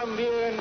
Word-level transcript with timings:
también 0.00 0.56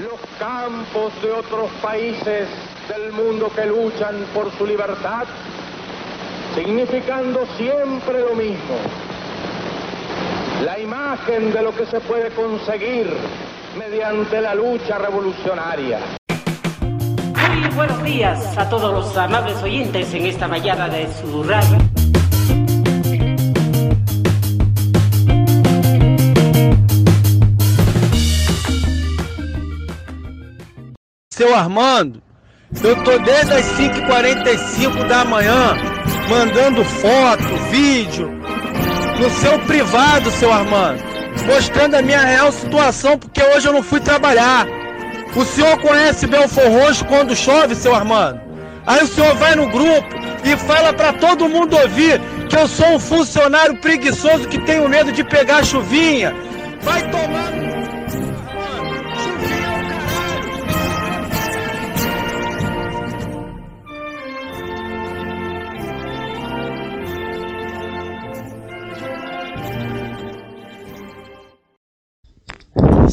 los 0.00 0.20
campos 0.38 1.12
de 1.22 1.32
otros 1.32 1.68
países 1.82 2.48
del 2.88 3.10
mundo 3.10 3.50
que 3.52 3.66
luchan 3.66 4.14
por 4.32 4.48
su 4.56 4.64
libertad, 4.64 5.24
significando 6.54 7.46
siempre 7.56 8.20
lo 8.20 8.36
mismo, 8.36 8.76
la 10.64 10.78
imagen 10.78 11.52
de 11.52 11.62
lo 11.62 11.74
que 11.74 11.84
se 11.86 11.98
puede 12.00 12.30
conseguir 12.30 13.12
mediante 13.76 14.40
la 14.40 14.54
lucha 14.54 14.98
revolucionaria. 14.98 15.98
Muy 17.58 17.74
buenos 17.74 18.04
días 18.04 18.56
a 18.56 18.68
todos 18.68 18.92
los 18.92 19.16
amables 19.16 19.60
oyentes 19.64 20.14
en 20.14 20.26
esta 20.26 20.46
mañana 20.46 20.88
de 20.88 21.08
su. 21.12 21.44
Seu 31.44 31.54
Armando, 31.54 32.22
eu 32.82 32.96
tô 33.04 33.18
desde 33.18 33.52
as 33.52 33.66
5h45 33.76 35.06
da 35.06 35.26
manhã 35.26 35.76
mandando 36.26 36.82
foto, 36.82 37.56
vídeo 37.70 38.30
no 39.20 39.28
seu 39.28 39.58
privado, 39.66 40.30
seu 40.30 40.50
Armando, 40.50 41.02
mostrando 41.44 41.96
a 41.96 42.02
minha 42.02 42.20
real 42.22 42.50
situação, 42.50 43.18
porque 43.18 43.42
hoje 43.42 43.68
eu 43.68 43.74
não 43.74 43.82
fui 43.82 44.00
trabalhar. 44.00 44.66
O 45.36 45.44
senhor 45.44 45.78
conhece 45.82 46.26
Belfor 46.26 46.64
Roxo 46.64 47.04
quando 47.04 47.36
chove, 47.36 47.74
seu 47.74 47.94
Armando? 47.94 48.40
Aí 48.86 49.04
o 49.04 49.06
senhor 49.06 49.34
vai 49.34 49.54
no 49.54 49.68
grupo 49.68 50.16
e 50.44 50.56
fala 50.56 50.94
para 50.94 51.12
todo 51.12 51.46
mundo 51.46 51.76
ouvir 51.76 52.22
que 52.48 52.56
eu 52.56 52.66
sou 52.66 52.94
um 52.94 52.98
funcionário 52.98 53.76
preguiçoso 53.76 54.48
que 54.48 54.58
tenho 54.60 54.88
medo 54.88 55.12
de 55.12 55.22
pegar 55.22 55.62
chuvinha. 55.62 56.34
Vai 56.80 57.02
tomar. 57.10 57.44
Mano, 57.50 57.63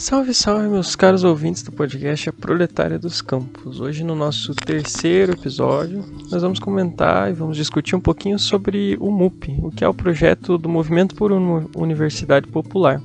Salve, 0.02 0.33
salve, 0.33 0.67
meus 0.67 0.95
caros 0.95 1.23
ouvintes 1.23 1.61
do 1.61 1.71
podcast 1.71 2.27
A 2.27 2.33
Proletária 2.33 2.97
dos 2.97 3.21
Campos. 3.21 3.80
Hoje, 3.80 4.03
no 4.03 4.16
nosso 4.16 4.55
terceiro 4.55 5.33
episódio, 5.33 6.03
nós 6.31 6.41
vamos 6.41 6.57
comentar 6.57 7.30
e 7.30 7.33
vamos 7.33 7.55
discutir 7.55 7.95
um 7.95 7.99
pouquinho 7.99 8.39
sobre 8.39 8.97
o 8.99 9.11
MUP, 9.11 9.55
o 9.61 9.69
que 9.69 9.83
é 9.83 9.88
o 9.88 9.94
projeto 9.94 10.57
do 10.57 10.67
Movimento 10.67 11.13
por 11.13 11.31
uma 11.31 11.67
Universidade 11.75 12.47
Popular. 12.47 12.99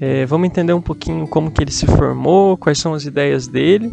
É, 0.00 0.24
vamos 0.24 0.46
entender 0.46 0.72
um 0.72 0.80
pouquinho 0.80 1.26
como 1.26 1.50
que 1.50 1.60
ele 1.60 1.72
se 1.72 1.86
formou, 1.86 2.56
quais 2.56 2.78
são 2.78 2.94
as 2.94 3.04
ideias 3.04 3.48
dele, 3.48 3.90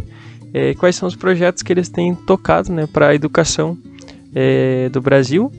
é, 0.54 0.76
quais 0.76 0.96
são 0.96 1.08
os 1.08 1.16
projetos 1.16 1.64
que 1.64 1.74
eles 1.74 1.90
têm 1.90 2.14
tocado 2.14 2.72
né, 2.72 2.86
para 2.86 3.08
a 3.08 3.16
educação 3.16 3.76
é, 4.36 4.88
do 4.90 5.02
Brasil, 5.02 5.52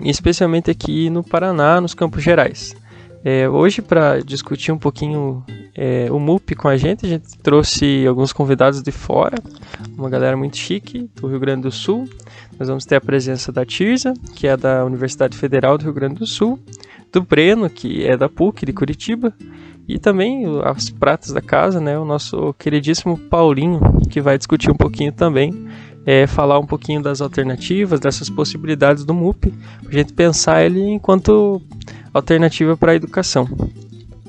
especialmente 0.00 0.70
aqui 0.70 1.10
no 1.10 1.24
Paraná, 1.24 1.80
nos 1.80 1.94
Campos 1.94 2.22
Gerais. 2.22 2.76
É, 3.22 3.48
hoje, 3.48 3.82
para 3.82 4.20
discutir 4.20 4.72
um 4.72 4.78
pouquinho 4.78 5.44
é, 5.74 6.10
o 6.10 6.18
MUP 6.18 6.54
com 6.54 6.68
a 6.68 6.76
gente, 6.76 7.04
a 7.04 7.08
gente 7.08 7.38
trouxe 7.38 8.06
alguns 8.06 8.32
convidados 8.32 8.82
de 8.82 8.90
fora, 8.90 9.36
uma 9.96 10.08
galera 10.08 10.36
muito 10.36 10.56
chique 10.56 11.10
do 11.16 11.28
Rio 11.28 11.38
Grande 11.38 11.62
do 11.62 11.70
Sul. 11.70 12.08
Nós 12.58 12.68
vamos 12.68 12.86
ter 12.86 12.96
a 12.96 13.00
presença 13.00 13.52
da 13.52 13.64
Tirza, 13.64 14.14
que 14.34 14.46
é 14.46 14.56
da 14.56 14.84
Universidade 14.84 15.36
Federal 15.36 15.76
do 15.76 15.84
Rio 15.84 15.92
Grande 15.92 16.14
do 16.14 16.26
Sul, 16.26 16.58
do 17.12 17.22
Breno, 17.22 17.68
que 17.68 18.06
é 18.06 18.16
da 18.16 18.28
PUC 18.28 18.64
de 18.64 18.72
Curitiba, 18.72 19.34
e 19.86 19.98
também 19.98 20.44
as 20.64 20.88
pratas 20.88 21.32
da 21.32 21.40
casa, 21.42 21.80
né, 21.80 21.98
o 21.98 22.04
nosso 22.04 22.54
queridíssimo 22.54 23.18
Paulinho, 23.18 23.80
que 24.08 24.20
vai 24.20 24.38
discutir 24.38 24.70
um 24.70 24.76
pouquinho 24.76 25.12
também, 25.12 25.66
é, 26.10 26.26
falar 26.26 26.58
um 26.58 26.66
pouquinho 26.66 27.00
das 27.00 27.20
alternativas, 27.20 28.00
dessas 28.00 28.28
possibilidades 28.28 29.04
do 29.04 29.14
MUP, 29.14 29.54
para 29.80 29.90
a 29.90 29.92
gente 29.92 30.12
pensar 30.12 30.64
ele 30.64 30.82
enquanto 30.82 31.62
alternativa 32.12 32.76
para 32.76 32.90
a 32.90 32.96
educação. 32.96 33.48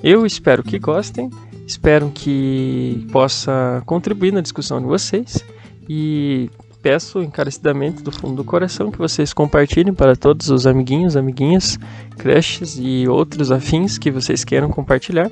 Eu 0.04 0.24
espero 0.24 0.62
que 0.62 0.78
gostem, 0.78 1.32
espero 1.66 2.12
que 2.14 3.08
possa 3.12 3.82
contribuir 3.84 4.32
na 4.32 4.42
discussão 4.42 4.80
de 4.80 4.86
vocês 4.86 5.44
e 5.90 6.52
peço 6.82 7.22
encarecidamente 7.22 8.02
do 8.02 8.12
fundo 8.12 8.36
do 8.36 8.44
coração 8.44 8.92
que 8.92 8.98
vocês 8.98 9.34
compartilhem 9.34 9.94
para 9.94 10.16
todos 10.16 10.50
os 10.50 10.66
amiguinhos, 10.66 11.16
amiguinhas, 11.16 11.78
crushes 12.18 12.78
e 12.80 13.08
outros 13.08 13.52
afins 13.52 13.98
que 13.98 14.12
vocês 14.12 14.44
queiram 14.44 14.70
compartilhar. 14.70 15.30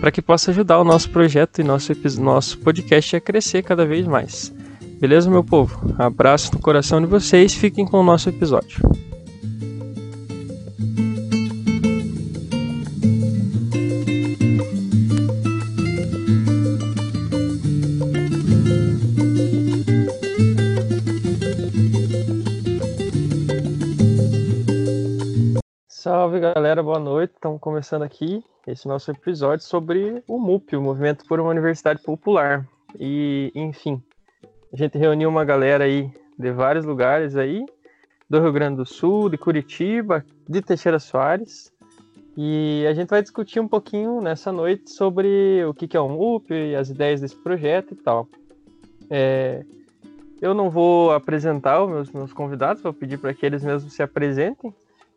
para 0.00 0.10
que 0.10 0.20
possa 0.20 0.50
ajudar 0.50 0.80
o 0.80 0.84
nosso 0.84 1.10
projeto 1.10 1.60
e 1.60 1.64
nosso, 1.64 1.92
nosso 2.20 2.58
podcast 2.58 3.16
a 3.16 3.20
crescer 3.20 3.62
cada 3.62 3.86
vez 3.86 4.06
mais. 4.06 4.52
Beleza, 5.00 5.30
meu 5.30 5.44
povo? 5.44 5.94
Abraço 5.98 6.54
no 6.54 6.60
coração 6.60 7.00
de 7.00 7.06
vocês, 7.06 7.54
fiquem 7.54 7.84
com 7.84 7.98
o 7.98 8.04
nosso 8.04 8.28
episódio. 8.28 8.80
Salve 26.04 26.38
galera, 26.38 26.82
boa 26.82 26.98
noite. 26.98 27.32
Estamos 27.32 27.58
começando 27.58 28.02
aqui 28.02 28.44
esse 28.66 28.86
nosso 28.86 29.10
episódio 29.10 29.64
sobre 29.64 30.22
o 30.28 30.38
MUP, 30.38 30.76
o 30.76 30.82
Movimento 30.82 31.24
por 31.26 31.40
uma 31.40 31.48
Universidade 31.48 32.02
Popular. 32.02 32.68
E, 33.00 33.50
enfim, 33.54 34.02
a 34.70 34.76
gente 34.76 34.98
reuniu 34.98 35.30
uma 35.30 35.46
galera 35.46 35.84
aí 35.84 36.12
de 36.38 36.52
vários 36.52 36.84
lugares 36.84 37.36
aí, 37.36 37.64
do 38.28 38.38
Rio 38.38 38.52
Grande 38.52 38.76
do 38.76 38.84
Sul, 38.84 39.30
de 39.30 39.38
Curitiba, 39.38 40.22
de 40.46 40.60
Teixeira 40.60 40.98
Soares. 40.98 41.72
E 42.36 42.84
a 42.86 42.92
gente 42.92 43.08
vai 43.08 43.22
discutir 43.22 43.58
um 43.58 43.66
pouquinho 43.66 44.20
nessa 44.20 44.52
noite 44.52 44.90
sobre 44.90 45.64
o 45.64 45.72
que 45.72 45.96
é 45.96 46.00
o 46.00 46.06
MUP 46.06 46.52
e 46.52 46.76
as 46.76 46.90
ideias 46.90 47.22
desse 47.22 47.36
projeto 47.36 47.94
e 47.94 47.96
tal. 47.96 48.28
É, 49.08 49.64
eu 50.38 50.52
não 50.52 50.68
vou 50.68 51.12
apresentar 51.12 51.82
os 51.82 51.90
meus, 51.90 52.12
meus 52.12 52.32
convidados, 52.34 52.82
vou 52.82 52.92
pedir 52.92 53.16
para 53.16 53.32
que 53.32 53.46
eles 53.46 53.64
mesmos 53.64 53.94
se 53.94 54.02
apresentem. 54.02 54.70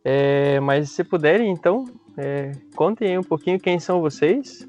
É, 0.09 0.57
mas 0.61 0.91
se 0.91 1.03
puderem, 1.03 1.51
então, 1.51 1.83
é, 2.15 2.53
contem 2.77 3.09
aí 3.09 3.17
um 3.17 3.23
pouquinho 3.23 3.59
quem 3.59 3.77
são 3.77 3.99
vocês, 3.99 4.65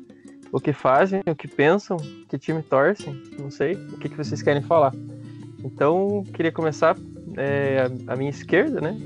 o 0.50 0.58
que 0.58 0.72
fazem, 0.72 1.22
o 1.30 1.34
que 1.36 1.46
pensam, 1.46 1.96
que 2.28 2.36
time 2.36 2.60
torcem, 2.60 3.22
não 3.38 3.48
sei, 3.48 3.74
o 3.74 3.98
que, 3.98 4.08
que 4.08 4.16
vocês 4.16 4.42
querem 4.42 4.62
falar. 4.62 4.92
Então, 5.62 6.24
queria 6.34 6.50
começar 6.50 6.96
é, 7.36 7.88
a, 8.08 8.14
a 8.14 8.16
minha 8.16 8.30
esquerda, 8.30 8.80
né? 8.80 8.98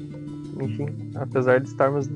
Enfim, 0.58 0.86
apesar 1.16 1.60
de 1.60 1.68
estarmos 1.68 2.08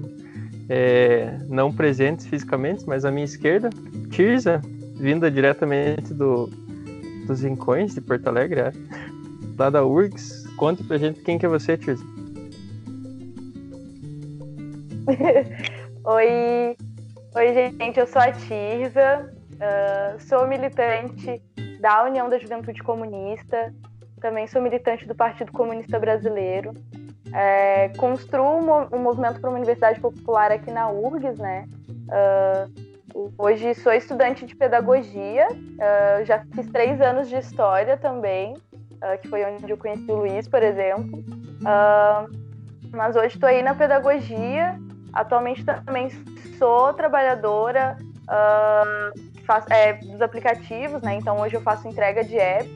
é, 0.67 1.39
não 1.47 1.71
presentes 1.71 2.25
fisicamente, 2.27 2.87
mas 2.87 3.05
a 3.05 3.11
minha 3.11 3.27
esquerda, 3.27 3.69
Tirza, 4.09 4.63
vinda 4.95 5.31
diretamente 5.31 6.15
do, 6.15 6.47
dos 7.27 7.43
Rincões 7.43 7.95
de 7.95 8.01
Porto 8.01 8.29
Alegre, 8.29 8.61
é, 8.61 8.73
lá 9.59 9.69
da 9.69 9.85
URGS. 9.85 10.47
Conte 10.57 10.83
pra 10.85 10.97
gente 10.97 11.21
quem 11.21 11.39
que 11.39 11.45
é 11.45 11.49
você, 11.51 11.77
Tirza. 11.77 12.16
Oi, 16.05 16.77
oi 17.35 17.55
gente, 17.55 17.99
eu 17.99 18.07
sou 18.09 18.21
a 18.21 18.33
Tirza, 18.33 19.33
ah, 19.61 20.17
sou 20.19 20.49
militante 20.49 21.41
da 21.81 22.05
União 22.05 22.29
da 22.29 22.39
Juventude 22.39 22.83
Comunista, 22.83 23.73
também 24.21 24.49
sou 24.49 24.61
militante 24.61 25.07
do 25.07 25.15
Partido 25.15 25.53
Comunista 25.53 25.99
Brasileiro, 26.01 26.73
é, 27.33 27.91
construo 27.91 28.59
um, 28.59 28.97
um 28.97 28.99
movimento 28.99 29.41
para 29.41 29.49
uma 29.49 29.59
universidade 29.59 30.01
popular 30.01 30.51
aqui 30.51 30.73
na 30.73 30.91
URGS, 30.91 31.39
né? 31.39 31.69
Ah, 32.11 32.67
hoje 33.39 33.75
sou 33.75 33.93
estudante 33.93 34.45
de 34.45 34.57
pedagogia, 34.57 35.47
ah, 35.81 36.25
já 36.25 36.45
fiz 36.53 36.67
três 36.73 37.01
anos 37.01 37.29
de 37.29 37.37
história 37.37 37.97
também, 37.97 38.55
que 39.23 39.29
foi 39.29 39.45
onde 39.45 39.71
eu 39.71 39.77
conheci 39.77 40.11
o 40.11 40.17
Luiz, 40.17 40.49
por 40.49 40.63
exemplo. 40.63 41.23
Mas 42.93 43.15
hoje 43.15 43.35
estou 43.35 43.49
aí 43.49 43.63
na 43.63 43.75
pedagogia, 43.75 44.75
Atualmente 45.21 45.65
também 45.65 46.09
sou 46.59 46.93
trabalhadora 46.95 47.97
ah, 48.29 49.11
faço- 49.45 49.73
é, 49.73 49.95
dos 49.95 50.21
aplicativos, 50.21 51.01
né? 51.03 51.15
Então 51.17 51.39
hoje 51.41 51.55
eu 51.57 51.61
faço 51.61 51.89
entrega 51.89 52.23
de 52.25 52.39
app. 52.39 52.69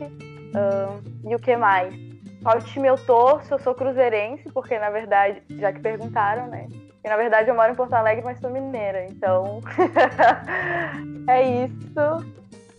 ah, 0.54 0.98
e 1.28 1.34
o 1.34 1.38
que 1.38 1.56
mais? 1.56 1.94
Qual 2.42 2.58
time 2.62 2.88
eu 2.88 2.96
torço? 2.96 3.52
Eu 3.54 3.58
sou 3.58 3.74
cruzeirense, 3.74 4.50
porque 4.52 4.78
na 4.78 4.88
verdade, 4.90 5.42
já 5.58 5.72
que 5.72 5.80
perguntaram, 5.80 6.46
né? 6.46 6.68
E 7.04 7.08
na 7.08 7.16
verdade 7.16 7.48
eu 7.50 7.54
moro 7.54 7.72
em 7.72 7.74
Porto 7.74 7.92
Alegre, 7.94 8.24
mas 8.24 8.38
sou 8.40 8.50
mineira. 8.50 9.04
Então 9.06 9.60
é 11.28 11.42
isso. 11.64 12.24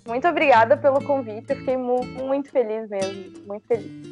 Muito 0.07 0.27
obrigada 0.27 0.75
pelo 0.77 1.03
convite. 1.03 1.49
Eu 1.51 1.55
fiquei 1.57 1.77
mu- 1.77 2.03
muito 2.05 2.49
feliz 2.51 2.89
mesmo. 2.89 3.45
Muito 3.47 3.65
feliz. 3.67 4.10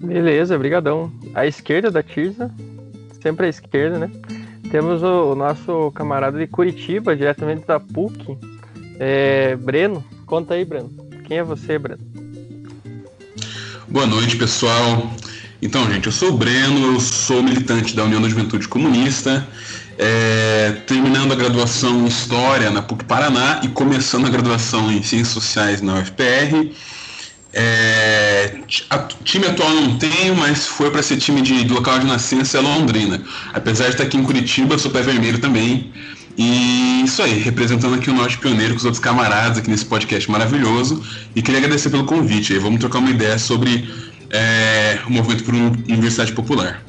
Beleza, 0.00 0.56
brigadão. 0.56 1.12
À 1.34 1.46
esquerda 1.46 1.90
da 1.90 2.02
Tirza, 2.02 2.50
sempre 3.20 3.46
à 3.46 3.48
esquerda, 3.48 3.98
né? 3.98 4.10
Temos 4.70 5.02
o, 5.02 5.34
nosso 5.34 5.90
camarada 5.92 6.38
de 6.38 6.46
Curitiba, 6.46 7.16
diretamente 7.16 7.66
da 7.66 7.80
PUC, 7.80 8.38
é, 8.98 9.56
Breno. 9.56 10.04
Conta 10.26 10.54
aí, 10.54 10.64
Breno. 10.64 10.90
Quem 11.26 11.38
é 11.38 11.42
você, 11.42 11.78
Breno? 11.78 12.00
Boa 13.88 14.06
noite, 14.06 14.36
pessoal. 14.36 15.10
Então, 15.60 15.90
gente, 15.90 16.06
eu 16.06 16.12
sou 16.12 16.30
o 16.30 16.36
Breno, 16.36 16.92
eu 16.92 17.00
sou 17.00 17.42
militante 17.42 17.96
da 17.96 18.04
União 18.04 18.20
da 18.20 18.28
Juventude 18.28 18.68
Comunista, 18.68 19.46
é, 19.98 20.72
terminando 20.86 21.32
a 21.32 21.34
graduação 21.34 22.02
em 22.02 22.06
História 22.06 22.70
na 22.70 22.82
PUC 22.82 23.04
Paraná 23.04 23.60
e 23.64 23.68
começando 23.68 24.26
a 24.26 24.30
graduação 24.30 24.92
em 24.92 25.02
Ciências 25.02 25.28
Sociais 25.28 25.80
na 25.80 25.94
UFPR. 25.94 26.70
É, 27.52 28.58
time 29.24 29.46
atual 29.46 29.70
não 29.70 29.98
tenho, 29.98 30.36
mas 30.36 30.66
foi 30.66 30.90
para 30.90 31.02
ser 31.02 31.16
time 31.16 31.40
de, 31.40 31.64
do 31.64 31.74
local 31.74 31.98
de 31.98 32.06
nascença 32.06 32.58
é 32.58 32.60
Londrina. 32.60 33.22
Apesar 33.54 33.84
de 33.84 33.90
estar 33.92 34.04
aqui 34.04 34.16
em 34.16 34.22
Curitiba, 34.22 34.78
sou 34.78 34.90
pé 34.90 35.02
vermelho 35.02 35.38
também. 35.38 35.92
E 36.36 37.02
isso 37.04 37.20
aí, 37.20 37.38
representando 37.40 37.96
aqui 37.96 38.10
o 38.10 38.14
Norte 38.14 38.38
Pioneiro 38.38 38.74
com 38.74 38.78
os 38.78 38.84
outros 38.84 39.02
camaradas 39.02 39.58
aqui 39.58 39.68
nesse 39.68 39.84
podcast 39.86 40.30
maravilhoso. 40.30 41.02
E 41.34 41.42
queria 41.42 41.58
agradecer 41.58 41.90
pelo 41.90 42.04
convite. 42.04 42.52
Aí 42.52 42.58
vamos 42.58 42.78
trocar 42.78 42.98
uma 42.98 43.10
ideia 43.10 43.38
sobre 43.38 43.88
é, 44.30 45.00
o 45.06 45.10
movimento 45.10 45.42
por 45.42 45.54
universidade 45.54 46.32
popular. 46.32 46.82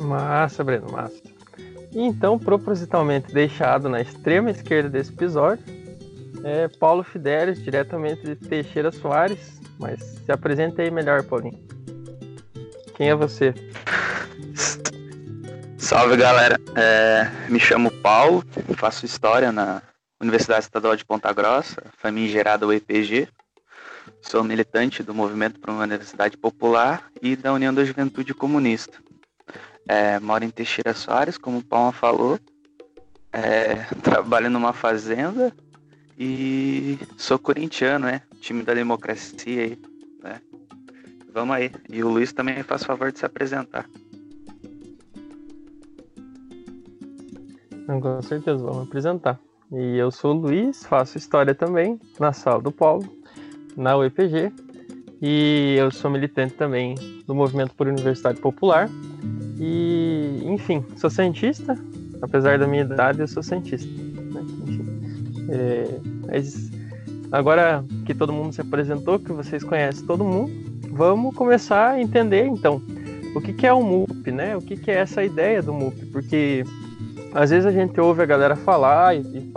Massa, 0.00 0.64
Breno, 0.64 0.90
massa. 0.90 1.20
Então, 1.94 2.38
propositalmente 2.38 3.32
deixado 3.34 3.88
na 3.88 4.00
extrema 4.00 4.50
esquerda 4.50 4.88
desse 4.88 5.10
episódio, 5.10 5.62
é 6.44 6.68
Paulo 6.68 7.02
Fidelis, 7.02 7.62
diretamente 7.62 8.22
de 8.22 8.36
Teixeira 8.36 8.90
Soares. 8.90 9.60
Mas 9.78 10.00
se 10.00 10.32
apresente 10.32 10.80
aí 10.80 10.90
melhor, 10.90 11.22
Paulinho. 11.22 11.60
Quem 12.94 13.10
é 13.10 13.14
você? 13.14 13.54
Salve 15.78 16.16
galera, 16.16 16.58
é, 16.76 17.28
me 17.50 17.58
chamo 17.58 17.90
Paulo, 17.90 18.44
faço 18.76 19.04
história 19.04 19.50
na 19.50 19.82
Universidade 20.20 20.64
Estadual 20.64 20.94
de 20.94 21.04
Ponta 21.04 21.32
Grossa, 21.32 21.82
famigerada 21.98 22.66
UEPG. 22.66 23.28
Sou 24.20 24.44
militante 24.44 25.02
do 25.02 25.12
Movimento 25.12 25.58
para 25.58 25.72
uma 25.72 25.82
Universidade 25.82 26.36
Popular 26.36 27.10
e 27.20 27.34
da 27.34 27.52
União 27.52 27.74
da 27.74 27.84
Juventude 27.84 28.32
Comunista. 28.32 28.98
É, 29.88 30.20
moro 30.20 30.44
em 30.44 30.50
Teixeira 30.50 30.94
Soares, 30.94 31.36
como 31.36 31.58
o 31.58 31.64
Palma 31.64 31.92
falou. 31.92 32.38
É, 33.32 33.74
trabalho 34.02 34.48
numa 34.48 34.72
fazenda 34.72 35.52
e 36.18 36.98
sou 37.16 37.38
corintiano, 37.38 38.06
né? 38.06 38.22
Time 38.40 38.62
da 38.62 38.74
democracia 38.74 39.62
aí, 39.62 39.78
né? 40.22 40.40
Vamos 41.32 41.56
aí. 41.56 41.70
E 41.88 42.02
o 42.02 42.08
Luiz 42.08 42.32
também 42.32 42.62
faz 42.62 42.84
favor 42.84 43.10
de 43.10 43.18
se 43.18 43.26
apresentar. 43.26 43.88
Com 47.86 48.22
certeza, 48.22 48.58
vamos 48.58 48.86
apresentar. 48.88 49.38
E 49.70 49.96
eu 49.96 50.10
sou 50.10 50.34
o 50.34 50.38
Luiz, 50.38 50.84
faço 50.84 51.16
história 51.16 51.54
também 51.54 51.98
na 52.20 52.32
sala 52.32 52.60
do 52.60 52.70
Paulo, 52.70 53.04
na 53.76 53.96
UEPG. 53.96 54.52
E 55.20 55.76
eu 55.78 55.90
sou 55.90 56.10
militante 56.10 56.54
também 56.54 56.94
do 57.26 57.34
Movimento 57.34 57.74
por 57.74 57.86
Universidade 57.86 58.40
Popular. 58.40 58.88
E, 59.58 60.42
enfim, 60.44 60.84
sou 60.96 61.08
cientista, 61.08 61.78
apesar 62.20 62.58
da 62.58 62.66
minha 62.66 62.82
idade, 62.82 63.20
eu 63.20 63.28
sou 63.28 63.42
cientista. 63.42 64.01
É, 65.52 65.86
mas 66.26 66.70
agora 67.30 67.84
que 68.06 68.14
todo 68.14 68.32
mundo 68.32 68.54
se 68.54 68.62
apresentou, 68.62 69.18
que 69.18 69.32
vocês 69.32 69.62
conhecem 69.62 70.06
todo 70.06 70.24
mundo, 70.24 70.50
vamos 70.90 71.34
começar 71.34 71.90
a 71.90 72.00
entender 72.00 72.46
então 72.46 72.80
o 73.34 73.40
que, 73.40 73.52
que 73.52 73.66
é 73.66 73.72
o 73.72 73.82
MUP, 73.82 74.30
né? 74.30 74.56
O 74.56 74.62
que, 74.62 74.76
que 74.76 74.90
é 74.90 74.96
essa 74.96 75.22
ideia 75.22 75.62
do 75.62 75.74
MUP? 75.74 76.06
Porque 76.06 76.64
às 77.34 77.50
vezes 77.50 77.66
a 77.66 77.70
gente 77.70 78.00
ouve 78.00 78.22
a 78.22 78.26
galera 78.26 78.56
falar 78.56 79.14
e, 79.14 79.20
e 79.20 79.52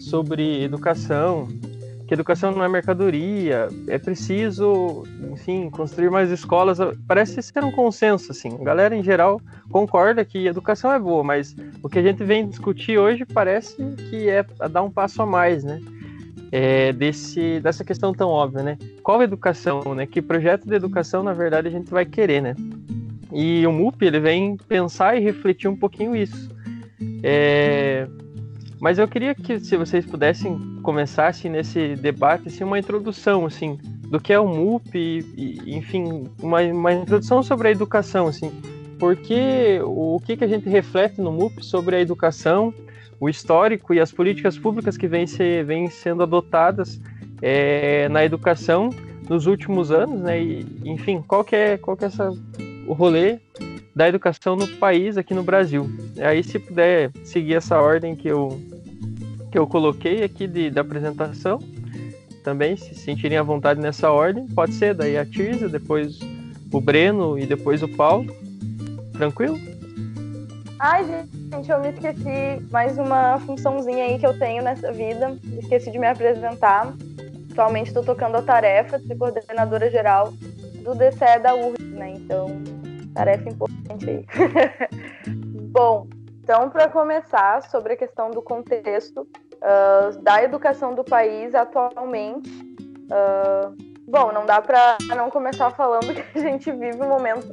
sobre 0.00 0.62
educação, 0.62 1.48
que 2.06 2.14
educação 2.14 2.52
não 2.52 2.62
é 2.62 2.68
mercadoria, 2.68 3.68
é 3.88 3.98
preciso, 3.98 5.02
enfim, 5.32 5.68
construir 5.68 6.08
mais 6.08 6.30
escolas. 6.30 6.78
Parece 7.06 7.42
ser 7.42 7.64
um 7.64 7.72
consenso, 7.72 8.30
assim. 8.30 8.54
A 8.60 8.64
galera, 8.64 8.94
em 8.94 9.02
geral, 9.02 9.40
concorda 9.70 10.24
que 10.24 10.46
educação 10.46 10.92
é 10.92 10.98
boa, 10.98 11.24
mas 11.24 11.56
o 11.82 11.88
que 11.88 11.98
a 11.98 12.02
gente 12.02 12.22
vem 12.22 12.48
discutir 12.48 12.96
hoje 12.96 13.24
parece 13.24 13.76
que 14.08 14.28
é 14.28 14.44
dar 14.70 14.82
um 14.82 14.90
passo 14.90 15.20
a 15.22 15.26
mais, 15.26 15.64
né? 15.64 15.80
É, 16.52 16.92
desse, 16.92 17.58
dessa 17.58 17.84
questão 17.84 18.12
tão 18.12 18.28
óbvia, 18.28 18.62
né? 18.62 18.78
Qual 19.02 19.20
educação, 19.20 19.82
né? 19.94 20.06
Que 20.06 20.22
projeto 20.22 20.64
de 20.64 20.74
educação, 20.74 21.24
na 21.24 21.32
verdade, 21.32 21.66
a 21.66 21.72
gente 21.72 21.90
vai 21.90 22.06
querer, 22.06 22.40
né? 22.40 22.54
E 23.32 23.66
o 23.66 23.72
MUP, 23.72 24.04
ele 24.04 24.20
vem 24.20 24.56
pensar 24.56 25.16
e 25.16 25.20
refletir 25.20 25.68
um 25.68 25.76
pouquinho 25.76 26.14
isso. 26.14 26.48
É, 27.22 28.06
mas 28.80 28.98
eu 28.98 29.08
queria 29.08 29.34
que 29.34 29.58
se 29.58 29.76
vocês 29.76 30.04
pudessem 30.04 30.58
começar 30.82 31.28
assim, 31.28 31.48
nesse 31.48 31.96
debate, 31.96 32.48
assim, 32.48 32.64
uma 32.64 32.78
introdução 32.78 33.46
assim, 33.46 33.78
do 34.10 34.20
que 34.20 34.32
é 34.32 34.38
o 34.38 34.46
MUP, 34.46 34.90
e, 34.94 35.60
e, 35.64 35.76
enfim, 35.76 36.24
uma, 36.40 36.60
uma 36.62 36.92
introdução 36.92 37.42
sobre 37.42 37.68
a 37.68 37.70
educação, 37.70 38.26
assim, 38.26 38.50
porque 38.98 39.80
o 39.84 40.20
que, 40.24 40.36
que 40.36 40.44
a 40.44 40.48
gente 40.48 40.68
reflete 40.68 41.20
no 41.20 41.32
MUP 41.32 41.64
sobre 41.64 41.96
a 41.96 42.00
educação, 42.00 42.72
o 43.18 43.28
histórico 43.28 43.94
e 43.94 44.00
as 44.00 44.12
políticas 44.12 44.58
públicas 44.58 44.96
que 44.96 45.06
vêm, 45.06 45.26
se, 45.26 45.62
vêm 45.62 45.88
sendo 45.88 46.22
adotadas 46.22 47.00
é, 47.40 48.08
na 48.08 48.24
educação 48.24 48.90
nos 49.28 49.46
últimos 49.46 49.90
anos, 49.90 50.20
né? 50.20 50.40
E, 50.40 50.66
enfim, 50.84 51.22
qual 51.26 51.42
que 51.42 51.56
é, 51.56 51.78
qual 51.78 51.96
que 51.96 52.04
é 52.04 52.08
essa, 52.08 52.30
o 52.86 52.92
rolê 52.92 53.38
da 53.96 54.06
educação 54.06 54.56
no 54.56 54.68
país, 54.68 55.16
aqui 55.16 55.32
no 55.32 55.42
Brasil. 55.42 55.90
Aí, 56.20 56.44
se 56.44 56.58
puder 56.58 57.10
seguir 57.24 57.54
essa 57.54 57.80
ordem 57.80 58.14
que 58.14 58.28
eu, 58.28 58.60
que 59.50 59.58
eu 59.58 59.66
coloquei 59.66 60.22
aqui 60.22 60.46
de, 60.46 60.68
da 60.68 60.82
apresentação, 60.82 61.58
também, 62.44 62.76
se 62.76 62.94
sentirem 62.94 63.38
à 63.38 63.42
vontade 63.42 63.80
nessa 63.80 64.10
ordem, 64.10 64.46
pode 64.48 64.74
ser 64.74 64.94
daí 64.94 65.16
a 65.16 65.24
Tirza, 65.24 65.66
depois 65.66 66.20
o 66.70 66.78
Breno 66.78 67.38
e 67.38 67.46
depois 67.46 67.82
o 67.82 67.88
Paulo. 67.88 68.26
Tranquilo? 69.14 69.58
Ai, 70.78 71.02
gente, 71.50 71.70
eu 71.70 71.80
me 71.80 71.88
esqueci 71.88 72.62
mais 72.70 72.98
uma 72.98 73.38
funçãozinha 73.38 74.04
aí 74.04 74.18
que 74.18 74.26
eu 74.26 74.38
tenho 74.38 74.62
nessa 74.62 74.92
vida. 74.92 75.34
Esqueci 75.58 75.90
de 75.90 75.98
me 75.98 76.06
apresentar. 76.06 76.92
Atualmente 77.50 77.86
estou 77.86 78.04
tocando 78.04 78.36
a 78.36 78.42
tarefa 78.42 78.98
de 78.98 79.14
coordenadora 79.16 79.90
geral 79.90 80.34
do 80.84 80.94
DCE 80.94 81.40
da 81.42 81.54
URGS, 81.54 81.82
né? 81.94 82.12
Então, 82.14 82.62
tarefa 83.16 83.48
importante 83.48 84.10
aí. 84.10 84.26
Bom, 85.72 86.06
então, 86.42 86.68
para 86.70 86.88
começar, 86.88 87.62
sobre 87.62 87.94
a 87.94 87.96
questão 87.96 88.30
do 88.30 88.40
contexto 88.42 89.22
uh, 89.22 90.22
da 90.22 90.42
educação 90.42 90.94
do 90.94 91.02
país 91.02 91.54
atualmente, 91.54 92.48
uh, 93.10 93.74
bom, 94.06 94.30
não 94.32 94.46
dá 94.46 94.62
para 94.62 94.96
não 95.16 95.28
começar 95.28 95.70
falando 95.70 96.06
que 96.14 96.38
a 96.38 96.40
gente 96.40 96.70
vive 96.70 97.02
um 97.02 97.08
momento 97.08 97.50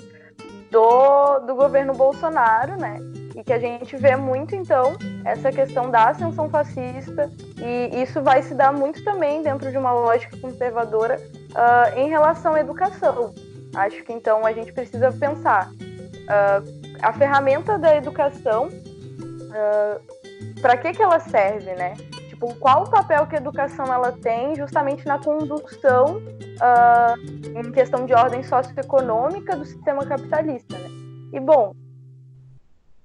do, 0.70 1.39
do 1.39 1.55
governo 1.55 1.93
Bolsonaro, 1.93 2.77
né? 2.77 2.98
E 3.36 3.43
que 3.43 3.51
a 3.51 3.58
gente 3.58 3.98
vê 3.98 4.15
muito, 4.15 4.55
então, 4.55 4.93
essa 5.25 5.51
questão 5.51 5.89
da 5.89 6.10
ascensão 6.10 6.48
fascista, 6.50 7.32
e 7.58 8.03
isso 8.03 8.22
vai 8.22 8.43
se 8.43 8.53
dar 8.53 8.72
muito 8.72 9.03
também 9.03 9.41
dentro 9.41 9.72
de 9.72 9.77
uma 9.77 9.91
lógica 9.91 10.38
conservadora 10.38 11.17
uh, 11.17 11.98
em 11.98 12.10
relação 12.10 12.53
à 12.53 12.60
educação. 12.60 13.34
Acho 13.75 14.03
que 14.03 14.13
então 14.13 14.46
a 14.46 14.53
gente 14.53 14.72
precisa 14.72 15.12
pensar 15.12 15.70
uh, 15.72 16.98
a 17.01 17.13
ferramenta 17.13 17.77
da 17.77 17.96
educação, 17.96 18.68
uh, 18.68 20.62
para 20.62 20.77
que, 20.77 20.94
que 20.94 21.01
ela 21.01 21.20
serve, 21.20 21.74
né? 21.74 21.96
Tipo, 22.30 22.53
qual 22.56 22.84
o 22.84 22.89
papel 22.89 23.25
que 23.27 23.36
a 23.36 23.39
educação 23.39 23.86
ela 23.86 24.12
tem 24.12 24.56
justamente 24.56 25.06
na 25.06 25.18
condução 25.18 26.18
uh, 26.18 27.60
em 27.60 27.72
questão 27.72 28.06
de 28.06 28.13
ordem 28.13 28.44
socioeconômica 28.44 29.56
do 29.56 29.65
sistema 29.65 30.06
capitalista, 30.06 30.77
né? 30.77 30.89
E 31.34 31.39
bom, 31.39 31.74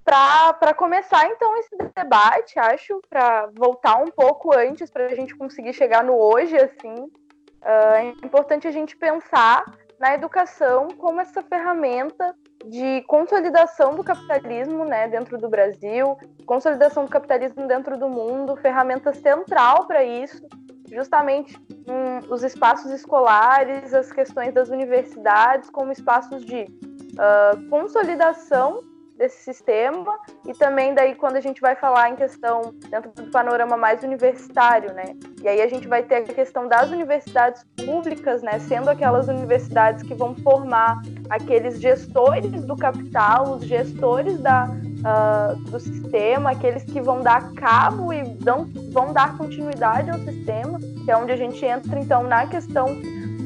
para 0.03 0.73
começar 0.73 1.25
então 1.27 1.55
esse 1.57 1.75
debate, 1.95 2.57
acho, 2.59 3.01
para 3.09 3.49
voltar 3.55 3.97
um 3.97 4.09
pouco 4.09 4.55
antes, 4.55 4.89
para 4.89 5.05
a 5.05 5.15
gente 5.15 5.35
conseguir 5.35 5.73
chegar 5.73 6.03
no 6.03 6.13
hoje, 6.13 6.55
assim, 6.57 7.11
é 7.63 8.07
importante 8.25 8.67
a 8.67 8.71
gente 8.71 8.95
pensar 8.95 9.63
na 9.99 10.13
educação 10.13 10.87
como 10.97 11.19
essa 11.19 11.41
ferramenta 11.41 12.33
de 12.65 13.01
consolidação 13.07 13.95
do 13.95 14.03
capitalismo 14.03 14.85
né, 14.85 15.07
dentro 15.07 15.37
do 15.37 15.49
Brasil, 15.49 16.17
consolidação 16.45 17.05
do 17.05 17.11
capitalismo 17.11 17.67
dentro 17.67 17.97
do 17.97 18.07
mundo, 18.07 18.55
ferramenta 18.55 19.13
central 19.13 19.85
para 19.85 20.03
isso, 20.03 20.41
justamente 20.89 21.57
um, 21.87 22.33
os 22.33 22.43
espaços 22.43 22.91
escolares, 22.91 23.93
as 23.93 24.11
questões 24.11 24.53
das 24.53 24.69
universidades 24.69 25.69
como 25.69 25.91
espaços 25.91 26.45
de 26.45 26.63
uh, 26.63 27.69
consolidação 27.69 28.81
desse 29.19 29.43
sistema 29.43 30.17
e 30.47 30.53
também 30.53 30.95
daí 30.95 31.13
quando 31.13 31.35
a 31.35 31.41
gente 31.41 31.59
vai 31.59 31.75
falar 31.75 32.09
em 32.09 32.15
questão 32.15 32.73
dentro 32.89 33.11
do 33.11 33.29
panorama 33.29 33.75
mais 33.75 34.01
universitário, 34.01 34.93
né? 34.93 35.13
E 35.43 35.47
aí 35.47 35.61
a 35.61 35.67
gente 35.67 35.89
vai 35.89 36.03
ter 36.03 36.15
a 36.15 36.21
questão 36.23 36.69
das 36.69 36.89
universidades 36.89 37.65
públicas, 37.85 38.41
né? 38.41 38.59
Sendo 38.59 38.89
aquelas 38.89 39.27
universidades 39.27 40.03
que 40.03 40.15
vão 40.15 40.33
formar 40.37 41.01
aqueles 41.29 41.81
gestores 41.81 42.63
do 42.63 42.77
capital, 42.77 43.55
os 43.55 43.65
gestores 43.65 44.39
da, 44.39 44.69
uh, 44.69 45.55
do 45.69 45.79
sistema, 45.81 46.51
aqueles 46.51 46.83
que 46.83 47.01
vão 47.01 47.21
dar 47.21 47.51
cabo 47.55 48.13
e 48.13 48.23
dão, 48.23 48.69
vão 48.93 49.11
dar 49.11 49.37
continuidade 49.37 50.09
ao 50.09 50.19
sistema, 50.19 50.79
que 50.79 51.11
é 51.11 51.17
onde 51.17 51.33
a 51.33 51.37
gente 51.37 51.63
entra 51.65 51.99
então 51.99 52.23
na 52.23 52.47
questão 52.47 52.87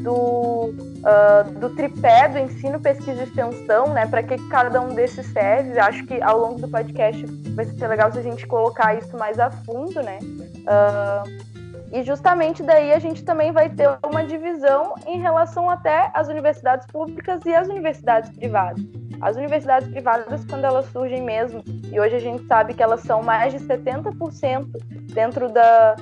do, 0.03 0.71
uh, 1.03 1.51
do 1.59 1.69
tripé 1.71 2.27
do 2.29 2.39
ensino, 2.39 2.79
pesquisa 2.79 3.21
e 3.21 3.23
extensão, 3.25 3.93
né? 3.93 4.07
Para 4.07 4.23
que 4.23 4.37
cada 4.49 4.81
um 4.81 4.95
desses 4.95 5.25
serve. 5.27 5.79
Acho 5.79 6.05
que 6.05 6.21
ao 6.21 6.39
longo 6.39 6.59
do 6.59 6.67
podcast 6.67 7.25
vai 7.53 7.65
ser 7.65 7.87
legal 7.87 8.11
se 8.11 8.19
a 8.19 8.23
gente 8.23 8.47
colocar 8.47 8.95
isso 8.95 9.15
mais 9.17 9.39
a 9.39 9.51
fundo, 9.51 10.01
né? 10.01 10.19
Uh, 10.21 11.53
e 11.91 12.01
justamente 12.01 12.63
daí 12.63 12.91
a 12.91 12.97
gente 12.97 13.23
também 13.23 13.51
vai 13.51 13.69
ter 13.69 13.87
uma 14.03 14.23
divisão 14.23 14.95
em 15.05 15.19
relação 15.19 15.69
até 15.69 16.09
às 16.15 16.27
universidades 16.27 16.87
públicas 16.87 17.41
e 17.45 17.53
às 17.53 17.67
universidades 17.67 18.31
privadas. 18.31 18.83
As 19.21 19.37
universidades 19.37 19.87
privadas, 19.87 20.43
quando 20.45 20.65
elas 20.65 20.85
surgem 20.87 21.21
mesmo, 21.21 21.63
e 21.91 21.99
hoje 21.99 22.15
a 22.15 22.19
gente 22.19 22.45
sabe 22.47 22.73
que 22.73 22.81
elas 22.81 23.01
são 23.01 23.21
mais 23.21 23.53
de 23.53 23.59
70% 23.59 24.65
dentro 25.13 25.49
da, 25.49 25.95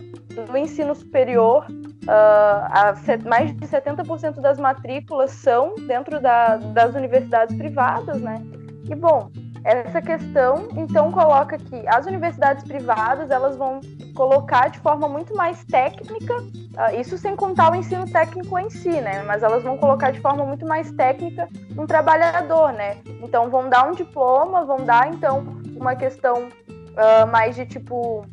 do 0.48 0.58
ensino 0.58 0.96
superior, 0.96 1.67
uh, 2.03 3.27
mais 3.29 3.55
de 3.55 3.67
70% 3.67 4.39
das 4.39 4.60
matrículas 4.60 5.31
são 5.31 5.75
dentro 5.88 6.20
da, 6.20 6.58
das 6.58 6.96
universidades 6.96 7.55
privadas, 7.55 8.22
né? 8.22 8.41
E 8.89 8.96
bom, 8.96 9.29
essa 9.63 10.01
questão 10.01 10.70
então 10.75 11.12
coloca 11.12 11.58
que 11.58 11.88
as 11.88 12.05
universidades 12.05 12.63
privadas 12.63 13.29
elas 13.29 13.55
vão 13.55 13.79
colocar 14.15 14.70
de 14.70 14.79
forma 14.79 15.08
muito 15.08 15.36
mais 15.36 15.63
técnica, 15.65 16.36
uh, 16.36 17.00
isso 17.00 17.17
sem 17.17 17.36
contar 17.36 17.72
o 17.72 17.75
ensino 17.75 18.10
técnico 18.10 18.58
em 18.58 18.70
si, 18.70 19.01
né? 19.01 19.24
Mas 19.24 19.43
elas 19.43 19.63
vão 19.63 19.77
colocar 19.77 20.12
de 20.12 20.20
forma 20.20 20.43
muito 20.43 20.65
mais 20.65 20.91
técnica 20.91 21.48
um 21.77 21.86
trabalhador, 21.86 22.74
né? 22.74 22.98
Então 23.22 23.50
vão 23.50 23.70
dar 23.70 23.88
um 23.88 23.93
diploma, 23.93 24.65
vão 24.65 24.84
dar 24.84 25.10
então 25.13 25.46
uma 25.75 25.96
questão 25.96 26.50
uh, 26.70 27.27
mais 27.31 27.55
de 27.55 27.65
tipo, 27.65 28.25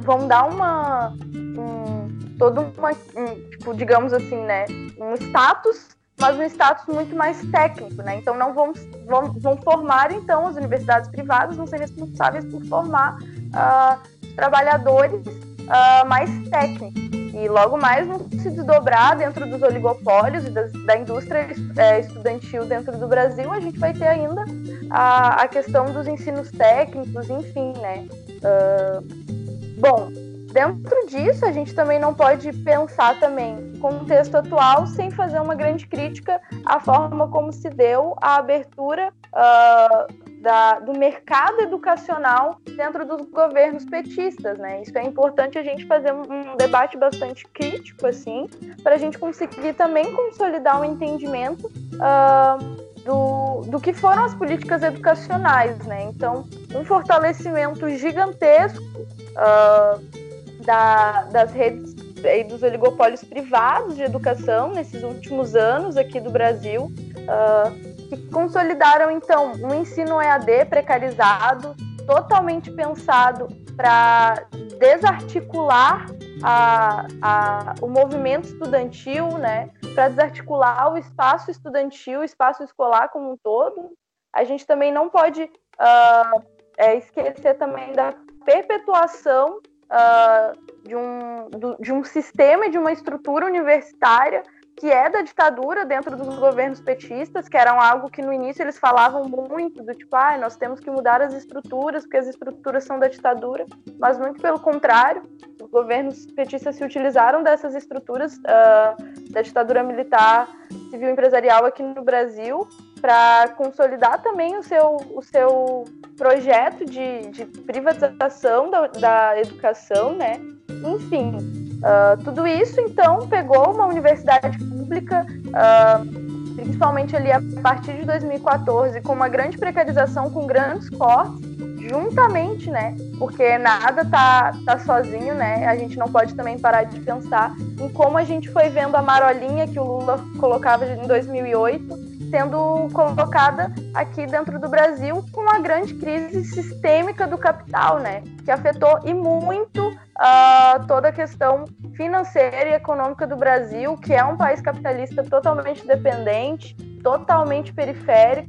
vão 0.00 0.26
dar 0.26 0.48
uma 0.48 1.14
um, 1.34 2.01
todo 2.42 2.72
uma, 2.76 2.90
um, 2.90 3.50
tipo, 3.50 3.72
digamos 3.72 4.12
assim, 4.12 4.36
né, 4.36 4.64
um 4.98 5.14
status, 5.14 5.90
mas 6.18 6.36
um 6.36 6.42
status 6.42 6.92
muito 6.92 7.14
mais 7.14 7.40
técnico, 7.52 8.02
né? 8.02 8.16
Então 8.16 8.36
não 8.36 8.52
vão, 8.52 8.72
vão, 9.06 9.32
vão 9.34 9.56
formar 9.58 10.10
então 10.10 10.48
as 10.48 10.56
universidades 10.56 11.08
privadas 11.08 11.56
vão 11.56 11.68
ser 11.68 11.78
responsáveis 11.78 12.44
por 12.46 12.60
formar 12.64 13.16
uh, 13.16 14.34
trabalhadores 14.34 15.24
uh, 15.24 16.08
mais 16.08 16.28
técnicos 16.48 17.00
e 17.32 17.48
logo 17.48 17.78
mais 17.78 18.08
vão 18.08 18.18
se 18.18 18.50
desdobrar 18.50 19.16
dentro 19.16 19.48
dos 19.48 19.62
oligopólios 19.62 20.44
e 20.44 20.50
das, 20.50 20.72
da 20.84 20.96
indústria 20.96 21.46
é, 21.76 22.00
estudantil 22.00 22.64
dentro 22.64 22.98
do 22.98 23.06
Brasil, 23.06 23.50
a 23.52 23.60
gente 23.60 23.78
vai 23.78 23.92
ter 23.94 24.08
ainda 24.08 24.44
a, 24.90 25.42
a 25.42 25.48
questão 25.48 25.84
dos 25.92 26.08
ensinos 26.08 26.50
técnicos, 26.50 27.30
enfim, 27.30 27.72
né? 27.80 28.06
Uh, 28.42 29.80
bom, 29.80 30.31
Dentro 30.52 31.06
disso, 31.06 31.46
a 31.46 31.50
gente 31.50 31.74
também 31.74 31.98
não 31.98 32.12
pode 32.12 32.52
pensar 32.52 33.18
também 33.18 33.72
contexto 33.80 34.34
atual 34.34 34.86
sem 34.86 35.10
fazer 35.10 35.40
uma 35.40 35.54
grande 35.54 35.86
crítica 35.86 36.40
à 36.66 36.78
forma 36.78 37.26
como 37.28 37.50
se 37.50 37.70
deu 37.70 38.14
a 38.20 38.36
abertura 38.36 39.10
uh, 39.32 40.42
da, 40.42 40.80
do 40.80 40.92
mercado 40.92 41.60
educacional 41.60 42.58
dentro 42.76 43.06
dos 43.06 43.26
governos 43.30 43.84
petistas, 43.86 44.58
né? 44.58 44.82
Isso 44.82 44.96
é 44.98 45.04
importante 45.04 45.56
a 45.56 45.62
gente 45.62 45.86
fazer 45.86 46.12
um, 46.12 46.56
debate 46.56 46.98
bastante 46.98 47.46
crítico, 47.46 48.06
assim, 48.06 48.46
para 48.82 48.96
a 48.96 48.98
gente 48.98 49.18
conseguir 49.18 49.72
também 49.72 50.12
consolidar 50.14 50.80
um 50.80 50.84
entendimento 50.84 51.66
uh, 51.94 52.92
do, 53.04 53.70
do 53.70 53.80
que 53.80 53.92
foram 53.92 54.24
as 54.24 54.34
políticas 54.34 54.82
educacionais, 54.82 55.78
né? 55.86 56.02
Então, 56.02 56.44
um 56.74 56.84
fortalecimento 56.84 57.88
gigantesco 57.88 58.82
uh, 58.82 60.21
da, 60.62 61.24
das 61.24 61.52
redes 61.52 61.94
e 62.24 62.44
dos 62.44 62.62
oligopólios 62.62 63.24
privados 63.24 63.96
de 63.96 64.02
educação 64.02 64.70
nesses 64.70 65.02
últimos 65.02 65.54
anos 65.56 65.96
aqui 65.96 66.20
do 66.20 66.30
Brasil, 66.30 66.84
uh, 66.84 68.08
que 68.08 68.16
consolidaram 68.30 69.10
então 69.10 69.52
um 69.52 69.74
ensino 69.74 70.20
EAD 70.20 70.66
precarizado, 70.66 71.74
totalmente 72.06 72.70
pensado 72.70 73.48
para 73.76 74.46
desarticular 74.78 76.06
a, 76.42 77.06
a, 77.20 77.74
o 77.80 77.88
movimento 77.88 78.46
estudantil, 78.46 79.38
né, 79.38 79.70
para 79.94 80.08
desarticular 80.08 80.92
o 80.92 80.98
espaço 80.98 81.50
estudantil, 81.50 82.20
o 82.20 82.24
espaço 82.24 82.62
escolar 82.62 83.08
como 83.08 83.32
um 83.32 83.36
todo. 83.36 83.92
A 84.32 84.44
gente 84.44 84.66
também 84.66 84.92
não 84.92 85.08
pode 85.08 85.42
uh, 85.42 86.42
é, 86.76 86.96
esquecer 86.96 87.54
também 87.54 87.92
da 87.92 88.14
perpetuação 88.44 89.60
uh, 89.92 90.58
de, 90.82 90.96
um, 90.96 91.50
do, 91.50 91.76
de 91.78 91.92
um 91.92 92.02
sistema 92.02 92.66
e 92.66 92.70
de 92.70 92.78
uma 92.78 92.92
estrutura 92.92 93.46
universitária 93.46 94.42
que 94.74 94.90
é 94.90 95.08
da 95.10 95.20
ditadura 95.20 95.84
dentro 95.84 96.16
dos 96.16 96.38
governos 96.38 96.80
petistas, 96.80 97.48
que 97.48 97.56
eram 97.56 97.80
algo 97.80 98.10
que 98.10 98.22
no 98.22 98.32
início 98.32 98.62
eles 98.62 98.78
falavam 98.78 99.28
muito, 99.28 99.82
do 99.82 99.94
tipo, 99.94 100.16
ah, 100.16 100.38
nós 100.38 100.56
temos 100.56 100.80
que 100.80 100.90
mudar 100.90 101.20
as 101.20 101.34
estruturas, 101.34 102.04
porque 102.04 102.16
as 102.16 102.26
estruturas 102.26 102.82
são 102.84 102.98
da 102.98 103.06
ditadura, 103.06 103.66
mas 103.98 104.18
muito 104.18 104.40
pelo 104.40 104.58
contrário, 104.58 105.22
os 105.62 105.70
governos 105.70 106.26
petistas 106.32 106.76
se 106.76 106.84
utilizaram 106.84 107.42
dessas 107.42 107.74
estruturas 107.74 108.36
uh, 108.38 109.30
da 109.30 109.42
ditadura 109.42 109.82
militar, 109.82 110.48
civil 110.90 111.10
empresarial 111.10 111.66
aqui 111.66 111.82
no 111.82 112.02
Brasil 112.02 112.66
para 113.02 113.48
consolidar 113.56 114.22
também 114.22 114.56
o 114.56 114.62
seu, 114.62 114.96
o 115.12 115.20
seu 115.20 115.84
projeto 116.16 116.84
de, 116.84 117.26
de 117.32 117.44
privatização 117.44 118.70
da, 118.70 118.86
da 118.86 119.40
educação, 119.40 120.14
né? 120.14 120.40
Enfim, 120.70 121.36
uh, 121.82 122.22
tudo 122.22 122.46
isso 122.46 122.80
então 122.80 123.26
pegou 123.28 123.74
uma 123.74 123.86
universidade 123.86 124.56
pública, 124.56 125.26
uh, 125.48 126.54
principalmente 126.54 127.16
ali 127.16 127.32
a 127.32 127.42
partir 127.60 127.94
de 127.94 128.06
2014, 128.06 129.00
com 129.00 129.14
uma 129.14 129.28
grande 129.28 129.58
precarização, 129.58 130.30
com 130.30 130.46
grandes 130.46 130.88
cortes, 130.88 131.40
juntamente, 131.80 132.70
né? 132.70 132.94
Porque 133.18 133.58
nada 133.58 134.04
tá, 134.04 134.52
tá 134.64 134.78
sozinho, 134.78 135.34
né? 135.34 135.66
A 135.66 135.74
gente 135.74 135.98
não 135.98 136.06
pode 136.06 136.34
também 136.36 136.56
parar 136.56 136.84
de 136.84 137.00
pensar 137.00 137.52
em 137.80 137.88
como 137.88 138.16
a 138.16 138.22
gente 138.22 138.48
foi 138.48 138.68
vendo 138.68 138.94
a 138.94 139.02
marolinha 139.02 139.66
que 139.66 139.80
o 139.80 139.82
Lula 139.82 140.24
colocava 140.38 140.86
em 140.86 141.04
2008 141.08 142.11
sendo 142.32 142.88
colocada 142.94 143.70
aqui 143.92 144.26
dentro 144.26 144.58
do 144.58 144.66
Brasil 144.66 145.22
com 145.30 145.42
uma 145.42 145.58
grande 145.58 145.92
crise 145.92 146.42
sistêmica 146.44 147.26
do 147.26 147.36
capital, 147.36 147.98
né? 147.98 148.22
Que 148.42 148.50
afetou 148.50 149.00
e 149.04 149.12
muito 149.12 149.88
uh, 149.88 150.86
toda 150.88 151.08
a 151.08 151.12
questão 151.12 151.66
financeira 151.94 152.70
e 152.70 152.72
econômica 152.72 153.26
do 153.26 153.36
Brasil, 153.36 153.98
que 153.98 154.14
é 154.14 154.24
um 154.24 154.38
país 154.38 154.62
capitalista 154.62 155.22
totalmente 155.22 155.86
dependente, 155.86 156.74
totalmente 157.02 157.70
periférico. 157.70 158.48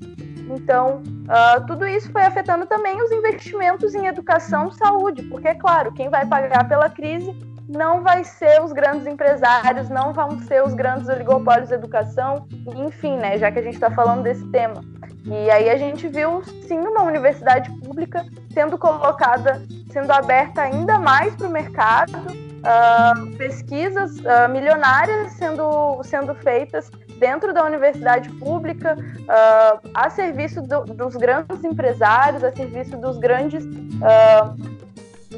Então, 0.50 1.02
uh, 1.04 1.66
tudo 1.68 1.86
isso 1.86 2.10
foi 2.10 2.22
afetando 2.22 2.66
também 2.66 3.02
os 3.02 3.12
investimentos 3.12 3.94
em 3.94 4.08
educação 4.08 4.70
e 4.70 4.75
saúde, 4.75 5.24
porque, 5.24 5.54
claro, 5.56 5.92
quem 5.92 6.10
vai 6.10 6.25
pagar 6.25 6.70
pela 6.70 6.90
crise 6.90 7.36
não 7.67 8.01
vai 8.01 8.24
ser 8.24 8.62
os 8.62 8.72
grandes 8.72 9.08
empresários, 9.08 9.89
não 9.89 10.13
vão 10.13 10.39
ser 10.41 10.63
os 10.63 10.74
grandes 10.74 11.08
oligopólios 11.08 11.70
de 11.70 11.75
educação, 11.75 12.48
enfim, 12.75 13.17
né, 13.17 13.38
já 13.38 13.51
que 13.51 13.60
a 13.60 13.63
gente 13.63 13.75
está 13.75 13.89
falando 13.91 14.24
desse 14.24 14.46
tema. 14.51 14.82
E 15.25 15.50
aí 15.50 15.70
a 15.70 15.77
gente 15.77 16.08
viu, 16.08 16.43
sim, 16.67 16.79
uma 16.79 17.03
universidade 17.03 17.72
pública 17.79 18.25
sendo 18.53 18.77
colocada, 18.77 19.62
sendo 19.91 20.12
aberta 20.12 20.62
ainda 20.62 21.00
mais 21.00 21.34
para 21.36 21.48
o 21.48 21.50
mercado, 21.50 22.17
uh, 22.17 23.38
pesquisas 23.38 24.17
uh, 24.20 24.50
milionárias 24.50 25.32
sendo, 25.34 26.03
sendo 26.03 26.36
feitas 26.36 26.91
dentro 27.20 27.53
da 27.53 27.63
universidade 27.63 28.29
pública, 28.32 28.98
uh, 28.98 29.89
a 29.93 30.10
serviço 30.10 30.62
do, 30.62 30.82
dos 30.84 31.15
grandes 31.15 31.63
empresários, 31.63 32.43
a 32.43 32.51
serviço 32.51 32.98
dos 32.98 33.17
grandes 33.17 33.63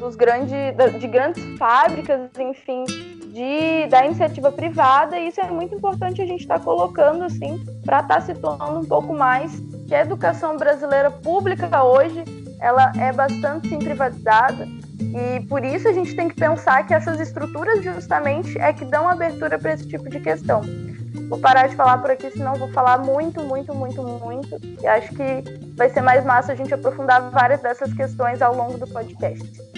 dos 0.00 0.16
grandes, 0.16 0.52
de 0.98 1.06
grandes 1.06 1.42
fábricas, 1.58 2.30
enfim, 2.38 2.84
de, 3.32 3.86
da 3.88 4.04
iniciativa 4.04 4.50
privada, 4.52 5.18
e 5.18 5.28
isso 5.28 5.40
é 5.40 5.50
muito 5.50 5.74
importante 5.74 6.22
a 6.22 6.26
gente 6.26 6.40
estar 6.40 6.58
tá 6.58 6.64
colocando 6.64 7.24
assim, 7.24 7.62
para 7.84 8.00
estar 8.00 8.14
tá 8.14 8.20
situando 8.20 8.80
um 8.80 8.84
pouco 8.84 9.12
mais 9.12 9.52
que 9.86 9.94
a 9.94 10.00
educação 10.00 10.56
brasileira 10.56 11.10
pública 11.10 11.82
hoje 11.84 12.24
ela 12.60 12.92
é 12.98 13.12
bastante 13.12 13.68
sim 13.68 13.78
privatizada 13.78 14.66
e 14.98 15.40
por 15.46 15.64
isso 15.64 15.88
a 15.88 15.92
gente 15.92 16.14
tem 16.16 16.28
que 16.28 16.34
pensar 16.34 16.86
que 16.86 16.94
essas 16.94 17.20
estruturas 17.20 17.82
justamente 17.82 18.58
é 18.58 18.72
que 18.72 18.84
dão 18.84 19.08
abertura 19.08 19.58
para 19.58 19.74
esse 19.74 19.86
tipo 19.86 20.08
de 20.08 20.20
questão. 20.20 20.62
Vou 21.28 21.38
parar 21.38 21.66
de 21.66 21.76
falar 21.76 21.98
por 21.98 22.10
aqui, 22.10 22.30
senão 22.30 22.54
vou 22.54 22.70
falar 22.72 22.98
muito, 22.98 23.42
muito, 23.42 23.74
muito, 23.74 24.02
muito. 24.02 24.60
E 24.80 24.86
acho 24.86 25.08
que 25.10 25.42
vai 25.76 25.90
ser 25.90 26.00
mais 26.00 26.24
massa 26.24 26.52
a 26.52 26.54
gente 26.54 26.72
aprofundar 26.72 27.30
várias 27.30 27.60
dessas 27.60 27.92
questões 27.92 28.40
ao 28.40 28.54
longo 28.54 28.78
do 28.78 28.86
podcast. 28.86 29.75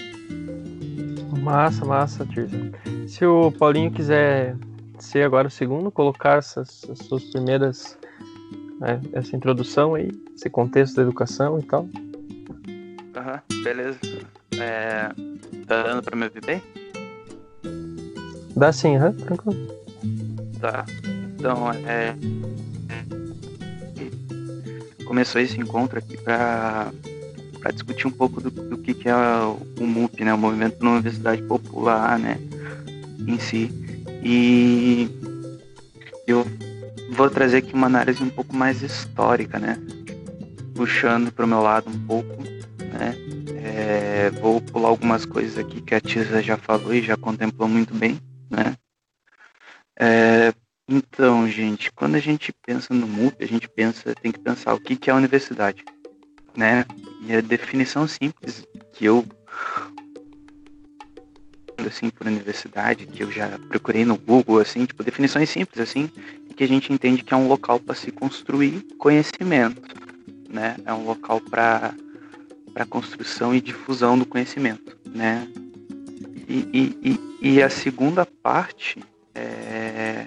Massa, 1.37 1.85
massa, 1.85 2.25
Tirza. 2.25 2.57
Se 3.07 3.25
o 3.25 3.51
Paulinho 3.51 3.91
quiser 3.91 4.55
ser 4.99 5.23
agora 5.23 5.47
o 5.47 5.51
segundo, 5.51 5.91
colocar 5.91 6.37
essas, 6.37 6.83
essas 6.83 7.05
suas 7.07 7.23
primeiras. 7.25 7.97
Né, 8.79 9.01
essa 9.11 9.35
introdução 9.35 9.93
aí, 9.93 10.09
esse 10.33 10.49
contexto 10.49 10.95
da 10.95 11.01
educação 11.01 11.59
e 11.59 11.63
tal. 11.63 11.89
Aham, 13.13 13.41
uhum, 13.51 13.63
beleza. 13.63 13.99
É, 14.57 15.09
tá 15.67 15.83
dando 15.83 16.01
pra 16.01 16.15
me 16.15 16.23
ouvir 16.25 16.45
bem? 16.45 16.61
Dá 18.55 18.71
sim, 18.71 18.95
aham, 18.95 19.09
uhum, 19.09 19.17
tranquilo. 19.17 19.67
Tá. 20.61 20.85
Então, 21.37 21.71
é. 21.71 22.15
Começou 25.05 25.41
esse 25.41 25.59
encontro 25.59 25.99
aqui 25.99 26.17
para 26.17 26.91
para 27.59 27.71
discutir 27.71 28.07
um 28.07 28.11
pouco 28.11 28.41
do, 28.41 28.49
do 28.49 28.77
que, 28.77 28.93
que 28.93 29.09
é 29.09 29.15
o 29.15 29.85
MUP, 29.85 30.23
né, 30.23 30.33
o 30.33 30.37
Movimento 30.37 30.77
pela 30.77 30.91
Universidade 30.91 31.41
Popular, 31.43 32.17
né, 32.17 32.37
em 33.27 33.39
si. 33.39 33.69
E 34.23 35.09
eu 36.25 36.45
vou 37.11 37.29
trazer 37.29 37.57
aqui 37.57 37.73
uma 37.73 37.87
análise 37.87 38.23
um 38.23 38.29
pouco 38.29 38.55
mais 38.55 38.81
histórica, 38.81 39.59
né, 39.59 39.77
puxando 40.75 41.31
para 41.31 41.45
o 41.45 41.47
meu 41.47 41.61
lado 41.61 41.89
um 41.89 42.05
pouco, 42.05 42.43
né. 42.93 43.15
É, 43.61 44.29
vou 44.41 44.61
pular 44.61 44.89
algumas 44.89 45.25
coisas 45.25 45.57
aqui 45.57 45.81
que 45.81 45.93
a 45.93 45.99
Tisa 45.99 46.41
já 46.41 46.57
falou 46.57 46.93
e 46.93 47.01
já 47.01 47.17
contemplou 47.17 47.67
muito 47.67 47.93
bem, 47.93 48.19
né. 48.49 48.75
É, 49.99 50.53
então, 50.87 51.47
gente, 51.47 51.91
quando 51.91 52.15
a 52.15 52.19
gente 52.19 52.51
pensa 52.65 52.93
no 52.93 53.05
MUP, 53.05 53.43
a 53.43 53.47
gente 53.47 53.69
pensa, 53.69 54.15
tem 54.15 54.31
que 54.31 54.39
pensar 54.39 54.73
o 54.73 54.79
que, 54.79 54.95
que 54.95 55.09
é 55.09 55.13
a 55.13 55.15
universidade, 55.15 55.85
né? 56.57 56.83
E 57.29 57.35
a 57.35 57.41
definição 57.41 58.07
simples 58.07 58.65
que 58.91 59.05
eu 59.05 59.23
assim 61.87 62.09
por 62.09 62.25
universidade, 62.25 63.05
que 63.05 63.21
eu 63.21 63.31
já 63.31 63.47
procurei 63.69 64.03
no 64.03 64.17
Google, 64.17 64.59
assim, 64.59 64.83
tipo, 64.83 65.03
definições 65.03 65.47
simples, 65.47 65.79
assim, 65.79 66.09
que 66.57 66.63
a 66.63 66.67
gente 66.67 66.91
entende 66.91 67.23
que 67.23 67.31
é 67.31 67.37
um 67.37 67.47
local 67.47 67.79
para 67.79 67.93
se 67.93 68.11
construir 68.11 68.81
conhecimento, 68.97 69.95
né? 70.49 70.75
É 70.83 70.91
um 70.91 71.05
local 71.05 71.39
para 71.39 71.93
para 72.73 72.85
construção 72.85 73.53
e 73.53 73.61
difusão 73.61 74.17
do 74.17 74.25
conhecimento, 74.25 74.97
né? 75.05 75.47
E, 76.47 76.67
e, 76.73 77.19
e, 77.41 77.49
e 77.53 77.61
a 77.61 77.69
segunda 77.69 78.25
parte 78.25 78.97
é 79.35 80.25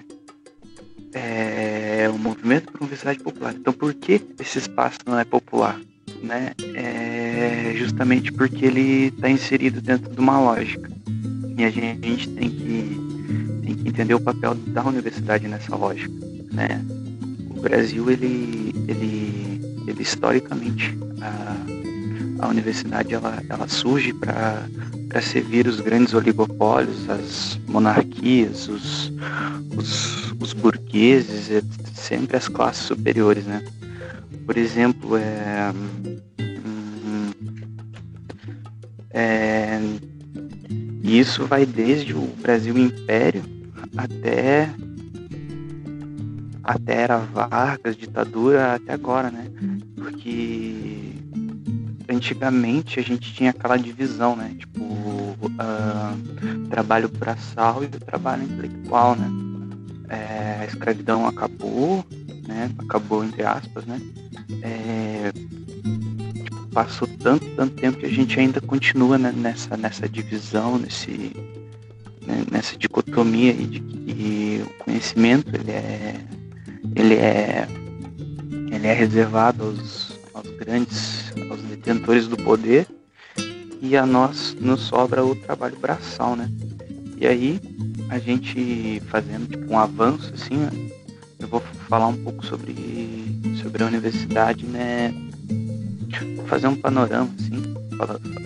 é, 1.13 2.09
o 2.09 2.17
movimento 2.17 2.67
para 2.67 2.79
uma 2.79 2.85
universidade 2.85 3.19
popular. 3.19 3.55
Então, 3.55 3.73
por 3.73 3.93
que 3.93 4.25
esse 4.39 4.59
espaço 4.59 5.01
não 5.05 5.19
é 5.19 5.25
popular? 5.25 5.81
Né? 6.23 6.53
É 6.75 7.75
justamente 7.77 8.33
porque 8.33 8.67
ele 8.67 9.09
está 9.09 9.29
inserido 9.29 9.81
dentro 9.81 10.11
de 10.13 10.19
uma 10.19 10.39
lógica. 10.41 10.91
E 11.57 11.65
a 11.65 11.71
gente, 11.71 12.07
a 12.07 12.09
gente 12.09 12.29
tem, 12.29 12.51
que, 12.51 13.61
tem 13.65 13.75
que 13.75 13.89
entender 13.89 14.15
o 14.15 14.21
papel 14.21 14.55
da 14.55 14.85
universidade 14.85 15.49
nessa 15.49 15.75
lógica. 15.77 16.13
Né? 16.53 16.85
O 17.51 17.61
Brasil, 17.61 18.11
ele, 18.11 18.73
ele, 18.89 19.61
ele 19.87 20.03
historicamente, 20.03 20.97
a, 21.21 21.57
a 22.47 22.49
universidade 22.49 23.15
ela, 23.15 23.43
ela 23.49 23.69
surge 23.69 24.13
para 24.15 25.21
servir 25.21 25.67
os 25.67 25.81
grandes 25.81 26.15
oligopólios, 26.15 27.09
as 27.09 27.61
monarquias, 27.69 28.69
os, 28.69 29.13
os, 29.77 30.33
os 30.41 30.53
burgueses, 30.53 31.63
sempre 31.95 32.37
as 32.37 32.49
classes 32.49 32.85
superiores, 32.85 33.45
né? 33.45 33.63
Por 34.47 34.57
exemplo, 34.57 35.17
é, 35.17 35.73
hum, 36.41 37.31
é, 39.11 39.81
isso 41.03 41.47
vai 41.47 41.65
desde 41.65 42.15
o 42.15 42.27
Brasil 42.41 42.77
Império 42.77 43.43
até 43.97 44.71
até 46.65 46.95
era 46.95 47.19
Vargas, 47.19 47.97
ditadura, 47.97 48.75
até 48.75 48.93
agora, 48.93 49.31
né? 49.31 49.51
Porque 49.97 51.13
antigamente 52.09 53.01
a 53.01 53.03
gente 53.03 53.35
tinha 53.35 53.51
aquela 53.51 53.77
divisão, 53.77 54.37
né? 54.37 54.55
Tipo, 54.57 54.83
uh, 54.83 56.69
trabalho 56.71 57.09
braçal 57.09 57.83
e 57.83 57.89
trabalho 57.89 58.45
intelectual, 58.45 59.17
né? 59.17 59.29
É, 60.09 60.59
a 60.61 60.65
escravidão 60.67 61.27
acabou, 61.27 62.05
né? 62.53 62.71
Acabou 62.79 63.25
entre 63.25 63.43
aspas, 63.43 63.85
né? 63.87 64.01
É, 64.63 65.33
tipo, 66.45 66.67
passou 66.69 67.09
tanto, 67.21 67.45
tanto 67.57 67.75
tempo 67.75 67.99
que 67.99 68.07
a 68.07 68.11
gente 68.11 68.39
ainda 68.39 68.61
continua 68.61 69.19
né, 69.19 69.33
nessa, 69.35 69.77
nessa 69.77 70.09
divisão, 70.09 70.79
nesse, 70.79 71.33
né, 72.27 72.45
nessa 72.51 72.77
dicotomia 72.77 73.53
de 73.55 73.81
que 73.81 74.65
o 74.65 74.85
conhecimento 74.85 75.55
ele 75.55 75.71
é, 75.71 76.21
ele 76.95 77.15
é, 77.15 77.69
ele 78.71 78.87
é 78.87 78.93
reservado 78.93 79.65
aos, 79.65 80.19
aos 80.35 80.51
grandes, 80.57 81.33
aos 81.51 81.61
detentores 81.63 82.29
do 82.29 82.37
poder 82.37 82.87
e 83.81 83.97
a 83.97 84.07
nós 84.07 84.57
nos 84.61 84.83
sobra 84.83 85.25
o 85.25 85.35
trabalho 85.35 85.77
braçal, 85.77 86.37
né? 86.37 86.49
E 87.17 87.27
aí 87.27 87.61
a 88.09 88.19
gente 88.19 89.03
fazendo 89.09 89.49
tipo 89.49 89.73
um 89.73 89.79
avanço 89.79 90.33
assim, 90.35 90.57
né? 90.57 90.71
eu 91.43 91.49
vou 91.49 91.63
falar 91.93 92.07
um 92.07 92.17
pouco 92.17 92.47
sobre 92.47 92.75
sobre 93.63 93.83
a 93.83 93.87
universidade, 93.87 94.65
né? 94.65 95.13
Fazer 96.47 96.67
um 96.67 96.75
panorama 96.75 97.29
assim, 97.39 97.63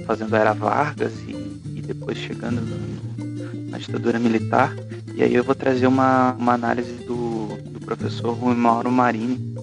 fazendo 0.04 0.34
a 0.34 0.38
era 0.40 0.52
Vargas 0.52 1.12
e, 1.28 1.30
e 1.76 1.80
depois 1.80 2.18
chegando 2.18 2.60
no, 2.60 3.70
na 3.70 3.78
ditadura 3.78 4.18
militar. 4.18 4.74
E 5.14 5.22
aí 5.22 5.32
eu 5.32 5.44
vou 5.44 5.54
trazer 5.54 5.86
uma, 5.86 6.32
uma 6.32 6.54
análise 6.54 6.92
do, 7.04 7.56
do 7.70 7.78
professor 7.78 8.32
Rui 8.32 8.56
Mauro 8.56 8.90
Marini, 8.90 9.54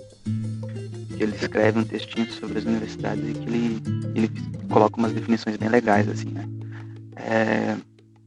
que 1.18 1.22
ele 1.22 1.36
escreve 1.36 1.78
um 1.78 1.84
textinho 1.84 2.32
sobre 2.32 2.60
as 2.60 2.64
universidades 2.64 3.22
e 3.30 3.34
que 3.34 3.50
ele, 3.50 3.82
ele 4.16 4.32
coloca 4.70 4.96
umas 4.98 5.12
definições 5.12 5.58
bem 5.58 5.68
legais, 5.68 6.08
assim, 6.08 6.30
né? 6.30 6.48
É, 7.18 7.76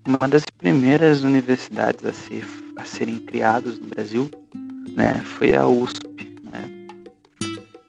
uma 0.06 0.28
das 0.28 0.44
primeiras 0.58 1.22
universidades 1.22 2.04
a, 2.04 2.12
ser, 2.12 2.46
a 2.76 2.84
serem 2.84 3.18
criadas 3.20 3.78
no 3.78 3.86
Brasil, 3.86 4.30
né, 4.94 5.22
foi 5.24 5.54
a 5.54 5.66
USP, 5.66 6.06
né? 6.44 6.70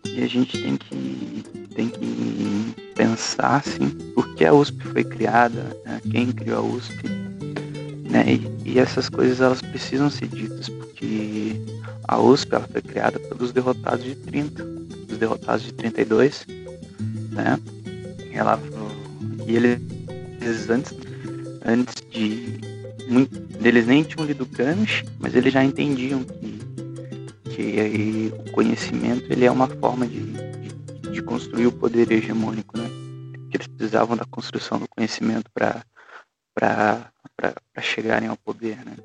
E 0.06 0.24
a 0.24 0.28
gente 0.28 0.62
tem 0.62 0.78
que, 0.78 1.44
tem 1.76 1.90
que 1.90 2.74
pensar, 2.96 3.58
assim, 3.58 3.90
por 4.14 4.34
que 4.36 4.46
a 4.46 4.54
USP 4.54 4.84
foi 4.84 5.04
criada, 5.04 5.76
né? 5.86 6.02
quem 6.10 6.32
criou 6.32 6.58
a 6.58 6.62
USP, 6.62 7.08
né? 8.10 8.26
E, 8.28 8.72
e 8.72 8.80
essas 8.80 9.10
coisas, 9.10 9.42
elas 9.42 9.62
precisam 9.62 10.10
ser 10.10 10.28
ditas, 10.28 10.70
porque 10.70 11.62
a 12.08 12.20
USP, 12.20 12.56
ela 12.56 12.68
foi 12.68 12.82
criada 12.82 13.20
pelos 13.20 13.52
derrotados 13.52 14.04
de 14.04 14.16
30, 14.16 14.64
os 15.12 15.18
derrotados 15.18 15.66
de 15.66 15.74
32, 15.74 16.46
né? 17.32 17.60
Ela, 18.32 18.60
e 19.46 19.56
eles, 19.56 19.80
eles 20.42 20.70
antes, 20.70 20.94
antes 21.66 21.96
de 22.12 22.60
muito, 23.10 23.48
eles 23.64 23.86
nem 23.88 24.04
tinham 24.04 24.26
lido 24.26 24.46
Gramsci, 24.46 25.04
mas 25.20 25.36
eles 25.36 25.54
já 25.54 25.64
entendiam 25.64 26.24
que, 26.24 26.60
que 27.58 28.32
o 28.38 28.52
conhecimento 28.52 29.34
ele 29.34 29.44
é 29.44 29.52
uma 29.52 29.68
forma 29.68 30.06
de, 30.06 30.22
de, 30.22 31.12
de 31.12 31.22
construir 31.24 31.66
o 31.66 31.72
poder 31.72 32.12
hegemônico, 32.12 32.78
né? 32.78 32.88
Que 33.50 33.58
eles 33.58 33.66
precisavam 33.66 34.16
da 34.16 34.26
construção 34.26 34.78
do 34.78 34.88
conhecimento 34.88 35.50
para 35.52 35.84
para 36.54 37.12
chegarem 37.82 38.30
ao 38.30 38.38
poder, 38.38 38.78
né? 38.86 38.96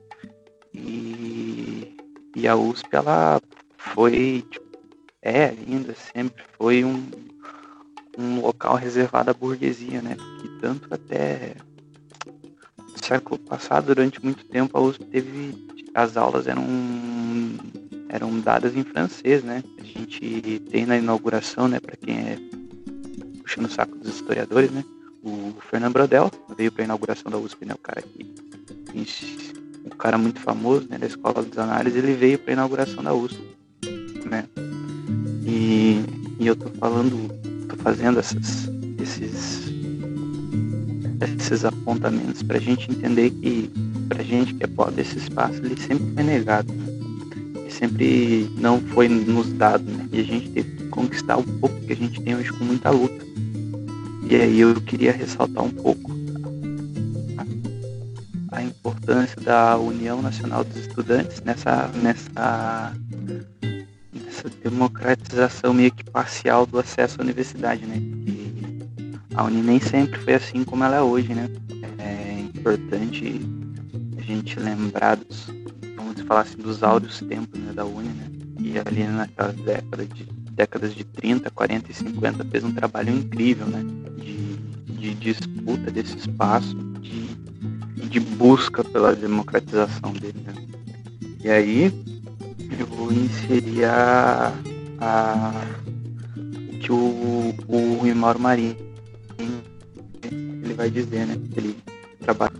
E, 0.74 1.96
e 2.36 2.46
a 2.46 2.54
USP 2.54 2.88
ela 2.94 3.40
foi 3.76 4.44
tipo, 4.50 4.78
é 5.22 5.46
ainda 5.46 5.94
sempre 5.94 6.42
foi 6.58 6.84
um, 6.84 7.10
um 8.18 8.40
local 8.40 8.76
reservado 8.76 9.30
à 9.30 9.34
burguesia, 9.34 10.02
né? 10.02 10.14
Que 10.40 10.48
tanto 10.60 10.92
até 10.92 11.54
no 12.26 13.04
século 13.06 13.38
passado, 13.38 13.86
durante 13.86 14.22
muito 14.22 14.44
tempo, 14.44 14.76
a 14.76 14.80
USP 14.80 15.04
teve. 15.06 15.72
As 15.94 16.16
aulas 16.16 16.46
eram, 16.46 16.64
eram 18.12 18.38
dadas 18.38 18.76
em 18.76 18.84
francês, 18.84 19.42
né? 19.42 19.64
A 19.80 19.82
gente 19.82 20.60
tem 20.70 20.86
na 20.86 20.96
inauguração, 20.96 21.66
né, 21.66 21.80
para 21.80 21.96
quem 21.96 22.16
é 22.16 22.38
puxando 23.42 23.66
o 23.66 23.70
saco 23.70 23.96
dos 23.96 24.14
historiadores, 24.14 24.70
né? 24.70 24.84
O 25.24 25.54
Fernando 25.70 25.92
Brodel 25.92 26.30
veio 26.56 26.70
para 26.70 26.82
a 26.82 26.84
inauguração 26.84 27.30
da 27.30 27.38
USP, 27.38 27.64
né? 27.64 27.74
O 27.74 27.78
cara 27.78 28.02
que. 28.02 28.32
Um 29.84 29.96
cara 29.96 30.16
muito 30.16 30.38
famoso, 30.38 30.86
né? 30.88 30.98
Da 30.98 31.06
Escola 31.06 31.42
dos 31.42 31.58
Análises, 31.58 32.02
ele 32.02 32.14
veio 32.14 32.38
para 32.38 32.52
a 32.52 32.54
inauguração 32.54 33.02
da 33.02 33.12
USP, 33.12 33.40
né? 34.28 34.44
E, 35.44 36.04
e 36.38 36.46
eu 36.46 36.54
tô 36.54 36.68
falando 36.78 37.42
fazendo 37.82 38.18
essas, 38.20 38.70
esses, 39.00 39.72
esses 41.36 41.64
apontamentos 41.64 42.42
para 42.42 42.56
a 42.56 42.60
gente 42.60 42.90
entender 42.90 43.30
que, 43.30 43.70
para 44.08 44.20
a 44.20 44.24
gente 44.24 44.54
que 44.54 44.64
é 44.64 44.66
pobre, 44.66 45.02
esse 45.02 45.18
espaço 45.18 45.56
ele 45.56 45.80
sempre 45.80 46.12
foi 46.14 46.22
negado. 46.22 46.72
Esse 46.72 46.91
sempre 47.82 48.48
não 48.56 48.80
foi 48.80 49.08
nos 49.08 49.52
dado, 49.54 49.82
né? 49.82 50.08
E 50.12 50.20
a 50.20 50.22
gente 50.22 50.50
teve 50.50 50.70
que 50.76 50.86
conquistar 50.86 51.36
um 51.36 51.42
pouco 51.42 51.74
que 51.80 51.92
a 51.92 51.96
gente 51.96 52.22
tem 52.22 52.36
hoje 52.36 52.52
com 52.52 52.64
muita 52.64 52.90
luta. 52.90 53.26
E 54.30 54.36
aí 54.36 54.60
eu 54.60 54.80
queria 54.80 55.10
ressaltar 55.10 55.64
um 55.64 55.70
pouco 55.70 56.12
a, 58.52 58.62
importância 58.62 59.40
da 59.42 59.76
União 59.76 60.22
Nacional 60.22 60.62
dos 60.62 60.76
Estudantes 60.76 61.40
nessa, 61.40 61.88
nessa, 62.00 62.92
nessa 64.12 64.48
democratização 64.62 65.74
meio 65.74 65.90
que 65.90 66.04
parcial 66.04 66.64
do 66.64 66.78
acesso 66.78 67.20
à 67.20 67.24
universidade, 67.24 67.84
né? 67.84 67.96
E 67.96 68.78
a 69.34 69.42
Uni 69.42 69.60
nem 69.60 69.80
sempre 69.80 70.20
foi 70.20 70.34
assim 70.34 70.62
como 70.62 70.84
ela 70.84 70.98
é 70.98 71.02
hoje, 71.02 71.34
né? 71.34 71.50
É 71.98 72.38
importante 72.54 73.40
a 74.16 74.22
gente 74.22 74.60
lembrar 74.60 75.16
dos, 75.16 75.48
falar 76.22 76.42
assim, 76.42 76.58
dos 76.58 76.82
áureos 76.82 77.20
tempos 77.20 77.58
né, 77.60 77.72
da 77.72 77.84
Uni, 77.84 78.08
né? 78.08 78.30
E 78.60 78.78
ali 78.78 79.04
naquelas 79.04 79.54
décadas 79.56 80.08
de, 80.08 80.24
décadas 80.52 80.94
de 80.94 81.04
30, 81.04 81.50
40 81.50 81.90
e 81.90 81.94
50 81.94 82.44
fez 82.44 82.64
um 82.64 82.72
trabalho 82.72 83.14
incrível, 83.14 83.66
né? 83.66 83.82
De, 84.16 84.56
de 84.94 85.14
disputa 85.14 85.90
desse 85.90 86.16
espaço, 86.16 86.76
de, 87.00 87.34
de 88.08 88.20
busca 88.20 88.84
pela 88.84 89.14
democratização 89.14 90.12
dele, 90.12 90.40
né? 90.44 90.54
E 91.42 91.50
aí 91.50 91.92
eu 92.78 92.86
vou 92.86 93.12
inserir 93.12 93.84
a, 93.84 94.52
que 96.80 96.92
o, 96.92 97.54
o 97.68 98.14
Mauro 98.14 98.38
Marinho 98.38 98.76
ele 100.72 100.74
vai 100.74 100.90
dizer, 100.90 101.26
né? 101.26 101.36
Ele 101.56 101.76
trabalha 102.20 102.52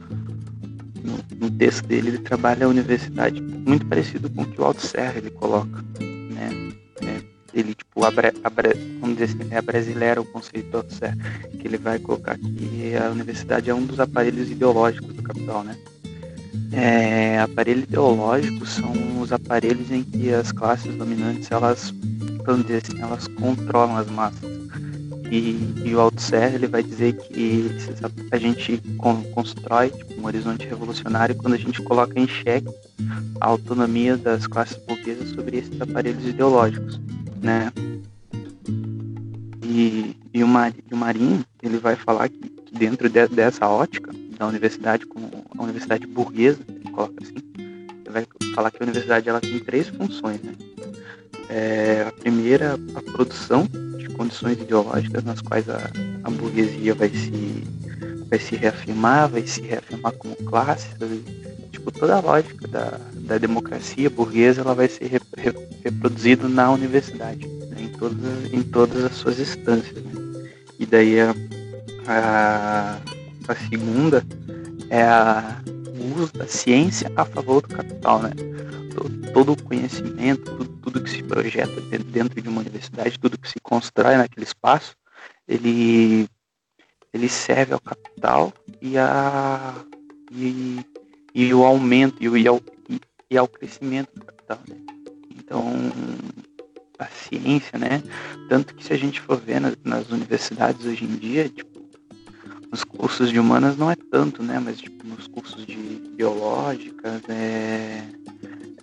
no, 1.03 1.19
no, 1.38 1.51
texto 1.51 1.87
dele, 1.87 2.09
ele 2.09 2.19
trabalha 2.19 2.67
a 2.67 2.69
universidade 2.69 3.41
muito 3.41 3.87
parecido 3.87 4.31
com 4.31 4.43
o 4.43 4.47
que 4.47 4.61
o 4.61 4.65
Alto 4.65 4.81
Serra 4.81 5.19
ele 5.19 5.31
coloca, 5.31 5.85
né? 6.01 6.73
É, 7.03 7.23
ele 7.53 7.75
tipo 7.75 8.05
abre, 8.05 8.33
abre, 8.43 8.75
vamos 9.01 9.17
dizer 9.17 9.37
assim, 9.37 9.55
é 9.55 9.61
brasileira 9.61 10.21
o 10.21 10.25
conceito 10.25 10.71
do 10.71 10.77
Alto 10.79 10.95
Serra, 10.95 11.17
que 11.59 11.67
ele 11.67 11.79
vai 11.79 11.99
colocar 11.99 12.38
que 12.38 12.97
a 12.97 13.11
universidade 13.11 13.71
é 13.71 13.75
um 13.75 13.85
dos 13.85 14.01
aparelhos 14.01 14.51
ideológicos 14.51 15.15
do 15.15 15.23
capital, 15.23 15.65
né? 15.65 15.77
É, 16.73 17.41
aparelhos 17.41 17.85
ideológicos 17.85 18.71
são 18.71 19.21
os 19.21 19.33
aparelhos 19.33 19.91
em 19.91 20.03
que 20.03 20.33
as 20.33 20.53
classes 20.53 20.95
dominantes 20.97 21.51
elas, 21.51 21.93
vamos 22.45 22.67
dizer 22.67 22.83
assim, 22.85 23.01
elas 23.01 23.27
controlam 23.29 23.97
as 23.97 24.09
massas 24.09 24.53
e, 25.33 25.57
e 25.87 25.95
o 25.95 26.01
Althusser 26.01 26.55
ele 26.55 26.66
vai 26.66 26.83
dizer 26.83 27.16
que 27.16 27.71
a 28.31 28.37
gente 28.37 28.77
constrói 29.33 29.88
tipo, 29.88 30.21
um 30.21 30.27
horizonte 30.27 30.66
revolucionário 30.66 31.35
quando 31.35 31.55
a 31.55 31.59
gente 31.59 31.81
coloca 31.81 32.21
em 32.21 32.29
xeque 32.29 32.68
a 33.40 33.47
autonomia 33.47 34.18
das 34.18 34.47
classes 34.47 34.77
burguesas 34.87 35.31
sobre 35.31 35.57
esses 35.57 35.81
aparelhos 35.81 36.27
ideológicos, 36.27 37.01
né? 37.40 37.73
E, 39.64 40.14
e, 40.35 40.45
o, 40.45 40.47
Mar, 40.47 40.71
o 40.92 40.97
Marinho 40.97 41.42
ele 41.62 41.79
vai 41.79 41.97
falar 41.97 42.29
que, 42.29 42.37
que 42.38 42.79
dentro 42.79 43.09
de, 43.09 43.27
dessa 43.29 43.66
ótica 43.66 44.12
da 44.38 44.47
universidade 44.47 45.07
como 45.07 45.31
a 45.57 45.62
universidade 45.62 46.07
burguesa, 46.07 46.61
ele 46.68 46.90
coloca 46.90 47.14
assim, 47.23 47.37
ele 47.57 48.11
vai 48.11 48.27
falar 48.55 48.71
que 48.71 48.83
a 48.83 48.85
universidade 48.85 49.31
ela 49.31 49.40
tem 49.40 49.59
três 49.61 49.88
funções, 49.88 50.42
né? 50.42 50.53
É, 51.49 52.05
a 52.07 52.12
primeira, 52.12 52.79
a 52.95 53.03
produção 53.03 53.66
condições 54.23 54.61
ideológicas 54.61 55.25
nas 55.25 55.41
quais 55.41 55.69
a, 55.69 55.91
a 56.23 56.31
burguesia 56.31 56.95
vai 56.95 57.09
se, 57.09 57.65
vai 58.31 58.39
se 58.39 58.55
reafirmar, 58.55 59.29
vai 59.29 59.45
se 59.45 59.61
reafirmar 59.61 60.13
como 60.13 60.37
classe, 60.37 60.87
tipo 61.73 61.91
toda 61.91 62.17
a 62.17 62.21
lógica 62.21 62.69
da, 62.69 63.01
da 63.15 63.39
democracia 63.39 64.09
burguesa 64.09 64.61
ela 64.61 64.75
vai 64.75 64.89
ser 64.89 65.07
re, 65.07 65.21
re, 65.37 65.53
reproduzida 65.83 66.49
na 66.49 66.71
universidade, 66.71 67.45
né? 67.47 67.83
em, 67.83 67.89
todas, 67.89 68.53
em 68.53 68.63
todas 68.63 69.05
as 69.05 69.13
suas 69.17 69.41
instâncias. 69.41 69.97
Né? 70.05 70.51
E 70.79 70.87
daí 70.87 71.21
a, 71.21 71.35
a, 72.07 72.99
a 73.49 73.55
segunda 73.69 74.25
é 74.89 75.03
a, 75.03 75.61
o 75.99 76.23
uso 76.23 76.33
da 76.35 76.47
ciência 76.47 77.11
a 77.17 77.25
favor 77.25 77.61
do 77.61 77.69
capital, 77.69 78.23
né? 78.23 78.31
Todo 79.33 79.53
o 79.53 79.63
conhecimento, 79.63 80.45
tudo, 80.57 80.77
tudo, 80.83 81.03
que 81.03 81.11
se 81.11 81.23
projeta 81.23 81.81
dentro 81.81 82.41
de 82.41 82.49
uma 82.49 82.61
universidade, 82.61 83.19
tudo 83.19 83.39
que 83.39 83.49
se 83.49 83.61
constrói 83.61 84.17
naquele 84.17 84.45
espaço, 84.45 84.95
ele, 85.47 86.29
ele 87.13 87.29
serve 87.29 87.75
ao 87.75 87.81
capital 87.81 88.53
e, 88.81 88.99
a, 88.99 89.75
e, 90.31 90.81
e 91.35 91.55
o 91.55 91.65
aumento 91.65 92.23
e, 92.23 92.47
ao, 92.47 92.61
e, 92.89 93.01
e 93.31 93.39
ao 93.39 93.49
crescimento 93.49 94.11
do 94.15 94.25
capital. 94.25 94.61
Né? 94.69 94.77
Então, 95.37 95.73
a 96.99 97.07
ciência, 97.07 97.79
né? 97.79 98.03
Tanto 98.49 98.75
que 98.75 98.85
se 98.85 98.93
a 98.93 98.97
gente 98.97 99.21
for 99.21 99.39
ver 99.41 99.61
nas, 99.61 99.77
nas 99.85 100.11
universidades 100.11 100.87
hoje 100.87 101.05
em 101.05 101.17
dia, 101.17 101.49
tipo, 101.49 101.83
nos 102.71 102.85
cursos 102.85 103.31
de 103.31 103.39
humanas 103.39 103.77
não 103.77 103.91
é 103.91 103.97
tanto, 104.11 104.43
né? 104.43 104.59
Mas 104.59 104.79
tipo, 104.79 105.07
nos 105.07 105.27
cursos 105.27 105.67
de 105.67 105.77
biológicas, 106.17 107.23
é, 107.29 108.03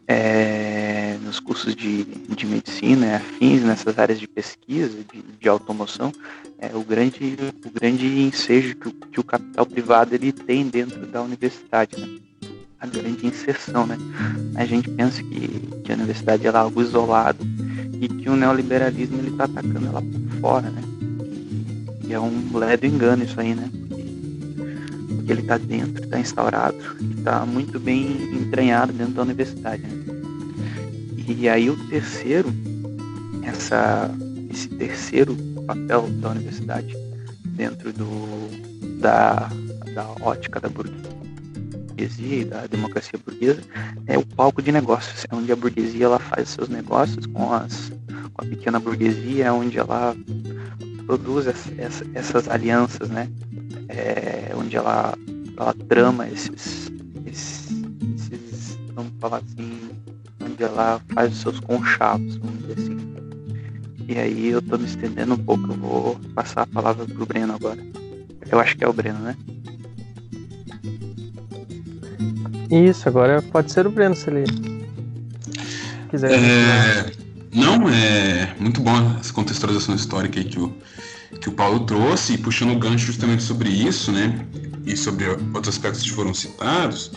é, 0.09 1.17
nos 1.23 1.39
cursos 1.39 1.75
de, 1.75 2.03
de 2.03 2.47
medicina, 2.47 3.17
afins, 3.17 3.61
nessas 3.61 3.99
áreas 3.99 4.19
de 4.19 4.27
pesquisa, 4.27 4.97
de, 5.13 5.21
de 5.39 5.47
automoção, 5.47 6.11
é 6.57 6.75
o 6.75 6.83
grande, 6.83 7.37
o 7.63 7.69
grande 7.69 8.23
ensejo 8.23 8.75
que 8.75 8.87
o, 8.87 8.91
que 8.91 9.19
o 9.19 9.23
capital 9.23 9.67
privado 9.67 10.15
ele 10.15 10.31
tem 10.31 10.67
dentro 10.67 11.05
da 11.05 11.21
universidade, 11.21 11.95
né? 11.95 12.17
a 12.79 12.87
grande 12.87 13.27
inserção. 13.27 13.85
Né? 13.85 13.97
A 14.55 14.65
gente 14.65 14.89
pensa 14.89 15.21
que, 15.21 15.47
que 15.83 15.91
a 15.91 15.95
universidade 15.95 16.47
é 16.47 16.49
algo 16.49 16.81
isolado 16.81 17.45
e 18.01 18.07
que 18.07 18.29
o 18.31 18.35
neoliberalismo 18.35 19.21
está 19.27 19.43
atacando 19.43 19.85
ela 19.85 20.01
por 20.01 20.39
fora. 20.41 20.71
Né? 20.71 20.81
E 22.07 22.13
é 22.13 22.19
um 22.19 22.57
ledo 22.57 22.87
engano 22.87 23.23
isso 23.23 23.39
aí, 23.39 23.53
né? 23.53 23.69
Ele 25.31 25.41
está 25.41 25.57
dentro, 25.57 26.03
está 26.03 26.19
instaurado 26.19 26.77
está 27.19 27.45
muito 27.45 27.79
bem 27.79 28.33
entranhado 28.33 28.91
dentro 28.91 29.13
da 29.13 29.21
universidade. 29.21 29.83
Né? 29.83 30.15
E 31.27 31.47
aí 31.47 31.69
o 31.69 31.77
terceiro, 31.89 32.51
essa, 33.43 34.09
esse 34.49 34.67
terceiro 34.69 35.35
papel 35.67 36.09
da 36.13 36.29
universidade 36.29 36.97
dentro 37.45 37.93
do, 37.93 38.99
da, 38.99 39.49
da 39.93 40.07
ótica 40.21 40.59
da 40.59 40.69
burguesia 40.69 42.41
e 42.41 42.45
da 42.45 42.65
democracia 42.65 43.19
burguesa 43.23 43.61
é 44.07 44.17
o 44.17 44.25
palco 44.25 44.61
de 44.61 44.71
negócios, 44.71 45.25
é 45.29 45.35
onde 45.35 45.51
a 45.51 45.55
burguesia 45.55 46.05
ela 46.05 46.19
faz 46.19 46.49
seus 46.49 46.67
negócios 46.67 47.27
com, 47.27 47.53
as, 47.53 47.91
com 48.33 48.45
a 48.45 48.45
pequena 48.45 48.79
burguesia, 48.79 49.45
é 49.45 49.51
onde 49.51 49.77
ela 49.77 50.15
produz 51.05 51.47
essa, 51.47 52.05
essas 52.13 52.47
alianças, 52.47 53.09
né? 53.09 53.29
É, 53.89 54.53
onde 54.55 54.77
ela, 54.77 55.17
ela 55.57 55.73
trama 55.89 56.27
esses, 56.29 56.91
esses, 57.25 57.69
esses, 58.31 58.77
vamos 58.93 59.11
falar 59.19 59.37
assim, 59.37 59.89
onde 60.39 60.63
ela 60.63 61.01
faz 61.13 61.33
os 61.33 61.41
seus 61.41 61.59
conchavos, 61.59 62.37
vamos 62.37 62.59
dizer 62.59 62.73
assim. 62.73 63.09
E 64.07 64.17
aí 64.17 64.47
eu 64.47 64.61
tô 64.61 64.77
me 64.77 64.85
estendendo 64.85 65.33
um 65.33 65.37
pouco, 65.37 65.71
eu 65.71 65.77
vou 65.77 66.19
passar 66.33 66.61
a 66.61 66.67
palavra 66.67 67.05
pro 67.05 67.25
Breno 67.25 67.53
agora. 67.53 67.79
Eu 68.49 68.59
acho 68.59 68.77
que 68.77 68.83
é 68.83 68.87
o 68.87 68.93
Breno, 68.93 69.19
né? 69.19 69.35
Isso, 72.71 73.09
agora 73.09 73.41
pode 73.41 73.71
ser 73.71 73.87
o 73.87 73.91
Breno 73.91 74.15
se 74.15 74.29
ele 74.29 74.43
quiser. 76.09 76.31
É... 76.31 77.11
Não, 77.51 77.89
é 77.89 78.53
muito 78.59 78.79
bom 78.81 78.95
essa 79.19 79.33
contextualização 79.33 79.95
histórica 79.95 80.39
aí 80.39 80.45
que 80.45 80.59
o, 80.59 80.75
que 81.39 81.49
o 81.49 81.51
Paulo 81.51 81.81
trouxe, 81.81 82.33
e 82.33 82.37
puxando 82.37 82.71
o 82.71 82.79
gancho 82.79 83.05
justamente 83.05 83.43
sobre 83.43 83.69
isso, 83.69 84.11
né? 84.11 84.45
E 84.85 84.97
sobre 84.97 85.27
outros 85.27 85.69
aspectos 85.69 86.01
que 86.01 86.11
foram 86.11 86.33
citados, 86.33 87.11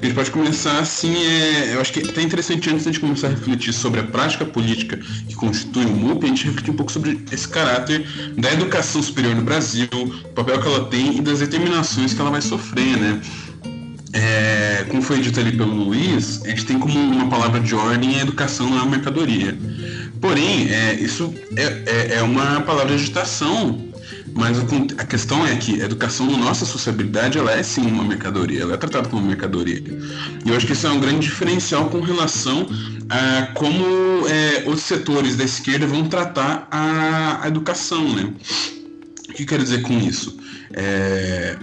a 0.00 0.04
gente 0.04 0.14
pode 0.14 0.30
começar 0.30 0.78
assim, 0.78 1.14
é, 1.14 1.74
eu 1.74 1.80
acho 1.80 1.92
que 1.92 2.00
é 2.00 2.04
até 2.04 2.22
interessante 2.22 2.70
antes 2.70 2.90
de 2.90 2.98
começar 2.98 3.26
a 3.26 3.30
refletir 3.30 3.72
sobre 3.74 4.00
a 4.00 4.04
prática 4.04 4.46
política 4.46 4.96
que 4.96 5.34
constitui 5.34 5.84
o 5.84 5.90
MUP, 5.90 6.24
a 6.24 6.28
gente 6.28 6.46
refletir 6.46 6.70
um 6.70 6.76
pouco 6.76 6.90
sobre 6.90 7.22
esse 7.30 7.46
caráter 7.46 8.06
da 8.38 8.50
educação 8.50 9.02
superior 9.02 9.34
no 9.34 9.42
Brasil, 9.42 9.88
o 9.92 10.28
papel 10.28 10.58
que 10.60 10.66
ela 10.66 10.86
tem 10.86 11.18
e 11.18 11.20
das 11.20 11.40
determinações 11.40 12.14
que 12.14 12.20
ela 12.20 12.30
vai 12.30 12.40
sofrer, 12.40 12.96
né? 12.96 13.20
É, 14.12 14.86
como 14.88 15.02
foi 15.02 15.20
dito 15.20 15.38
ali 15.38 15.52
pelo 15.52 15.72
Luiz, 15.72 16.42
a 16.44 16.48
gente 16.48 16.64
tem 16.64 16.78
como 16.78 16.98
uma 16.98 17.28
palavra 17.28 17.60
de 17.60 17.74
ordem 17.74 18.16
a 18.16 18.22
educação 18.22 18.68
não 18.68 18.78
é 18.78 18.82
uma 18.82 18.90
mercadoria. 18.90 19.56
Porém, 20.20 20.68
é, 20.70 20.94
isso 20.94 21.34
é, 21.56 21.82
é, 21.86 22.14
é 22.16 22.22
uma 22.22 22.60
palavra 22.60 22.88
de 22.88 23.02
agitação 23.02 23.90
mas 24.34 24.58
a 24.98 25.04
questão 25.04 25.46
é 25.46 25.56
que 25.56 25.82
a 25.82 25.84
educação 25.84 26.26
na 26.30 26.38
nossa 26.38 26.64
sociabilidade 26.64 27.38
ela 27.38 27.52
é 27.52 27.62
sim 27.62 27.82
uma 27.82 28.04
mercadoria, 28.04 28.62
ela 28.62 28.74
é 28.74 28.76
tratada 28.76 29.08
como 29.08 29.26
mercadoria. 29.26 29.82
E 30.44 30.48
eu 30.48 30.56
acho 30.56 30.66
que 30.66 30.72
isso 30.72 30.86
é 30.86 30.90
um 30.90 31.00
grande 31.00 31.26
diferencial 31.26 31.88
com 31.90 32.00
relação 32.00 32.66
a 33.08 33.48
como 33.54 33.84
é, 34.28 34.68
os 34.68 34.82
setores 34.82 35.36
da 35.36 35.44
esquerda 35.44 35.86
vão 35.86 36.08
tratar 36.08 36.68
a, 36.70 37.40
a 37.42 37.48
educação, 37.48 38.14
né? 38.14 38.32
O 39.28 39.32
que 39.32 39.44
quero 39.44 39.62
dizer 39.62 39.82
com 39.82 39.98
isso? 39.98 40.36
É, 40.72 41.56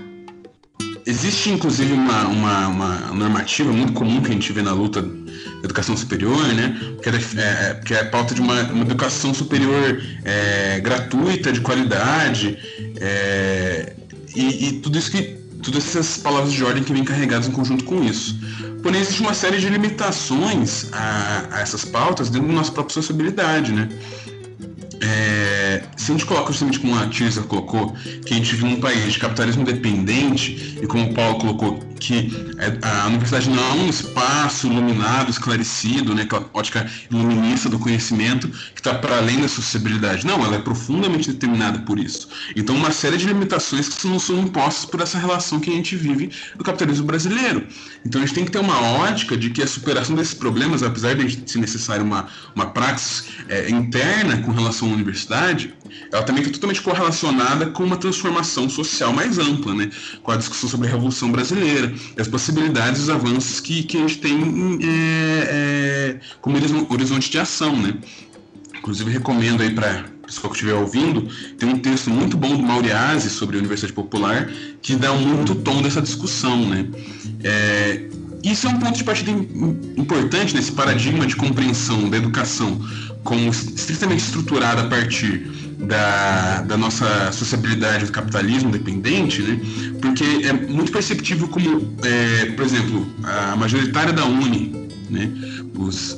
existe 1.07 1.49
inclusive 1.49 1.93
uma, 1.93 2.27
uma, 2.27 2.67
uma, 2.67 2.95
normativa 3.13 3.71
muito 3.71 3.93
comum 3.93 4.21
que 4.21 4.29
a 4.29 4.33
gente 4.33 4.51
vê 4.51 4.61
na 4.61 4.73
luta 4.73 5.01
da 5.01 5.63
educação 5.63 5.95
superior, 5.95 6.45
né? 6.53 6.77
Que 7.01 7.09
é, 7.09 7.13
é, 7.41 7.73
que 7.85 7.93
é 7.93 8.01
a 8.01 8.05
pauta 8.05 8.35
de 8.35 8.41
uma, 8.41 8.61
uma 8.63 8.83
educação 8.83 9.33
superior 9.33 10.01
é, 10.25 10.79
gratuita, 10.81 11.51
de 11.51 11.61
qualidade, 11.61 12.57
é, 12.99 13.95
e, 14.35 14.67
e, 14.67 14.71
tudo 14.81 14.97
isso 14.97 15.09
que. 15.09 15.37
Todas 15.63 15.87
essas 15.87 16.19
palavras 16.19 16.53
de 16.53 16.63
ordem 16.63 16.83
que 16.83 16.93
vêm 16.93 17.03
carregadas 17.03 17.47
em 17.47 17.51
conjunto 17.51 17.83
com 17.83 18.03
isso. 18.03 18.39
Porém, 18.83 19.01
existe 19.01 19.21
uma 19.21 19.33
série 19.33 19.57
de 19.57 19.67
limitações 19.67 20.85
a, 20.93 21.47
a 21.49 21.61
essas 21.61 21.83
pautas 21.83 22.29
dentro 22.29 22.47
da 22.47 22.53
nossa 22.53 22.71
própria 22.71 22.93
sociabilidade, 22.93 23.71
né? 23.71 23.89
É, 25.01 25.83
se 25.95 26.11
a 26.11 26.15
gente 26.15 26.25
coloca 26.25 26.51
justamente 26.51 26.79
como 26.79 26.97
a 26.97 27.07
Tirza 27.07 27.43
colocou, 27.43 27.93
que 28.25 28.33
a 28.33 28.37
gente 28.37 28.51
vive 28.55 28.65
num 28.65 28.79
país 28.79 29.13
de 29.13 29.19
capitalismo 29.19 29.63
dependente, 29.63 30.77
e 30.81 30.87
como 30.87 31.11
o 31.11 31.13
Paulo 31.13 31.39
colocou, 31.39 31.87
que 31.99 32.31
é, 32.57 32.77
a 32.87 33.07
universidade 33.07 33.49
não 33.49 33.63
é 33.63 33.73
um 33.73 33.89
espaço 33.89 34.67
iluminado, 34.67 35.29
esclarecido, 35.29 36.13
né, 36.15 36.23
aquela 36.23 36.49
ótica 36.53 36.89
iluminista 37.11 37.69
do 37.69 37.79
conhecimento 37.79 38.47
que 38.47 38.79
está 38.79 38.93
para 38.93 39.17
além 39.17 39.41
da 39.41 39.47
sociabilidade. 39.47 40.25
Não, 40.25 40.43
ela 40.43 40.55
é 40.55 40.59
profundamente 40.59 41.31
determinada 41.31 41.79
por 41.79 41.99
isso. 41.99 42.29
Então, 42.55 42.75
uma 42.75 42.91
série 42.91 43.17
de 43.17 43.25
limitações 43.25 43.89
que 43.89 44.07
não 44.07 44.19
são 44.19 44.39
impostas 44.39 44.85
por 44.85 45.01
essa 45.01 45.17
relação 45.17 45.59
que 45.59 45.69
a 45.69 45.73
gente 45.73 45.95
vive 45.95 46.31
do 46.55 46.63
capitalismo 46.63 47.05
brasileiro. 47.05 47.67
Então, 48.05 48.21
a 48.21 48.25
gente 48.25 48.35
tem 48.35 48.45
que 48.45 48.51
ter 48.51 48.59
uma 48.59 48.79
ótica 48.79 49.35
de 49.35 49.49
que 49.49 49.61
a 49.61 49.67
superação 49.67 50.15
desses 50.15 50.33
problemas, 50.33 50.83
apesar 50.83 51.15
de 51.15 51.49
ser 51.49 51.59
necessário 51.59 52.03
uma, 52.03 52.27
uma 52.55 52.67
praxis 52.67 53.25
é, 53.49 53.69
interna 53.69 54.37
com 54.37 54.51
relação 54.51 54.86
à 54.91 54.93
universidade, 54.93 55.73
ela 56.11 56.23
também 56.23 56.41
está 56.41 56.53
totalmente 56.53 56.81
correlacionada 56.81 57.67
com 57.67 57.83
uma 57.83 57.97
transformação 57.97 58.69
social 58.69 59.13
mais 59.13 59.37
ampla, 59.37 59.73
né, 59.73 59.89
com 60.23 60.31
a 60.31 60.37
discussão 60.37 60.69
sobre 60.69 60.87
a 60.87 60.91
Revolução 60.91 61.31
Brasileira 61.31 61.93
as 62.17 62.27
possibilidades, 62.27 63.01
os 63.01 63.09
avanços 63.09 63.59
que, 63.59 63.83
que 63.83 63.97
a 63.97 64.01
gente 64.01 64.17
tem 64.17 64.79
é, 64.83 65.47
é, 65.49 66.19
como 66.41 66.57
horizonte 66.89 67.29
de 67.29 67.39
ação, 67.39 67.75
né? 67.75 67.95
Inclusive 68.77 69.11
recomendo 69.11 69.61
aí 69.61 69.73
para 69.73 70.05
pessoal 70.25 70.51
que 70.51 70.57
estiver 70.57 70.73
ouvindo, 70.73 71.29
tem 71.57 71.69
um 71.69 71.79
texto 71.79 72.09
muito 72.09 72.35
bom 72.35 72.55
do 72.55 72.61
Mauriase 72.61 73.29
sobre 73.29 73.55
a 73.55 73.59
Universidade 73.59 73.93
Popular 73.93 74.49
que 74.81 74.95
dá 74.95 75.13
muito 75.13 75.55
tom 75.55 75.81
dessa 75.81 76.01
discussão, 76.01 76.67
né? 76.67 76.85
É, 77.43 78.09
isso 78.43 78.67
é 78.67 78.69
um 78.69 78.79
ponto 78.79 78.97
de 78.97 79.03
partida 79.03 79.31
importante 79.31 80.53
nesse 80.53 80.71
paradigma 80.71 81.25
de 81.25 81.35
compreensão 81.35 82.09
da 82.09 82.17
educação 82.17 82.79
como 83.27 83.49
estritamente 83.49 84.23
estruturada 84.23 84.83
a 84.83 84.87
partir 84.87 85.51
da, 85.79 86.61
da 86.61 86.77
nossa 86.77 87.29
sociabilidade 87.33 88.05
do 88.05 88.11
capitalismo 88.13 88.71
dependente, 88.71 89.41
né? 89.41 89.59
porque 90.01 90.23
é 90.45 90.53
muito 90.53 90.93
perceptível 90.93 91.49
como, 91.49 91.93
é, 92.03 92.45
por 92.51 92.63
exemplo, 92.63 93.05
a 93.23 93.57
majoritária 93.57 94.13
da 94.13 94.23
Uni, 94.23 94.89
né? 95.09 95.29
Os, 95.77 96.17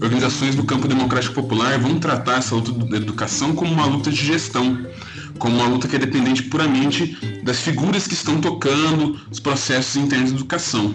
organizações 0.00 0.54
do 0.54 0.64
campo 0.64 0.86
democrático 0.86 1.34
popular 1.34 1.78
vão 1.78 1.98
tratar 1.98 2.38
essa 2.38 2.54
luta 2.54 2.72
da 2.72 2.96
educação 2.96 3.54
como 3.54 3.72
uma 3.72 3.86
luta 3.86 4.10
de 4.10 4.24
gestão, 4.24 4.86
como 5.38 5.56
uma 5.56 5.66
luta 5.66 5.88
que 5.88 5.96
é 5.96 5.98
dependente 5.98 6.42
puramente 6.42 7.16
das 7.42 7.60
figuras 7.60 8.06
que 8.06 8.14
estão 8.14 8.40
tocando 8.40 9.18
os 9.30 9.40
processos 9.40 9.96
internos 9.96 10.30
de 10.30 10.36
educação. 10.36 10.94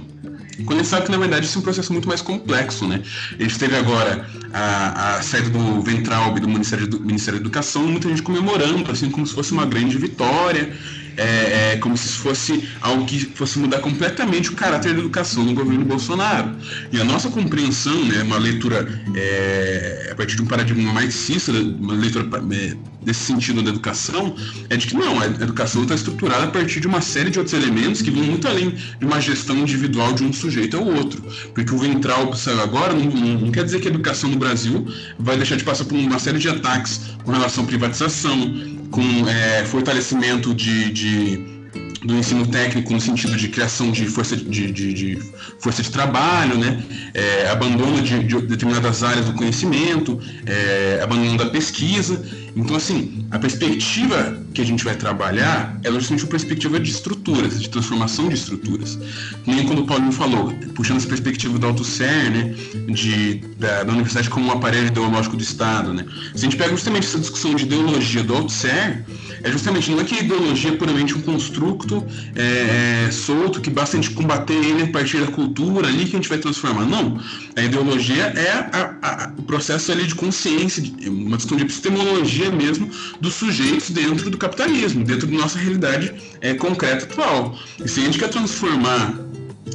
Quando 0.65 0.79
gente 0.79 0.89
sabe 0.89 1.05
que, 1.05 1.11
na 1.11 1.17
verdade, 1.17 1.45
isso 1.45 1.57
é 1.57 1.59
um 1.59 1.63
processo 1.63 1.91
muito 1.93 2.07
mais 2.07 2.21
complexo, 2.21 2.87
né? 2.87 3.01
A 3.37 3.43
teve 3.57 3.75
agora 3.75 4.29
a, 4.53 5.15
a 5.15 5.21
saída 5.21 5.49
do 5.49 5.81
Ventralbe 5.81 6.39
do 6.39 6.47
Ministério, 6.47 6.87
do 6.87 6.99
Ministério 6.99 7.39
da 7.39 7.43
Educação, 7.45 7.83
muita 7.83 8.09
gente 8.09 8.21
comemorando, 8.21 8.91
assim, 8.91 9.09
como 9.09 9.25
se 9.25 9.33
fosse 9.33 9.51
uma 9.51 9.65
grande 9.65 9.97
vitória, 9.97 10.71
é, 11.17 11.73
é, 11.73 11.77
como 11.77 11.97
se 11.97 12.07
fosse 12.09 12.67
algo 12.81 13.05
que 13.05 13.19
fosse 13.19 13.59
mudar 13.59 13.79
completamente 13.79 14.49
o 14.49 14.55
caráter 14.55 14.93
da 14.93 14.99
educação 14.99 15.43
no 15.43 15.53
governo 15.53 15.83
Bolsonaro. 15.83 16.55
E 16.91 16.99
a 16.99 17.03
nossa 17.03 17.29
compreensão, 17.29 18.05
né, 18.05 18.23
uma 18.23 18.37
leitura 18.37 18.87
é, 19.15 20.09
a 20.11 20.15
partir 20.15 20.35
de 20.35 20.41
um 20.41 20.45
paradigma 20.45 20.93
marxista, 20.93 21.51
uma 21.51 21.93
leitura 21.93 22.25
é, 22.53 22.75
desse 23.01 23.21
sentido 23.21 23.61
da 23.61 23.69
educação, 23.69 24.35
é 24.69 24.77
de 24.77 24.87
que 24.87 24.95
não, 24.95 25.19
a 25.19 25.25
educação 25.25 25.83
está 25.83 25.95
estruturada 25.95 26.45
a 26.45 26.47
partir 26.47 26.79
de 26.79 26.87
uma 26.87 27.01
série 27.01 27.29
de 27.29 27.39
outros 27.39 27.53
elementos 27.53 28.01
que 28.01 28.11
vão 28.11 28.23
muito 28.23 28.47
além 28.47 28.71
de 28.71 29.05
uma 29.05 29.19
gestão 29.21 29.57
individual 29.57 30.13
de 30.13 30.23
um 30.23 30.33
sujeito 30.33 30.77
ao 30.77 30.85
outro. 30.85 31.23
Porque 31.53 31.73
o 31.73 31.77
ventral 31.77 32.33
saiu 32.35 32.61
agora 32.61 32.93
não, 32.93 33.05
não, 33.05 33.51
quer 33.51 33.63
dizer 33.63 33.79
que 33.79 33.87
a 33.87 33.91
educação 33.91 34.29
no 34.29 34.37
Brasil 34.37 34.85
vai 35.17 35.37
deixar 35.37 35.55
de 35.55 35.63
passar 35.63 35.85
por 35.85 35.95
uma 35.95 36.19
série 36.19 36.39
de 36.39 36.49
ataques 36.49 37.01
com 37.23 37.31
relação 37.31 37.63
à 37.63 37.67
privatização, 37.67 38.53
com 38.91 39.27
é, 39.27 39.63
fortalecimento 39.65 40.53
de, 40.53 40.91
de 40.91 41.59
do 42.03 42.15
ensino 42.15 42.47
técnico 42.47 42.93
no 42.93 43.01
sentido 43.01 43.35
de 43.35 43.49
criação 43.49 43.91
de 43.91 44.07
força 44.07 44.35
de, 44.35 44.71
de, 44.71 44.93
de 44.93 45.19
força 45.59 45.83
de 45.83 45.91
trabalho, 45.91 46.57
né? 46.57 46.81
É, 47.13 47.49
abandono 47.49 48.01
de, 48.01 48.23
de, 48.23 48.41
determinadas 48.41 49.03
áreas 49.03 49.25
do 49.25 49.33
conhecimento, 49.33 50.19
é, 50.45 51.01
abandono 51.03 51.37
da 51.37 51.47
pesquisa. 51.47 52.23
Então, 52.55 52.75
assim, 52.75 53.25
a 53.31 53.39
perspectiva 53.39 54.37
que 54.53 54.61
a 54.61 54.65
gente 54.65 54.83
vai 54.83 54.95
trabalhar 54.95 55.79
é 55.83 55.91
justamente 55.91 56.23
uma 56.23 56.31
perspectiva 56.31 56.79
de 56.79 56.89
estruturas, 56.89 57.61
de 57.61 57.69
transformação 57.69 58.27
de 58.27 58.35
estruturas. 58.35 58.97
Nem 59.45 59.65
quando 59.65 59.79
o 59.79 59.85
Paulinho 59.85 60.11
falou, 60.11 60.53
puxando 60.75 60.97
essa 60.97 61.07
perspectiva 61.07 61.57
do 61.57 61.67
Althusser, 61.67 62.31
né, 62.31 62.55
de, 62.87 63.35
da, 63.57 63.83
da, 63.83 63.91
universidade 63.91 64.29
como 64.29 64.47
um 64.47 64.51
aparelho 64.51 64.87
ideológico 64.87 65.37
do 65.37 65.43
Estado, 65.43 65.93
né. 65.93 66.05
Se 66.33 66.45
a 66.45 66.49
gente 66.49 66.57
pega 66.57 66.71
justamente 66.71 67.05
essa 67.05 67.19
discussão 67.19 67.53
de 67.55 67.63
ideologia 67.63 68.23
do 68.23 68.35
Althusser, 68.35 69.05
é 69.43 69.51
justamente, 69.51 69.91
não 69.91 69.99
é 69.99 70.03
que 70.03 70.15
a 70.15 70.19
ideologia 70.19 70.71
é 70.71 70.75
puramente 70.75 71.15
um 71.15 71.21
construto 71.21 72.05
é, 72.35 73.05
é, 73.07 73.11
solto, 73.11 73.61
que 73.61 73.69
basta 73.69 73.97
a 73.97 74.01
gente 74.01 74.13
combater 74.13 74.53
ele 74.53 74.83
a 74.83 74.87
partir 74.87 75.19
da 75.19 75.27
cultura 75.27 75.87
ali 75.87 76.05
que 76.05 76.15
a 76.15 76.19
gente 76.19 76.29
vai 76.29 76.37
transformar. 76.37 76.85
Não. 76.85 77.19
A 77.55 77.63
ideologia 77.63 78.23
é 78.35 78.51
a, 78.51 78.95
a, 79.01 79.33
o 79.37 79.43
processo 79.43 79.91
ali 79.91 80.05
de 80.05 80.15
consciência, 80.15 80.83
uma 81.07 81.37
questão 81.37 81.57
de 81.57 81.63
epistemologia 81.63 82.51
mesmo 82.51 82.89
dos 83.19 83.33
sujeitos 83.35 83.89
dentro 83.89 84.29
do 84.29 84.37
capitalismo, 84.37 85.03
dentro 85.03 85.27
da 85.27 85.37
nossa 85.37 85.57
realidade 85.57 86.13
é, 86.41 86.53
concreta 86.53 87.05
atual. 87.05 87.57
E 87.83 87.87
se 87.87 88.01
a 88.01 88.03
gente 88.03 88.19
quer 88.19 88.29
transformar 88.29 89.13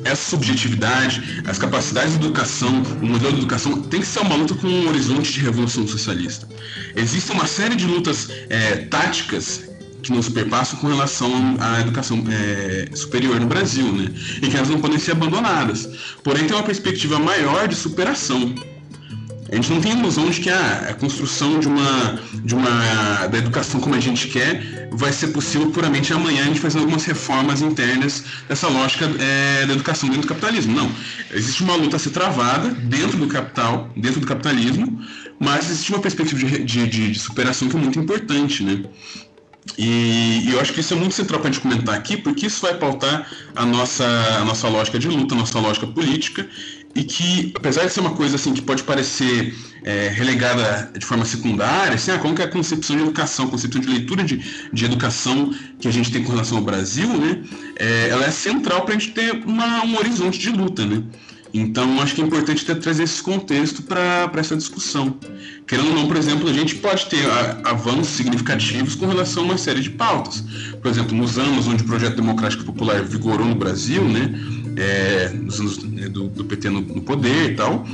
essa 0.05 0.31
subjetividade, 0.31 1.43
as 1.47 1.59
capacidades 1.59 2.19
de 2.19 2.25
educação, 2.25 2.83
o 3.03 3.07
modelo 3.07 3.33
de 3.33 3.39
educação 3.39 3.81
tem 3.83 4.01
que 4.01 4.07
ser 4.07 4.21
uma 4.21 4.35
luta 4.35 4.55
com 4.55 4.67
um 4.67 4.89
horizonte 4.89 5.33
de 5.33 5.41
revolução 5.41 5.87
socialista. 5.87 6.49
Existe 6.97 7.31
uma 7.33 7.47
série 7.47 7.75
de 7.75 7.87
lutas 7.87 8.29
é, 8.49 8.77
táticas 8.77 9.75
que 10.03 10.13
não 10.13 10.23
superpassam 10.23 10.79
com 10.79 10.87
relação 10.87 11.57
à 11.59 11.81
educação 11.81 12.23
é, 12.31 12.95
superior 12.95 13.41
no 13.41 13.47
Brasil, 13.47 13.91
né? 13.91 14.09
E 14.43 14.49
que 14.49 14.57
elas 14.57 14.69
não 14.69 14.81
podem 14.81 14.99
ser 14.99 15.13
abandonadas. 15.13 15.89
Porém, 16.23 16.47
tem 16.47 16.55
uma 16.55 16.63
perspectiva 16.63 17.19
maior 17.19 17.67
de 17.67 17.75
superação. 17.75 18.55
A 19.55 19.57
gente 19.57 19.71
não 19.71 19.81
tem 19.81 19.93
ilusão 19.93 20.29
de 20.29 20.41
que 20.41 20.51
ah, 20.51 20.87
a 20.91 20.95
construção 20.95 21.61
de 21.61 21.69
uma, 21.69 22.21
de 22.43 22.57
uma 22.57 23.29
da 23.29 23.39
educação 23.39 23.81
como 23.81 23.95
a 23.95 24.01
gente 24.01 24.27
quer 24.27 24.89
vai 24.91 25.13
ser 25.13 25.29
possível 25.29 25.71
puramente 25.71 26.13
amanhã 26.13 26.43
a 26.43 26.47
gente 26.47 26.59
fazendo 26.59 26.81
algumas 26.81 27.05
reformas 27.05 27.63
internas 27.63 28.25
dessa 28.49 28.67
lógica 28.67 29.05
é, 29.05 29.65
da 29.65 29.73
educação 29.73 30.09
dentro 30.09 30.23
do 30.23 30.29
capitalismo. 30.29 30.75
Não. 30.75 30.91
Existe 31.33 31.63
uma 31.63 31.77
luta 31.77 31.95
a 31.95 31.99
ser 32.01 32.11
travada 32.11 32.69
dentro 32.71 33.17
do 33.17 33.29
capital, 33.29 33.89
dentro 33.97 34.19
do 34.21 34.27
capitalismo, 34.27 35.01
mas 35.39 35.71
existe 35.71 35.93
uma 35.93 36.01
perspectiva 36.01 36.41
de, 36.41 36.65
de, 36.65 36.87
de, 36.89 37.13
de 37.13 37.19
superação 37.21 37.69
que 37.69 37.77
é 37.77 37.79
muito 37.79 38.01
importante, 38.01 38.65
né? 38.65 38.83
E, 39.79 40.43
e, 40.45 40.53
eu 40.53 40.61
acho 40.61 40.73
que 40.73 40.81
isso 40.81 40.93
é 40.93 40.97
muito 40.97 41.15
central 41.15 41.41
para 41.41 41.49
a 41.49 41.53
gente 41.53 41.63
comentar 41.63 41.95
aqui, 41.95 42.17
porque 42.17 42.47
isso 42.47 42.61
vai 42.61 42.75
pautar 42.75 43.27
a 43.57 43.65
nossa, 43.65 44.05
a 44.05 44.45
nossa 44.45 44.69
lógica 44.69 44.99
de 44.99 45.09
luta, 45.09 45.35
a 45.35 45.39
nossa 45.39 45.59
lógica 45.59 45.87
política, 45.87 46.47
e 46.95 47.03
que, 47.03 47.53
apesar 47.57 47.85
de 47.85 47.93
ser 47.93 48.01
uma 48.01 48.15
coisa 48.15 48.37
assim 48.37 48.55
que 48.55 48.63
pode 48.63 48.83
parecer 48.85 49.55
é, 49.83 50.09
relegada 50.09 50.91
de 50.97 51.05
forma 51.05 51.25
secundária, 51.25 51.95
assim, 51.95 52.11
ah, 52.11 52.19
como 52.19 52.35
que 52.35 52.43
é 52.43 52.45
a 52.45 52.49
concepção 52.49 52.97
de 52.97 53.03
educação, 53.03 53.47
a 53.47 53.51
concepção 53.51 53.81
de 53.81 53.89
leitura 53.89 54.25
de, 54.25 54.43
de 54.73 54.85
educação 54.85 55.55
que 55.79 55.89
a 55.89 55.93
gente 55.93 56.11
tem 56.11 56.23
com 56.23 56.33
relação 56.33 56.59
ao 56.59 56.65
Brasil, 56.65 57.09
né, 57.09 57.43
é, 57.77 58.09
ela 58.09 58.25
é 58.25 58.31
central 58.31 58.83
para 58.83 58.95
a 58.95 58.99
gente 58.99 59.13
ter 59.13 59.43
uma, 59.45 59.85
um 59.85 59.97
horizonte 59.99 60.39
de 60.39 60.51
luta, 60.51 60.87
né. 60.87 61.03
Então, 61.57 62.01
acho 62.01 62.17
que 62.17 62.21
é 62.21 62.25
importante 62.25 62.65
ter, 62.65 62.75
trazer 62.81 63.05
esse 63.05 63.23
contexto 63.23 63.81
para 63.83 64.29
essa 64.39 64.57
discussão. 64.57 65.17
Querendo 65.69 65.91
ou 65.91 65.95
não, 65.95 66.09
por 66.09 66.17
exemplo, 66.17 66.49
a 66.49 66.53
gente 66.53 66.75
pode 66.75 67.07
ter 67.07 67.25
a, 67.31 67.71
avanços 67.71 68.09
significativos 68.09 68.97
com 68.97 69.07
relação 69.07 69.45
a 69.45 69.47
uma 69.47 69.59
série 69.59 69.81
de 69.81 69.91
pautas. 69.91 70.43
Por 70.83 70.91
exemplo, 70.91 71.17
nos 71.17 71.39
anos 71.39 71.69
onde 71.69 71.85
o 71.85 71.87
projeto 71.87 72.17
democrático 72.17 72.65
popular 72.65 73.05
vigorou 73.05 73.47
no 73.47 73.55
Brasil, 73.55 74.03
né, 74.03 74.35
é, 74.77 75.31
né, 75.31 76.09
do, 76.09 76.29
do, 76.29 76.45
PT 76.45 76.71
no, 76.71 76.81
no, 76.81 77.03
poder 77.03 77.53
e 77.53 77.55
tal, 77.55 77.87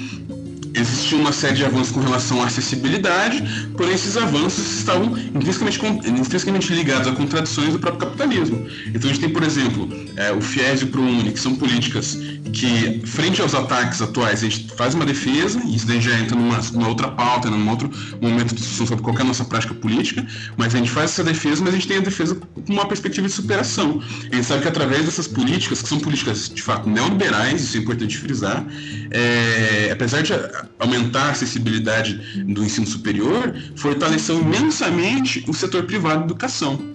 existia 0.74 1.18
uma 1.18 1.32
série 1.32 1.56
de 1.56 1.64
avanços 1.64 1.92
com 1.92 2.00
relação 2.00 2.42
à 2.42 2.46
acessibilidade, 2.46 3.42
porém 3.76 3.94
esses 3.94 4.16
avanços 4.16 4.78
estavam 4.78 5.16
intrinsecamente, 5.34 6.72
ligados 6.72 7.08
a 7.08 7.12
contradições 7.12 7.72
do 7.72 7.78
próprio 7.78 8.08
capitalismo. 8.08 8.66
Então 8.88 9.10
a 9.10 9.12
gente 9.12 9.20
tem, 9.20 9.30
por 9.30 9.42
exemplo, 9.42 9.88
é, 10.16 10.32
o 10.32 10.40
FIES 10.40 10.82
e 10.82 10.84
o 10.84 10.86
ProUni, 10.88 11.32
que 11.32 11.40
são 11.40 11.54
políticas 11.56 12.18
que, 12.52 13.00
frente 13.04 13.40
aos 13.40 13.54
ataques 13.54 14.00
atuais, 14.02 14.42
a 14.42 14.48
gente 14.48 14.72
faz 14.74 14.94
uma 14.94 15.04
defesa, 15.04 15.60
e 15.64 15.76
isso 15.76 15.86
daí 15.86 16.00
já 16.00 16.18
entra 16.18 16.36
numa, 16.36 16.58
numa 16.72 16.88
outra 16.88 17.08
pauta, 17.08 17.50
num 17.50 17.68
outro 17.68 17.90
momento 18.20 18.48
de 18.48 18.56
discussão 18.56 18.86
sobre 18.86 19.02
qual 19.02 19.16
a 19.20 19.24
nossa 19.24 19.44
prática 19.44 19.74
política, 19.74 20.26
mas 20.56 20.74
a 20.74 20.78
gente 20.78 20.90
faz 20.90 21.10
essa 21.10 21.24
defesa, 21.24 21.62
mas 21.62 21.74
a 21.74 21.76
gente 21.76 21.88
tem 21.88 21.98
a 21.98 22.00
defesa 22.00 22.34
com 22.34 22.72
uma 22.72 22.86
perspectiva 22.86 23.26
de 23.26 23.32
superação. 23.32 24.02
A 24.30 24.34
gente 24.34 24.46
sabe 24.46 24.62
que 24.62 24.68
através 24.68 25.04
dessas 25.04 25.28
políticas, 25.28 25.82
que 25.82 25.88
são 25.88 25.98
políticas 26.00 26.48
de 26.48 26.62
fato 26.62 26.88
neoliberais, 26.88 27.62
isso 27.62 27.76
é 27.76 27.80
importante 27.80 28.16
frisar, 28.16 28.64
é, 29.10 29.90
apesar 29.92 30.22
de 30.22 30.32
aumentar 30.78 31.26
a 31.26 31.30
acessibilidade 31.30 32.44
do 32.44 32.64
ensino 32.64 32.86
superior, 32.86 33.54
fortaleceu 33.76 34.40
imensamente 34.40 35.44
o 35.48 35.54
setor 35.54 35.84
privado 35.84 36.20
de 36.20 36.24
educação. 36.24 36.89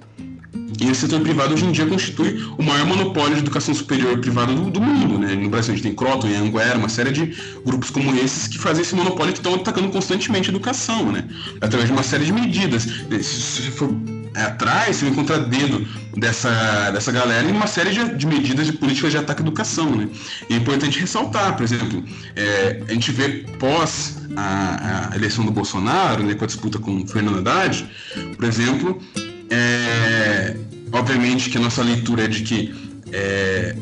E 0.80 0.90
esse 0.90 1.02
setor 1.02 1.22
privado 1.22 1.54
hoje 1.54 1.66
em 1.66 1.72
dia 1.72 1.86
constitui 1.86 2.44
o 2.58 2.64
maior 2.64 2.86
monopólio 2.86 3.36
de 3.36 3.42
educação 3.42 3.74
superior 3.74 4.18
privada 4.20 4.54
do, 4.54 4.70
do, 4.70 4.82
mundo. 4.82 5.18
Né? 5.20 5.36
No 5.36 5.50
Brasil 5.50 5.74
a 5.74 5.76
gente 5.76 5.86
tem 5.86 5.96
Croton, 5.96 6.28
Anguera, 6.28 6.78
uma 6.78 6.90
série 6.90 7.12
de 7.12 7.36
grupos 7.66 7.90
como 7.90 8.14
esses 8.16 8.48
que 8.48 8.58
fazem 8.58 8.82
esse 8.82 8.96
monopólio 8.96 9.34
que 9.34 9.40
estão 9.40 9.56
atacando 9.56 9.90
constantemente 9.90 10.50
a 10.50 10.52
educação, 10.52 11.12
né? 11.12 11.24
através 11.62 11.88
de 11.88 11.94
uma 11.94 12.04
série 12.04 12.26
de 12.26 12.34
medidas. 12.34 12.84
Se 12.84 13.62
você 13.62 13.72
for 13.72 13.90
é, 14.36 14.42
atrás, 14.42 14.98
você 14.98 15.06
vai 15.06 15.14
encontrar 15.14 15.38
dedo 15.38 15.88
dessa, 16.18 16.92
dessa 16.92 17.12
galera 17.12 17.48
em 17.48 17.52
uma 17.54 17.68
série 17.68 17.92
de, 17.92 18.16
de, 18.16 18.28
medidas 18.28 18.68
de 18.68 18.74
políticas 18.74 19.12
de 19.12 19.18
ataque 19.18 19.42
à 19.42 19.46
educação. 19.46 19.96
Né? 19.96 20.10
E 20.50 20.54
é 20.54 20.58
importante 20.58 21.00
ressaltar, 21.00 21.56
por 21.56 21.64
exemplo, 21.64 22.04
é, 22.36 22.82
a 22.88 22.94
gente 22.94 23.12
vê 23.14 23.46
pós 23.60 24.18
a, 24.36 25.10
a, 25.12 25.16
eleição 25.16 25.46
do 25.46 25.52
Bolsonaro, 25.52 26.22
né, 26.22 26.34
com 26.34 26.44
a 26.44 26.48
disputa 26.48 26.78
com 26.80 27.08
Fernando 27.08 27.38
Haddad, 27.38 27.88
por 28.36 28.46
exemplo, 28.46 29.02
é, 29.56 30.56
obviamente 30.92 31.50
que 31.50 31.58
a 31.58 31.62
nossa 31.62 31.82
leitura 31.82 32.26
é 32.26 32.28
de 32.28 32.42
que 32.42 32.74
é, 33.12 33.76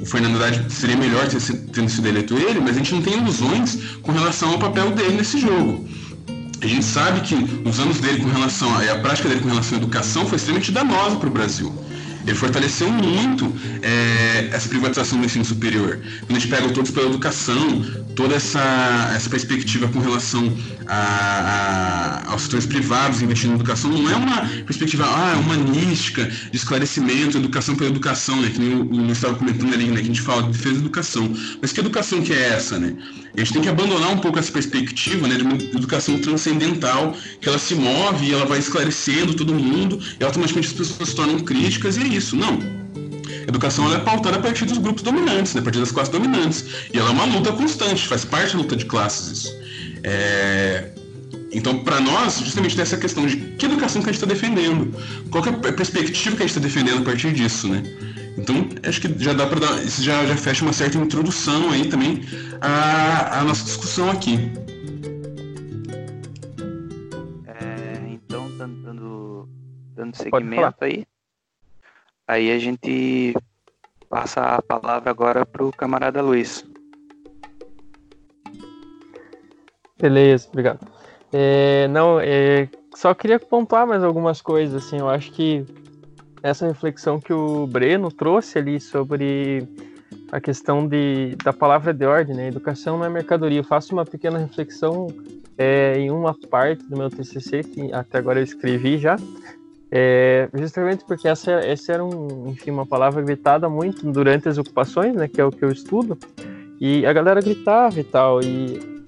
o 0.00 0.04
Fernando 0.04 0.36
Haddad 0.42 0.72
seria 0.72 0.96
melhor 0.96 1.26
tendo 1.72 1.88
sido 1.88 2.06
eleito 2.08 2.36
ele, 2.36 2.60
mas 2.60 2.76
a 2.76 2.78
gente 2.78 2.94
não 2.94 3.02
tem 3.02 3.14
ilusões 3.18 3.78
com 4.02 4.12
relação 4.12 4.50
ao 4.52 4.58
papel 4.58 4.90
dele 4.90 5.16
nesse 5.16 5.38
jogo. 5.38 5.88
A 6.60 6.66
gente 6.66 6.84
sabe 6.84 7.20
que 7.20 7.34
os 7.64 7.78
anos 7.78 8.00
dele 8.00 8.22
com 8.22 8.28
relação 8.28 8.74
a, 8.74 8.92
a 8.92 8.98
prática 8.98 9.28
dele 9.28 9.40
com 9.40 9.48
relação 9.48 9.78
à 9.78 9.80
educação 9.80 10.26
foi 10.26 10.36
extremamente 10.36 10.72
danosa 10.72 11.16
para 11.16 11.28
o 11.28 11.32
Brasil. 11.32 11.72
Ele 12.26 12.34
fortaleceu 12.34 12.90
muito 12.90 13.52
é, 13.82 14.48
essa 14.52 14.68
privatização 14.68 15.18
do 15.20 15.26
ensino 15.26 15.44
superior. 15.44 16.00
Quando 16.20 16.36
a 16.36 16.40
gente 16.40 16.48
pega 16.48 16.68
todos 16.70 16.90
pela 16.90 17.06
educação, 17.06 17.84
toda 18.16 18.34
essa, 18.34 19.12
essa 19.14 19.30
perspectiva 19.30 19.86
com 19.88 20.00
relação 20.00 20.52
a, 20.86 22.24
a, 22.26 22.32
aos 22.32 22.42
setores 22.42 22.66
privados 22.66 23.22
investindo 23.22 23.52
em 23.52 23.54
educação, 23.54 23.90
não 23.90 24.10
é 24.10 24.16
uma 24.16 24.40
perspectiva 24.64 25.04
ah, 25.04 25.36
humanística, 25.38 26.24
de 26.24 26.56
esclarecimento, 26.56 27.36
educação 27.36 27.76
pela 27.76 27.90
educação, 27.90 28.40
né, 28.40 28.50
que 28.50 28.58
nem 28.58 28.74
o 28.74 28.82
Luiz 28.82 29.12
estava 29.12 29.34
comentando 29.34 29.72
ali, 29.74 29.86
né, 29.86 29.96
que 29.96 30.02
a 30.02 30.04
gente 30.04 30.22
fala 30.22 30.42
de 30.44 30.52
defesa 30.52 30.74
da 30.74 30.80
educação. 30.80 31.32
Mas 31.60 31.72
que 31.72 31.80
educação 31.80 32.22
que 32.22 32.32
é 32.32 32.48
essa? 32.48 32.78
Né? 32.78 32.94
A 33.36 33.40
gente 33.40 33.52
tem 33.52 33.62
que 33.62 33.68
abandonar 33.68 34.10
um 34.10 34.18
pouco 34.18 34.38
essa 34.38 34.50
perspectiva 34.50 35.28
né, 35.28 35.36
de 35.36 35.42
uma 35.42 35.54
educação 35.54 36.18
transcendental, 36.18 37.14
que 37.40 37.48
ela 37.48 37.58
se 37.58 37.74
move 37.74 38.26
e 38.26 38.32
ela 38.32 38.46
vai 38.46 38.58
esclarecendo 38.58 39.34
todo 39.34 39.54
mundo, 39.54 40.00
e 40.18 40.24
automaticamente 40.24 40.68
as 40.68 40.74
pessoas 40.74 41.10
se 41.10 41.14
tornam 41.14 41.38
críticas, 41.40 41.96
e 41.96 42.00
é 42.00 42.15
isso. 42.16 42.36
Não. 42.36 42.58
A 43.46 43.48
educação 43.48 43.92
é 43.94 43.98
pautada 43.98 44.36
a 44.36 44.40
partir 44.40 44.64
dos 44.64 44.78
grupos 44.78 45.02
dominantes, 45.02 45.54
né, 45.54 45.60
a 45.60 45.64
partir 45.64 45.78
das 45.78 45.92
classes 45.92 46.12
dominantes. 46.12 46.64
E 46.92 46.98
ela 46.98 47.10
é 47.10 47.12
uma 47.12 47.24
luta 47.24 47.52
constante, 47.52 48.08
faz 48.08 48.24
parte 48.24 48.52
da 48.52 48.58
luta 48.58 48.74
de 48.74 48.84
classes 48.84 49.30
isso. 49.32 49.60
É... 50.02 50.90
Então, 51.52 51.78
para 51.78 52.00
nós, 52.00 52.40
justamente 52.40 52.74
tem 52.74 52.82
essa 52.82 52.96
questão 52.96 53.24
de 53.24 53.36
que 53.36 53.66
educação 53.66 54.02
que 54.02 54.10
a 54.10 54.12
gente 54.12 54.22
está 54.22 54.26
defendendo, 54.26 54.92
qual 55.30 55.44
é 55.46 55.48
a 55.48 55.72
perspectiva 55.72 56.36
que 56.36 56.42
a 56.42 56.46
gente 56.46 56.56
está 56.56 56.60
defendendo 56.60 57.02
a 57.02 57.04
partir 57.04 57.32
disso, 57.32 57.68
né? 57.68 57.82
Então, 58.36 58.68
acho 58.86 59.00
que 59.00 59.22
já 59.22 59.32
dá 59.32 59.46
para 59.46 59.60
dar. 59.60 59.82
Isso 59.82 60.02
já, 60.02 60.26
já 60.26 60.36
fecha 60.36 60.64
uma 60.64 60.72
certa 60.72 60.98
introdução 60.98 61.70
aí 61.70 61.88
também 61.88 62.22
à, 62.60 63.40
à 63.40 63.44
nossa 63.44 63.64
discussão 63.64 64.10
aqui. 64.10 64.38
É, 67.46 68.08
então, 68.10 68.50
dando, 68.58 69.48
dando 69.94 70.16
segmento 70.16 70.76
aí, 70.82 71.06
aí 72.26 72.50
a 72.50 72.58
gente 72.58 73.34
passa 74.08 74.40
a 74.40 74.62
palavra 74.62 75.10
agora 75.10 75.44
para 75.44 75.64
o 75.64 75.72
camarada 75.72 76.22
Luiz. 76.22 76.64
Beleza, 79.98 80.48
obrigado. 80.48 80.86
É, 81.32 81.88
não, 81.88 82.20
é, 82.20 82.68
só 82.94 83.14
queria 83.14 83.38
pontuar 83.38 83.86
mais 83.86 84.02
algumas 84.04 84.40
coisas, 84.40 84.84
assim, 84.84 84.98
eu 84.98 85.08
acho 85.08 85.32
que 85.32 85.64
essa 86.42 86.66
reflexão 86.66 87.20
que 87.20 87.32
o 87.32 87.66
Breno 87.66 88.10
trouxe 88.10 88.58
ali 88.58 88.80
sobre 88.80 89.66
a 90.30 90.40
questão 90.40 90.86
de, 90.86 91.36
da 91.42 91.52
palavra 91.52 91.92
de 91.92 92.04
ordem, 92.04 92.36
né? 92.36 92.48
Educação 92.48 92.98
não 92.98 93.04
é 93.04 93.08
mercadoria. 93.08 93.60
Eu 93.60 93.64
faço 93.64 93.92
uma 93.92 94.04
pequena 94.04 94.38
reflexão 94.38 95.08
é, 95.56 95.98
em 95.98 96.10
uma 96.10 96.34
parte 96.48 96.84
do 96.84 96.96
meu 96.96 97.10
TCC, 97.10 97.62
que 97.62 97.92
até 97.92 98.18
agora 98.18 98.38
eu 98.38 98.44
escrevi 98.44 98.98
já, 98.98 99.16
é, 99.90 100.48
justamente 100.54 101.04
porque 101.04 101.28
essa, 101.28 101.52
essa 101.52 101.92
era 101.92 102.04
um, 102.04 102.48
enfim, 102.48 102.70
uma 102.70 102.86
palavra 102.86 103.22
gritada 103.22 103.68
muito 103.68 104.10
durante 104.10 104.48
as 104.48 104.58
ocupações, 104.58 105.14
né? 105.14 105.28
Que 105.28 105.40
é 105.40 105.44
o 105.44 105.50
que 105.50 105.64
eu 105.64 105.70
estudo. 105.70 106.18
E 106.80 107.06
a 107.06 107.12
galera 107.12 107.40
gritava 107.40 107.98
e 107.98 108.04
tal. 108.04 108.40
E 108.42 109.04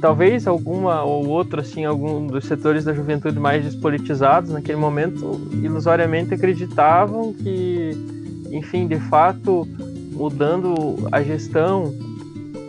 talvez 0.00 0.46
alguma 0.46 1.02
ou 1.04 1.26
outra, 1.28 1.60
assim, 1.60 1.84
algum 1.84 2.26
dos 2.26 2.44
setores 2.44 2.84
da 2.84 2.92
juventude 2.92 3.38
mais 3.38 3.64
despolitizados 3.64 4.50
naquele 4.50 4.78
momento, 4.78 5.48
ilusoriamente 5.52 6.34
acreditavam 6.34 7.32
que, 7.32 7.92
enfim, 8.50 8.86
de 8.86 8.98
fato, 8.98 9.66
mudando 10.12 11.08
a 11.12 11.22
gestão, 11.22 11.94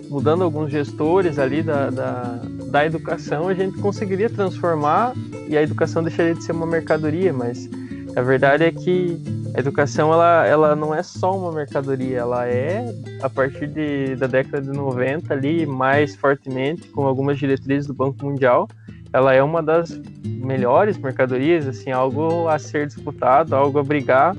mudando 0.09 0.43
alguns 0.43 0.71
gestores 0.71 1.39
ali 1.39 1.63
da, 1.63 1.89
da, 1.89 2.39
da 2.69 2.85
educação, 2.85 3.47
a 3.47 3.53
gente 3.53 3.77
conseguiria 3.79 4.29
transformar 4.29 5.13
e 5.47 5.57
a 5.57 5.61
educação 5.61 6.03
deixaria 6.03 6.33
de 6.33 6.43
ser 6.43 6.51
uma 6.51 6.65
mercadoria, 6.65 7.31
mas 7.31 7.69
a 8.15 8.21
verdade 8.21 8.63
é 8.63 8.71
que 8.71 9.21
a 9.53 9.59
educação 9.59 10.11
ela, 10.11 10.45
ela 10.45 10.75
não 10.75 10.93
é 10.93 11.01
só 11.01 11.37
uma 11.37 11.51
mercadoria, 11.51 12.19
ela 12.19 12.47
é, 12.47 12.85
a 13.21 13.29
partir 13.29 13.67
de, 13.67 14.15
da 14.15 14.27
década 14.27 14.61
de 14.61 14.69
90 14.69 15.33
ali, 15.33 15.65
mais 15.65 16.15
fortemente, 16.15 16.89
com 16.89 17.05
algumas 17.05 17.37
diretrizes 17.37 17.87
do 17.87 17.93
Banco 17.93 18.25
Mundial, 18.25 18.67
ela 19.13 19.33
é 19.33 19.41
uma 19.41 19.63
das 19.63 19.99
melhores 20.25 20.97
mercadorias, 20.97 21.67
assim, 21.67 21.91
algo 21.91 22.47
a 22.47 22.59
ser 22.59 22.87
disputado, 22.87 23.55
algo 23.55 23.79
a 23.79 23.83
brigar, 23.83 24.35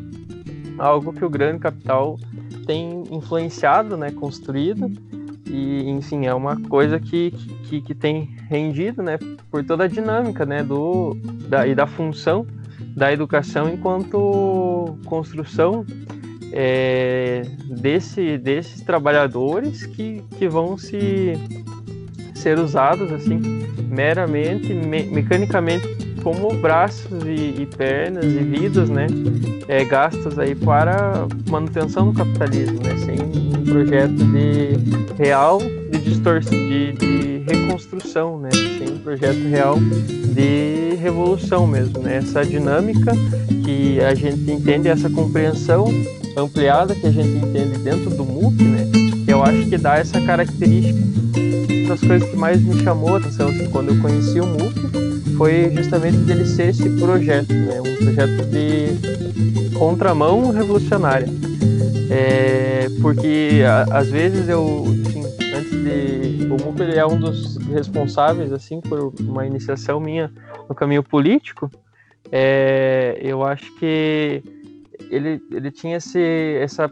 algo 0.79 1.12
que 1.12 1.25
o 1.25 1.31
grande 1.31 1.61
capital 1.61 2.19
tem 2.67 3.03
influenciado, 3.11 3.97
né, 3.97 4.11
construído, 4.12 4.91
e 5.48 5.88
enfim, 5.90 6.26
é 6.26 6.34
uma 6.34 6.56
coisa 6.56 7.00
que, 7.00 7.30
que, 7.64 7.80
que 7.80 7.94
tem 7.94 8.37
rendido, 8.48 9.02
né, 9.02 9.18
por 9.50 9.64
toda 9.64 9.84
a 9.84 9.88
dinâmica, 9.88 10.44
né, 10.44 10.62
do, 10.62 11.16
da, 11.48 11.66
e 11.66 11.74
da 11.74 11.87
função 11.87 12.46
da 12.96 13.12
educação 13.12 13.68
enquanto 13.72 14.98
construção 15.04 15.87
é, 16.52 17.42
desse, 17.80 18.38
desses 18.38 18.80
trabalhadores 18.82 19.87
que, 19.87 20.22
que 20.37 20.48
vão 20.48 20.76
se 20.76 21.34
ser 22.34 22.58
usados 22.58 23.12
assim 23.12 23.38
meramente 23.88 24.72
me, 24.72 25.02
mecanicamente 25.04 26.08
como 26.22 26.52
braços 26.54 27.24
e, 27.24 27.62
e, 27.62 27.66
pernas 27.66 28.24
e 28.24 28.38
vidas 28.38 28.88
né 28.88 29.07
é, 29.66 29.85
gastas 29.85 30.38
aí 30.38 30.54
para 30.54 31.26
manutenção 31.48 32.11
do 32.11 32.12
capitalismo 32.12 32.81
né 32.83 32.96
sem 32.98 33.20
um 33.20 33.64
projeto 33.64 34.12
de 34.12 35.22
real 35.22 35.59
de 35.59 35.98
distorção 35.98 36.59
de, 36.59 36.92
de 36.92 37.38
reconstrução 37.46 38.38
né 38.38 38.50
sem 38.52 38.94
um 38.94 38.98
projeto 38.98 39.48
real 39.48 39.76
de 39.78 40.88
revolução 40.98 41.66
mesmo, 41.66 42.00
né? 42.00 42.16
Essa 42.16 42.44
dinâmica 42.44 43.12
que 43.64 44.00
a 44.00 44.14
gente 44.14 44.50
entende, 44.50 44.88
essa 44.88 45.09
compreensão 45.09 45.87
ampliada 46.37 46.94
que 46.94 47.07
a 47.07 47.11
gente 47.11 47.44
entende 47.44 47.78
dentro 47.78 48.11
do 48.11 48.24
MOOC, 48.24 48.62
né? 48.62 49.08
Eu 49.38 49.44
acho 49.44 49.68
que 49.68 49.79
dá 49.79 49.98
essa 49.98 50.20
característica. 50.20 50.98
Uma 50.98 51.90
das 51.90 52.01
coisas 52.01 52.29
que 52.29 52.37
mais 52.37 52.61
me 52.61 52.83
chamou 52.83 53.14
a 53.14 53.18
atenção 53.18 53.48
assim, 53.48 53.70
quando 53.70 53.94
eu 53.94 54.03
conheci 54.03 54.40
o 54.40 54.46
MOOC 54.46 55.37
foi 55.37 55.70
justamente 55.77 56.16
dele 56.16 56.44
ser 56.44 56.70
esse 56.70 56.90
projeto, 56.98 57.55
né? 57.55 57.81
Um 57.81 57.96
projeto 58.05 58.44
de 58.46 59.79
contramão 59.79 60.51
revolucionária. 60.51 61.29
É, 62.11 62.88
porque 63.01 63.62
a, 63.64 63.98
às 63.98 64.11
vezes 64.11 64.48
eu, 64.48 64.85
antes 65.55 65.70
de 65.70 66.44
o 66.46 66.57
MUP 66.57 66.83
ele 66.83 66.96
é 66.96 67.07
um 67.07 67.20
dos 67.20 67.59
responsáveis 67.68 68.53
assim 68.53 68.81
por 68.81 69.14
uma 69.20 69.46
iniciação 69.46 70.01
minha 70.01 70.33
no 70.68 70.74
caminho 70.74 71.05
político, 71.05 71.70
é, 72.33 73.16
eu 73.22 73.44
acho 73.44 73.72
que 73.79 74.42
ele, 75.09 75.40
ele 75.53 75.70
tinha 75.70 75.98
esse, 75.98 76.20
essa, 76.61 76.90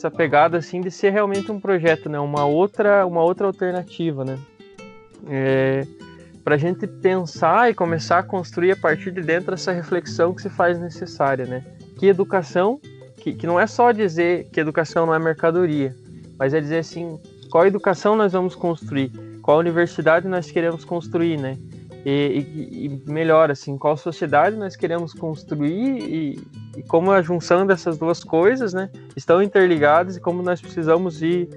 essa 0.00 0.10
pegada 0.10 0.56
assim 0.56 0.80
de 0.80 0.90
ser 0.90 1.10
realmente 1.10 1.52
um 1.52 1.60
projeto, 1.60 2.08
né? 2.08 2.18
Uma 2.18 2.46
outra, 2.46 3.06
uma 3.06 3.22
outra 3.22 3.46
alternativa, 3.46 4.24
né? 4.24 4.38
É, 5.28 5.86
para 6.42 6.54
a 6.54 6.58
gente 6.58 6.86
pensar 6.86 7.70
e 7.70 7.74
começar 7.74 8.18
a 8.18 8.22
construir 8.22 8.72
a 8.72 8.76
partir 8.76 9.10
de 9.10 9.20
dentro 9.20 9.52
essa 9.52 9.72
reflexão 9.72 10.34
que 10.34 10.40
se 10.40 10.48
faz 10.48 10.80
necessária, 10.80 11.44
né? 11.44 11.62
Que 11.98 12.06
educação, 12.06 12.80
que, 13.18 13.34
que 13.34 13.46
não 13.46 13.60
é 13.60 13.66
só 13.66 13.92
dizer 13.92 14.48
que 14.50 14.58
educação 14.58 15.04
não 15.04 15.14
é 15.14 15.18
mercadoria, 15.18 15.94
mas 16.38 16.54
é 16.54 16.60
dizer 16.60 16.78
assim, 16.78 17.20
qual 17.50 17.66
educação 17.66 18.16
nós 18.16 18.32
vamos 18.32 18.54
construir, 18.54 19.12
qual 19.42 19.58
universidade 19.58 20.26
nós 20.26 20.50
queremos 20.50 20.82
construir, 20.82 21.38
né? 21.38 21.58
E, 22.04 22.10
e, 22.10 22.86
e 22.86 23.10
melhor, 23.10 23.50
assim, 23.50 23.76
qual 23.76 23.96
sociedade 23.96 24.56
nós 24.56 24.74
queremos 24.74 25.12
construir 25.12 25.98
e, 25.98 26.40
e, 26.76 26.82
como 26.84 27.10
a 27.10 27.20
junção 27.20 27.66
dessas 27.66 27.98
duas 27.98 28.24
coisas, 28.24 28.72
né, 28.72 28.90
estão 29.14 29.42
interligadas 29.42 30.16
e 30.16 30.20
como 30.20 30.42
nós 30.42 30.60
precisamos 30.60 31.22
ir, 31.22 31.48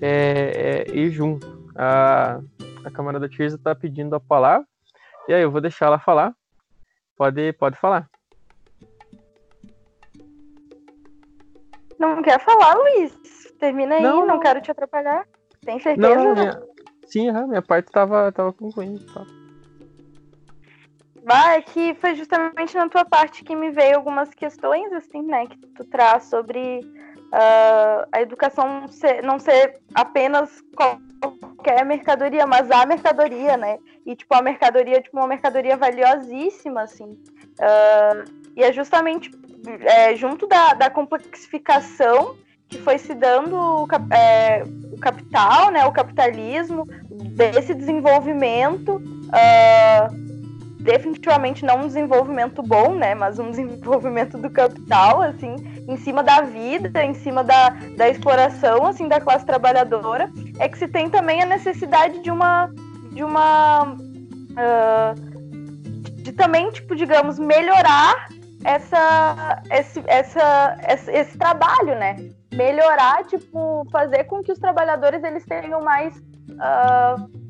é, 0.00 0.86
é, 0.88 0.96
ir 0.96 1.10
junto. 1.10 1.62
A, 1.76 2.40
a 2.84 2.90
camarada 2.90 3.28
Tirza 3.28 3.56
está 3.56 3.74
pedindo 3.74 4.16
a 4.16 4.20
palavra, 4.20 4.66
e 5.28 5.34
aí 5.34 5.42
eu 5.42 5.50
vou 5.50 5.60
deixar 5.60 5.86
ela 5.86 5.98
falar. 5.98 6.34
Pode, 7.16 7.52
pode 7.52 7.78
falar. 7.78 8.08
Não 11.96 12.20
quer 12.20 12.40
falar, 12.40 12.74
Luiz? 12.74 13.14
Termina 13.60 13.94
aí, 13.94 14.02
não, 14.02 14.26
não 14.26 14.40
quero 14.40 14.60
te 14.60 14.72
atrapalhar. 14.72 15.24
Tem 15.64 15.78
certeza? 15.78 16.14
Não, 16.16 16.34
minha... 16.34 16.60
Sim, 17.06 17.30
minha 17.46 17.62
parte 17.62 17.86
estava 17.86 18.32
tava 18.32 18.52
concluindo. 18.52 19.04
Tá. 19.12 19.24
Vai, 21.24 21.58
é 21.58 21.62
que 21.62 21.94
foi 21.94 22.14
justamente 22.16 22.74
na 22.74 22.88
tua 22.88 23.04
parte 23.04 23.44
que 23.44 23.54
me 23.54 23.70
veio 23.70 23.96
algumas 23.96 24.30
questões, 24.30 24.92
assim, 24.92 25.22
né, 25.22 25.46
que 25.46 25.56
tu 25.68 25.84
traz 25.84 26.24
sobre 26.24 26.80
uh, 26.80 28.08
a 28.10 28.20
educação 28.20 28.88
ser, 28.88 29.22
não 29.22 29.38
ser 29.38 29.80
apenas 29.94 30.50
qualquer 30.74 31.84
mercadoria, 31.84 32.44
mas 32.44 32.68
a 32.70 32.84
mercadoria, 32.84 33.56
né, 33.56 33.78
e, 34.04 34.16
tipo, 34.16 34.34
a 34.34 34.42
mercadoria, 34.42 35.00
tipo, 35.00 35.16
uma 35.16 35.28
mercadoria 35.28 35.76
valiosíssima, 35.76 36.82
assim, 36.82 37.04
uh, 37.04 38.24
e 38.56 38.64
é 38.64 38.72
justamente 38.72 39.30
é, 39.84 40.16
junto 40.16 40.46
da, 40.48 40.74
da 40.74 40.90
complexificação 40.90 42.36
que 42.68 42.78
foi 42.78 42.98
se 42.98 43.14
dando 43.14 43.54
o, 43.54 43.86
é, 44.12 44.64
o 44.92 44.98
capital, 44.98 45.70
né, 45.70 45.84
o 45.84 45.92
capitalismo, 45.92 46.86
desse 47.10 47.74
desenvolvimento, 47.74 48.96
uh, 48.96 50.31
definitivamente 50.82 51.64
não 51.64 51.82
um 51.82 51.86
desenvolvimento 51.86 52.62
bom, 52.62 52.94
né, 52.94 53.14
mas 53.14 53.38
um 53.38 53.50
desenvolvimento 53.52 54.36
do 54.36 54.50
capital, 54.50 55.22
assim, 55.22 55.56
em 55.88 55.96
cima 55.96 56.22
da 56.22 56.42
vida, 56.42 57.02
em 57.02 57.14
cima 57.14 57.42
da, 57.42 57.70
da 57.96 58.08
exploração, 58.08 58.86
assim, 58.86 59.08
da 59.08 59.20
classe 59.20 59.46
trabalhadora, 59.46 60.30
é 60.58 60.68
que 60.68 60.78
se 60.78 60.88
tem 60.88 61.08
também 61.08 61.42
a 61.42 61.46
necessidade 61.46 62.20
de 62.20 62.30
uma, 62.30 62.70
de 63.12 63.22
uma, 63.22 63.94
uh, 63.94 65.14
de 66.22 66.32
também, 66.32 66.70
tipo, 66.70 66.94
digamos, 66.94 67.38
melhorar 67.38 68.28
essa, 68.64 69.62
esse, 69.70 70.02
essa, 70.06 70.78
esse, 70.88 71.10
esse 71.10 71.38
trabalho, 71.38 71.94
né, 71.96 72.16
melhorar, 72.52 73.24
tipo, 73.24 73.86
fazer 73.90 74.24
com 74.24 74.42
que 74.42 74.52
os 74.52 74.58
trabalhadores 74.58 75.22
eles 75.24 75.44
tenham 75.46 75.82
mais 75.82 76.14
uh, 76.16 77.41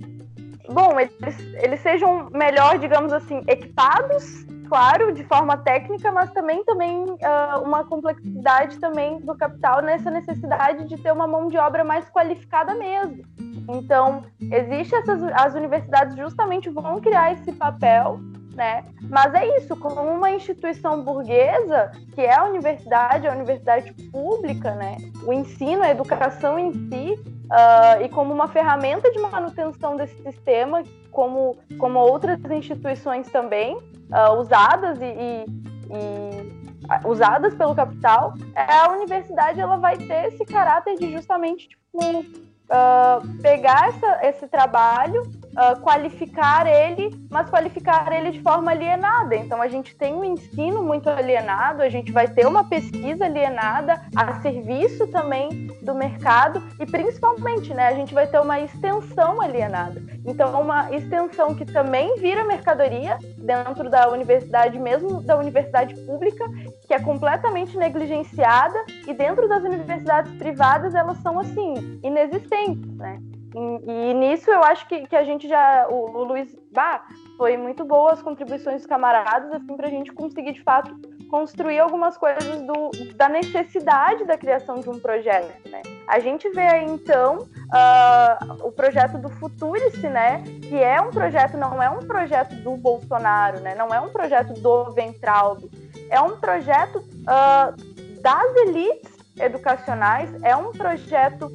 bom, 0.69 0.99
eles, 0.99 1.39
eles 1.55 1.81
sejam 1.81 2.29
melhor, 2.31 2.79
digamos 2.79 3.13
assim, 3.13 3.43
equipados, 3.47 4.45
claro, 4.69 5.13
de 5.13 5.25
forma 5.25 5.57
técnica, 5.59 6.11
mas 6.11 6.31
também, 6.33 6.65
também 6.65 7.05
uh, 7.05 7.63
uma 7.63 7.85
complexidade 7.85 8.79
também 8.79 9.21
do 9.21 9.37
capital 9.37 9.83
nessa 9.83 10.11
necessidade 10.11 10.89
de 10.89 10.97
ter 10.97 11.13
uma 11.13 11.27
mão 11.27 11.49
de 11.49 11.59
obra 11.59 11.85
mais 11.85 12.09
qualificada 12.11 12.75
mesmo. 12.75 13.23
Então, 13.69 14.23
existe 14.41 14.95
essas 14.95 15.23
as 15.35 15.55
universidades 15.55 16.17
justamente 16.17 16.71
vão 16.71 17.01
criar 17.01 17.33
esse 17.33 17.53
papel, 17.53 18.19
né? 18.55 18.85
Mas 19.03 19.35
é 19.35 19.57
isso, 19.59 19.77
como 19.77 20.01
uma 20.01 20.31
instituição 20.31 21.03
burguesa, 21.03 21.91
que 22.15 22.21
é 22.21 22.35
a 22.35 22.45
universidade, 22.45 23.27
a 23.27 23.33
universidade 23.33 23.93
pública, 24.11 24.75
né? 24.75 24.97
O 25.27 25.33
ensino, 25.33 25.83
a 25.83 25.91
educação 25.91 26.59
em 26.59 26.73
si, 26.73 27.13
uh, 27.13 28.05
e 28.05 28.09
como 28.09 28.33
uma 28.33 28.49
ferramenta 28.49 29.11
de 29.11 29.19
manutenção 29.19 29.97
desse 29.97 30.23
sistema, 30.23 30.83
como, 31.11 31.57
como 31.79 31.99
outras 31.99 32.39
instituições 32.51 33.29
também, 33.31 33.77
uh, 33.77 34.39
usadas 34.39 35.01
e, 35.01 35.05
e, 35.05 35.45
e 35.91 36.63
usadas 37.07 37.55
pelo 37.55 37.75
capital, 37.75 38.35
a 38.57 38.91
universidade 38.91 39.61
ela 39.61 39.77
vai 39.77 39.97
ter 39.97 40.27
esse 40.27 40.45
caráter 40.45 40.97
de 40.97 41.13
justamente 41.13 41.69
tipo, 41.69 42.25
uh, 42.73 43.43
pegar 43.43 43.89
essa, 43.89 44.27
esse 44.27 44.49
trabalho, 44.49 45.23
uh, 45.23 45.79
qualificar 45.81 46.67
ele, 46.67 47.11
mas 47.31 47.49
qualificar 47.51 48.11
ele 48.13 48.31
de 48.31 48.41
forma 48.41 48.71
alienada. 48.71 49.37
Então 49.37 49.61
a 49.61 49.69
gente 49.69 49.95
tem 49.95 50.15
um 50.15 50.25
ensino 50.25 50.83
muito 50.83 51.09
alienado, 51.09 51.83
a 51.83 51.89
gente 51.89 52.11
vai 52.11 52.27
ter 52.27 52.47
uma 52.47 52.65
pesquisa 52.65 53.27
alienada 53.27 54.01
a 54.17 54.41
serviço 54.41 55.07
também 55.09 55.69
do 55.83 55.95
mercado 55.95 56.63
e 56.81 56.87
principalmente, 56.87 57.75
né, 57.75 57.89
a 57.89 57.95
gente 57.95 58.15
vai 58.15 58.27
ter 58.27 58.41
uma 58.41 58.61
extensão 58.61 59.41
alienada. 59.41 60.03
Então 60.25 60.61
uma 60.61 60.91
extensão 60.93 61.55
que 61.55 61.65
também 61.65 62.17
vira 62.17 62.45
mercadoria 62.45 63.19
dentro 63.37 63.91
da 63.91 64.09
universidade, 64.09 64.79
mesmo 64.79 65.21
da 65.23 65.37
universidade 65.37 65.95
pública, 66.07 66.45
que 66.87 66.95
é 66.95 66.99
completamente 66.99 67.77
negligenciada 67.77 68.85
e 69.07 69.13
dentro 69.13 69.49
das 69.49 69.63
universidades 69.63 70.33
privadas 70.35 70.95
elas 70.95 71.19
são 71.19 71.39
assim 71.39 72.01
inexistentes 72.03 72.62
né? 72.71 73.21
E, 73.55 74.11
e, 74.11 74.15
nisso 74.15 74.51
eu 74.51 74.63
acho 74.65 74.89
que, 74.89 75.07
que 75.07 75.17
a 75.17 75.25
gente 75.25 75.49
já. 75.49 75.87
O, 75.89 76.11
o 76.11 76.25
Luiz. 76.25 76.55
Bah, 76.73 77.05
foi 77.37 77.57
muito 77.57 77.85
boa 77.85 78.13
as 78.13 78.23
contribuições 78.23 78.79
dos 78.79 78.87
camaradas, 78.87 79.53
assim, 79.53 79.77
para 79.77 79.89
a 79.89 79.91
gente 79.91 80.11
conseguir, 80.11 80.53
de 80.53 80.63
fato, 80.63 80.97
construir 81.29 81.79
algumas 81.81 82.17
coisas 82.17 82.63
do, 82.63 82.91
da 83.15 83.29
necessidade 83.29 84.25
da 84.25 84.39
criação 84.39 84.81
de 84.81 84.89
um 84.89 84.99
projeto, 84.99 85.69
né? 85.69 85.83
A 86.09 86.19
gente 86.19 86.49
vê 86.51 86.63
aí, 86.63 86.85
então, 86.85 87.39
uh, 87.39 88.67
o 88.67 88.73
projeto 88.73 89.19
do 89.19 89.29
Futurice, 89.29 90.09
né? 90.09 90.43
Que 90.63 90.77
é 90.77 91.01
um 91.01 91.11
projeto, 91.11 91.57
não 91.57 91.83
é 91.83 91.91
um 91.91 92.01
projeto 92.01 92.55
do 92.57 92.77
Bolsonaro, 92.77 93.61
né? 93.61 93.75
Não 93.75 93.89
é 93.89 94.01
um 94.01 94.11
projeto 94.11 94.55
do 94.55 94.91
Ventraldo. 94.93 95.71
É 96.11 96.21
um 96.21 96.39
projeto 96.39 96.99
uh, 96.99 98.21
das 98.21 98.57
elites 98.57 99.13
educacionais, 99.39 100.31
é 100.43 100.55
um 100.55 100.73
projeto 100.73 101.51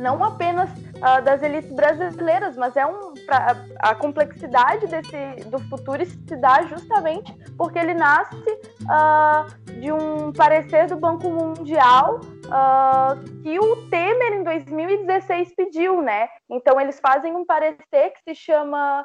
não 0.00 0.24
apenas 0.24 0.70
uh, 0.70 1.22
das 1.22 1.42
elites 1.42 1.70
brasileiras, 1.70 2.56
mas 2.56 2.74
é 2.76 2.86
um 2.86 3.12
pra, 3.26 3.56
a 3.78 3.94
complexidade 3.94 4.86
desse 4.86 5.44
do 5.48 5.58
futuro 5.68 6.04
se 6.04 6.36
dá 6.36 6.62
justamente 6.62 7.32
porque 7.56 7.78
ele 7.78 7.92
nasce 7.92 8.50
uh, 8.82 9.72
de 9.78 9.92
um 9.92 10.32
parecer 10.32 10.86
do 10.86 10.96
Banco 10.96 11.28
Mundial 11.28 12.20
uh, 12.46 13.42
que 13.42 13.58
o 13.58 13.88
Temer 13.90 14.32
em 14.32 14.42
2016 14.42 15.54
pediu, 15.54 16.00
né? 16.00 16.28
Então 16.48 16.80
eles 16.80 16.98
fazem 16.98 17.36
um 17.36 17.44
parecer 17.44 18.12
que 18.14 18.22
se 18.24 18.34
chama 18.34 19.04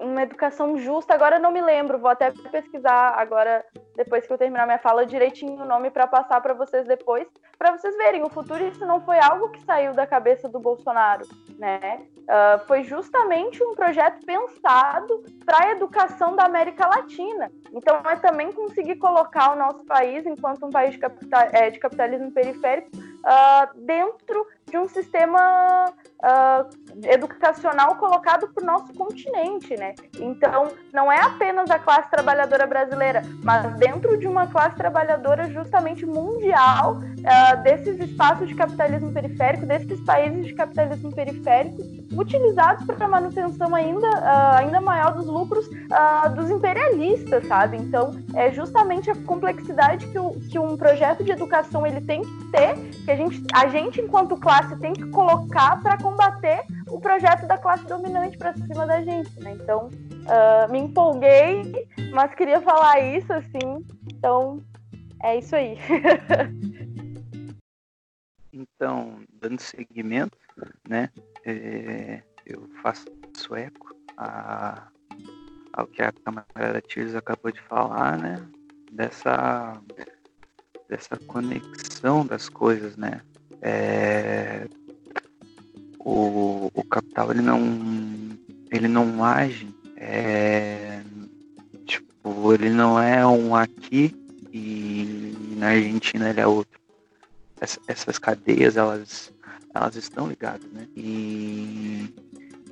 uma 0.00 0.22
educação 0.22 0.76
justa, 0.78 1.14
agora 1.14 1.38
não 1.38 1.50
me 1.50 1.60
lembro, 1.60 1.98
vou 1.98 2.10
até 2.10 2.30
pesquisar 2.50 3.14
agora, 3.16 3.64
depois 3.96 4.26
que 4.26 4.32
eu 4.32 4.38
terminar 4.38 4.66
minha 4.66 4.78
fala, 4.78 5.06
direitinho 5.06 5.62
o 5.62 5.64
nome 5.64 5.90
para 5.90 6.06
passar 6.06 6.40
para 6.40 6.54
vocês 6.54 6.86
depois, 6.86 7.26
para 7.58 7.72
vocês 7.72 7.96
verem, 7.96 8.22
o 8.22 8.28
futuro 8.28 8.64
isso 8.64 8.84
não 8.86 9.00
foi 9.00 9.18
algo 9.18 9.50
que 9.50 9.64
saiu 9.64 9.92
da 9.92 10.06
cabeça 10.06 10.48
do 10.48 10.58
Bolsonaro, 10.60 11.26
né? 11.58 12.02
Uh, 12.24 12.66
foi 12.66 12.82
justamente 12.84 13.62
um 13.62 13.74
projeto 13.74 14.24
pensado 14.24 15.24
para 15.44 15.66
a 15.66 15.70
educação 15.72 16.34
da 16.34 16.44
América 16.44 16.86
Latina. 16.86 17.52
Então 17.70 18.00
é 18.10 18.16
também 18.16 18.50
conseguir 18.50 18.96
colocar 18.96 19.52
o 19.52 19.56
nosso 19.56 19.84
país, 19.84 20.24
enquanto 20.24 20.64
um 20.64 20.70
país 20.70 20.92
de, 20.92 20.98
capital, 20.98 21.42
é, 21.52 21.70
de 21.70 21.78
capitalismo 21.78 22.30
periférico, 22.32 22.88
uh, 22.96 23.78
dentro 23.78 24.46
de 24.74 24.78
um 24.78 24.88
sistema 24.88 25.92
uh, 26.18 27.06
educacional 27.08 27.94
colocado 27.94 28.48
para 28.48 28.62
o 28.62 28.66
nosso 28.66 28.92
continente, 28.92 29.76
né? 29.76 29.94
Então, 30.18 30.72
não 30.92 31.12
é 31.12 31.20
apenas 31.20 31.70
a 31.70 31.78
classe 31.78 32.10
trabalhadora 32.10 32.66
brasileira, 32.66 33.22
mas 33.42 33.72
dentro 33.76 34.18
de 34.18 34.26
uma 34.26 34.48
classe 34.48 34.74
trabalhadora 34.76 35.48
justamente 35.48 36.04
mundial, 36.04 36.96
uh, 36.96 37.62
desses 37.62 38.00
espaços 38.00 38.48
de 38.48 38.54
capitalismo 38.56 39.12
periférico, 39.12 39.64
desses 39.64 40.00
países 40.00 40.46
de 40.46 40.54
capitalismo 40.54 41.14
periférico, 41.14 41.80
utilizados 42.12 42.84
para 42.84 43.04
a 43.04 43.08
manutenção 43.08 43.72
ainda, 43.74 44.08
uh, 44.08 44.56
ainda 44.56 44.80
maior 44.80 45.14
dos 45.14 45.26
lucros 45.26 45.68
dos 46.34 46.50
imperialistas, 46.50 47.46
sabe? 47.46 47.76
Então, 47.76 48.12
é 48.34 48.50
justamente 48.50 49.10
a 49.10 49.14
complexidade 49.14 50.06
que, 50.08 50.18
o, 50.18 50.30
que 50.50 50.58
um 50.58 50.76
projeto 50.76 51.22
de 51.22 51.30
educação 51.30 51.86
ele 51.86 52.00
tem 52.00 52.22
que 52.22 52.44
ter, 52.50 52.74
que 53.04 53.10
a 53.10 53.16
gente, 53.16 53.42
a 53.52 53.68
gente 53.68 54.00
enquanto 54.00 54.36
classe 54.36 54.63
tem 54.76 54.92
que 54.92 55.08
colocar 55.10 55.80
para 55.82 55.98
combater 55.98 56.64
o 56.88 57.00
projeto 57.00 57.46
da 57.46 57.58
classe 57.58 57.84
dominante 57.86 58.36
para 58.38 58.54
cima 58.54 58.86
da 58.86 59.02
gente, 59.02 59.40
né? 59.40 59.52
Então, 59.52 59.88
uh, 59.88 60.70
me 60.70 60.78
empolguei, 60.78 61.88
mas 62.12 62.34
queria 62.34 62.60
falar 62.60 63.00
isso, 63.00 63.32
assim. 63.32 63.84
Então, 64.12 64.62
é 65.22 65.38
isso 65.38 65.54
aí. 65.54 65.78
então, 68.52 69.18
dando 69.40 69.60
seguimento, 69.60 70.36
né? 70.88 71.10
é, 71.44 72.22
eu 72.46 72.68
faço 72.82 73.06
eco 73.54 73.94
a, 74.16 74.88
ao 75.72 75.86
que 75.86 76.02
a 76.02 76.12
camarada 76.12 76.80
Tirza 76.80 77.18
acabou 77.18 77.52
de 77.52 77.60
falar, 77.60 78.18
né? 78.18 78.46
Dessa, 78.90 79.80
dessa 80.88 81.18
conexão 81.26 82.24
das 82.24 82.48
coisas, 82.48 82.96
né? 82.96 83.20
É, 83.66 84.68
o, 85.98 86.70
o 86.74 86.84
capital 86.84 87.30
ele 87.30 87.40
não 87.40 88.38
ele 88.70 88.86
não 88.86 89.24
age 89.24 89.74
é, 89.96 91.00
tipo 91.86 92.52
ele 92.52 92.68
não 92.68 93.00
é 93.00 93.26
um 93.26 93.56
aqui 93.56 94.14
e 94.52 95.56
na 95.56 95.68
Argentina 95.68 96.28
ele 96.28 96.40
é 96.40 96.46
outro. 96.46 96.78
Essa, 97.58 97.80
essas 97.88 98.18
cadeias 98.18 98.76
elas 98.76 99.32
elas 99.74 99.96
estão 99.96 100.28
ligadas 100.28 100.70
né? 100.70 100.86
E 100.94 102.14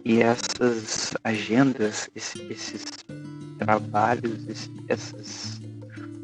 e 0.04 0.20
essas 0.20 1.14
agendas 1.24 2.10
esses, 2.14 2.82
trabalhos 3.58 4.46
esses, 4.46 4.70
essas 4.88 5.61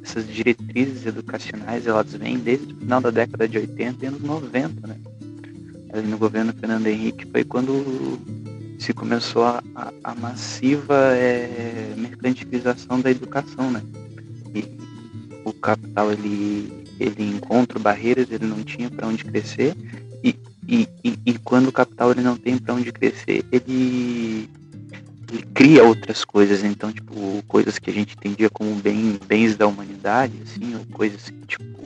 essas 0.09 0.27
diretrizes 0.27 1.07
educacionais 1.07 1.87
elas 1.87 2.13
vêm 2.15 2.39
desde 2.39 2.73
o 2.73 2.77
final 2.77 3.01
da 3.01 3.11
década 3.11 3.47
de 3.47 3.59
80 3.59 4.05
e 4.05 4.09
anos 4.09 4.23
90 4.23 4.87
né 4.87 4.97
ali 5.93 6.07
no 6.07 6.19
governo 6.19 6.53
Fernando 6.53 6.87
Henrique 6.87 7.27
foi 7.31 7.45
quando 7.45 8.19
se 8.79 8.93
começou 8.93 9.45
a, 9.45 9.63
a, 9.75 9.93
a 10.05 10.15
massiva 10.15 10.95
é, 11.15 11.93
mercantilização 11.97 13.01
da 13.01 13.11
educação, 13.11 13.71
né? 13.71 13.83
E 14.55 14.65
o 15.45 15.53
capital 15.53 16.13
ele, 16.13 16.87
ele 17.01 17.25
encontra 17.29 17.79
barreiras, 17.79 18.31
ele 18.31 18.47
não 18.47 18.63
tinha 18.63 18.89
para 18.89 19.09
onde 19.09 19.25
crescer 19.25 19.75
e, 20.23 20.39
e, 20.67 20.89
e, 21.05 21.19
e, 21.27 21.39
quando 21.39 21.69
o 21.69 21.73
capital 21.73 22.13
ele 22.13 22.23
não 22.23 22.37
tem 22.37 22.57
para 22.57 22.75
onde 22.75 22.93
crescer, 22.93 23.45
ele, 23.51 24.49
ele 25.31 25.43
cria 25.55 25.85
outras 25.85 26.25
coisas, 26.25 26.65
então 26.65 26.93
tipo 26.93 27.43
coisas 27.47 27.79
que 27.79 27.91
a 27.91 27.93
gente 27.93 28.15
entendia 28.15 28.49
como 28.49 28.75
bem, 28.77 29.19
bens 29.27 29.57
da 29.57 29.67
humanidade, 29.67 30.35
assim, 30.43 30.75
ou 30.75 30.85
coisas 30.87 31.29
que 31.29 31.47
tipo 31.47 31.79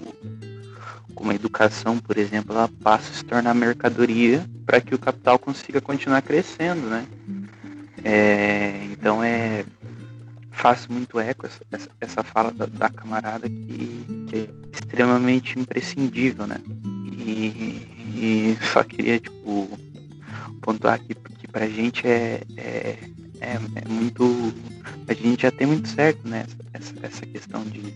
como 1.15 1.31
a 1.31 1.35
educação, 1.35 1.99
por 1.99 2.19
exemplo, 2.19 2.53
ela 2.53 2.69
passa 2.83 3.11
a 3.11 3.15
se 3.15 3.25
tornar 3.25 3.55
mercadoria 3.55 4.45
para 4.67 4.81
que 4.81 4.95
o 4.95 4.99
capital 4.99 5.39
consiga 5.39 5.81
continuar 5.81 6.21
crescendo, 6.23 6.89
né? 6.89 7.07
É, 8.05 8.81
então 8.91 9.23
é 9.23 9.65
faço 10.51 10.93
muito 10.93 11.19
eco 11.19 11.47
essa, 11.47 11.61
essa, 11.73 11.91
essa 12.01 12.23
fala 12.23 12.53
da, 12.53 12.67
da 12.67 12.91
camarada 12.91 13.49
que, 13.49 14.27
que, 14.29 14.37
é 14.37 14.49
extremamente 14.73 15.59
imprescindível, 15.59 16.47
né? 16.47 16.59
E, 17.19 17.87
e, 18.15 18.59
só 18.73 18.83
queria 18.83 19.19
tipo 19.19 19.69
pontuar 20.61 20.95
aqui 20.95 21.15
porque 21.15 21.49
pra 21.49 21.69
gente 21.69 22.07
é, 22.07 22.43
é, 22.57 22.99
é, 23.43 23.59
é, 23.77 23.89
muito 23.89 24.55
a 25.09 25.15
gente 25.15 25.43
já 25.43 25.51
tem 25.51 25.67
muito 25.67 25.89
certo 25.89 26.27
né 26.27 26.47
essa, 26.73 26.95
essa 27.03 27.27
questão 27.27 27.65
de, 27.65 27.95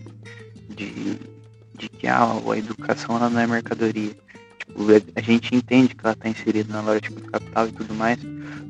de 0.69 1.19
de 1.77 1.87
que 1.87 2.07
ah, 2.07 2.33
a 2.51 2.57
educação 2.57 3.15
ela 3.15 3.29
não 3.29 3.39
é 3.39 3.47
mercadoria. 3.47 4.15
Tipo, 4.57 4.83
a 5.15 5.21
gente 5.21 5.55
entende 5.55 5.95
que 5.95 6.03
ela 6.03 6.13
está 6.13 6.27
inserida 6.27 6.73
na 6.73 6.81
lógica 6.81 7.11
do 7.11 7.21
capital 7.21 7.67
e 7.67 7.71
tudo 7.71 7.93
mais, 7.93 8.19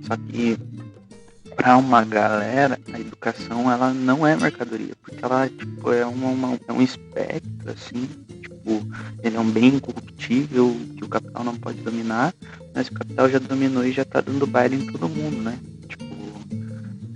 só 0.06 0.16
que 0.16 0.58
para 1.56 1.78
uma 1.78 2.04
galera 2.04 2.80
a 2.94 3.00
educação 3.00 3.72
ela 3.72 3.92
não 3.92 4.28
é 4.28 4.36
mercadoria, 4.36 4.94
porque 5.02 5.24
ela 5.24 5.50
tipo, 5.50 5.92
é, 5.92 6.06
uma, 6.06 6.28
uma, 6.28 6.60
é 6.68 6.72
um 6.72 6.82
espectro 6.82 7.72
assim, 7.72 8.08
tipo, 8.42 8.86
ele 9.24 9.38
é 9.38 9.40
um 9.40 9.50
bem 9.50 9.76
incorruptível 9.76 10.76
que 10.96 11.04
o 11.04 11.10
capital 11.10 11.44
não 11.44 11.56
pode 11.56 11.82
dominar, 11.82 12.34
mas 12.76 12.90
o 12.90 12.94
capital 12.94 13.30
já 13.30 13.40
dominou 13.40 13.84
e 13.86 13.92
já 13.92 14.04
está 14.04 14.22
dando 14.22 14.46
baile 14.46 14.76
em 14.76 14.92
todo 14.92 15.10
mundo, 15.10 15.42
né? 15.42 15.58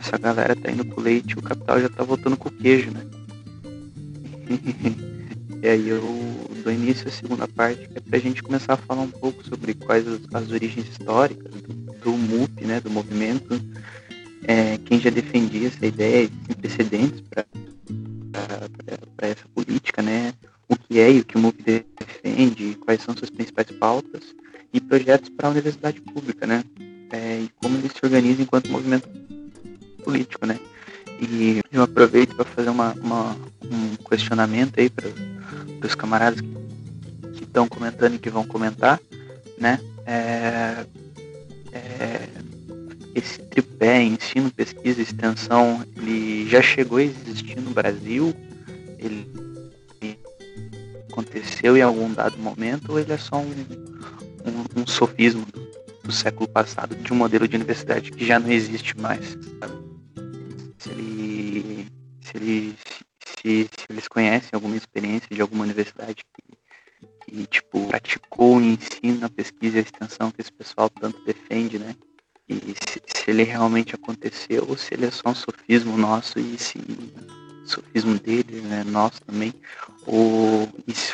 Essa 0.03 0.17
galera 0.17 0.55
tá 0.55 0.71
indo 0.71 0.83
com 0.83 0.99
leite, 0.99 1.37
o 1.37 1.41
capital 1.43 1.79
já 1.79 1.87
tá 1.87 2.03
voltando 2.03 2.35
com 2.35 2.49
queijo, 2.49 2.89
né? 2.91 3.05
E 5.63 5.69
aí 5.69 5.89
eu 5.89 6.01
dou 6.63 6.73
início 6.73 7.07
à 7.07 7.11
segunda 7.11 7.47
parte, 7.47 7.87
que 7.87 7.95
é 7.99 8.01
para 8.01 8.17
a 8.17 8.19
gente 8.19 8.41
começar 8.41 8.73
a 8.73 8.77
falar 8.77 9.03
um 9.03 9.11
pouco 9.11 9.43
sobre 9.47 9.75
quais 9.75 10.07
as, 10.07 10.21
as 10.33 10.49
origens 10.49 10.87
históricas 10.87 11.53
do, 11.61 11.73
do, 12.03 12.11
MUP, 12.13 12.65
né, 12.65 12.81
do 12.81 12.89
movimento, 12.89 13.61
é, 14.47 14.79
quem 14.79 14.99
já 14.99 15.11
defendia 15.11 15.67
essa 15.67 15.85
ideia, 15.85 16.27
tem 16.47 16.55
precedentes 16.55 17.21
para 17.29 17.45
essa 19.19 19.47
política, 19.53 20.01
né, 20.01 20.33
o 20.67 20.75
que 20.75 20.99
é 20.99 21.11
e 21.11 21.19
o 21.19 21.25
que 21.25 21.37
o 21.37 21.39
MUP 21.39 21.61
defende, 21.63 22.75
quais 22.83 23.03
são 23.03 23.15
suas 23.15 23.29
principais 23.29 23.69
pautas 23.69 24.33
e 24.73 24.81
projetos 24.81 25.29
para 25.29 25.47
a 25.47 25.51
universidade 25.51 26.01
pública, 26.01 26.47
né, 26.47 26.63
é, 27.11 27.41
e 27.41 27.49
como 27.61 27.77
ele 27.77 27.87
se 27.87 28.03
organiza 28.03 28.41
enquanto 28.41 28.71
movimento 28.71 29.07
político, 30.01 30.45
né. 30.45 30.59
E 31.21 31.61
eu 31.71 31.83
aproveito 31.83 32.35
para 32.35 32.45
fazer 32.45 32.69
uma, 32.69 32.93
uma, 32.93 33.37
um 33.63 33.95
questionamento 34.09 34.79
aí 34.79 34.89
para 34.89 35.07
os 35.83 35.95
camaradas 35.95 36.41
que 36.41 37.43
estão 37.43 37.67
comentando 37.67 38.15
e 38.15 38.19
que 38.19 38.29
vão 38.29 38.43
comentar, 38.43 38.99
né? 39.57 39.79
É, 40.05 40.85
é, 41.71 42.27
esse 43.13 43.39
tripé, 43.39 44.01
ensino, 44.01 44.51
pesquisa 44.51 45.01
extensão, 45.01 45.85
ele 45.95 46.49
já 46.49 46.61
chegou 46.61 46.97
a 46.97 47.03
existir 47.03 47.59
no 47.61 47.71
Brasil? 47.71 48.33
Ele 48.97 49.27
aconteceu 51.11 51.77
em 51.77 51.81
algum 51.81 52.11
dado 52.11 52.37
momento 52.37 52.93
ou 52.93 52.99
ele 52.99 53.11
é 53.11 53.17
só 53.17 53.37
um, 53.37 53.51
um, 54.45 54.81
um 54.81 54.87
sofismo 54.87 55.45
do, 55.45 55.67
do 56.03 56.11
século 56.11 56.47
passado 56.49 56.95
de 56.95 57.13
um 57.13 57.15
modelo 57.15 57.47
de 57.47 57.55
universidade 57.55 58.11
que 58.11 58.25
já 58.25 58.39
não 58.39 58.51
existe 58.51 58.97
mais? 58.97 59.37
Sabe? 59.59 59.90
Se 60.81 60.89
ele, 60.89 61.87
se, 62.21 62.37
ele, 62.37 62.75
se, 63.23 63.69
se 63.77 63.85
eles 63.89 64.07
conhecem 64.07 64.49
alguma 64.53 64.75
experiência 64.75 65.29
de 65.29 65.41
alguma 65.41 65.63
universidade 65.63 66.23
que, 66.33 67.31
que 67.31 67.47
tipo, 67.47 67.87
praticou 67.87 68.57
o 68.57 68.61
ensino, 68.61 69.25
a 69.25 69.29
pesquisa 69.29 69.77
e 69.77 69.79
a 69.79 69.83
extensão 69.83 70.31
que 70.31 70.41
esse 70.41 70.51
pessoal 70.51 70.89
tanto 70.89 71.23
defende, 71.23 71.77
né? 71.77 71.95
E 72.49 72.55
se, 72.55 73.01
se 73.05 73.29
ele 73.29 73.43
realmente 73.43 73.93
aconteceu 73.93 74.65
ou 74.67 74.75
se 74.75 74.93
ele 74.93 75.05
é 75.05 75.11
só 75.11 75.29
um 75.29 75.35
sofismo 75.35 75.95
nosso 75.97 76.39
e 76.39 76.57
se 76.57 76.79
sofismo 77.63 78.17
dele, 78.19 78.61
né, 78.61 78.83
nosso 78.83 79.21
também, 79.21 79.53
ou, 80.05 80.67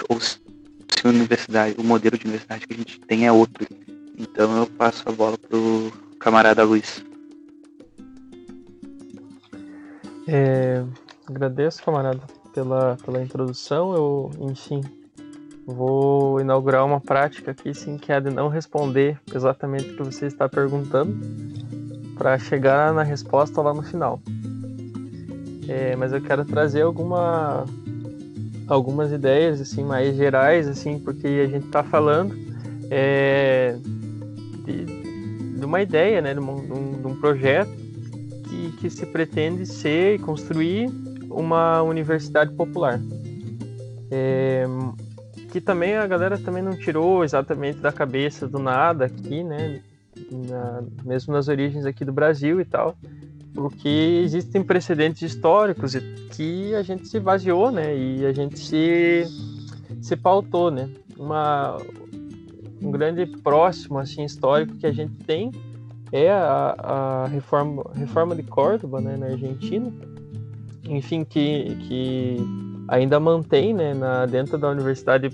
ou 0.09 0.20
se 0.20 0.39
a 1.03 1.09
universidade, 1.09 1.76
o 1.78 1.84
modelo 1.84 2.18
de 2.18 2.26
universidade 2.26 2.65
que 2.65 2.74
a 2.74 2.78
gente 2.78 2.99
tem 3.01 3.28
é 3.28 3.32
outro. 3.32 3.68
Então 4.18 4.57
eu 4.57 4.65
passo 4.65 5.03
a 5.07 5.11
bola 5.11 5.38
pro 5.38 5.91
camarada 6.20 6.63
Luiz. 6.63 7.07
É, 10.28 10.84
agradeço, 11.26 11.82
camarada, 11.84 12.22
pela, 12.54 12.98
pela 13.06 13.22
introdução. 13.24 13.94
Eu, 13.94 14.32
enfim, 14.40 14.82
vou 15.66 16.42
inaugurar 16.42 16.86
uma 16.86 17.00
prática 17.00 17.52
aqui, 17.52 17.74
sim, 17.74 17.98
que 17.98 18.12
é 18.12 18.20
de 18.20 18.30
não 18.30 18.50
responder 18.50 19.20
exatamente 19.34 19.92
o 19.92 19.98
que 19.98 20.04
você 20.04 20.26
está 20.26 20.50
perguntando, 20.50 21.16
para 22.18 22.38
chegar 22.38 22.94
na 22.94 23.04
resposta 23.04 23.62
lá 23.62 23.74
no 23.74 23.84
final. 23.84 24.20
É, 25.68 25.96
mas 25.96 26.14
eu 26.14 26.22
quero 26.22 26.46
trazer 26.46 26.82
alguma, 26.82 27.66
algumas 28.68 29.12
ideias 29.12 29.60
assim 29.62 29.84
mais 29.84 30.16
gerais, 30.16 30.68
assim, 30.68 30.98
porque 30.98 31.28
a 31.28 31.48
gente 31.48 31.66
está 31.66 31.84
falando 31.84 32.34
é, 32.90 33.76
de, 34.66 34.86
de, 35.58 35.66
uma 35.66 35.82
ideia, 35.82 36.22
né, 36.22 36.34
de 36.34 36.40
um, 36.40 37.02
de 37.02 37.08
um 37.08 37.16
projeto 37.20 37.77
que, 38.58 38.72
que 38.72 38.89
se 38.89 39.05
pretende 39.05 39.66
ser 39.66 40.16
e 40.16 40.20
construir 40.20 40.89
uma 41.30 41.84
universidade 41.84 42.51
popular. 42.53 42.99
É, 44.10 44.66
que 45.51 45.62
também 45.62 45.95
a 45.95 46.08
galera 46.08 46.38
também 46.38 46.64
não 46.64 46.76
tirou 46.76 47.24
exatamente 47.24 47.80
da 47.80 47.91
cabeça 47.91 48.47
do 48.47 48.58
nada 48.58 49.05
aqui, 49.05 49.43
né? 49.43 49.82
Na, 50.32 50.84
mesmo 51.05 51.34
nas 51.34 51.47
origens 51.47 51.86
aqui 51.86 52.03
do 52.03 52.12
Brasil 52.12 52.60
e 52.60 52.66
tal, 52.66 52.97
porque 53.53 53.88
existem 54.24 54.64
precedentes 54.64 55.22
históricos 55.22 55.95
que 56.32 56.74
a 56.74 56.82
gente 56.82 57.08
se 57.08 57.20
vaziou, 57.20 57.72
né? 57.72 57.95
E 57.95 58.26
a 58.26 58.34
gente 58.34 58.58
se, 58.58 59.26
se 60.01 60.16
pautou, 60.16 60.72
né? 60.72 60.89
Uma, 61.18 61.78
um 62.82 62.89
grande 62.89 63.28
próximo 63.28 63.99
assim 63.99 64.24
histórico 64.24 64.76
que 64.76 64.88
a 64.88 64.91
gente 64.91 65.14
tem 65.26 65.51
é 66.12 66.30
a, 66.30 66.76
a 66.78 67.28
reforma, 67.28 67.84
reforma 67.95 68.36
de 68.36 68.43
Córdoba, 68.43 69.01
né, 69.01 69.18
na 69.18 69.28
Argentina, 69.28 69.91
enfim, 70.86 71.24
que, 71.24 71.76
que 71.88 72.38
ainda 72.88 73.20
mantém, 73.20 73.74
né, 73.74 73.93
na, 73.93 74.26
dentro 74.26 74.58
da 74.58 74.70
Universidade 74.70 75.30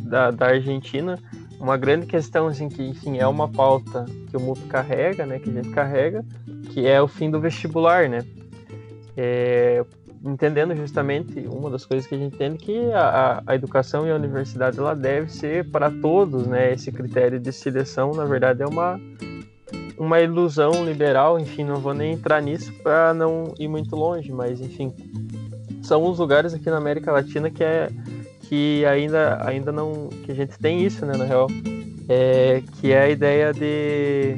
da, 0.00 0.30
da 0.30 0.46
Argentina, 0.46 1.18
uma 1.58 1.76
grande 1.76 2.06
questão, 2.06 2.46
assim, 2.46 2.68
que, 2.68 2.82
enfim, 2.82 3.18
é 3.18 3.26
uma 3.26 3.48
pauta 3.48 4.04
que 4.28 4.36
o 4.36 4.40
MUP 4.40 4.60
carrega, 4.66 5.26
né, 5.26 5.38
que 5.38 5.50
a 5.50 5.52
gente 5.52 5.70
carrega, 5.70 6.24
que 6.70 6.86
é 6.86 7.00
o 7.00 7.08
fim 7.08 7.30
do 7.30 7.40
vestibular, 7.40 8.08
né, 8.08 8.24
é, 9.16 9.84
entendendo 10.24 10.74
justamente 10.76 11.40
uma 11.48 11.68
das 11.68 11.84
coisas 11.84 12.06
que 12.06 12.14
a 12.14 12.18
gente 12.18 12.34
entende 12.34 12.58
que 12.58 12.92
a, 12.92 13.42
a 13.46 13.54
educação 13.54 14.06
e 14.06 14.10
a 14.10 14.14
universidade 14.14 14.78
ela 14.78 14.94
deve 14.94 15.32
ser 15.32 15.68
para 15.70 15.90
todos, 15.90 16.46
né? 16.46 16.72
Esse 16.72 16.92
critério 16.92 17.40
de 17.40 17.52
seleção, 17.52 18.12
na 18.12 18.24
verdade, 18.24 18.62
é 18.62 18.66
uma 18.66 19.00
uma 19.98 20.20
ilusão 20.20 20.84
liberal, 20.84 21.38
enfim, 21.38 21.64
não 21.64 21.76
vou 21.76 21.94
nem 21.94 22.12
entrar 22.12 22.40
nisso 22.40 22.72
para 22.82 23.12
não 23.14 23.54
ir 23.58 23.68
muito 23.68 23.94
longe, 23.94 24.32
mas 24.32 24.60
enfim, 24.60 24.92
são 25.82 26.04
os 26.04 26.18
lugares 26.18 26.54
aqui 26.54 26.70
na 26.70 26.76
América 26.76 27.12
Latina 27.12 27.50
que 27.50 27.62
é 27.62 27.90
que 28.42 28.84
ainda 28.84 29.44
ainda 29.46 29.72
não 29.72 30.08
que 30.24 30.32
a 30.32 30.34
gente 30.34 30.58
tem 30.58 30.84
isso, 30.84 31.06
né, 31.06 31.16
na 31.16 31.24
real, 31.24 31.48
é, 32.08 32.62
que 32.80 32.92
é 32.92 33.02
a 33.02 33.08
ideia 33.08 33.52
de, 33.52 34.34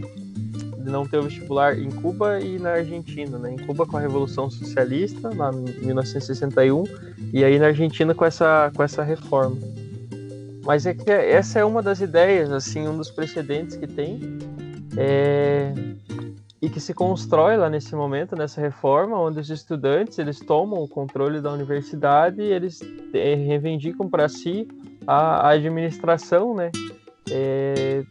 de 0.78 0.90
não 0.90 1.06
ter 1.06 1.18
o 1.18 1.22
vestibular 1.22 1.78
em 1.78 1.90
Cuba 1.90 2.40
e 2.40 2.58
na 2.58 2.72
Argentina, 2.72 3.38
né? 3.38 3.52
Em 3.52 3.66
Cuba 3.66 3.86
com 3.86 3.96
a 3.96 4.00
Revolução 4.00 4.50
Socialista, 4.50 5.30
lá 5.34 5.50
em 5.52 5.84
1961, 5.84 6.84
e 7.32 7.42
aí 7.42 7.58
na 7.58 7.66
Argentina 7.66 8.14
com 8.14 8.24
essa 8.24 8.70
com 8.74 8.82
essa 8.82 9.02
reforma. 9.02 9.56
Mas 10.64 10.86
é 10.86 10.94
que 10.94 11.10
essa 11.10 11.58
é 11.58 11.64
uma 11.64 11.82
das 11.82 12.00
ideias, 12.00 12.50
assim, 12.50 12.86
um 12.88 12.96
dos 12.96 13.10
precedentes 13.10 13.76
que 13.76 13.86
tem 13.86 14.38
é, 14.96 15.72
e 16.64 16.70
que 16.70 16.80
se 16.80 16.94
constrói 16.94 17.56
lá 17.56 17.68
nesse 17.68 17.94
momento, 17.94 18.34
nessa 18.34 18.60
reforma, 18.60 19.20
onde 19.20 19.38
os 19.38 19.50
estudantes 19.50 20.18
eles 20.18 20.40
tomam 20.40 20.82
o 20.82 20.88
controle 20.88 21.40
da 21.40 21.52
universidade 21.52 22.40
e 22.40 22.52
eles 22.52 22.80
é, 23.12 23.34
reivindicam 23.34 24.08
para 24.08 24.28
si 24.28 24.66
a, 25.06 25.48
a, 25.48 25.50
administração, 25.50 26.54
né, 26.54 26.70
é, 27.30 28.02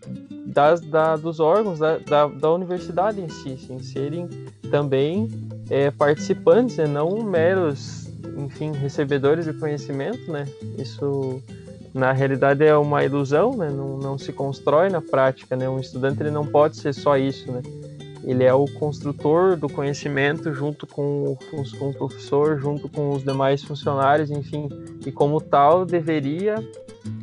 das, 0.45 0.81
da, 0.81 1.15
dos 1.15 1.39
órgãos 1.39 1.79
da, 1.79 1.97
da, 1.97 2.27
da, 2.27 2.51
universidade 2.51 3.21
em 3.21 3.29
si, 3.29 3.57
em 3.71 3.79
serem 3.79 4.29
também 4.69 5.29
é, 5.69 5.89
participantes, 5.89 6.77
né, 6.77 6.85
não 6.85 7.23
meros, 7.23 8.07
enfim, 8.37 8.71
recebedores 8.71 9.45
de 9.45 9.53
conhecimento, 9.53 10.31
né, 10.31 10.45
isso 10.77 11.41
na 11.93 12.11
realidade 12.11 12.65
é 12.65 12.75
uma 12.75 13.03
ilusão, 13.03 13.55
né? 13.55 13.69
não, 13.69 13.97
não 13.97 14.17
se 14.17 14.33
constrói 14.33 14.89
na 14.89 15.01
prática. 15.01 15.55
Né? 15.55 15.69
Um 15.69 15.79
estudante 15.79 16.21
ele 16.21 16.31
não 16.31 16.45
pode 16.45 16.77
ser 16.77 16.91
só 16.93 17.15
isso. 17.15 17.51
Né? 17.51 17.61
Ele 18.23 18.43
é 18.43 18.53
o 18.53 18.65
construtor 18.65 19.55
do 19.55 19.69
conhecimento 19.69 20.51
junto 20.53 20.87
com 20.87 21.23
o, 21.33 21.37
com 21.77 21.89
o 21.89 21.93
professor, 21.93 22.59
junto 22.59 22.89
com 22.89 23.11
os 23.11 23.23
demais 23.23 23.63
funcionários, 23.63 24.31
enfim, 24.31 24.69
e 25.05 25.11
como 25.11 25.39
tal 25.39 25.85
deveria 25.85 26.55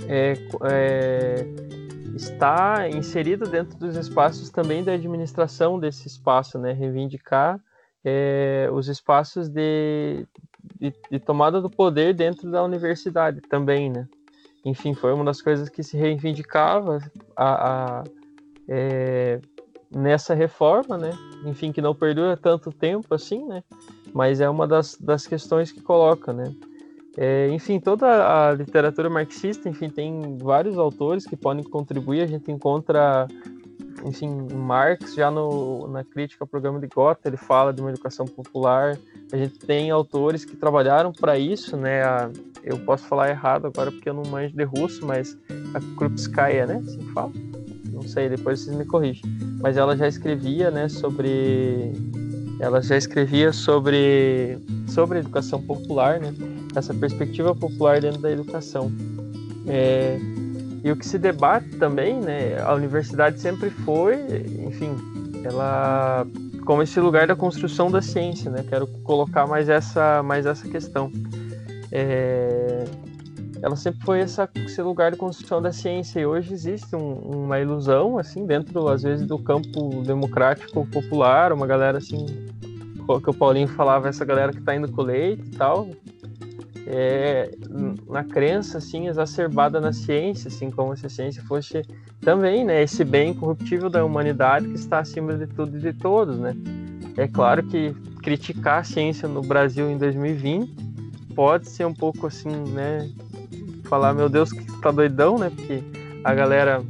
é, 0.06 0.34
é, 0.70 1.46
estar 2.14 2.88
inserido 2.90 3.48
dentro 3.48 3.76
dos 3.78 3.96
espaços 3.96 4.50
também 4.50 4.84
da 4.84 4.92
administração 4.92 5.80
desse 5.80 6.06
espaço, 6.06 6.58
né? 6.58 6.72
reivindicar 6.72 7.58
é, 8.04 8.68
os 8.72 8.88
espaços 8.88 9.48
de, 9.48 10.26
de, 10.78 10.92
de 11.10 11.18
tomada 11.18 11.60
do 11.60 11.70
poder 11.70 12.14
dentro 12.14 12.50
da 12.50 12.62
universidade 12.62 13.40
também, 13.40 13.90
né? 13.90 14.06
Enfim, 14.64 14.94
foi 14.94 15.12
uma 15.12 15.24
das 15.24 15.40
coisas 15.40 15.68
que 15.68 15.82
se 15.82 15.96
reivindicava 15.96 16.98
a, 17.36 18.00
a 18.00 18.04
é, 18.68 19.40
nessa 19.90 20.34
reforma, 20.34 20.96
né? 20.96 21.10
Enfim, 21.44 21.72
que 21.72 21.82
não 21.82 21.94
perdura 21.94 22.36
tanto 22.36 22.70
tempo 22.70 23.14
assim, 23.14 23.44
né? 23.46 23.62
Mas 24.12 24.40
é 24.40 24.48
uma 24.48 24.66
das, 24.66 24.96
das 24.96 25.26
questões 25.26 25.72
que 25.72 25.80
coloca, 25.80 26.32
né? 26.32 26.54
É, 27.16 27.48
enfim, 27.50 27.80
toda 27.80 28.06
a 28.06 28.52
literatura 28.52 29.10
marxista, 29.10 29.68
enfim, 29.68 29.88
tem 29.90 30.38
vários 30.38 30.78
autores 30.78 31.26
que 31.26 31.36
podem 31.36 31.64
contribuir. 31.64 32.22
A 32.22 32.26
gente 32.26 32.50
encontra, 32.52 33.26
enfim, 34.04 34.48
Marx 34.52 35.14
já 35.14 35.30
no, 35.30 35.86
na 35.88 36.04
crítica 36.04 36.44
ao 36.44 36.48
programa 36.48 36.78
de 36.78 36.86
Gotha, 36.86 37.28
ele 37.28 37.36
fala 37.36 37.72
de 37.72 37.80
uma 37.80 37.90
educação 37.90 38.26
popular. 38.26 38.98
A 39.32 39.36
gente 39.36 39.58
tem 39.58 39.90
autores 39.90 40.44
que 40.44 40.56
trabalharam 40.56 41.12
para 41.12 41.38
isso, 41.38 41.76
né? 41.76 42.02
A, 42.02 42.30
eu 42.62 42.78
posso 42.78 43.04
falar 43.06 43.30
errado 43.30 43.66
agora 43.66 43.90
porque 43.90 44.08
eu 44.08 44.14
não 44.14 44.24
manjo 44.24 44.54
de 44.54 44.64
russo, 44.64 45.04
mas 45.04 45.36
a 45.74 45.80
Krupskaya, 45.96 46.66
né? 46.66 46.82
Assim 46.84 47.00
fala? 47.12 47.32
Não 47.92 48.02
sei, 48.02 48.28
depois 48.28 48.60
vocês 48.60 48.76
me 48.76 48.84
corrigem. 48.84 49.22
Mas 49.60 49.76
ela 49.76 49.96
já 49.96 50.08
escrevia, 50.08 50.70
né, 50.70 50.88
sobre 50.88 51.92
ela 52.58 52.82
já 52.82 52.96
escrevia 52.96 53.52
sobre 53.52 54.58
sobre 54.86 55.18
educação 55.18 55.62
popular, 55.62 56.20
né? 56.20 56.34
Essa 56.74 56.94
perspectiva 56.94 57.54
popular 57.54 58.00
dentro 58.00 58.20
da 58.20 58.30
educação. 58.30 58.90
É, 59.66 60.18
e 60.82 60.90
o 60.90 60.96
que 60.96 61.06
se 61.06 61.18
debate 61.18 61.68
também, 61.76 62.20
né? 62.20 62.60
A 62.60 62.74
universidade 62.74 63.40
sempre 63.40 63.70
foi, 63.70 64.16
enfim, 64.66 64.94
ela 65.44 66.26
como 66.64 66.82
esse 66.82 67.00
lugar 67.00 67.26
da 67.26 67.34
construção 67.34 67.90
da 67.90 68.00
ciência, 68.00 68.50
né? 68.50 68.64
Quero 68.68 68.86
colocar 69.02 69.46
mais 69.46 69.68
essa 69.68 70.22
mais 70.22 70.46
essa 70.46 70.68
questão 70.68 71.10
é, 71.92 72.84
ela 73.62 73.76
sempre 73.76 74.00
foi 74.04 74.20
essa, 74.20 74.48
esse 74.54 74.80
lugar 74.80 75.10
de 75.10 75.16
construção 75.16 75.60
da 75.60 75.72
ciência 75.72 76.20
e 76.20 76.26
hoje 76.26 76.52
existe 76.52 76.94
um, 76.94 77.14
uma 77.44 77.58
ilusão 77.58 78.18
assim 78.18 78.46
dentro 78.46 78.88
às 78.88 79.02
vezes 79.02 79.26
do 79.26 79.38
campo 79.38 80.02
democrático 80.02 80.86
popular 80.86 81.52
uma 81.52 81.66
galera 81.66 81.98
assim 81.98 82.26
que 83.22 83.30
o 83.30 83.34
Paulinho 83.34 83.66
falava 83.66 84.08
essa 84.08 84.24
galera 84.24 84.52
que 84.52 84.60
está 84.60 84.74
indo 84.74 84.90
com 84.92 85.02
leite 85.02 85.42
e 85.44 85.56
tal 85.56 85.88
é, 86.86 87.50
na 88.08 88.24
crença 88.24 88.78
assim 88.78 89.08
exacerbada 89.08 89.80
na 89.80 89.92
ciência 89.92 90.48
assim 90.48 90.70
como 90.70 90.96
se 90.96 91.06
a 91.06 91.08
ciência 91.10 91.42
fosse 91.44 91.82
também 92.20 92.64
né 92.64 92.82
esse 92.82 93.04
bem 93.04 93.34
corruptível 93.34 93.90
da 93.90 94.04
humanidade 94.04 94.68
que 94.68 94.74
está 94.74 94.98
acima 94.98 95.34
de 95.34 95.46
tudo 95.46 95.76
e 95.76 95.80
de 95.80 95.92
todos 95.92 96.38
né 96.38 96.54
é 97.16 97.28
claro 97.28 97.62
que 97.64 97.94
criticar 98.22 98.80
a 98.80 98.84
ciência 98.84 99.28
no 99.28 99.42
Brasil 99.42 99.90
em 99.90 99.98
2020 99.98 100.72
pode 101.34 101.68
ser 101.68 101.84
um 101.84 101.94
pouco 101.94 102.26
assim, 102.26 102.50
né? 102.50 103.10
Falar, 103.84 104.12
meu 104.12 104.28
Deus, 104.28 104.52
que 104.52 104.64
tá 104.80 104.90
doidão, 104.90 105.38
né? 105.38 105.50
Porque 105.50 105.82
a 106.22 106.34
galera, 106.34 106.82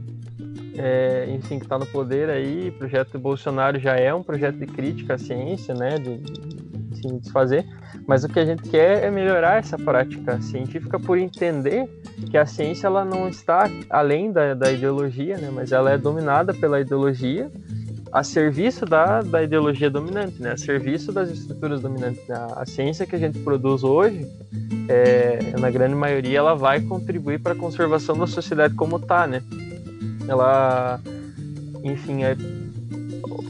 é, 0.76 1.26
enfim, 1.30 1.58
que 1.58 1.66
tá 1.66 1.78
no 1.78 1.86
poder 1.86 2.28
aí, 2.28 2.70
projeto 2.72 3.18
Bolsonaro 3.18 3.78
já 3.78 3.96
é 3.96 4.12
um 4.12 4.22
projeto 4.22 4.56
de 4.56 4.66
crítica 4.66 5.14
à 5.14 5.18
ciência, 5.18 5.74
né? 5.74 5.98
De, 5.98 6.18
se 7.00 7.18
desfazer. 7.18 7.66
Mas 8.06 8.24
o 8.24 8.28
que 8.28 8.38
a 8.38 8.44
gente 8.44 8.62
quer 8.68 9.04
é 9.04 9.10
melhorar 9.10 9.58
essa 9.58 9.76
prática 9.76 10.40
científica 10.40 10.98
por 10.98 11.18
entender 11.18 11.88
que 12.30 12.36
a 12.36 12.46
ciência 12.46 12.86
ela 12.86 13.04
não 13.04 13.28
está 13.28 13.68
além 13.88 14.32
da, 14.32 14.54
da 14.54 14.70
ideologia, 14.70 15.36
né? 15.38 15.50
Mas 15.52 15.72
ela 15.72 15.90
é 15.90 15.98
dominada 15.98 16.54
pela 16.54 16.80
ideologia 16.80 17.50
a 18.12 18.24
serviço 18.24 18.84
da, 18.84 19.22
da 19.22 19.42
ideologia 19.42 19.88
dominante, 19.88 20.42
né? 20.42 20.52
a 20.52 20.56
serviço 20.56 21.12
das 21.12 21.30
estruturas 21.30 21.80
dominantes. 21.80 22.28
A 22.30 22.64
ciência 22.66 23.06
que 23.06 23.14
a 23.14 23.18
gente 23.18 23.38
produz 23.38 23.84
hoje, 23.84 24.26
é, 24.88 25.54
na 25.58 25.70
grande 25.70 25.94
maioria, 25.94 26.38
ela 26.38 26.54
vai 26.54 26.80
contribuir 26.80 27.40
para 27.40 27.52
a 27.52 27.56
conservação 27.56 28.18
da 28.18 28.26
sociedade 28.26 28.74
como 28.74 28.96
está, 28.96 29.26
né? 29.26 29.42
Ela, 30.26 31.00
enfim, 31.84 32.24
é, 32.24 32.36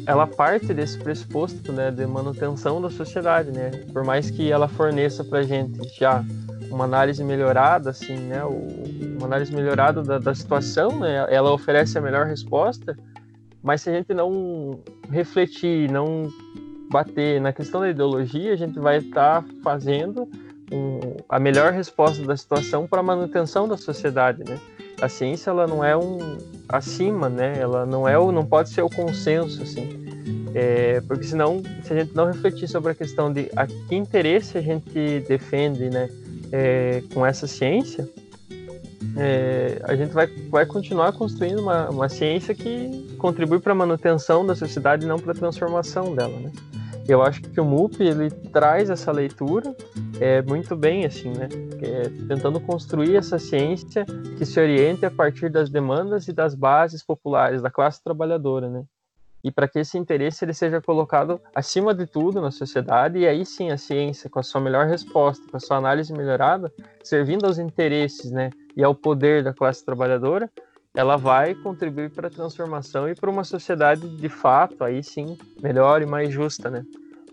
ela 0.06 0.26
parte 0.26 0.72
desse 0.72 0.98
pressuposto 0.98 1.72
né, 1.72 1.90
de 1.90 2.06
manutenção 2.06 2.80
da 2.80 2.90
sociedade, 2.90 3.50
né? 3.50 3.70
Por 3.92 4.04
mais 4.04 4.30
que 4.30 4.50
ela 4.50 4.68
forneça 4.68 5.24
para 5.24 5.42
gente 5.42 5.80
já 5.98 6.24
uma 6.70 6.84
análise 6.84 7.22
melhorada, 7.22 7.90
assim, 7.90 8.16
né? 8.16 8.42
Uma 8.44 9.26
análise 9.26 9.54
melhorada 9.54 10.02
da, 10.02 10.18
da 10.18 10.34
situação, 10.34 11.00
né? 11.00 11.26
Ela 11.28 11.52
oferece 11.52 11.98
a 11.98 12.00
melhor 12.00 12.26
resposta, 12.26 12.96
mas 13.62 13.82
se 13.82 13.90
a 13.90 13.92
gente 13.92 14.14
não 14.14 14.80
refletir, 15.10 15.90
não 15.90 16.30
bater 16.90 17.40
na 17.40 17.52
questão 17.52 17.80
da 17.80 17.90
ideologia, 17.90 18.52
a 18.52 18.56
gente 18.56 18.78
vai 18.78 18.98
estar 18.98 19.42
tá 19.42 19.48
fazendo 19.62 20.28
um, 20.72 21.16
a 21.28 21.38
melhor 21.38 21.72
resposta 21.72 22.24
da 22.24 22.36
situação 22.36 22.86
para 22.86 23.00
a 23.00 23.02
manutenção 23.02 23.68
da 23.68 23.76
sociedade, 23.76 24.42
né? 24.48 24.58
A 25.00 25.08
ciência 25.08 25.50
ela 25.50 25.66
não 25.66 25.84
é 25.84 25.96
um 25.96 26.38
acima, 26.68 27.28
né? 27.28 27.58
Ela 27.58 27.86
não 27.86 28.08
é 28.08 28.18
o, 28.18 28.30
não 28.30 28.44
pode 28.44 28.70
ser 28.70 28.82
o 28.82 28.90
consenso 28.90 29.62
assim, 29.62 29.88
é, 30.54 31.00
porque 31.02 31.24
senão 31.24 31.62
se 31.84 31.92
a 31.92 31.96
gente 31.96 32.14
não 32.14 32.26
refletir 32.26 32.68
sobre 32.68 32.92
a 32.92 32.94
questão 32.94 33.32
de 33.32 33.50
a 33.56 33.66
que 33.66 33.94
interesse 33.94 34.58
a 34.58 34.60
gente 34.60 35.20
defende, 35.28 35.90
né? 35.90 36.08
É, 36.52 37.02
com 37.14 37.24
essa 37.24 37.46
ciência, 37.46 38.08
é, 39.16 39.80
a 39.84 39.94
gente 39.94 40.12
vai, 40.12 40.26
vai 40.48 40.66
continuar 40.66 41.12
construindo 41.12 41.60
uma, 41.60 41.88
uma 41.88 42.08
ciência 42.08 42.54
que 42.54 43.14
contribui 43.18 43.60
para 43.60 43.72
a 43.72 43.74
manutenção 43.74 44.44
da 44.44 44.56
sociedade 44.56 45.04
e 45.04 45.08
não 45.08 45.18
para 45.18 45.32
a 45.32 45.34
transformação 45.34 46.14
dela, 46.14 46.38
né? 46.40 46.50
Eu 47.10 47.22
acho 47.22 47.42
que 47.42 47.60
o 47.60 47.64
MUP 47.64 48.00
ele 48.00 48.30
traz 48.30 48.88
essa 48.88 49.10
leitura 49.10 49.74
é, 50.20 50.40
muito 50.42 50.76
bem, 50.76 51.04
assim, 51.04 51.30
né? 51.30 51.48
É, 51.82 52.08
tentando 52.28 52.60
construir 52.60 53.16
essa 53.16 53.36
ciência 53.36 54.06
que 54.38 54.46
se 54.46 54.60
oriente 54.60 55.04
a 55.04 55.10
partir 55.10 55.50
das 55.50 55.68
demandas 55.68 56.28
e 56.28 56.32
das 56.32 56.54
bases 56.54 57.02
populares 57.02 57.62
da 57.62 57.70
classe 57.70 58.00
trabalhadora, 58.00 58.70
né? 58.70 58.84
e 59.42 59.50
para 59.50 59.66
que 59.66 59.78
esse 59.78 59.96
interesse 59.96 60.44
ele 60.44 60.52
seja 60.52 60.80
colocado 60.80 61.40
acima 61.54 61.94
de 61.94 62.06
tudo 62.06 62.42
na 62.42 62.50
sociedade 62.50 63.18
e 63.18 63.26
aí 63.26 63.44
sim 63.46 63.70
a 63.70 63.78
ciência 63.78 64.28
com 64.28 64.38
a 64.38 64.42
sua 64.42 64.60
melhor 64.60 64.86
resposta, 64.86 65.42
com 65.50 65.56
a 65.56 65.60
sua 65.60 65.78
análise 65.78 66.12
melhorada, 66.12 66.70
servindo 67.02 67.46
aos 67.46 67.58
interesses, 67.58 68.30
né, 68.30 68.50
e 68.76 68.84
ao 68.84 68.94
poder 68.94 69.42
da 69.42 69.54
classe 69.54 69.82
trabalhadora, 69.82 70.50
ela 70.94 71.16
vai 71.16 71.54
contribuir 71.54 72.10
para 72.10 72.26
a 72.26 72.30
transformação 72.30 73.08
e 73.08 73.14
para 73.14 73.30
uma 73.30 73.44
sociedade 73.44 74.08
de 74.08 74.28
fato 74.28 74.82
aí 74.82 75.02
sim 75.02 75.38
melhor 75.62 76.02
e 76.02 76.06
mais 76.06 76.32
justa, 76.32 76.68
né? 76.68 76.84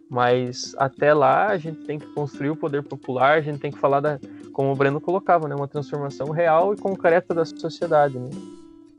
Mas 0.10 0.74
até 0.78 1.14
lá 1.14 1.48
a 1.48 1.58
gente 1.58 1.84
tem 1.84 2.00
que 2.00 2.08
construir 2.14 2.52
o 2.52 2.56
poder 2.56 2.84
popular, 2.84 3.38
a 3.38 3.42
gente 3.42 3.60
tem 3.60 3.72
que 3.72 3.80
falar 3.80 4.00
da, 4.00 4.20
como 4.54 4.72
o 4.72 4.76
Breno 4.76 5.02
colocava, 5.02 5.48
né, 5.48 5.56
uma 5.56 5.68
transformação 5.68 6.30
real 6.30 6.74
e 6.74 6.78
concreta 6.78 7.34
da 7.34 7.44
sociedade, 7.44 8.18
né? 8.18 8.30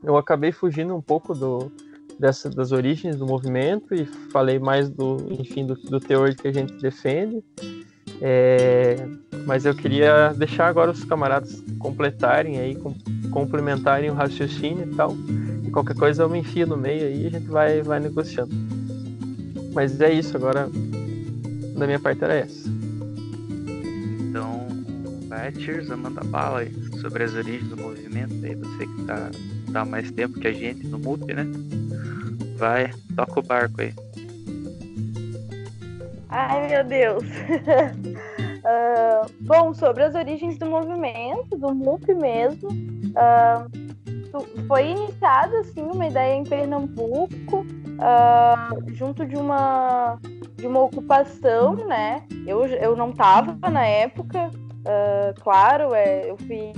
Eu 0.03 0.17
acabei 0.17 0.51
fugindo 0.51 0.95
um 0.95 1.01
pouco 1.01 1.33
do 1.33 1.71
dessa, 2.19 2.49
das 2.49 2.73
origens 2.73 3.15
do 3.15 3.25
movimento 3.25 3.95
e 3.95 4.05
falei 4.05 4.59
mais 4.59 4.89
do, 4.89 5.17
enfim, 5.31 5.65
do, 5.65 5.75
do 5.75 5.99
teor 5.99 6.35
que 6.35 6.47
a 6.47 6.51
gente 6.51 6.73
defende. 6.81 7.41
É, 8.21 9.07
mas 9.45 9.65
eu 9.65 9.73
queria 9.73 10.33
deixar 10.33 10.67
agora 10.67 10.91
os 10.91 11.05
camaradas 11.05 11.63
completarem 11.79 12.59
aí, 12.59 12.75
com, 12.75 12.93
complementarem 13.31 14.09
o 14.09 14.13
raciocínio 14.13 14.89
e 14.91 14.95
tal. 14.95 15.15
E 15.63 15.71
qualquer 15.71 15.95
coisa 15.95 16.23
eu 16.23 16.29
me 16.29 16.39
enfio 16.39 16.67
no 16.67 16.77
meio 16.77 17.05
aí 17.05 17.23
e 17.23 17.27
a 17.27 17.29
gente 17.29 17.47
vai, 17.47 17.81
vai 17.81 17.99
negociando. 17.99 18.51
Mas 19.73 19.99
é 20.01 20.11
isso, 20.11 20.35
agora 20.35 20.69
da 21.75 21.85
minha 21.85 21.99
parte 21.99 22.23
era 22.23 22.33
essa. 22.33 22.69
Então, 24.19 24.67
vai, 25.27 25.51
Tirza, 25.51 25.95
manda 25.95 26.23
bala 26.23 26.59
aí 26.59 26.73
sobre 26.99 27.23
as 27.23 27.33
origens 27.33 27.69
do 27.69 27.77
movimento 27.77 28.33
aí, 28.43 28.55
você 28.55 28.85
que 28.85 29.03
tá, 29.05 29.31
tá 29.71 29.85
mais 29.85 30.11
tempo 30.11 30.39
que 30.39 30.47
a 30.47 30.51
gente 30.51 30.85
no 30.87 30.99
MUP, 30.99 31.33
né? 31.33 31.45
Vai, 32.57 32.91
toca 33.15 33.39
o 33.39 33.43
barco 33.43 33.81
aí. 33.81 33.93
Ai, 36.29 36.67
meu 36.67 36.83
Deus. 36.83 37.23
uh, 37.23 39.31
bom, 39.41 39.73
sobre 39.73 40.03
as 40.03 40.13
origens 40.13 40.57
do 40.57 40.65
movimento, 40.65 41.57
do 41.57 41.73
MUP 41.73 42.13
mesmo, 42.13 42.69
uh, 43.19 44.67
foi 44.67 44.91
iniciada 44.91 45.59
assim 45.59 45.81
uma 45.81 46.07
ideia 46.07 46.35
em 46.35 46.43
Pernambuco, 46.43 47.57
uh, 47.59 48.93
junto 48.93 49.25
de 49.25 49.35
uma 49.35 50.17
de 50.55 50.67
uma 50.67 50.81
ocupação, 50.81 51.75
né? 51.75 52.23
Eu, 52.45 52.65
eu 52.65 52.95
não 52.95 53.11
estava 53.11 53.69
na 53.69 53.85
época, 53.85 54.51
claro, 55.41 55.93
é, 55.93 56.29
eu 56.29 56.35
fui, 56.35 56.73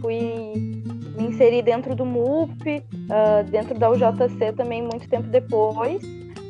fui 0.00 0.82
me 1.14 1.26
inserir 1.26 1.60
dentro 1.60 1.94
do 1.94 2.06
MUP, 2.06 2.82
dentro 3.50 3.78
da 3.78 3.90
UJC 3.90 4.54
também 4.56 4.80
muito 4.80 5.06
tempo 5.06 5.28
depois 5.28 6.00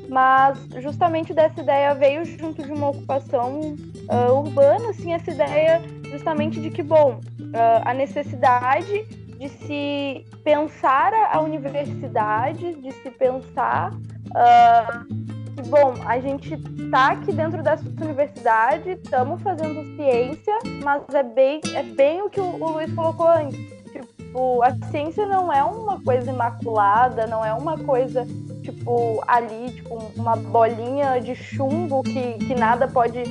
mas 0.08 0.58
justamente 0.78 1.34
dessa 1.34 1.60
ideia 1.60 1.94
veio 1.94 2.24
junto 2.24 2.62
de 2.62 2.72
uma 2.72 2.90
ocupação 2.90 3.74
uh, 4.08 4.32
urbana, 4.32 4.90
assim, 4.90 5.12
essa 5.12 5.30
ideia 5.30 5.82
justamente 6.10 6.60
de 6.60 6.70
que, 6.70 6.82
bom, 6.82 7.20
uh, 7.40 7.82
a 7.84 7.92
necessidade 7.92 9.25
de 9.38 9.48
se 9.48 10.24
pensar 10.42 11.12
a 11.30 11.40
universidade, 11.40 12.74
de 12.74 12.92
se 12.92 13.10
pensar 13.10 13.92
uh, 13.92 15.06
que, 15.54 15.68
bom, 15.68 15.94
a 16.06 16.18
gente 16.20 16.54
está 16.54 17.12
aqui 17.12 17.32
dentro 17.32 17.62
dessa 17.62 17.84
universidade, 18.00 18.90
estamos 18.90 19.42
fazendo 19.42 19.84
ciência, 19.96 20.58
mas 20.82 21.02
é 21.14 21.22
bem, 21.22 21.60
é 21.74 21.82
bem 21.82 22.22
o 22.22 22.30
que 22.30 22.40
o, 22.40 22.44
o 22.44 22.70
Luiz 22.72 22.92
colocou 22.94 23.28
antes. 23.28 23.58
Tipo, 23.90 24.62
a 24.62 24.74
ciência 24.90 25.26
não 25.26 25.52
é 25.52 25.62
uma 25.62 26.00
coisa 26.02 26.30
imaculada, 26.30 27.26
não 27.26 27.44
é 27.44 27.52
uma 27.52 27.78
coisa 27.78 28.26
tipo, 28.66 29.22
ali, 29.26 29.70
tipo, 29.72 29.96
uma 30.16 30.36
bolinha 30.36 31.20
de 31.20 31.34
chumbo 31.34 32.02
que, 32.02 32.34
que 32.34 32.54
nada 32.54 32.88
pode, 32.88 33.22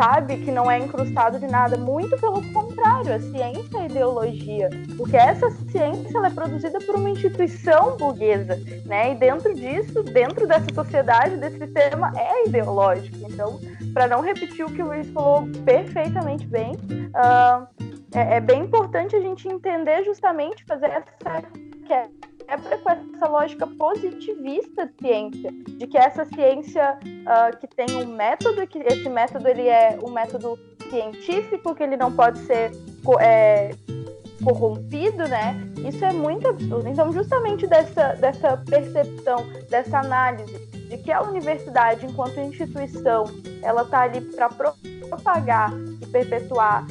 sabe, 0.00 0.38
que 0.38 0.50
não 0.50 0.70
é 0.70 0.78
incrustado 0.78 1.38
de 1.38 1.46
nada. 1.46 1.76
Muito 1.76 2.16
pelo 2.18 2.42
contrário, 2.54 3.14
a 3.14 3.20
ciência 3.20 3.78
é 3.78 3.84
ideologia. 3.84 4.70
Porque 4.96 5.14
essa 5.14 5.50
ciência 5.50 6.16
ela 6.16 6.28
é 6.28 6.30
produzida 6.30 6.78
por 6.80 6.94
uma 6.94 7.10
instituição 7.10 7.98
burguesa, 7.98 8.58
né? 8.86 9.12
E 9.12 9.14
dentro 9.16 9.54
disso, 9.54 10.02
dentro 10.02 10.46
dessa 10.46 10.72
sociedade, 10.74 11.36
desse 11.36 11.58
sistema, 11.58 12.10
é 12.16 12.48
ideológico. 12.48 13.18
Então, 13.30 13.60
para 13.92 14.08
não 14.08 14.22
repetir 14.22 14.64
o 14.64 14.72
que 14.72 14.82
o 14.82 14.86
Luiz 14.86 15.10
falou 15.10 15.46
perfeitamente 15.66 16.46
bem, 16.46 16.72
uh, 16.72 17.66
é, 18.14 18.36
é 18.36 18.40
bem 18.40 18.62
importante 18.62 19.14
a 19.14 19.20
gente 19.20 19.46
entender 19.48 20.02
justamente, 20.04 20.64
fazer 20.64 20.86
essa 20.86 21.12
quebra 22.50 22.78
com 22.78 22.90
essa 22.90 23.28
lógica 23.28 23.66
positivista 23.66 24.86
de 24.86 24.92
ciência, 24.98 25.52
de 25.52 25.86
que 25.86 25.96
essa 25.96 26.24
ciência 26.24 26.98
uh, 27.04 27.56
que 27.58 27.66
tem 27.68 27.94
um 27.96 28.16
método, 28.16 28.66
que 28.66 28.78
esse 28.78 29.08
método 29.08 29.46
ele 29.46 29.68
é 29.68 29.96
um 30.02 30.10
método 30.10 30.58
científico, 30.88 31.74
que 31.74 31.82
ele 31.82 31.96
não 31.96 32.10
pode 32.12 32.38
ser 32.40 32.72
é, 33.20 33.70
corrompido, 34.42 35.28
né? 35.28 35.54
Isso 35.88 36.04
é 36.04 36.12
muito 36.12 36.48
absurdo. 36.48 36.88
Então, 36.88 37.12
justamente 37.12 37.66
dessa, 37.68 38.14
dessa 38.14 38.56
percepção, 38.56 39.46
dessa 39.68 40.00
análise 40.00 40.68
de 40.88 40.98
que 40.98 41.12
a 41.12 41.22
universidade, 41.22 42.04
enquanto 42.04 42.40
instituição, 42.40 43.24
ela 43.62 43.82
está 43.82 44.00
ali 44.00 44.20
para 44.22 44.48
propagar 44.48 45.70
e 46.02 46.06
perpetuar 46.06 46.84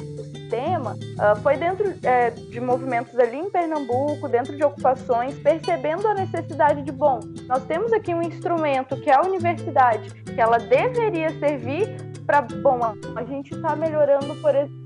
sistema 0.50 0.94
uh, 0.94 1.40
foi 1.42 1.56
dentro 1.56 1.94
é, 2.02 2.30
de 2.30 2.60
movimentos 2.60 3.16
ali 3.18 3.38
em 3.38 3.48
Pernambuco, 3.48 4.28
dentro 4.28 4.56
de 4.56 4.64
ocupações, 4.64 5.38
percebendo 5.38 6.08
a 6.08 6.14
necessidade 6.14 6.82
de, 6.82 6.90
bom, 6.90 7.20
nós 7.46 7.64
temos 7.66 7.92
aqui 7.92 8.12
um 8.12 8.20
instrumento 8.20 9.00
que 9.00 9.08
é 9.08 9.14
a 9.14 9.22
universidade, 9.22 10.10
que 10.24 10.40
ela 10.40 10.58
deveria 10.58 11.30
servir 11.38 11.86
para, 12.26 12.42
bom, 12.42 12.80
a, 13.16 13.24
gente 13.24 13.54
está 13.54 13.76
melhorando, 13.76 14.34
por 14.42 14.54
exemplo, 14.54 14.80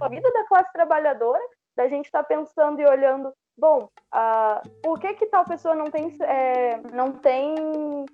a 0.00 0.08
vida 0.08 0.30
da 0.32 0.44
classe 0.46 0.72
trabalhadora, 0.72 1.42
da 1.76 1.86
gente 1.88 2.06
estar 2.06 2.22
tá 2.22 2.28
pensando 2.28 2.80
e 2.80 2.86
olhando, 2.86 3.32
bom, 3.56 3.88
uh, 4.14 4.68
por 4.82 4.98
que 4.98 5.14
que 5.14 5.26
tal 5.26 5.44
pessoa 5.44 5.74
não 5.74 5.90
tem, 5.90 6.16
é, 6.22 6.80
não 6.92 7.12
tem, 7.12 7.54
uh, 7.54 8.06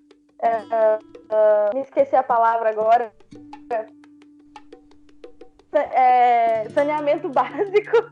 me 1.75 1.81
esqueci 1.83 2.17
a 2.17 2.23
palavra 2.23 2.71
agora, 2.71 3.13
é, 5.77 6.69
saneamento 6.71 7.29
básico. 7.31 8.11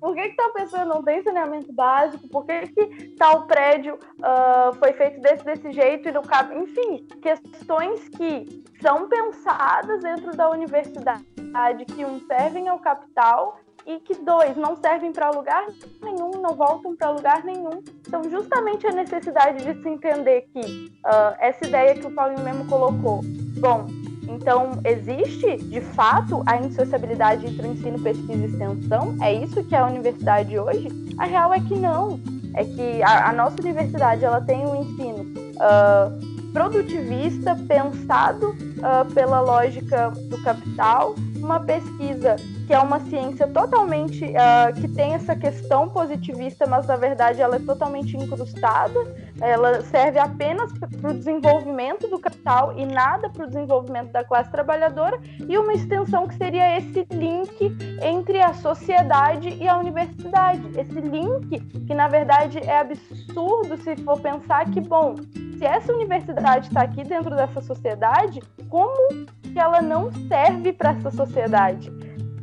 Por 0.00 0.14
que, 0.14 0.30
que 0.30 0.36
tal 0.36 0.52
pessoa 0.52 0.84
não 0.84 1.02
tem 1.02 1.22
saneamento 1.22 1.72
básico? 1.72 2.28
Por 2.28 2.44
que, 2.44 2.66
que 2.68 3.08
tal 3.16 3.46
prédio 3.46 3.94
uh, 3.94 4.72
foi 4.78 4.92
feito 4.92 5.20
desse, 5.20 5.44
desse 5.44 5.72
jeito 5.72 6.08
e 6.08 6.12
não 6.12 6.22
cabe? 6.22 6.56
Enfim, 6.58 7.06
questões 7.20 8.08
que 8.08 8.64
são 8.80 9.08
pensadas 9.08 10.02
dentro 10.02 10.36
da 10.36 10.50
universidade, 10.50 11.84
que 11.94 12.04
um 12.04 12.20
servem 12.26 12.68
ao 12.68 12.78
capital 12.78 13.58
e 13.86 13.98
que 14.00 14.14
dois 14.14 14.56
não 14.56 14.76
servem 14.76 15.12
para 15.12 15.30
lugar 15.30 15.66
nenhum, 16.02 16.30
não 16.40 16.54
voltam 16.54 16.94
para 16.94 17.10
lugar 17.10 17.44
nenhum. 17.44 17.82
Então, 18.06 18.22
justamente 18.24 18.86
a 18.86 18.92
necessidade 18.92 19.64
de 19.64 19.82
se 19.82 19.88
entender 19.88 20.42
que 20.52 20.92
uh, 21.06 21.36
essa 21.38 21.66
ideia 21.66 21.94
que 21.94 22.06
o 22.06 22.14
Paulinho 22.14 22.44
mesmo 22.44 22.66
colocou, 22.66 23.20
bom, 23.58 23.86
então, 24.30 24.80
existe, 24.84 25.56
de 25.56 25.80
fato, 25.80 26.42
a 26.46 26.56
indissociabilidade 26.56 27.46
entre 27.46 27.66
ensino, 27.66 27.98
pesquisa 28.00 28.44
e 28.44 28.46
extensão? 28.46 29.16
É 29.20 29.32
isso 29.32 29.62
que 29.64 29.74
é 29.74 29.78
a 29.78 29.86
universidade 29.86 30.58
hoje? 30.58 30.88
A 31.18 31.24
real 31.24 31.52
é 31.52 31.60
que 31.60 31.74
não. 31.74 32.20
É 32.54 32.64
que 32.64 33.02
a, 33.02 33.30
a 33.30 33.32
nossa 33.32 33.56
universidade 33.60 34.24
ela 34.24 34.40
tem 34.40 34.64
um 34.66 34.82
ensino 34.82 35.22
uh, 35.56 36.52
produtivista, 36.52 37.56
pensado 37.68 38.50
uh, 38.50 39.12
pela 39.12 39.40
lógica 39.40 40.10
do 40.10 40.42
capital, 40.42 41.14
uma 41.36 41.60
pesquisa 41.60 42.36
que 42.66 42.74
é 42.74 42.78
uma 42.78 43.00
ciência 43.00 43.48
totalmente 43.48 44.24
uh, 44.24 44.80
que 44.80 44.86
tem 44.88 45.14
essa 45.14 45.34
questão 45.34 45.88
positivista, 45.88 46.66
mas 46.66 46.86
na 46.86 46.96
verdade 46.96 47.40
ela 47.40 47.56
é 47.56 47.58
totalmente 47.58 48.16
incrustada. 48.16 49.29
Ela 49.40 49.80
serve 49.82 50.18
apenas 50.18 50.72
para 50.78 51.10
o 51.10 51.14
desenvolvimento 51.14 52.08
do 52.08 52.18
capital 52.18 52.76
e 52.76 52.84
nada 52.84 53.28
para 53.30 53.44
o 53.44 53.46
desenvolvimento 53.46 54.12
da 54.12 54.22
classe 54.24 54.50
trabalhadora, 54.50 55.18
e 55.48 55.56
uma 55.56 55.72
extensão 55.72 56.26
que 56.28 56.34
seria 56.34 56.78
esse 56.78 57.06
link 57.10 57.76
entre 58.02 58.40
a 58.40 58.52
sociedade 58.54 59.48
e 59.48 59.68
a 59.68 59.78
universidade. 59.78 60.62
Esse 60.78 61.00
link 61.00 61.60
que 61.86 61.94
na 61.94 62.08
verdade 62.08 62.58
é 62.58 62.78
absurdo 62.78 63.76
se 63.78 63.96
for 63.96 64.20
pensar 64.20 64.70
que, 64.70 64.80
bom, 64.80 65.14
se 65.58 65.64
essa 65.64 65.92
universidade 65.92 66.68
está 66.68 66.82
aqui 66.82 67.02
dentro 67.04 67.34
dessa 67.34 67.60
sociedade, 67.60 68.40
como 68.68 69.26
que 69.42 69.58
ela 69.58 69.80
não 69.82 70.10
serve 70.28 70.72
para 70.72 70.90
essa 70.90 71.10
sociedade? 71.10 71.90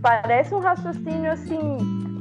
parece 0.01 0.53
um 0.53 0.59
raciocínio 0.59 1.31
assim, 1.31 1.77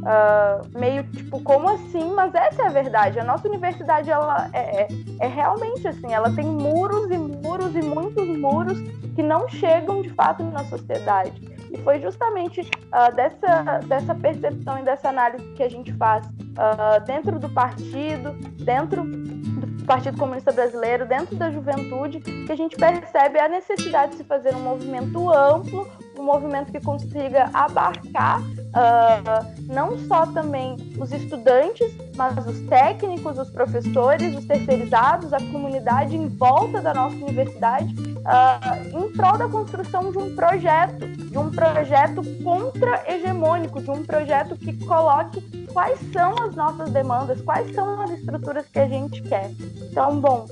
uh, 0.06 0.78
meio 0.78 1.04
tipo, 1.04 1.42
como 1.42 1.68
assim? 1.68 2.12
Mas 2.14 2.34
essa 2.34 2.62
é 2.62 2.66
a 2.66 2.70
verdade. 2.70 3.18
A 3.18 3.24
nossa 3.24 3.48
universidade, 3.48 4.10
ela 4.10 4.48
é, 4.52 4.82
é, 4.82 4.88
é 5.20 5.26
realmente 5.26 5.86
assim, 5.86 6.12
ela 6.12 6.30
tem 6.30 6.44
muros 6.44 7.10
e 7.10 7.18
muros 7.18 7.74
e 7.74 7.82
muitos 7.82 8.28
muros 8.38 8.78
que 9.14 9.22
não 9.22 9.48
chegam 9.48 10.02
de 10.02 10.10
fato 10.10 10.42
na 10.44 10.64
sociedade. 10.64 11.56
E 11.70 11.78
foi 11.78 12.00
justamente 12.00 12.60
uh, 12.60 13.14
dessa, 13.14 13.80
dessa 13.86 14.14
percepção 14.14 14.78
e 14.78 14.82
dessa 14.82 15.08
análise 15.08 15.44
que 15.54 15.62
a 15.62 15.68
gente 15.68 15.92
faz 15.94 16.24
uh, 16.26 17.04
dentro 17.04 17.38
do 17.38 17.48
partido, 17.48 18.32
dentro 18.62 19.02
do 19.02 19.84
Partido 19.84 20.16
Comunista 20.16 20.52
Brasileiro, 20.52 21.06
dentro 21.06 21.36
da 21.36 21.50
juventude, 21.50 22.20
que 22.20 22.52
a 22.52 22.56
gente 22.56 22.76
percebe 22.76 23.38
a 23.38 23.48
necessidade 23.48 24.12
de 24.12 24.18
se 24.18 24.24
fazer 24.24 24.54
um 24.54 24.60
movimento 24.60 25.30
amplo, 25.32 25.88
um 26.18 26.24
movimento 26.24 26.72
que 26.72 26.80
consiga 26.80 27.50
abarcar 27.52 28.40
uh, 28.40 29.62
não 29.66 29.98
só 30.06 30.26
também 30.26 30.76
os 30.98 31.12
estudantes, 31.12 31.86
mas 32.16 32.36
os 32.46 32.60
técnicos, 32.68 33.38
os 33.38 33.50
professores, 33.50 34.36
os 34.36 34.44
terceirizados, 34.44 35.32
a 35.32 35.38
comunidade 35.38 36.16
em 36.16 36.28
volta 36.28 36.80
da 36.80 36.94
nossa 36.94 37.16
universidade, 37.16 37.94
uh, 37.94 38.98
em 38.98 39.12
prol 39.12 39.38
da 39.38 39.48
construção 39.48 40.10
de 40.10 40.18
um 40.18 40.34
projeto, 40.34 41.06
de 41.06 41.38
um 41.38 41.50
projeto 41.50 42.22
contra-hegemônico, 42.42 43.82
de 43.82 43.90
um 43.90 44.04
projeto 44.04 44.56
que 44.56 44.72
coloque 44.84 45.40
quais 45.72 45.98
são 46.12 46.34
as 46.42 46.54
nossas 46.54 46.90
demandas, 46.90 47.40
quais 47.42 47.74
são 47.74 48.00
as 48.00 48.10
estruturas 48.10 48.66
que 48.66 48.78
a 48.78 48.88
gente 48.88 49.20
quer. 49.22 49.50
Então, 49.90 50.20
bom, 50.20 50.46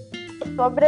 sobre 0.54 0.86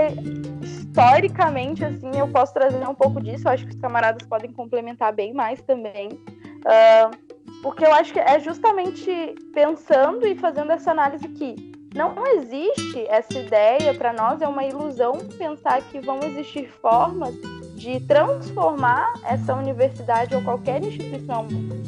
historicamente, 0.62 1.84
assim, 1.84 2.10
eu 2.16 2.28
posso 2.28 2.54
trazer 2.54 2.86
um 2.88 2.94
pouco 2.94 3.20
disso, 3.20 3.46
eu 3.46 3.52
acho 3.52 3.66
que 3.66 3.74
os 3.74 3.80
camaradas 3.80 4.26
podem 4.26 4.52
complementar 4.52 5.12
bem 5.12 5.32
mais 5.34 5.60
também. 5.62 6.08
Uh, 6.12 7.36
porque 7.62 7.84
eu 7.84 7.92
acho 7.92 8.12
que 8.12 8.20
é 8.20 8.38
justamente 8.38 9.34
pensando 9.52 10.26
e 10.26 10.34
fazendo 10.34 10.72
essa 10.72 10.90
análise 10.90 11.28
que 11.28 11.76
não 11.94 12.26
existe 12.26 13.06
essa 13.08 13.38
ideia, 13.38 13.94
para 13.94 14.12
nós 14.12 14.42
é 14.42 14.46
uma 14.46 14.64
ilusão 14.64 15.18
pensar 15.38 15.80
que 15.82 15.98
vão 16.00 16.20
existir 16.22 16.68
formas 16.68 17.34
de 17.74 18.00
transformar 18.00 19.14
essa 19.24 19.54
universidade 19.54 20.34
ou 20.34 20.42
qualquer 20.42 20.82
instituição 20.82 21.46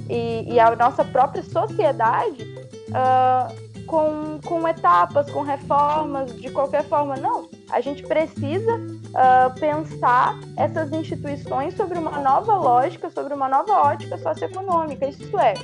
e, 0.09 0.55
e 0.55 0.61
a 0.61 0.75
nossa 0.75 1.05
própria 1.05 1.43
sociedade 1.43 2.43
uh, 2.89 3.68
com, 3.89 4.39
com 4.45 4.69
etapas, 4.69 5.29
com 5.31 5.43
reformas, 5.43 6.33
de 6.37 6.51
qualquer 6.51 6.85
forma. 6.85 7.17
Não, 7.17 7.49
a 7.71 7.81
gente 7.81 8.03
precisa 8.05 8.77
uh, 8.77 9.59
pensar 9.59 10.39
essas 10.57 10.93
instituições 10.93 11.75
sobre 11.75 11.99
uma 11.99 12.21
nova 12.21 12.55
lógica, 12.55 13.11
sobre 13.11 13.35
uma 13.35 13.49
nova 13.49 13.73
ótica 13.73 14.17
socioeconômica. 14.19 15.09
Isso 15.09 15.37
é, 15.39 15.55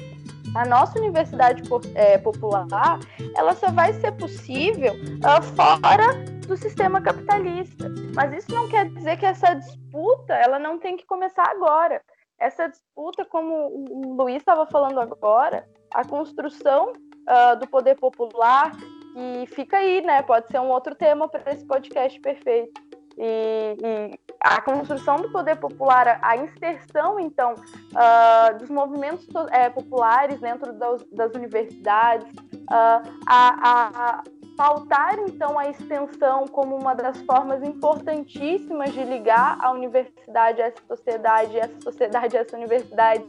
a 0.56 0.64
nossa 0.64 0.98
universidade 0.98 1.62
é, 1.94 2.16
popular, 2.18 2.98
ela 3.36 3.54
só 3.54 3.70
vai 3.70 3.92
ser 3.92 4.12
possível 4.12 4.94
uh, 4.94 5.42
fora 5.42 6.14
do 6.46 6.56
sistema 6.56 7.00
capitalista. 7.00 7.92
Mas 8.14 8.32
isso 8.32 8.54
não 8.54 8.68
quer 8.68 8.88
dizer 8.88 9.18
que 9.18 9.26
essa 9.26 9.54
disputa 9.54 10.32
ela 10.34 10.58
não 10.58 10.78
tem 10.78 10.96
que 10.96 11.06
começar 11.06 11.44
agora. 11.50 12.00
Essa 12.38 12.68
disputa, 12.68 13.24
como 13.24 13.54
o 13.54 14.16
Luiz 14.16 14.38
estava 14.38 14.66
falando 14.66 14.98
agora, 15.00 15.66
a 15.92 16.04
construção 16.04 16.92
uh, 17.28 17.58
do 17.58 17.66
poder 17.66 17.96
popular, 17.96 18.72
e 19.16 19.46
fica 19.46 19.76
aí, 19.76 20.00
né? 20.00 20.22
Pode 20.22 20.48
ser 20.48 20.58
um 20.58 20.68
outro 20.68 20.94
tema 20.94 21.28
para 21.28 21.52
esse 21.52 21.64
podcast 21.64 22.18
perfeito 22.20 22.82
e, 23.16 23.76
e, 23.80 24.18
a 24.40 24.60
construção 24.60 25.16
do 25.16 25.30
poder 25.30 25.56
popular, 25.56 26.18
a 26.20 26.36
inserção, 26.36 27.18
então, 27.18 27.54
uh, 27.54 28.58
dos 28.58 28.68
movimentos 28.68 29.26
é, 29.50 29.70
populares 29.70 30.40
dentro 30.40 30.72
das, 30.72 31.04
das 31.12 31.32
universidades, 31.32 32.30
uh, 32.32 33.08
a, 33.26 34.18
a 34.18 34.24
pautar, 34.56 35.18
então, 35.20 35.58
a 35.58 35.68
extensão 35.68 36.46
como 36.46 36.76
uma 36.76 36.94
das 36.94 37.20
formas 37.22 37.62
importantíssimas 37.62 38.92
de 38.92 39.02
ligar 39.02 39.58
a 39.60 39.70
universidade 39.70 40.60
a 40.60 40.66
essa 40.66 40.82
sociedade, 40.86 41.58
essa 41.58 41.80
sociedade 41.80 42.36
a 42.36 42.40
essa 42.40 42.56
universidade, 42.56 43.24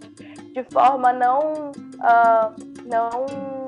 de 0.52 0.64
forma 0.72 1.14
não, 1.14 1.72
uh, 1.72 2.56
não 2.86 3.65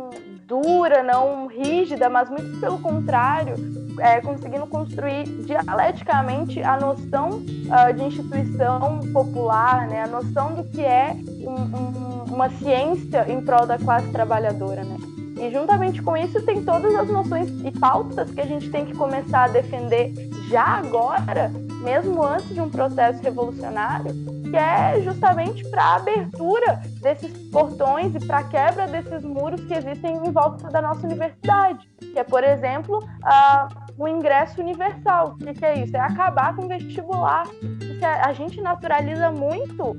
dura, 0.47 1.03
não 1.03 1.47
rígida, 1.47 2.09
mas 2.09 2.29
muito 2.29 2.59
pelo 2.61 2.79
contrário, 2.79 3.55
é, 3.99 4.21
conseguindo 4.21 4.65
construir 4.65 5.25
dialeticamente 5.45 6.63
a 6.63 6.79
noção 6.79 7.41
uh, 7.41 7.93
de 7.93 8.03
instituição 8.03 8.99
popular, 9.11 9.87
né? 9.87 10.03
a 10.03 10.07
noção 10.07 10.53
do 10.53 10.63
que 10.63 10.81
é 10.81 11.15
um, 11.41 11.51
um, 11.51 12.23
uma 12.33 12.49
ciência 12.49 13.29
em 13.29 13.41
prol 13.41 13.65
da 13.65 13.77
classe 13.77 14.07
trabalhadora. 14.11 14.83
Né? 14.85 14.95
E 15.39 15.51
juntamente 15.51 16.01
com 16.01 16.15
isso 16.15 16.41
tem 16.43 16.63
todas 16.63 16.95
as 16.95 17.09
noções 17.09 17.49
e 17.65 17.71
pautas 17.71 18.31
que 18.31 18.39
a 18.39 18.45
gente 18.45 18.69
tem 18.69 18.85
que 18.85 18.95
começar 18.95 19.43
a 19.43 19.47
defender 19.49 20.13
já 20.49 20.63
agora, 20.63 21.51
mesmo 21.83 22.23
antes 22.23 22.47
de 22.53 22.61
um 22.61 22.69
processo 22.69 23.21
revolucionário, 23.21 24.15
que 24.49 24.57
é 24.57 25.01
justamente 25.01 25.67
para 25.69 25.83
a 25.83 25.95
abertura 25.95 26.81
desses 27.01 27.31
portões 27.49 28.15
e 28.15 28.25
para 28.25 28.39
a 28.39 28.43
quebra 28.43 28.87
desses 28.87 29.23
muros 29.23 29.61
que 29.65 29.73
existem 29.73 30.15
em 30.15 30.31
volta 30.31 30.69
da 30.69 30.81
nossa 30.81 31.05
universidade, 31.05 31.89
que 31.99 32.19
é, 32.19 32.23
por 32.23 32.43
exemplo, 32.43 32.99
uh, 32.99 33.87
o 33.97 34.07
ingresso 34.07 34.61
universal. 34.61 35.29
O 35.29 35.37
que, 35.37 35.53
que, 35.53 35.65
é 35.65 35.79
isso? 35.79 35.95
É 35.95 35.99
acabar 35.99 36.55
com 36.55 36.65
o 36.65 36.67
vestibular. 36.67 37.47
Porque 37.47 38.05
a 38.05 38.31
gente 38.33 38.61
naturaliza 38.61 39.31
muito 39.31 39.97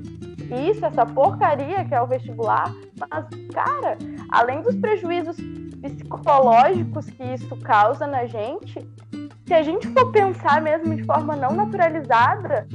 isso, 0.69 0.85
essa 0.85 1.05
porcaria 1.05 1.85
que 1.85 1.93
é 1.93 2.01
o 2.01 2.07
vestibular, 2.07 2.73
mas, 2.99 3.25
cara, 3.53 3.97
além 4.31 4.61
dos 4.61 4.75
prejuízos 4.75 5.37
psicológicos 5.81 7.05
que 7.05 7.23
isso 7.23 7.55
causa 7.57 8.07
na 8.07 8.25
gente, 8.25 8.79
se 9.45 9.53
a 9.53 9.61
gente 9.61 9.87
for 9.89 10.11
pensar 10.11 10.61
mesmo 10.61 10.95
de 10.95 11.03
forma 11.03 11.35
não 11.35 11.51
naturalizada, 11.51 12.67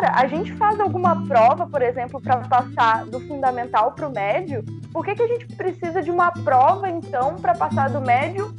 cara, 0.00 0.12
a 0.14 0.26
gente 0.26 0.52
faz 0.54 0.78
alguma 0.80 1.26
prova, 1.26 1.66
por 1.66 1.82
exemplo, 1.82 2.20
para 2.20 2.38
passar 2.38 3.04
do 3.06 3.20
fundamental 3.20 3.92
para 3.92 4.08
o 4.08 4.12
médio, 4.12 4.64
por 4.92 5.04
que, 5.04 5.14
que 5.14 5.22
a 5.22 5.26
gente 5.26 5.46
precisa 5.56 6.02
de 6.02 6.10
uma 6.10 6.30
prova, 6.30 6.88
então, 6.88 7.36
para 7.36 7.54
passar 7.54 7.90
do 7.90 8.00
médio 8.00 8.54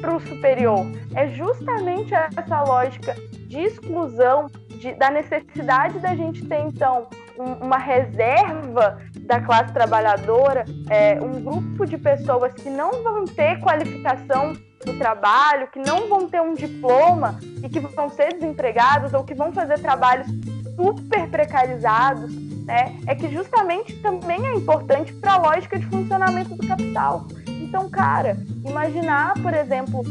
para 0.00 0.14
o 0.14 0.20
superior? 0.20 0.86
É 1.14 1.28
justamente 1.28 2.12
essa 2.14 2.62
lógica 2.62 3.14
de 3.46 3.58
exclusão, 3.58 4.46
de, 4.68 4.94
da 4.94 5.10
necessidade 5.10 5.98
da 5.98 6.14
gente 6.14 6.46
ter, 6.46 6.60
então, 6.60 7.06
um, 7.38 7.64
uma 7.64 7.78
reserva 7.78 8.98
da 9.20 9.40
classe 9.40 9.72
trabalhadora, 9.72 10.64
é, 10.88 11.20
um 11.20 11.42
grupo 11.42 11.86
de 11.86 11.96
pessoas 11.96 12.52
que 12.52 12.68
não 12.68 13.02
vão 13.02 13.24
ter 13.24 13.60
qualificação 13.60 14.52
no 14.86 14.98
trabalho, 14.98 15.68
que 15.68 15.78
não 15.78 16.08
vão 16.08 16.28
ter 16.28 16.40
um 16.40 16.54
diploma 16.54 17.38
e 17.62 17.68
que 17.68 17.80
vão 17.80 18.08
ser 18.08 18.32
desempregados 18.32 19.12
ou 19.12 19.24
que 19.24 19.34
vão 19.34 19.52
fazer 19.52 19.78
trabalhos 19.78 20.26
super 20.76 21.28
precarizados, 21.28 22.34
né? 22.64 22.96
É 23.06 23.14
que 23.14 23.28
justamente 23.28 23.94
também 24.00 24.44
é 24.46 24.54
importante 24.54 25.12
para 25.14 25.34
a 25.34 25.38
lógica 25.38 25.78
de 25.78 25.86
funcionamento 25.86 26.54
do 26.54 26.66
capital. 26.66 27.26
Então, 27.46 27.88
cara, 27.88 28.36
imaginar, 28.64 29.34
por 29.42 29.54
exemplo, 29.54 30.02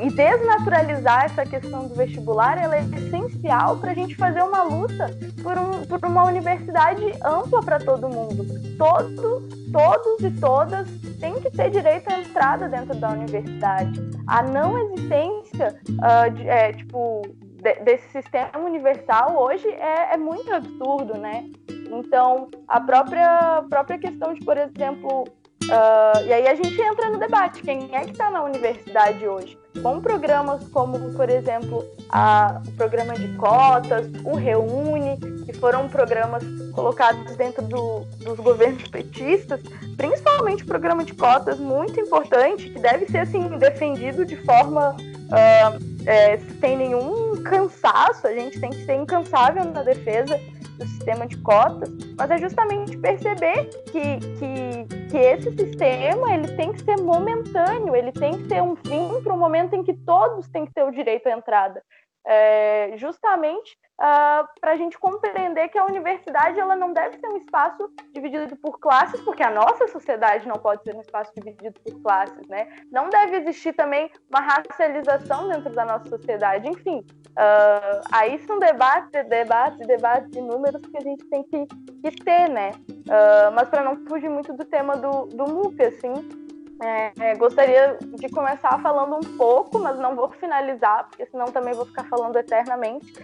e 0.00 0.10
desnaturalizar 0.10 1.24
essa 1.24 1.46
questão 1.46 1.88
do 1.88 1.94
vestibular 1.94 2.58
ela 2.58 2.76
é 2.76 2.80
essencial 2.80 3.78
para 3.78 3.92
a 3.92 3.94
gente 3.94 4.14
fazer 4.14 4.42
uma 4.42 4.62
luta 4.62 5.10
por, 5.42 5.56
um, 5.56 5.86
por 5.86 6.04
uma 6.04 6.24
universidade 6.24 7.02
ampla 7.24 7.62
para 7.62 7.78
todo 7.78 8.08
mundo. 8.08 8.44
Todos, 8.76 9.44
todos 9.72 10.20
e 10.22 10.30
todas 10.38 10.86
têm 11.18 11.40
que 11.40 11.50
ter 11.50 11.70
direito 11.70 12.12
à 12.12 12.18
entrada 12.18 12.68
dentro 12.68 12.94
da 12.94 13.08
universidade. 13.10 13.98
A 14.26 14.42
não 14.42 14.78
existência 14.78 15.80
uh, 15.88 16.30
de, 16.30 16.46
é, 16.46 16.72
tipo, 16.74 17.22
de, 17.66 17.74
desse 17.80 18.08
sistema 18.10 18.50
universal 18.58 19.36
hoje 19.36 19.68
é, 19.68 20.14
é 20.14 20.16
muito 20.16 20.52
absurdo, 20.54 21.18
né? 21.18 21.50
Então, 21.90 22.48
a 22.68 22.80
própria, 22.80 23.64
própria 23.68 23.98
questão 23.98 24.32
de, 24.34 24.44
por 24.44 24.56
exemplo, 24.56 25.24
Uh, 25.64 26.22
e 26.24 26.32
aí 26.32 26.46
a 26.46 26.54
gente 26.54 26.80
entra 26.80 27.10
no 27.10 27.18
debate, 27.18 27.60
quem 27.60 27.88
é 27.92 28.04
que 28.04 28.12
está 28.12 28.30
na 28.30 28.40
universidade 28.44 29.26
hoje? 29.26 29.58
Com 29.82 30.00
programas 30.00 30.62
como, 30.68 31.12
por 31.14 31.28
exemplo, 31.28 31.84
a, 32.08 32.62
o 32.64 32.72
programa 32.72 33.14
de 33.14 33.36
cotas, 33.36 34.06
o 34.24 34.36
Reúne, 34.36 35.16
que 35.44 35.52
foram 35.54 35.88
programas 35.88 36.44
colocados 36.72 37.34
dentro 37.34 37.62
do, 37.62 38.02
dos 38.22 38.38
governos 38.38 38.86
petistas, 38.86 39.60
principalmente 39.96 40.62
o 40.62 40.66
programa 40.66 41.02
de 41.02 41.14
cotas, 41.14 41.58
muito 41.58 41.98
importante, 41.98 42.70
que 42.70 42.78
deve 42.78 43.06
ser 43.06 43.18
assim, 43.18 43.48
defendido 43.58 44.24
de 44.24 44.36
forma 44.36 44.94
uh, 44.94 45.95
é, 46.06 46.38
sem 46.60 46.76
nenhum 46.76 47.42
cansaço, 47.42 48.26
a 48.26 48.32
gente 48.32 48.60
tem 48.60 48.70
que 48.70 48.84
ser 48.84 48.94
incansável 48.94 49.64
na 49.64 49.82
defesa 49.82 50.38
do 50.78 50.86
sistema 50.86 51.26
de 51.26 51.36
cotas, 51.38 51.90
mas 52.16 52.30
é 52.30 52.38
justamente 52.38 52.96
perceber 52.98 53.64
que, 53.86 54.18
que, 54.18 55.08
que 55.10 55.16
esse 55.16 55.50
sistema 55.52 56.34
ele 56.34 56.48
tem 56.56 56.72
que 56.72 56.82
ser 56.82 56.96
momentâneo, 57.00 57.96
ele 57.96 58.12
tem 58.12 58.32
que 58.32 58.48
ter 58.48 58.62
um 58.62 58.76
fim 58.76 59.22
para 59.22 59.32
o 59.32 59.38
momento 59.38 59.74
em 59.74 59.82
que 59.82 59.94
todos 59.94 60.48
têm 60.48 60.66
que 60.66 60.72
ter 60.72 60.84
o 60.84 60.90
direito 60.90 61.26
à 61.26 61.32
entrada. 61.32 61.82
É, 62.28 62.94
justamente 62.96 63.78
uh, 64.00 64.02
ah, 64.02 64.48
para 64.60 64.72
a 64.72 64.76
gente 64.76 64.98
compreender 64.98 65.68
que 65.68 65.78
a 65.78 65.84
universidade 65.84 66.58
ela 66.58 66.74
não 66.74 66.92
deve 66.92 67.18
ser 67.18 67.28
um 67.28 67.36
espaço 67.36 67.88
dividido 68.12 68.56
por 68.56 68.80
classes, 68.80 69.20
porque 69.20 69.44
a 69.44 69.50
nossa 69.50 69.86
sociedade 69.88 70.46
não 70.48 70.56
pode 70.56 70.82
ser 70.82 70.96
um 70.96 71.00
espaço 71.00 71.32
dividido 71.36 71.78
por 71.80 72.02
classes, 72.02 72.46
né? 72.48 72.66
Não 72.90 73.08
deve 73.08 73.36
existir 73.36 73.74
também 73.74 74.10
uma 74.28 74.40
racialização 74.40 75.48
dentro 75.48 75.72
da 75.72 75.84
nossa 75.84 76.08
sociedade. 76.08 76.68
Enfim, 76.68 76.98
uh, 76.98 78.00
aí 78.10 78.38
são 78.40 78.58
debates, 78.58 79.12
debates, 79.28 79.86
debates 79.86 80.30
de 80.30 80.40
números 80.40 80.82
que 80.82 80.96
a 80.96 81.02
gente 81.02 81.24
tem 81.26 81.44
que, 81.44 81.66
que 81.66 82.24
ter, 82.24 82.48
né? 82.48 82.72
Uh, 82.90 83.52
mas 83.54 83.68
para 83.68 83.82
não 83.82 84.04
fugir 84.06 84.28
muito 84.28 84.52
do 84.52 84.64
tema 84.64 84.96
do, 84.96 85.26
do 85.26 85.44
MUP, 85.44 85.80
assim, 85.80 86.45
é, 86.80 87.34
gostaria 87.36 87.96
de 88.00 88.28
começar 88.28 88.78
falando 88.82 89.16
um 89.16 89.36
pouco, 89.36 89.78
mas 89.78 89.98
não 89.98 90.14
vou 90.14 90.28
finalizar, 90.30 91.06
porque 91.08 91.26
senão 91.26 91.46
também 91.46 91.74
vou 91.74 91.86
ficar 91.86 92.04
falando 92.04 92.36
eternamente, 92.36 93.14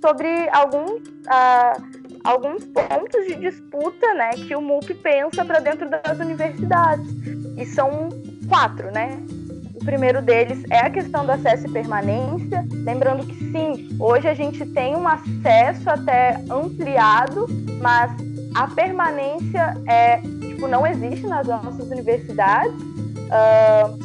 sobre 0.00 0.48
alguns, 0.50 1.02
ah, 1.28 1.74
alguns 2.24 2.64
pontos 2.64 3.26
de 3.26 3.36
disputa 3.36 4.14
né, 4.14 4.30
que 4.30 4.56
o 4.56 4.60
MUP 4.60 4.94
pensa 4.94 5.44
para 5.44 5.60
dentro 5.60 5.88
das 5.88 6.18
universidades. 6.18 7.06
E 7.56 7.66
são 7.66 8.08
quatro, 8.48 8.90
né? 8.90 9.18
O 9.74 9.84
primeiro 9.84 10.22
deles 10.22 10.64
é 10.70 10.78
a 10.78 10.90
questão 10.90 11.26
do 11.26 11.32
acesso 11.32 11.66
e 11.66 11.70
permanência. 11.70 12.64
Lembrando 12.84 13.26
que 13.26 13.34
sim, 13.52 13.96
hoje 14.00 14.28
a 14.28 14.34
gente 14.34 14.64
tem 14.66 14.96
um 14.96 15.06
acesso 15.06 15.90
até 15.90 16.40
ampliado, 16.48 17.46
mas 17.80 18.10
a 18.54 18.68
permanência 18.68 19.74
é, 19.86 20.18
tipo, 20.18 20.66
não 20.68 20.86
existe 20.86 21.26
nas 21.26 21.46
nossas 21.46 21.90
universidades 21.90 22.91
Uh, 23.32 23.98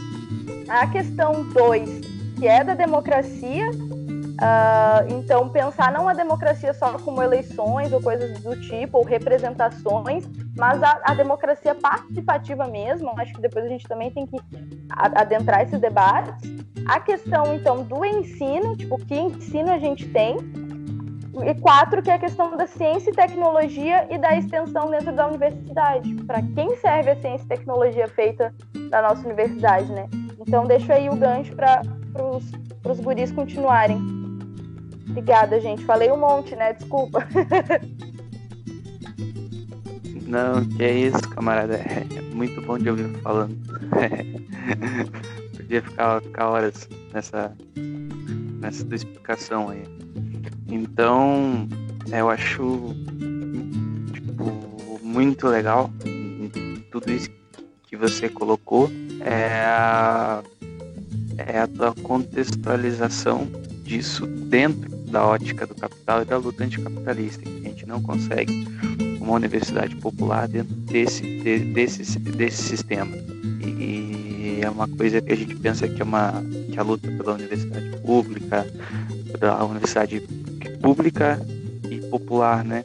a 0.70 0.88
questão 0.88 1.44
2, 1.50 2.02
que 2.38 2.48
é 2.48 2.64
da 2.64 2.74
democracia, 2.74 3.70
uh, 3.72 5.14
então 5.14 5.50
pensar 5.50 5.92
não 5.92 6.08
a 6.08 6.14
democracia 6.14 6.74
só 6.74 6.98
como 7.00 7.22
eleições 7.22 7.92
ou 7.92 8.02
coisas 8.02 8.40
do 8.40 8.56
tipo, 8.62 9.00
ou 9.00 9.04
representações, 9.04 10.24
mas 10.56 10.82
a, 10.82 11.02
a 11.04 11.14
democracia 11.14 11.76
participativa 11.76 12.68
mesmo, 12.68 13.12
acho 13.18 13.34
que 13.34 13.42
depois 13.42 13.66
a 13.66 13.70
gente 13.70 13.86
também 13.86 14.10
tem 14.12 14.26
que 14.26 14.38
adentrar 14.90 15.62
esses 15.62 15.80
debates. 15.80 16.34
A 16.86 17.02
questão, 17.02 17.54
então, 17.54 17.84
do 17.84 18.06
ensino, 18.06 18.78
tipo, 18.78 18.98
que 19.06 19.14
ensino 19.14 19.72
a 19.72 19.78
gente 19.78 20.08
tem, 20.08 20.38
e 21.46 21.54
quatro, 21.56 22.02
que 22.02 22.10
é 22.10 22.14
a 22.14 22.20
questão 22.20 22.56
da 22.56 22.66
ciência 22.66 23.12
e 23.12 23.14
tecnologia 23.14 24.08
e 24.10 24.18
da 24.18 24.38
extensão 24.38 24.90
dentro 24.90 25.12
da 25.12 25.28
universidade. 25.28 26.16
Para 26.26 26.42
quem 26.42 26.76
serve 26.78 27.12
a 27.12 27.16
ciência 27.16 27.46
e 27.46 27.48
tecnologia 27.48 28.08
feita 28.08 28.54
da 28.90 29.02
nossa 29.02 29.26
universidade, 29.26 29.92
né? 29.92 30.08
Então, 30.40 30.66
deixo 30.66 30.92
aí 30.92 31.10
o 31.10 31.16
gancho 31.16 31.56
para 31.56 31.82
os 32.92 33.00
guris 33.00 33.32
continuarem. 33.32 34.00
Obrigada, 35.10 35.60
gente. 35.60 35.84
Falei 35.86 36.12
um 36.12 36.18
monte, 36.18 36.56
né? 36.56 36.74
Desculpa. 36.74 37.28
Não, 40.28 40.66
que 40.66 40.84
é 40.84 40.94
isso, 40.94 41.22
camarada. 41.30 41.76
É 41.76 42.22
muito 42.34 42.62
bom 42.62 42.78
de 42.78 42.90
ouvir 42.90 43.08
falando. 43.22 43.56
Podia 45.56 45.82
ficar, 45.82 46.22
ficar 46.22 46.50
horas 46.50 46.90
nessa, 47.14 47.56
nessa 48.60 48.94
explicação 48.94 49.70
aí. 49.70 49.84
Então, 50.70 51.68
eu 52.12 52.30
acho 52.30 52.94
tipo, 54.12 55.00
muito 55.02 55.48
legal 55.48 55.90
tudo 56.92 57.12
isso 57.12 57.37
que 57.98 58.10
você 58.10 58.30
colocou. 58.30 58.90
É 59.20 59.66
a, 59.66 60.44
é 61.38 61.60
a 61.60 61.68
tua 61.68 61.94
contextualização 61.94 63.48
disso 63.84 64.28
dentro 64.28 64.90
da 65.08 65.26
ótica 65.26 65.66
do 65.66 65.74
capital 65.74 66.22
e 66.22 66.26
da 66.26 66.38
luta 66.38 66.64
anticapitalista, 66.64 67.42
que 67.42 67.58
a 67.58 67.70
gente 67.70 67.86
não 67.88 68.02
consegue 68.02 68.68
uma 69.20 69.34
universidade 69.34 69.96
popular 69.96 70.48
dentro 70.48 70.74
desse, 70.76 71.22
de, 71.22 71.60
desse, 71.74 72.20
desse 72.20 72.64
sistema. 72.64 73.16
E, 73.62 73.66
e, 73.66 74.60
é 74.62 74.70
uma 74.70 74.88
coisa 74.88 75.22
que 75.22 75.32
a 75.32 75.36
gente 75.36 75.56
pensa 75.56 75.88
que 75.88 76.02
é 76.02 76.06
uma 76.06 76.34
que 76.72 76.80
a 76.80 76.84
luta 76.84 77.10
pela 77.12 77.34
universidade 77.34 77.98
pública, 78.06 78.66
pela 79.40 79.64
universidade 79.66 80.22
pública 80.82 81.40
popular, 82.10 82.64
né? 82.64 82.84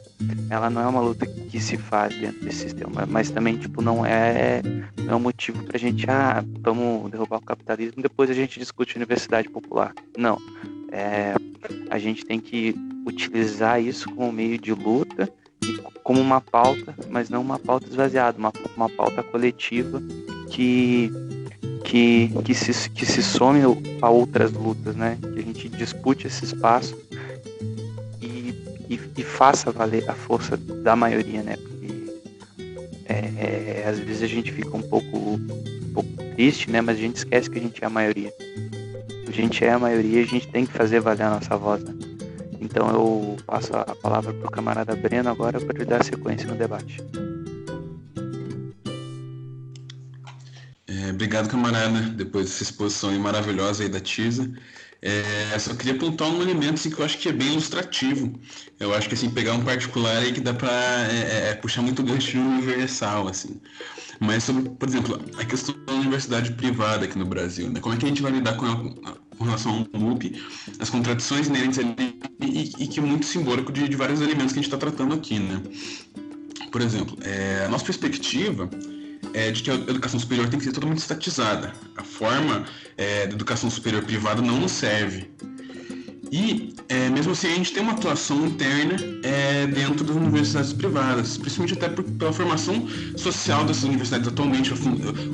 Ela 0.49 0.69
não 0.69 0.81
é 0.81 0.87
uma 0.87 1.01
luta 1.01 1.25
que 1.25 1.59
se 1.59 1.77
faz 1.77 2.15
dentro 2.17 2.41
desse 2.41 2.59
sistema, 2.59 3.05
mas 3.07 3.29
também 3.29 3.57
tipo 3.57 3.81
não 3.81 4.05
é 4.05 4.61
não 5.03 5.13
é 5.13 5.15
um 5.15 5.19
motivo 5.19 5.63
para 5.63 5.77
a 5.77 5.79
gente 5.79 6.09
ah 6.09 6.43
vamos 6.61 7.11
derrubar 7.11 7.37
o 7.37 7.41
capitalismo 7.41 8.01
depois 8.01 8.29
a 8.29 8.33
gente 8.33 8.59
discute 8.59 8.95
universidade 8.95 9.49
popular. 9.49 9.93
Não, 10.17 10.37
é, 10.91 11.33
a 11.89 11.97
gente 11.97 12.25
tem 12.25 12.39
que 12.39 12.75
utilizar 13.05 13.81
isso 13.81 14.09
como 14.11 14.31
meio 14.31 14.57
de 14.57 14.73
luta 14.73 15.29
e 15.63 15.77
como 16.03 16.19
uma 16.19 16.41
pauta, 16.41 16.95
mas 17.09 17.29
não 17.29 17.41
uma 17.41 17.59
pauta 17.59 17.87
esvaziada, 17.87 18.37
uma, 18.37 18.51
uma 18.75 18.89
pauta 18.89 19.23
coletiva 19.23 20.01
que 20.49 21.11
que, 21.83 22.29
que, 22.45 22.55
se, 22.55 22.89
que 22.89 23.05
se 23.05 23.21
some 23.21 23.59
a 24.01 24.09
outras 24.09 24.51
lutas, 24.53 24.95
né? 24.95 25.17
Que 25.21 25.39
a 25.39 25.43
gente 25.43 25.69
dispute 25.69 26.27
esse 26.27 26.45
espaço 26.45 26.95
e, 28.89 28.99
e, 29.17 29.23
faça 29.23 29.71
valer 29.71 30.09
a 30.09 30.13
força 30.13 30.57
da 30.57 30.95
maioria, 30.95 31.41
né? 31.41 31.57
Porque 31.57 32.21
é, 33.05 33.81
é, 33.83 33.85
às 33.87 33.99
vezes 33.99 34.23
a 34.23 34.27
gente 34.27 34.51
fica 34.51 34.75
um 34.75 34.81
pouco, 34.81 35.17
um 35.17 35.93
pouco 35.93 36.09
triste, 36.35 36.69
né? 36.69 36.81
Mas 36.81 36.97
a 36.97 37.01
gente 37.01 37.17
esquece 37.17 37.49
que 37.49 37.59
a 37.59 37.61
gente 37.61 37.83
é 37.83 37.87
a 37.87 37.89
maioria. 37.89 38.33
A 39.27 39.31
gente 39.31 39.63
é 39.63 39.71
a 39.71 39.79
maioria 39.79 40.21
e 40.21 40.23
a 40.23 40.27
gente 40.27 40.47
tem 40.47 40.65
que 40.65 40.73
fazer 40.73 40.99
valer 40.99 41.23
a 41.23 41.29
nossa 41.31 41.57
voz, 41.57 41.83
né? 41.83 41.93
Então 42.59 42.89
eu 42.89 43.37
passo 43.45 43.75
a 43.75 43.95
palavra 43.95 44.33
para 44.33 44.47
o 44.47 44.51
camarada 44.51 44.95
Breno 44.95 45.29
agora 45.29 45.59
para 45.59 45.75
ele 45.75 45.85
dar 45.85 46.03
sequência 46.03 46.47
no 46.47 46.55
debate. 46.55 47.01
É, 50.87 51.09
obrigado, 51.09 51.49
camarada, 51.49 52.01
depois 52.01 52.45
dessa 52.45 52.63
exposição 52.63 53.11
maravilhosa 53.19 53.83
aí 53.83 53.89
da 53.89 53.99
Tisa. 53.99 54.49
É, 55.05 55.59
só 55.59 55.73
queria 55.73 55.95
apontar 55.95 56.29
um 56.29 56.41
elemento 56.41 56.75
assim, 56.75 56.89
que 56.89 56.97
eu 56.97 57.03
acho 57.03 57.17
que 57.17 57.27
é 57.27 57.33
bem 57.33 57.49
ilustrativo. 57.49 58.39
Eu 58.79 58.93
acho 58.93 59.09
que 59.09 59.15
assim, 59.15 59.29
pegar 59.29 59.53
um 59.53 59.61
particular 59.61 60.19
aí 60.19 60.31
que 60.31 60.39
dá 60.39 60.53
para 60.53 60.71
é, 60.71 61.11
é, 61.11 61.49
é, 61.49 61.55
puxar 61.55 61.81
muito 61.81 62.01
gancho 62.01 62.39
universal. 62.39 63.27
Assim. 63.27 63.59
Mas 64.21 64.45
sobre, 64.45 64.69
por 64.69 64.87
exemplo, 64.87 65.19
a 65.37 65.43
questão 65.43 65.75
da 65.85 65.93
universidade 65.93 66.53
privada 66.53 67.03
aqui 67.03 67.19
no 67.19 67.25
Brasil, 67.25 67.69
né? 67.69 67.81
Como 67.81 67.93
é 67.93 67.97
que 67.97 68.05
a 68.05 68.07
gente 68.07 68.21
vai 68.21 68.31
lidar 68.31 68.55
com, 68.55 68.65
a, 68.65 68.75
com 69.37 69.43
relação 69.43 69.85
ao 69.93 69.99
MUP, 69.99 70.41
as 70.79 70.89
contradições 70.89 71.47
inerentes 71.47 71.79
ali 71.79 72.17
e, 72.39 72.71
e, 72.79 72.87
que 72.87 73.01
é 73.01 73.03
muito 73.03 73.25
simbólico 73.25 73.73
de, 73.73 73.89
de 73.89 73.97
vários 73.97 74.21
elementos 74.21 74.53
que 74.53 74.59
a 74.59 74.61
gente 74.61 74.73
está 74.73 74.77
tratando 74.77 75.15
aqui, 75.15 75.37
né? 75.37 75.61
Por 76.71 76.79
exemplo, 76.81 77.17
é, 77.23 77.65
a 77.65 77.67
nossa 77.67 77.83
perspectiva 77.83 78.69
é 79.33 79.51
de 79.51 79.63
que 79.63 79.71
a 79.71 79.75
educação 79.75 80.19
superior 80.19 80.49
tem 80.49 80.59
que 80.59 80.65
ser 80.65 80.71
totalmente 80.71 80.99
estatizada. 80.99 81.73
A 81.97 82.03
forma 82.03 82.65
é, 82.97 83.27
da 83.27 83.33
educação 83.33 83.69
superior 83.69 84.03
privada 84.03 84.41
não 84.41 84.59
nos 84.59 84.71
serve. 84.71 85.29
E, 86.33 86.73
é, 86.89 87.11
mesmo 87.11 87.33
assim, 87.33 87.45
a 87.45 87.55
gente 87.55 87.71
tem 87.73 87.83
uma 87.83 87.91
atuação 87.91 88.47
interna 88.47 88.95
é, 89.21 89.67
dentro 89.67 90.03
das 90.03 90.15
universidades 90.15 90.73
privadas, 90.73 91.37
principalmente 91.37 91.75
até 91.75 91.89
por, 91.89 92.03
pela 92.03 92.33
formação 92.33 92.87
social 93.15 93.63
dessas 93.65 93.83
universidades 93.83 94.27
atualmente, 94.27 94.71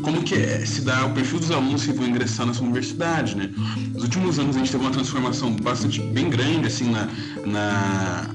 como 0.01 0.21
que 0.23 0.35
é, 0.35 0.65
se 0.65 0.81
dá 0.81 1.05
o 1.05 1.13
perfil 1.13 1.39
dos 1.39 1.51
alunos 1.51 1.85
que 1.85 1.93
vão 1.93 2.05
ingressar 2.05 2.45
nessa 2.45 2.61
universidade, 2.61 3.37
né? 3.37 3.49
Nos 3.93 4.03
últimos 4.03 4.39
anos 4.39 4.57
a 4.57 4.59
gente 4.59 4.73
teve 4.73 4.83
uma 4.83 4.91
transformação 4.91 5.55
bastante 5.55 6.01
bem 6.01 6.29
grande, 6.29 6.67
assim, 6.67 6.91
na, 6.91 7.07
na 7.45 8.29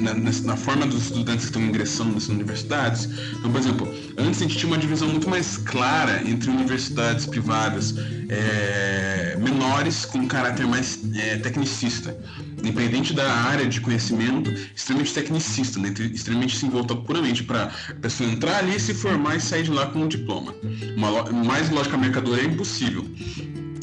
na, 0.00 0.14
na, 0.14 0.56
forma 0.56 0.86
dos 0.86 1.04
estudantes 1.04 1.46
que 1.46 1.50
estão 1.50 1.62
ingressando 1.62 2.14
nessas 2.14 2.28
universidades. 2.28 3.08
Então, 3.38 3.50
por 3.50 3.60
exemplo, 3.60 3.94
antes 4.16 4.40
a 4.40 4.44
gente 4.44 4.58
tinha 4.58 4.68
uma 4.68 4.78
divisão 4.78 5.08
muito 5.08 5.28
mais 5.28 5.56
clara 5.56 6.22
entre 6.28 6.50
universidades 6.50 7.26
privadas 7.26 7.94
é, 8.28 9.36
menores 9.38 10.04
com 10.04 10.26
caráter 10.26 10.66
mais 10.66 11.00
é, 11.14 11.36
tecnicista, 11.38 12.16
independente 12.58 13.12
da 13.12 13.30
área 13.30 13.66
de 13.66 13.80
conhecimento, 13.80 14.50
extremamente 14.74 15.14
tecnicista, 15.14 15.80
né, 15.80 15.92
extremamente 16.12 16.56
se 16.56 16.66
volta 16.66 16.94
puramente 16.94 17.42
para 17.42 17.70
a 17.88 17.94
pessoa 17.94 18.30
entrar 18.30 18.58
ali, 18.58 18.78
se 18.78 18.94
formar 18.94 19.36
e 19.36 19.40
sair 19.40 19.64
de 19.64 19.70
lá 19.70 19.86
com 19.86 20.00
um 20.00 20.08
diploma. 20.08 20.54
Uma, 20.96 21.24
mais 21.32 21.70
lógica 21.70 21.96
mercadora 21.96 22.40
é 22.40 22.44
impossível. 22.44 23.04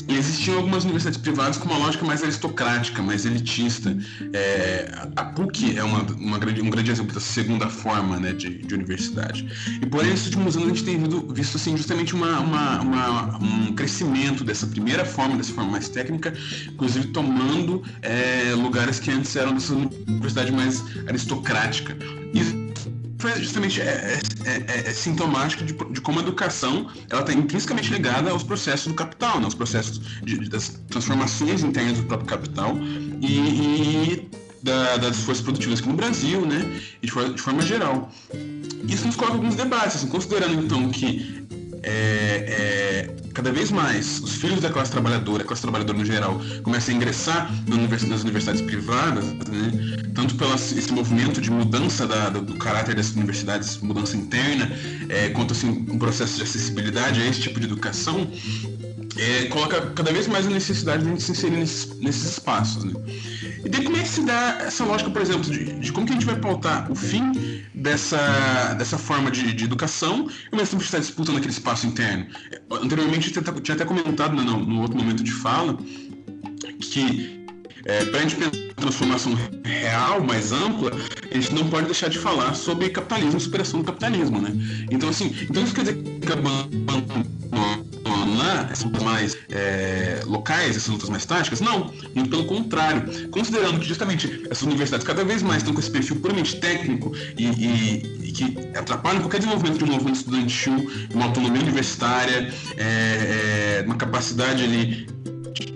E 0.08 0.16
existiam 0.16 0.58
algumas 0.58 0.84
universidades 0.84 1.20
privadas 1.20 1.58
com 1.58 1.68
uma 1.68 1.78
lógica 1.78 2.06
mais 2.06 2.24
aristocrática, 2.24 3.02
mais 3.02 3.26
elitista. 3.26 3.96
É, 4.34 4.90
a 5.16 5.26
PUC 5.26 5.78
é 5.78 5.84
uma, 5.84 6.02
uma 6.04 6.38
grande, 6.38 6.62
um 6.62 6.70
grande 6.70 6.92
exemplo 6.92 7.14
dessa 7.14 7.26
segunda 7.26 7.68
forma 7.70 8.18
né, 8.18 8.32
de, 8.32 8.60
de 8.60 8.74
universidade. 8.74 9.48
E 9.82 9.86
porém, 9.86 10.12
nesses 10.12 10.28
últimos 10.28 10.56
anos 10.56 10.72
a 10.72 10.76
gente 10.76 10.84
tem 10.86 10.98
visto, 10.98 11.34
visto 11.34 11.58
assim, 11.58 11.76
justamente 11.76 12.16
uma, 12.16 12.40
uma, 12.40 12.82
uma, 12.82 13.38
um 13.38 13.74
crescimento 13.74 14.44
dessa 14.44 14.66
primeira 14.66 15.04
forma, 15.04 15.36
dessa 15.36 15.54
forma 15.54 15.72
mais 15.72 15.90
técnica, 15.90 16.34
inclusive 16.68 17.08
tomando 17.08 17.84
é, 18.02 18.54
lugares 18.56 19.00
que 19.00 19.12
antes 19.12 19.36
eram 19.36 19.54
dessa 19.54 19.74
universidade 19.74 20.52
mais 20.52 20.84
aristocrática. 21.08 21.98
E 23.20 23.44
justamente 23.44 23.82
é, 23.82 24.20
é, 24.46 24.52
é, 24.52 24.90
é 24.90 24.94
sintomático 24.94 25.64
de, 25.64 25.74
de, 25.74 26.02
como 26.02 26.20
a 26.20 26.22
educação 26.22 26.90
ela 27.10 27.22
está 27.22 27.34
intrinsecamente 27.34 27.92
ligada 27.92 28.30
aos 28.30 28.44
processos 28.44 28.88
do 28.88 28.94
capital, 28.94 29.40
né, 29.40 29.46
aos 29.46 29.56
processos 29.56 30.00
de, 30.24 30.38
de, 30.38 30.50
das 30.50 30.80
transformações 30.90 31.64
internas 31.64 31.98
do 31.98 32.04
próprio 32.04 32.28
capital 32.28 32.78
e, 33.22 33.40
e 33.40 34.30
da, 34.62 34.98
das 34.98 35.18
forças 35.18 35.44
produtivas 35.44 35.80
aqui 35.80 35.90
no 35.90 35.96
Brasil, 35.96 36.46
né, 36.46 36.80
e 37.02 37.08
de, 37.08 37.12
forma, 37.12 37.34
de 37.34 37.42
forma 37.42 37.62
geral. 37.62 38.12
Isso 38.88 39.08
nos 39.08 39.16
coloca 39.16 39.38
alguns 39.38 39.56
debates, 39.56 39.98
assim, 39.98 40.08
considerando 40.08 40.62
então 40.64 40.90
que 40.90 41.48
é, 41.88 43.10
é, 43.10 43.10
cada 43.34 43.52
vez 43.52 43.72
mais 43.72 44.20
os 44.20 44.36
filhos 44.36 44.60
da 44.60 44.70
classe 44.70 44.92
trabalhadora, 44.92 45.44
a 45.44 45.46
classe 45.46 45.62
trabalhadora 45.62 45.98
no 45.98 46.04
geral, 46.04 46.42
começam 46.64 46.94
a 46.94 46.98
ingressar 46.98 47.52
nas 48.06 48.24
universidades 48.24 48.62
privadas, 48.62 49.24
né? 49.24 49.98
tanto 50.14 50.36
pelo 50.36 50.54
esse 50.56 50.92
movimento 50.92 51.40
de 51.40 51.50
mudança 51.50 52.06
da, 52.06 52.30
do, 52.30 52.42
do, 52.42 52.56
caráter 52.56 52.96
dessas 52.96 53.16
universidades, 53.16 53.78
mudança 53.78 54.18
interna, 54.18 54.70
é, 55.08 55.30
quanto 55.30 55.54
assim, 55.54 55.70
um 55.70 55.98
processo 55.98 56.36
de 56.36 56.44
acessibilidade 56.44 57.22
a 57.22 57.26
esse 57.26 57.40
tipo 57.40 57.60
de 57.60 57.68
educação, 57.68 58.30
é, 59.18 59.46
coloca 59.46 59.82
cada 59.92 60.12
vez 60.12 60.28
mais 60.28 60.46
a 60.46 60.50
necessidade 60.50 61.04
de 61.04 61.10
a 61.10 61.12
gente 61.12 61.24
se 61.24 61.32
inserir 61.32 61.58
nesses, 61.58 62.00
nesses 62.00 62.32
espaços. 62.32 62.84
Né? 62.84 62.94
E 63.66 63.70
daí 63.70 63.84
como 63.84 63.98
é 63.98 64.02
que 64.02 64.10
se 64.10 64.24
dá 64.24 64.60
essa 64.62 64.84
lógica, 64.84 65.10
por 65.10 65.22
exemplo, 65.22 65.52
de, 65.52 65.80
de 65.80 65.92
como 65.92 66.06
que 66.06 66.14
a 66.14 66.16
gente 66.16 66.26
vai 66.26 66.36
pautar 66.36 66.92
o 66.92 66.96
fim 66.96 67.64
dessa, 67.74 68.74
dessa 68.76 68.98
forma 68.98 69.32
de, 69.32 69.54
de 69.54 69.64
educação 69.64 70.30
e 70.30 70.56
ao 70.56 70.58
mesmo 70.58 70.80
estar 70.80 71.00
disputando 71.00 71.38
aquele 71.38 71.54
espaço 71.54 71.88
interno? 71.88 72.28
Anteriormente, 72.72 73.36
eu 73.36 73.62
tinha 73.62 73.76
até 73.76 73.86
comentado 73.86 74.36
né, 74.36 74.44
no, 74.44 74.58
no 74.66 74.82
outro 74.82 74.98
momento 74.98 75.24
de 75.24 75.32
fala 75.32 75.78
que 76.80 77.38
é, 77.86 78.04
para 78.06 78.20
a 78.20 78.22
gente 78.22 78.36
pensar 78.36 78.58
em 78.58 78.74
transformação 78.76 79.34
real, 79.64 80.22
mais 80.22 80.52
ampla, 80.52 80.92
a 81.32 81.34
gente 81.34 81.54
não 81.54 81.70
pode 81.70 81.86
deixar 81.86 82.10
de 82.10 82.20
falar 82.20 82.54
sobre 82.54 82.90
capitalismo 82.90 83.40
superação 83.40 83.80
do 83.80 83.86
capitalismo, 83.86 84.42
né? 84.42 84.52
Então, 84.92 85.08
assim, 85.10 85.34
então 85.50 85.64
isso 85.64 85.74
quer 85.74 85.82
dizer 85.82 85.96
que 85.96 86.32
abandonando 86.34 87.77
abandonar 88.28 88.72
essas 88.72 88.84
lutas 88.84 89.04
mais 89.04 89.38
é, 89.50 90.22
locais, 90.26 90.76
essas 90.76 90.88
lutas 90.88 91.10
mais 91.10 91.26
táticas? 91.26 91.62
Não, 91.62 91.92
muito 92.14 92.30
pelo 92.30 92.46
contrário. 92.46 93.30
Considerando 93.30 93.80
que 93.80 93.88
justamente 93.88 94.44
essas 94.50 94.64
universidades 94.64 95.06
cada 95.06 95.24
vez 95.24 95.42
mais 95.42 95.58
estão 95.58 95.74
com 95.74 95.80
esse 95.80 95.90
perfil 95.92 96.18
puramente 96.18 96.60
técnico 96.60 97.14
e, 97.38 97.46
e, 97.46 98.28
e 98.28 98.32
que 98.32 98.58
atrapalham 98.78 99.22
qualquer 99.22 99.40
desenvolvimento 99.40 99.78
de 99.78 99.84
um 99.86 99.88
movimento 99.88 100.16
estudantil, 100.16 100.92
uma 101.14 101.26
autonomia 101.26 101.62
universitária, 101.62 102.54
é, 102.78 103.80
é, 103.80 103.84
uma 103.86 103.96
capacidade 103.96 104.64
ali 104.64 105.08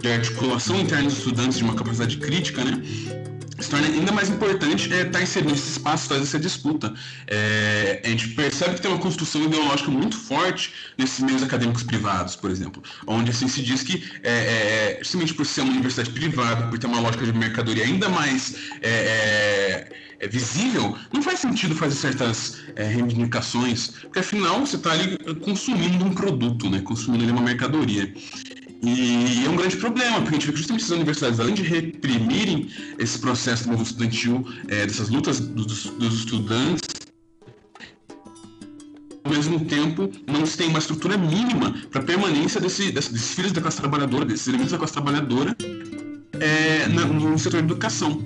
de 0.02 0.12
articulação 0.12 0.80
interna 0.80 1.06
dos 1.06 1.20
estudantes, 1.20 1.58
de 1.58 1.64
uma 1.64 1.76
capacidade 1.76 2.18
crítica, 2.18 2.64
né? 2.64 2.82
Se 3.62 3.70
torna 3.70 3.88
ainda 3.88 4.12
mais 4.12 4.30
importante 4.30 4.92
é, 4.94 5.02
estar 5.02 5.12
tá 5.12 5.22
inserido 5.22 5.52
nesse 5.52 5.70
espaço, 5.72 6.08
fazer 6.08 6.24
essa 6.24 6.40
disputa. 6.40 6.94
É, 7.28 8.02
a 8.04 8.08
gente 8.08 8.30
percebe 8.30 8.76
que 8.76 8.82
tem 8.82 8.92
uma 8.92 9.00
construção 9.00 9.44
ideológica 9.44 9.92
muito 9.92 10.18
forte 10.18 10.74
nesses 10.98 11.20
meios 11.20 11.44
acadêmicos 11.44 11.84
privados, 11.84 12.36
por 12.36 12.50
exemplo, 12.50 12.82
onde 13.08 13.32
assim 13.32 13.48
se 13.48 13.62
diz 13.62 13.84
que, 13.84 14.04
é, 14.24 14.32
é, 14.32 15.00
justamente 15.02 15.34
por 15.34 15.46
ser 15.46 15.62
uma 15.62 15.72
universidade 15.72 16.10
privada, 16.12 16.68
por 16.68 16.80
ter 16.80 16.88
uma 16.88 17.00
lógica 17.00 17.26
de 17.26 17.34
mercadoria 17.34 17.84
ainda 17.84 18.10
mais 18.10 18.56
é, 18.82 18.90
é, 18.90 19.90
é 20.20 20.28
visível, 20.28 20.98
não 21.14 21.22
faz 21.22 21.40
sentido 21.40 21.76
fazer 21.76 21.96
certas 21.96 22.58
reivindicações, 22.76 23.90
porque 24.02 24.20
afinal 24.20 24.60
você 24.60 24.76
está 24.76 24.92
ali 24.92 25.18
consumindo 25.42 26.06
um 26.06 26.14
produto, 26.14 26.70
né, 26.70 26.82
consumindo 26.82 27.24
ali 27.24 27.32
uma 27.32 27.42
mercadoria. 27.42 28.14
E 28.84 29.46
é 29.46 29.50
um 29.50 29.56
grande 29.56 29.78
problema, 29.78 30.22
porque 30.22 30.30
a 30.30 30.40
gente 30.40 30.48
vê 30.48 30.54
que 30.54 30.58
justamente 30.58 30.84
essas 30.84 30.96
universidades, 30.96 31.40
além 31.40 31.54
de 31.54 31.62
reprimirem 31.62 32.68
esse 32.98 33.20
processo 33.20 33.64
do 33.64 33.70
movimento 33.70 33.92
estudantil, 33.92 34.48
é, 34.68 34.88
dessas 34.88 35.10
lutas 35.10 35.40
dos, 35.40 35.86
dos 35.86 36.14
estudantes, 36.16 36.90
ao 39.24 39.32
mesmo 39.32 39.64
tempo, 39.66 40.10
não 40.28 40.46
se 40.48 40.58
tem 40.58 40.68
uma 40.68 40.80
estrutura 40.80 41.16
mínima 41.16 41.76
para 41.92 42.02
a 42.02 42.04
permanência 42.04 42.60
desse, 42.60 42.92
desses 42.92 43.36
filhos 43.36 43.52
da 43.52 43.62
classe 43.62 43.78
trabalhadora, 43.78 44.26
desses 44.26 44.48
elementos 44.48 44.72
da 44.72 44.80
classe 44.80 44.94
trabalhadora 44.94 45.56
é, 46.40 46.88
no 46.88 47.38
setor 47.38 47.62
da 47.62 47.68
educação. 47.68 48.20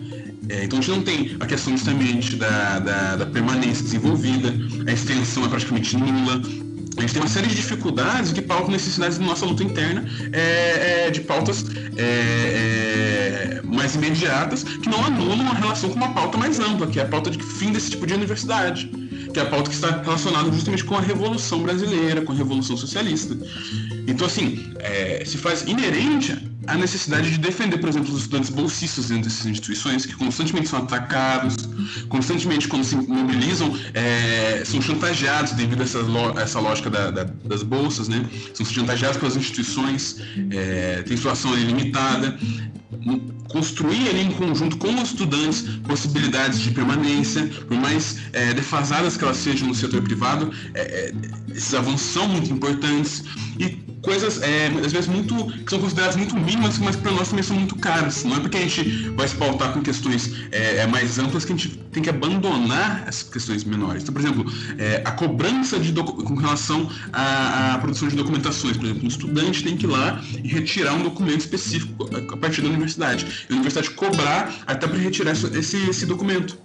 É, 0.48 0.64
então 0.64 0.80
a 0.80 0.82
gente 0.82 0.96
não 0.96 1.04
tem 1.04 1.36
a 1.40 1.46
questão 1.46 1.76
justamente 1.76 2.36
da, 2.36 2.80
da, 2.80 3.16
da 3.18 3.26
permanência 3.26 3.84
desenvolvida, 3.84 4.54
a 4.88 4.94
extensão 4.94 5.46
é 5.46 5.50
praticamente 5.50 5.98
nula, 5.98 6.42
a 6.98 7.02
gente 7.02 7.14
tem 7.14 7.22
uma 7.22 7.30
série 7.30 7.48
de 7.48 7.56
dificuldades 7.56 8.32
que 8.32 8.42
pautam 8.42 8.72
necessidades 8.72 9.18
da 9.18 9.26
nossa 9.26 9.46
luta 9.46 9.64
interna, 9.64 10.06
é, 10.32 11.08
é, 11.08 11.12
de 11.12 11.22
pautas 11.22 11.66
é, 11.98 13.60
é, 13.60 13.62
mais 13.64 13.96
imediatas, 13.96 14.64
que 14.64 14.88
não 14.90 15.04
anulam 15.04 15.48
a 15.48 15.54
relação 15.54 15.90
com 15.90 15.96
uma 15.96 16.14
pauta 16.14 16.38
mais 16.38 16.60
ampla, 16.60 16.88
que 16.88 17.00
é 17.00 17.04
a 17.04 17.08
pauta 17.08 17.30
de 17.30 17.44
fim 17.44 17.72
desse 17.72 17.92
tipo 17.92 18.08
de 18.08 18.14
universidade, 18.14 18.88
que 19.34 19.40
é 19.40 19.44
a 19.44 19.46
pauta 19.46 19.70
que 19.70 19.76
está 19.76 20.02
relacionada 20.02 20.50
justamente 20.52 20.86
com 20.86 20.96
a 20.96 21.02
Revolução 21.02 21.62
Brasileira, 21.62 22.22
com 22.22 22.32
a 22.32 22.36
Revolução 22.36 22.78
Socialista. 22.78 23.38
Então, 24.08 24.26
assim, 24.26 24.74
é, 24.80 25.24
se 25.26 25.38
faz 25.38 25.64
inerente 25.64 26.55
a 26.68 26.76
necessidade 26.76 27.32
de 27.32 27.38
defender, 27.38 27.78
por 27.78 27.90
exemplo, 27.90 28.14
os 28.14 28.22
estudantes 28.22 28.50
bolsistas 28.50 29.08
dentro 29.08 29.24
dessas 29.24 29.46
instituições, 29.46 30.06
que 30.06 30.16
constantemente 30.16 30.70
são 30.70 30.80
atacados, 30.80 31.56
constantemente, 32.10 32.68
quando 32.68 32.84
se 32.84 32.96
mobilizam, 32.96 33.78
é, 33.94 34.64
são 34.66 34.82
chantageados 34.82 35.54
devido 35.54 35.82
a 35.82 35.84
essa, 35.84 36.00
essa 36.42 36.60
lógica 36.60 36.90
da, 36.90 37.12
da, 37.12 37.24
das 37.24 37.64
bolsas, 37.64 38.08
né? 38.08 38.26
São 38.54 38.66
chantageados 38.66 39.18
pelas 39.18 39.36
instituições, 39.36 40.18
é, 40.52 41.04
tem 41.04 41.16
situação 41.16 41.54
ali 41.54 41.66
limitada. 41.66 42.38
Construir 43.50 44.10
ali 44.10 44.22
em 44.22 44.32
conjunto 44.32 44.78
com 44.78 44.94
os 44.96 45.10
estudantes 45.10 45.62
possibilidades 45.88 46.60
de 46.60 46.72
permanência, 46.72 47.48
por 47.68 47.78
mais 47.78 48.18
é, 48.34 48.54
defasadas 48.54 49.16
que 49.18 49.24
elas 49.24 49.38
sejam 49.38 49.68
no 49.68 49.76
setor 49.76 50.02
privado, 50.02 50.52
é, 50.74 50.82
é, 50.82 51.14
esses 51.56 51.74
avanços 51.74 52.08
são 52.08 52.28
muito 52.28 52.52
importantes. 52.52 53.24
E 53.60 53.86
coisas, 54.06 54.42
é, 54.42 54.68
às 54.86 54.94
vezes, 54.94 55.08
muito. 55.08 55.34
que 55.64 55.70
são 55.70 55.80
consideradas 55.80 56.16
muito 56.16 56.36
mínimas, 56.38 56.78
mas 56.78 56.96
para 56.96 57.12
nós 57.12 57.30
também 57.30 57.44
são 57.44 57.58
muito 57.58 57.76
caras. 57.76 58.24
Não 58.24 58.38
é 58.38 58.40
porque 58.40 58.58
a 58.58 58.62
gente 58.62 59.10
vai 59.10 59.28
se 59.28 59.36
pautar 59.36 59.74
com 59.74 59.82
questões 59.82 60.32
é, 60.52 60.78
é, 60.78 60.88
mais 60.88 61.18
amplas 61.18 61.44
que 61.44 61.52
a 61.52 61.56
gente 61.56 61.78
tem 61.92 62.04
que 62.04 62.10
abandonar 62.10 63.04
as 63.08 63.24
questões 63.24 63.64
menores. 63.64 64.04
Então, 64.04 64.14
por 64.14 64.22
exemplo, 64.22 64.46
é, 64.78 65.02
a 65.04 65.12
cobrança 65.12 65.80
de 65.80 65.92
com 65.94 66.36
relação 66.36 66.90
à, 67.12 67.74
à, 67.74 67.78
produção 67.80 68.08
de 68.08 68.16
documentações. 68.16 68.78
Por 68.78 68.86
exemplo, 68.86 69.04
um 69.04 69.08
estudante 69.08 69.64
tem 69.64 69.76
que 69.76 69.86
ir 69.86 69.90
lá 69.90 70.22
e 70.44 70.48
retirar 70.48 70.94
um 70.94 71.04
documento 71.04 71.40
específico 71.40 72.08
a 72.32 72.38
partir 72.38 72.62
da 72.62 72.68
universidade. 72.68 72.85
E 73.50 73.54
a 73.54 73.56
universidade 73.56 73.90
cobrar 73.92 74.54
até 74.66 74.88
para 74.88 74.98
retirar 74.98 75.32
esse, 75.32 75.78
esse 75.90 76.06
documento 76.06 76.58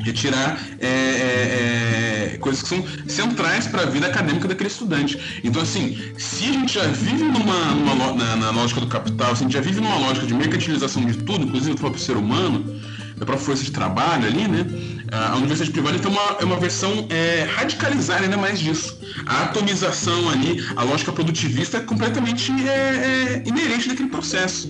retirar 0.00 0.60
é, 0.78 0.86
é, 0.86 2.34
é, 2.34 2.38
coisas 2.38 2.62
que 2.62 2.68
são 2.68 2.84
centrais 3.06 3.66
para 3.66 3.82
a 3.82 3.86
vida 3.86 4.06
acadêmica 4.06 4.46
daquele 4.46 4.68
estudante. 4.68 5.40
Então, 5.42 5.62
assim, 5.62 5.98
se 6.18 6.44
a 6.44 6.52
gente 6.52 6.74
já 6.74 6.86
vive 6.86 7.24
numa, 7.24 7.74
numa 7.74 8.12
na, 8.12 8.36
na, 8.36 8.50
lógica 8.50 8.80
do 8.80 8.86
capital, 8.86 9.34
se 9.34 9.42
a 9.42 9.46
gente 9.46 9.54
já 9.54 9.60
vive 9.60 9.80
numa 9.80 9.96
lógica 9.98 10.26
de 10.26 10.34
mercantilização 10.34 11.04
de 11.04 11.16
tudo, 11.18 11.44
inclusive 11.44 11.74
do 11.74 11.80
próprio 11.80 12.02
ser 12.02 12.16
humano, 12.16 12.80
da 13.16 13.24
própria 13.24 13.46
força 13.46 13.64
de 13.64 13.72
trabalho 13.72 14.26
ali, 14.26 14.46
né? 14.46 14.66
A 15.10 15.36
universidade 15.36 15.70
privada 15.70 15.98
tem 15.98 16.10
uma, 16.10 16.36
é 16.40 16.44
uma 16.44 16.56
versão 16.56 17.06
é, 17.10 17.44
radicalizada 17.44 18.24
ainda 18.24 18.36
mais 18.36 18.58
disso. 18.58 18.98
A 19.24 19.44
atomização 19.44 20.28
ali, 20.30 20.64
a 20.74 20.82
lógica 20.82 21.12
produtivista 21.12 21.78
é 21.78 21.80
completamente 21.80 22.52
é, 22.52 22.68
é, 22.68 23.42
inerente 23.46 23.88
daquele 23.88 24.08
processo. 24.08 24.68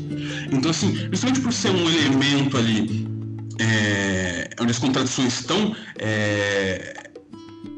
Então, 0.52 0.70
assim, 0.70 0.92
principalmente 1.08 1.40
por 1.40 1.52
ser 1.52 1.70
um 1.70 1.88
elemento 1.90 2.56
ali 2.56 3.06
é, 3.58 4.50
onde 4.60 4.70
as 4.70 4.78
contradições 4.78 5.40
estão 5.40 5.74
é, 5.98 7.05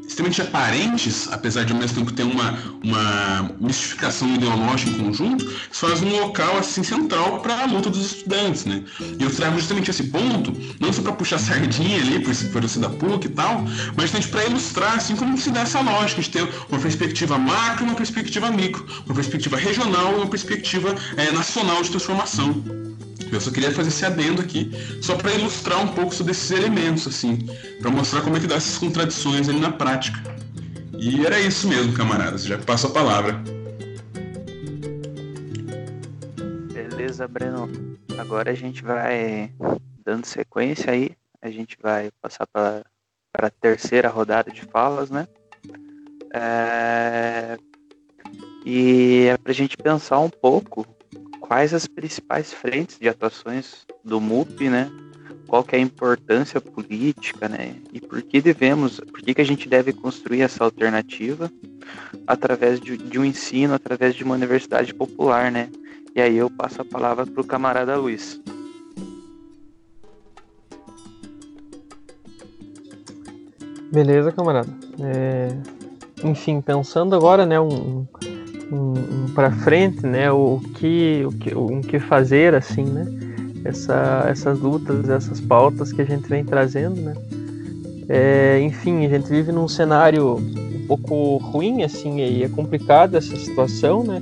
extremamente 0.09 0.41
aparentes, 0.41 1.27
apesar 1.31 1.63
de 1.63 1.71
ao 1.71 1.79
mesmo 1.79 1.99
tempo 1.99 2.11
ter 2.11 2.23
uma, 2.23 2.57
uma 2.83 3.55
mistificação 3.59 4.33
ideológica 4.33 4.91
em 4.91 4.95
conjunto, 4.95 5.45
isso 5.45 5.87
faz 5.87 6.01
um 6.01 6.09
local 6.09 6.57
assim 6.57 6.83
central 6.83 7.39
para 7.41 7.61
a 7.61 7.65
luta 7.65 7.89
dos 7.89 8.13
estudantes, 8.13 8.65
né? 8.65 8.83
E 8.99 9.23
eu 9.23 9.33
trago 9.33 9.57
justamente 9.59 9.91
esse 9.91 10.05
ponto, 10.05 10.51
não 10.79 10.91
só 10.91 11.03
para 11.03 11.13
puxar 11.13 11.37
sardinha 11.37 11.97
ali 11.97 12.19
por, 12.19 12.35
por 12.51 12.61
você 12.61 12.79
da 12.79 12.89
PUC 12.89 13.27
e 13.27 13.29
tal, 13.29 13.61
mas 13.95 14.09
justamente 14.09 14.27
para 14.29 14.45
ilustrar 14.45 14.95
assim 14.95 15.15
como 15.15 15.37
se 15.37 15.51
dá 15.51 15.61
essa 15.61 15.79
lógica 15.79 16.21
de 16.21 16.29
ter 16.29 16.49
uma 16.69 16.79
perspectiva 16.79 17.37
macro 17.37 17.85
e 17.85 17.89
uma 17.89 17.95
perspectiva 17.95 18.49
micro, 18.49 18.85
uma 19.05 19.13
perspectiva 19.13 19.57
regional 19.57 20.13
e 20.13 20.15
uma 20.15 20.27
perspectiva 20.27 20.95
é, 21.17 21.31
nacional 21.31 21.83
de 21.83 21.91
transformação. 21.91 22.88
Eu 23.31 23.39
só 23.39 23.51
queria 23.51 23.71
fazer 23.71 23.89
esse 23.89 24.05
adendo 24.05 24.41
aqui, 24.41 24.71
só 25.01 25.15
para 25.15 25.33
ilustrar 25.33 25.81
um 25.83 25.87
pouco 25.89 26.13
sobre 26.13 26.31
esses 26.31 26.49
elementos, 26.51 27.07
assim, 27.07 27.37
para 27.79 27.91
mostrar 27.91 28.21
como 28.21 28.37
é 28.37 28.39
que 28.39 28.47
dá 28.47 28.55
essas 28.55 28.77
contradições 28.77 29.47
ali 29.47 29.59
na 29.59 29.71
prática. 29.71 30.19
E 30.97 31.25
era 31.25 31.39
isso 31.39 31.67
mesmo, 31.67 31.93
camaradas. 31.93 32.43
Já 32.43 32.57
passo 32.57 32.87
a 32.87 32.89
palavra. 32.89 33.41
Beleza, 36.73 37.27
Breno. 37.27 37.69
Agora 38.17 38.51
a 38.51 38.53
gente 38.53 38.83
vai 38.83 39.51
dando 40.03 40.25
sequência 40.25 40.91
aí. 40.91 41.11
A 41.41 41.49
gente 41.49 41.77
vai 41.81 42.09
passar 42.21 42.45
para 42.47 42.83
a 43.33 43.49
terceira 43.49 44.09
rodada 44.09 44.51
de 44.51 44.63
falas, 44.63 45.09
né? 45.09 45.25
É... 46.33 47.57
E 48.65 49.27
é 49.31 49.37
para 49.37 49.51
a 49.51 49.55
gente 49.55 49.77
pensar 49.77 50.19
um 50.19 50.29
pouco 50.29 50.85
quais 51.49 51.73
as 51.73 51.87
principais 51.87 52.53
frentes 52.53 52.99
de 52.99 53.09
atuações 53.09 53.83
do 54.05 54.21
MUP, 54.21 54.69
né? 54.69 54.87
Qual 55.47 55.63
que 55.63 55.75
é 55.75 55.79
a 55.79 55.81
importância 55.81 56.61
política, 56.61 57.49
né? 57.49 57.75
E 57.91 57.99
por 57.99 58.21
que 58.21 58.39
devemos, 58.39 58.99
por 58.99 59.19
que, 59.19 59.33
que 59.33 59.41
a 59.41 59.45
gente 59.45 59.67
deve 59.67 59.91
construir 59.91 60.41
essa 60.41 60.63
alternativa 60.63 61.51
através 62.27 62.79
de, 62.79 62.95
de 62.95 63.17
um 63.17 63.25
ensino, 63.25 63.73
através 63.73 64.13
de 64.13 64.23
uma 64.23 64.35
universidade 64.35 64.93
popular, 64.93 65.51
né? 65.51 65.69
E 66.15 66.21
aí 66.21 66.37
eu 66.37 66.51
passo 66.51 66.83
a 66.83 66.85
palavra 66.85 67.25
para 67.25 67.41
o 67.41 67.43
camarada 67.43 67.97
Luiz. 67.97 68.39
Beleza, 73.91 74.31
camarada. 74.31 74.69
É... 74.99 75.47
Enfim, 76.23 76.61
pensando 76.61 77.15
agora, 77.15 77.43
né, 77.43 77.59
um, 77.59 78.05
um, 78.71 78.93
um 78.93 79.25
para 79.33 79.51
frente, 79.51 80.05
né? 80.05 80.31
O 80.31 80.61
que, 80.75 81.23
o 81.25 81.31
que, 81.31 81.55
o 81.55 81.81
que 81.81 81.99
fazer, 81.99 82.55
assim, 82.55 82.83
né? 82.83 83.05
Essa, 83.63 84.25
essas 84.29 84.59
lutas, 84.59 85.09
essas 85.09 85.41
pautas 85.41 85.91
que 85.91 86.01
a 86.01 86.05
gente 86.05 86.27
vem 86.27 86.43
trazendo, 86.43 87.01
né? 87.01 87.13
É, 88.07 88.59
enfim, 88.61 89.05
a 89.05 89.09
gente 89.09 89.29
vive 89.29 89.51
num 89.51 89.67
cenário 89.67 90.37
um 90.37 90.87
pouco 90.87 91.37
ruim, 91.37 91.83
assim, 91.83 92.19
e 92.19 92.43
é 92.43 92.49
complicado 92.49 93.15
essa 93.15 93.35
situação, 93.35 94.03
né? 94.03 94.21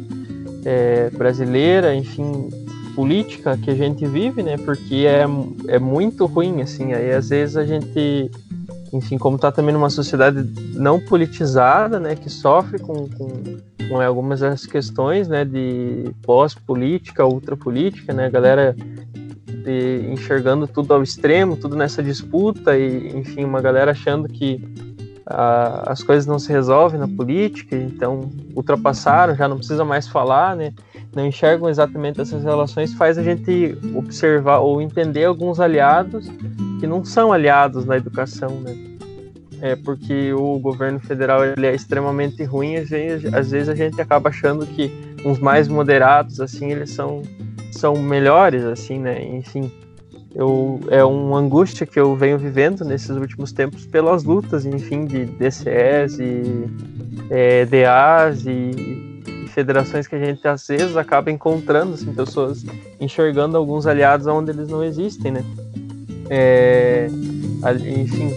É, 0.65 1.09
brasileira, 1.11 1.95
enfim, 1.95 2.49
política 2.95 3.55
que 3.57 3.69
a 3.69 3.75
gente 3.75 4.05
vive, 4.05 4.41
né? 4.43 4.57
Porque 4.57 5.05
é, 5.07 5.25
é 5.67 5.79
muito 5.79 6.25
ruim, 6.25 6.61
assim. 6.61 6.93
Aí 6.93 7.11
às 7.11 7.29
vezes 7.29 7.55
a 7.55 7.63
gente, 7.63 8.31
enfim, 8.91 9.17
como 9.17 9.35
está 9.35 9.51
também 9.51 9.73
numa 9.73 9.89
sociedade 9.89 10.43
não 10.73 10.99
politizada, 10.99 11.99
né? 11.99 12.15
Que 12.15 12.29
sofre 12.29 12.79
com, 12.79 13.07
com 13.07 13.57
com 13.87 13.99
algumas 14.01 14.39
das 14.39 14.65
questões 14.65 15.27
né, 15.27 15.45
de 15.45 16.11
pós-política, 16.21 17.25
ultrapolítica, 17.25 18.13
né, 18.13 18.25
a 18.25 18.29
galera 18.29 18.75
de, 19.45 20.09
enxergando 20.11 20.67
tudo 20.67 20.93
ao 20.93 21.03
extremo, 21.03 21.57
tudo 21.57 21.75
nessa 21.75 22.01
disputa 22.01 22.77
e, 22.77 23.17
enfim, 23.17 23.43
uma 23.43 23.61
galera 23.61 23.91
achando 23.91 24.27
que 24.27 24.63
a, 25.25 25.91
as 25.91 26.01
coisas 26.01 26.25
não 26.25 26.39
se 26.39 26.51
resolvem 26.51 26.99
na 26.99 27.07
política, 27.07 27.75
então 27.75 28.29
ultrapassaram, 28.55 29.35
já 29.35 29.47
não 29.47 29.57
precisa 29.57 29.83
mais 29.83 30.07
falar, 30.07 30.55
né? 30.55 30.73
Não 31.13 31.25
enxergam 31.25 31.67
exatamente 31.67 32.21
essas 32.21 32.43
relações, 32.43 32.93
faz 32.93 33.17
a 33.17 33.23
gente 33.23 33.77
observar 33.93 34.59
ou 34.59 34.81
entender 34.81 35.25
alguns 35.25 35.59
aliados 35.59 36.29
que 36.79 36.87
não 36.87 37.03
são 37.03 37.33
aliados 37.33 37.85
na 37.85 37.97
educação, 37.97 38.49
né? 38.61 38.96
É 39.61 39.75
porque 39.75 40.33
o 40.33 40.59
governo 40.59 40.99
federal 40.99 41.43
ele 41.43 41.65
é 41.65 41.73
extremamente 41.73 42.43
ruim, 42.43 42.75
às 42.75 42.89
vezes, 42.89 43.33
às 43.33 43.51
vezes 43.51 43.69
a 43.69 43.75
gente 43.75 43.99
acaba 43.99 44.29
achando 44.29 44.65
que 44.65 44.91
uns 45.25 45.39
mais 45.39 45.67
moderados 45.67 46.39
assim 46.39 46.71
eles 46.71 46.91
são 46.91 47.23
são 47.71 47.95
melhores 47.95 48.63
assim, 48.63 48.99
né? 48.99 49.23
Enfim, 49.23 49.71
eu, 50.37 50.79
é 50.89 51.03
uma 51.03 51.39
angústia 51.39 51.85
que 51.85 51.99
eu 51.99 52.15
venho 52.15 52.37
vivendo 52.37 52.85
nesses 52.85 53.09
últimos 53.09 53.51
tempos 53.51 53.87
pelas 53.87 54.23
lutas, 54.23 54.65
enfim, 54.67 55.05
de 55.05 55.25
DCS 55.25 56.19
e 56.19 56.67
é, 57.31 57.65
DAs 57.65 58.45
e, 58.45 58.51
e, 58.51 59.47
federações 59.49 60.07
que 60.07 60.15
a 60.15 60.23
gente 60.23 60.47
às 60.47 60.67
vezes 60.67 60.95
acaba 60.95 61.31
encontrando, 61.31 61.95
assim, 61.95 62.13
pessoas 62.13 62.63
enxergando 62.99 63.57
alguns 63.57 63.87
aliados 63.87 64.27
onde 64.27 64.51
eles 64.51 64.67
não 64.69 64.83
existem, 64.83 65.31
né? 65.31 65.43
É, 66.29 67.07
enfim, 67.89 68.31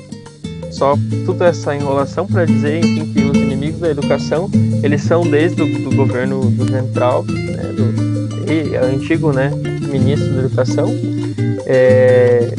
só 0.70 0.96
toda 1.26 1.46
essa 1.46 1.74
enrolação 1.74 2.26
para 2.26 2.44
dizer, 2.44 2.78
enfim, 2.78 3.12
que 3.12 3.22
os 3.24 3.36
inimigos 3.36 3.80
da 3.80 3.90
educação, 3.90 4.50
eles 4.82 5.02
são 5.02 5.22
desde 5.22 5.62
o 5.62 5.94
governo 5.94 6.50
do 6.50 6.68
central, 6.68 7.24
né, 7.24 7.72
do 7.76 7.90
e, 8.50 8.76
antigo, 8.76 9.32
né, 9.32 9.50
ministro 9.90 10.32
da 10.34 10.40
educação, 10.40 10.88
é, 11.66 12.54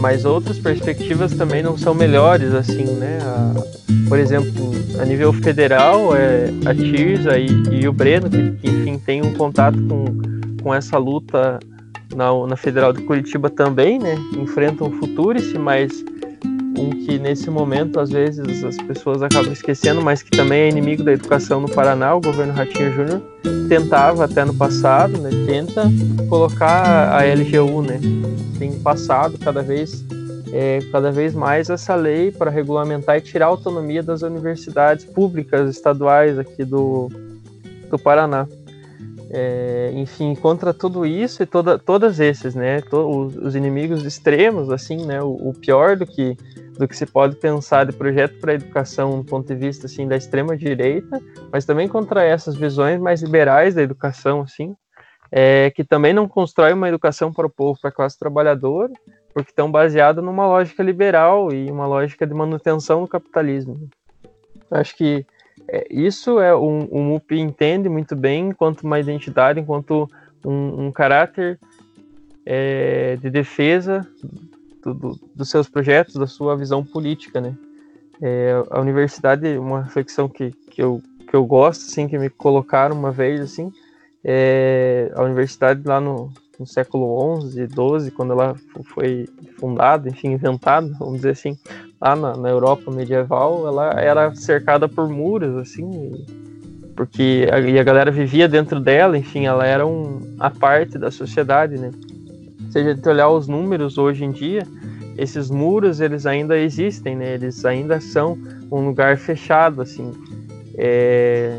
mas 0.00 0.24
outras 0.24 0.58
perspectivas 0.58 1.34
também 1.34 1.62
não 1.62 1.76
são 1.76 1.94
melhores, 1.94 2.52
assim, 2.52 2.84
né? 2.84 3.18
A, 3.22 3.54
por 4.08 4.18
exemplo, 4.18 4.72
a 4.98 5.04
nível 5.04 5.32
federal, 5.32 6.16
é, 6.16 6.50
a 6.66 6.74
Tirza 6.74 7.38
e, 7.38 7.48
e 7.70 7.88
o 7.88 7.92
Breno, 7.92 8.28
que, 8.28 8.52
que, 8.52 8.68
enfim, 8.68 8.98
tem 8.98 9.22
um 9.22 9.34
contato 9.34 9.78
com, 9.86 10.04
com 10.62 10.74
essa 10.74 10.98
luta 10.98 11.60
na, 12.14 12.46
na 12.46 12.56
Federal 12.56 12.92
de 12.92 13.02
Curitiba 13.02 13.48
também, 13.48 13.98
né? 13.98 14.16
Enfrentam 14.36 14.88
o 14.88 14.92
Futurice, 14.92 15.58
mas 15.58 16.04
um 16.78 16.90
que 16.90 17.18
nesse 17.18 17.50
momento 17.50 17.98
às 17.98 18.10
vezes 18.10 18.64
as 18.64 18.76
pessoas 18.76 19.22
acabam 19.22 19.52
esquecendo, 19.52 20.00
mas 20.00 20.22
que 20.22 20.30
também 20.30 20.62
é 20.62 20.68
inimigo 20.68 21.02
da 21.02 21.12
educação 21.12 21.60
no 21.60 21.68
Paraná, 21.68 22.14
o 22.14 22.20
governo 22.20 22.52
Ratinho 22.52 22.92
Júnior 22.92 23.22
tentava 23.68 24.24
até 24.24 24.44
no 24.44 24.54
passado, 24.54 25.18
né, 25.18 25.30
tenta 25.46 25.82
colocar 26.28 27.16
a 27.16 27.24
LGU, 27.24 27.82
né, 27.82 28.00
tem 28.58 28.78
passado 28.80 29.38
cada 29.38 29.62
vez 29.62 30.04
é, 30.52 30.80
cada 30.90 31.12
vez 31.12 31.34
mais 31.34 31.70
essa 31.70 31.94
lei 31.94 32.30
para 32.30 32.50
regulamentar 32.50 33.16
e 33.16 33.20
tirar 33.20 33.46
a 33.46 33.48
autonomia 33.48 34.02
das 34.02 34.22
universidades 34.22 35.04
públicas 35.04 35.70
estaduais 35.70 36.38
aqui 36.38 36.64
do, 36.64 37.08
do 37.88 37.98
Paraná. 37.98 38.48
É, 39.32 39.92
enfim, 39.94 40.34
contra 40.34 40.74
tudo 40.74 41.06
isso 41.06 41.40
e 41.40 41.46
toda, 41.46 41.78
todos 41.78 42.18
esses, 42.18 42.56
né, 42.56 42.80
to, 42.80 42.96
os, 42.96 43.36
os, 43.36 43.54
inimigos 43.54 44.04
extremos, 44.04 44.70
assim, 44.70 45.06
né, 45.06 45.22
o, 45.22 45.50
o, 45.50 45.54
pior 45.54 45.96
do 45.96 46.04
que 46.04 46.36
do 46.76 46.88
que 46.88 46.96
se 46.96 47.06
pode 47.06 47.36
pensar 47.36 47.86
de 47.86 47.92
projeto 47.92 48.40
para 48.40 48.52
a 48.52 48.54
educação 48.54 49.20
do 49.20 49.24
ponto 49.24 49.46
de 49.46 49.54
vista 49.54 49.86
assim 49.86 50.08
da 50.08 50.16
extrema 50.16 50.56
direita, 50.56 51.20
mas 51.52 51.64
também 51.64 51.86
contra 51.86 52.24
essas 52.24 52.56
visões 52.56 52.98
mais 52.98 53.22
liberais 53.22 53.74
da 53.74 53.82
educação, 53.82 54.40
assim, 54.40 54.74
é, 55.30 55.70
que 55.70 55.84
também 55.84 56.12
não 56.12 56.26
constrói 56.26 56.72
uma 56.72 56.88
educação 56.88 57.32
para 57.32 57.46
o 57.46 57.50
povo, 57.50 57.78
para 57.80 57.90
a 57.90 57.92
classe 57.92 58.18
trabalhadora, 58.18 58.92
porque 59.32 59.50
estão 59.50 59.70
baseadas 59.70 60.24
numa 60.24 60.46
lógica 60.46 60.82
liberal 60.82 61.52
e 61.52 61.70
uma 61.70 61.86
lógica 61.86 62.26
de 62.26 62.34
manutenção 62.34 63.02
do 63.02 63.08
capitalismo. 63.08 63.88
Acho 64.70 64.96
que 64.96 65.24
isso 65.90 66.40
é 66.40 66.54
um, 66.54 66.84
o 66.90 67.00
MUP 67.00 67.38
entende 67.38 67.88
muito 67.88 68.16
bem 68.16 68.48
enquanto 68.48 68.82
uma 68.82 68.98
identidade, 68.98 69.60
enquanto 69.60 70.10
um, 70.44 70.86
um 70.86 70.92
caráter 70.92 71.58
é, 72.44 73.16
de 73.16 73.30
defesa 73.30 74.06
do, 74.82 74.94
do, 74.94 75.20
dos 75.34 75.48
seus 75.48 75.68
projetos, 75.68 76.14
da 76.14 76.26
sua 76.26 76.56
visão 76.56 76.84
política, 76.84 77.40
né? 77.40 77.54
É, 78.22 78.52
a 78.70 78.80
universidade, 78.80 79.56
uma 79.56 79.82
reflexão 79.82 80.28
que, 80.28 80.50
que, 80.70 80.82
eu, 80.82 81.02
que 81.26 81.34
eu 81.34 81.44
gosto, 81.44 81.82
assim, 81.82 82.06
que 82.06 82.18
me 82.18 82.28
colocaram 82.28 82.94
uma 82.94 83.10
vez, 83.10 83.40
assim, 83.40 83.72
é, 84.22 85.10
a 85.14 85.22
universidade 85.22 85.82
lá 85.86 86.00
no, 86.00 86.30
no 86.60 86.66
século 86.66 87.40
XI, 87.40 87.66
XII, 87.66 88.10
quando 88.10 88.34
ela 88.34 88.54
foi 88.94 89.26
fundada, 89.58 90.10
enfim, 90.10 90.32
inventada, 90.32 90.94
vamos 90.98 91.16
dizer 91.16 91.30
assim, 91.30 91.56
lá 91.98 92.14
na, 92.14 92.36
na 92.36 92.50
Europa 92.50 92.90
medieval, 92.90 93.66
ela 93.66 93.98
era 93.98 94.34
cercada 94.34 94.86
por 94.86 95.08
muros, 95.08 95.56
assim, 95.56 96.22
porque 96.94 97.48
a, 97.50 97.58
e 97.60 97.78
a 97.78 97.82
galera 97.82 98.10
vivia 98.10 98.46
dentro 98.46 98.78
dela, 98.78 99.16
enfim, 99.16 99.46
ela 99.46 99.66
era 99.66 99.86
um, 99.86 100.20
a 100.38 100.50
parte 100.50 100.98
da 100.98 101.10
sociedade, 101.10 101.78
né? 101.78 101.90
Se 102.70 102.78
a 102.78 102.84
gente 102.84 103.08
olhar 103.08 103.30
os 103.30 103.48
números 103.48 103.96
hoje 103.96 104.22
em 104.22 104.30
dia, 104.30 104.62
esses 105.16 105.50
muros 105.50 105.98
eles 105.98 106.26
ainda 106.26 106.58
existem, 106.58 107.16
né? 107.16 107.34
Eles 107.34 107.64
ainda 107.64 108.00
são 108.00 108.38
um 108.70 108.86
lugar 108.86 109.16
fechado, 109.16 109.80
assim. 109.80 110.12
É... 110.76 111.58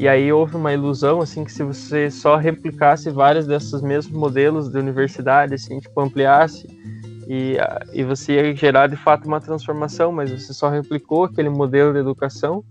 E 0.00 0.08
aí 0.08 0.32
houve 0.32 0.56
uma 0.56 0.72
ilusão, 0.72 1.20
assim, 1.20 1.44
que 1.44 1.52
se 1.52 1.62
você 1.62 2.10
só 2.10 2.36
replicasse 2.36 3.10
vários 3.10 3.46
desses 3.46 3.82
mesmos 3.82 4.16
modelos 4.18 4.70
de 4.70 4.78
universidade, 4.78 5.52
assim, 5.52 5.78
tipo, 5.78 6.00
ampliasse 6.00 6.66
e, 7.28 7.58
e 7.92 8.02
você 8.02 8.32
ia 8.32 8.56
gerar 8.56 8.86
de 8.86 8.96
fato 8.96 9.26
uma 9.26 9.42
transformação, 9.42 10.10
mas 10.10 10.30
você 10.30 10.54
só 10.54 10.70
replicou 10.70 11.24
aquele 11.24 11.50
modelo 11.50 11.92
de 11.92 11.98
educação 11.98 12.64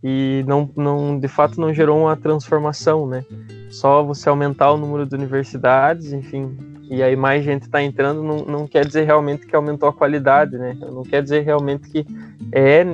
e 0.00 0.44
não, 0.46 0.70
não 0.76 1.18
de 1.18 1.26
fato 1.26 1.60
não 1.60 1.74
gerou 1.74 2.02
uma 2.02 2.16
transformação, 2.16 3.04
né? 3.04 3.24
Só 3.68 4.04
você 4.04 4.28
aumentar 4.28 4.70
o 4.70 4.76
número 4.76 5.04
de 5.04 5.16
universidades, 5.16 6.12
enfim, 6.12 6.56
e 6.88 7.02
aí 7.02 7.16
mais 7.16 7.42
gente 7.42 7.62
está 7.62 7.82
entrando, 7.82 8.22
não, 8.22 8.44
não 8.44 8.64
quer 8.64 8.86
dizer 8.86 9.02
realmente 9.02 9.44
que 9.44 9.56
aumentou 9.56 9.88
a 9.88 9.92
qualidade, 9.92 10.56
né? 10.56 10.78
Não 10.80 11.02
quer 11.02 11.20
dizer 11.20 11.40
realmente 11.40 11.90
que 11.90 12.06
é 12.52 12.86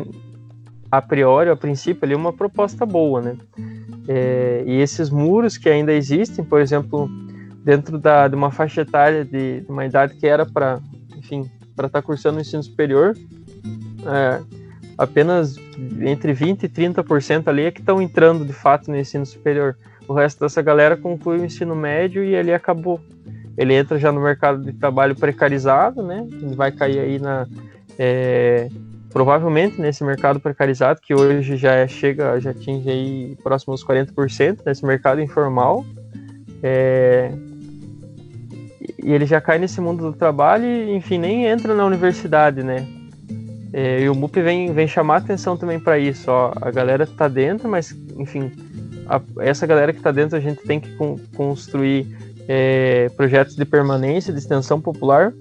a 0.91 1.01
priori, 1.01 1.51
a 1.51 1.57
princípio, 1.57 2.07
ali 2.07 2.15
uma 2.15 2.33
proposta 2.33 2.87
boa, 2.87 3.21
né? 3.21 3.37
É, 4.09 4.65
e 4.67 4.81
esses 4.81 5.11
muros 5.11 5.57
que 5.57 5.69
ainda 5.69 5.93
existem, 5.93 6.45
por 6.45 6.61
exemplo, 6.61 7.09
dentro 7.65 7.99
da, 7.99 8.27
de 8.27 8.35
uma 8.35 8.51
faixa 8.51 8.81
etária 8.83 9.25
de, 9.25 9.61
de 9.61 9.71
uma 9.71 9.87
idade 9.87 10.15
que 10.17 10.27
era 10.27 10.45
para 10.45 10.81
enfim, 11.23 11.49
para 11.77 11.87
estar 11.87 12.03
tá 12.03 12.07
cursando 12.07 12.39
o 12.39 12.41
ensino 12.41 12.63
superior, 12.63 13.17
é, 14.05 14.41
apenas 14.99 15.57
entre 16.01 16.35
20% 16.35 16.65
e 16.65 16.69
30% 16.69 17.49
ali 17.49 17.63
é 17.63 17.71
que 17.71 17.81
estão 17.81 18.03
entrando 18.03 18.45
de 18.45 18.53
fato 18.53 18.91
no 18.91 18.97
ensino 18.97 19.25
superior. 19.25 19.77
O 20.09 20.15
resto 20.15 20.41
dessa 20.41 20.61
galera 20.61 20.97
conclui 20.97 21.39
o 21.39 21.45
ensino 21.45 21.77
médio 21.77 22.25
e 22.25 22.35
ele 22.35 22.53
acabou. 22.53 23.01
Ele 23.57 23.75
entra 23.75 23.99
já 23.99 24.11
no 24.11 24.21
mercado 24.21 24.63
de 24.63 24.73
trabalho 24.73 25.15
precarizado, 25.15 26.03
né? 26.03 26.27
Ele 26.31 26.55
vai 26.55 26.73
cair 26.73 26.99
aí 26.99 27.19
na. 27.19 27.47
É, 27.99 28.69
provavelmente 29.13 29.81
nesse 29.81 30.03
mercado 30.03 30.41
precarizado, 30.41 31.01
que 31.01 31.15
hoje 31.15 31.57
já 31.57 31.75
é, 31.75 31.87
chega, 31.87 32.41
já 32.41 32.51
atinge 32.51 32.89
aí 32.89 33.37
próximo 33.43 33.73
aos 33.73 33.85
40% 33.85 34.61
nesse 34.65 34.85
mercado 34.85 35.21
informal. 35.21 35.85
É, 36.63 37.31
e 39.03 39.13
ele 39.13 39.27
já 39.27 39.41
cai 39.41 39.59
nesse 39.59 39.81
mundo 39.81 40.11
do 40.11 40.17
trabalho 40.17 40.65
e, 40.65 40.95
enfim, 40.95 41.19
nem 41.19 41.47
entra 41.47 41.75
na 41.75 41.85
universidade, 41.85 42.63
né? 42.63 42.87
É, 43.73 44.03
e 44.03 44.09
o 44.09 44.15
MUP 44.15 44.41
vem, 44.41 44.73
vem 44.73 44.87
chamar 44.87 45.17
atenção 45.17 45.57
também 45.57 45.81
para 45.81 45.99
isso, 45.99 46.31
ó. 46.31 46.53
A 46.61 46.71
galera 46.71 47.07
tá 47.07 47.27
dentro, 47.27 47.69
mas, 47.69 47.95
enfim, 48.17 48.53
a, 49.09 49.21
essa 49.41 49.67
galera 49.67 49.93
que 49.93 50.01
tá 50.01 50.13
dentro 50.13 50.37
a 50.37 50.41
gente 50.41 50.63
tem 50.63 50.79
que 50.79 50.95
con 50.97 51.19
construir 51.35 52.07
é, 52.47 53.09
projetos 53.17 53.57
de 53.57 53.65
permanência, 53.65 54.33
de 54.33 54.39
extensão 54.39 54.81
popular. 54.81 55.33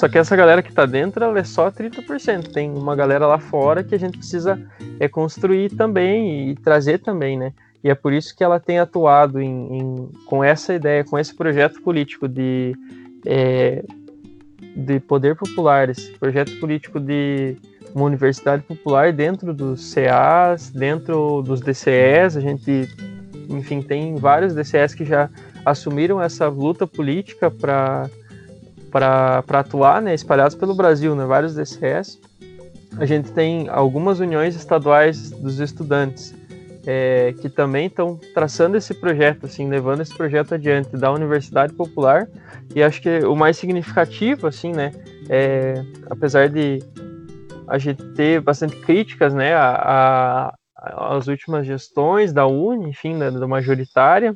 Só 0.00 0.08
que 0.08 0.16
essa 0.16 0.34
galera 0.34 0.62
que 0.62 0.72
tá 0.72 0.86
dentro, 0.86 1.22
ela 1.22 1.38
é 1.38 1.44
só 1.44 1.70
30%. 1.70 2.50
Tem 2.50 2.70
uma 2.70 2.96
galera 2.96 3.26
lá 3.26 3.38
fora 3.38 3.84
que 3.84 3.94
a 3.94 3.98
gente 3.98 4.16
precisa 4.16 4.58
é, 4.98 5.06
construir 5.08 5.68
também 5.76 6.48
e 6.48 6.54
trazer 6.54 7.00
também, 7.00 7.36
né? 7.36 7.52
E 7.84 7.90
é 7.90 7.94
por 7.94 8.10
isso 8.10 8.34
que 8.34 8.42
ela 8.42 8.58
tem 8.58 8.78
atuado 8.78 9.42
em, 9.42 9.76
em 9.76 10.08
com 10.24 10.42
essa 10.42 10.72
ideia, 10.72 11.04
com 11.04 11.18
esse 11.18 11.36
projeto 11.36 11.82
político 11.82 12.26
de, 12.26 12.74
é, 13.26 13.84
de 14.74 15.00
poder 15.00 15.36
popular, 15.36 15.90
esse 15.90 16.12
projeto 16.12 16.58
político 16.58 16.98
de 16.98 17.56
uma 17.94 18.06
universidade 18.06 18.62
popular 18.62 19.12
dentro 19.12 19.52
dos 19.52 19.92
CAs, 19.92 20.70
dentro 20.70 21.42
dos 21.42 21.60
DCEs. 21.60 22.38
A 22.38 22.40
gente, 22.40 22.88
enfim, 23.50 23.82
tem 23.82 24.16
vários 24.16 24.54
DCEs 24.54 24.94
que 24.94 25.04
já 25.04 25.28
assumiram 25.62 26.22
essa 26.22 26.48
luta 26.48 26.86
política 26.86 27.50
para 27.50 28.08
para 28.90 29.42
atuar, 29.48 30.02
né, 30.02 30.14
espalhados 30.14 30.56
pelo 30.56 30.74
Brasil, 30.74 31.14
né, 31.14 31.24
vários 31.24 31.54
DCEs. 31.54 32.18
A 32.98 33.06
gente 33.06 33.30
tem 33.32 33.68
algumas 33.68 34.20
uniões 34.20 34.56
estaduais 34.56 35.30
dos 35.30 35.60
estudantes 35.60 36.34
é, 36.86 37.34
que 37.40 37.48
também 37.48 37.86
estão 37.86 38.18
traçando 38.34 38.76
esse 38.76 38.94
projeto, 38.94 39.46
assim, 39.46 39.68
levando 39.68 40.00
esse 40.00 40.14
projeto 40.14 40.54
adiante 40.54 40.96
da 40.96 41.12
Universidade 41.12 41.72
Popular. 41.72 42.28
E 42.74 42.82
acho 42.82 43.00
que 43.00 43.20
o 43.20 43.36
mais 43.36 43.56
significativo, 43.56 44.46
assim, 44.46 44.72
né, 44.72 44.92
é, 45.28 45.84
apesar 46.08 46.48
de 46.48 46.80
a 47.68 47.78
gente 47.78 48.02
ter 48.14 48.40
bastante 48.40 48.76
críticas, 48.76 49.32
né, 49.32 49.54
a, 49.54 50.52
a, 50.76 51.16
às 51.16 51.28
últimas 51.28 51.66
gestões 51.66 52.32
da 52.32 52.46
Uni, 52.46 52.90
enfim, 52.90 53.18
da, 53.18 53.30
da 53.30 53.46
majoritária, 53.46 54.34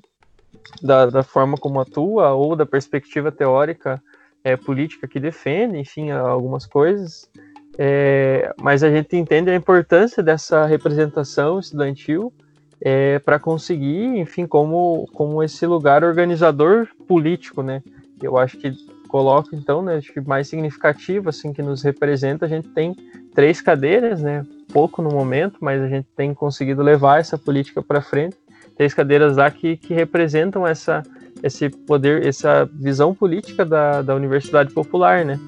da, 0.83 1.07
da, 1.07 1.23
forma 1.23 1.57
como 1.57 1.81
atua 1.81 2.33
ou 2.33 2.55
da 2.55 2.65
perspectiva 2.65 3.33
teórica 3.33 4.01
é, 4.45 4.57
política 4.57 5.09
que 5.09 5.19
defende, 5.19 5.79
enfim, 5.79 6.11
algumas 6.11 6.67
coisas. 6.67 7.29
É, 7.77 8.55
mas 8.61 8.85
a 8.85 8.91
gente 8.91 9.17
entende 9.17 9.51
a 9.51 9.57
importância 9.57 10.23
dessa 10.23 10.65
representação 10.67 11.59
estudantil 11.59 12.33
é, 12.81 13.19
para 13.19 13.39
conseguir, 13.39 14.19
enfim, 14.19 14.47
como, 14.47 15.09
como 15.13 15.43
esse 15.43 15.67
lugar 15.67 16.05
organizador 16.05 16.87
político, 17.09 17.63
né? 17.63 17.83
Eu 18.23 18.37
acho 18.37 18.59
que 18.59 18.73
coloco, 19.09 19.55
então, 19.55 19.81
né, 19.81 19.97
acho 19.97 20.13
que 20.13 20.21
mais 20.21 20.49
significativo, 20.49 21.29
assim, 21.29 21.53
que 21.53 21.63
nos 21.63 21.83
representa, 21.83 22.47
a 22.47 22.49
gente 22.49 22.69
tem 22.69 22.95
três 23.35 23.61
cadeiras, 23.61 24.21
né? 24.21 24.45
Pouco 24.73 25.01
no 25.01 25.11
momento, 25.11 25.59
mas 25.61 25.81
a 25.81 25.89
gente 25.89 26.07
tem 26.17 26.35
conseguido 26.35 26.83
levar 26.83 27.21
essa 27.21 27.39
política 27.39 27.83
para 27.83 28.03
frente. 28.03 28.37
Três 28.77 28.93
cadeiras 28.93 29.37
lá 29.37 29.51
que, 29.51 29.77
que 29.77 29.95
representam 29.95 30.67
essa, 30.67 31.03
esse 31.43 31.69
poder, 31.69 32.27
essa 32.27 32.69
visão 32.73 33.15
política 33.15 33.65
da, 33.65 34.03
da 34.03 34.15
Universidade 34.15 34.73
Popular, 34.73 35.25
né? 35.25 35.39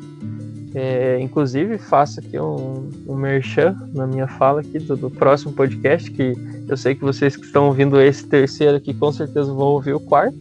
É, 0.75 1.19
inclusive, 1.21 1.79
faço 1.79 2.21
aqui 2.21 2.39
um, 2.39 2.91
um 3.09 3.17
merchan 3.17 3.75
na 3.95 4.07
minha 4.07 4.27
fala 4.27 4.61
aqui 4.61 4.79
do, 4.79 4.95
do, 4.95 5.11
próximo 5.11 5.53
podcast, 5.53 6.11
que 6.11 6.35
eu 6.69 6.77
sei 6.77 6.95
que 6.95 7.01
vocês 7.01 7.35
que 7.35 7.47
estão 7.47 7.67
ouvindo 7.67 7.99
esse 7.99 8.27
terceiro 8.27 8.77
aqui 8.77 8.93
com 8.93 9.11
certeza 9.11 9.51
vão 9.53 9.69
ouvir 9.69 9.95
o 9.95 10.01
quarto, 10.01 10.37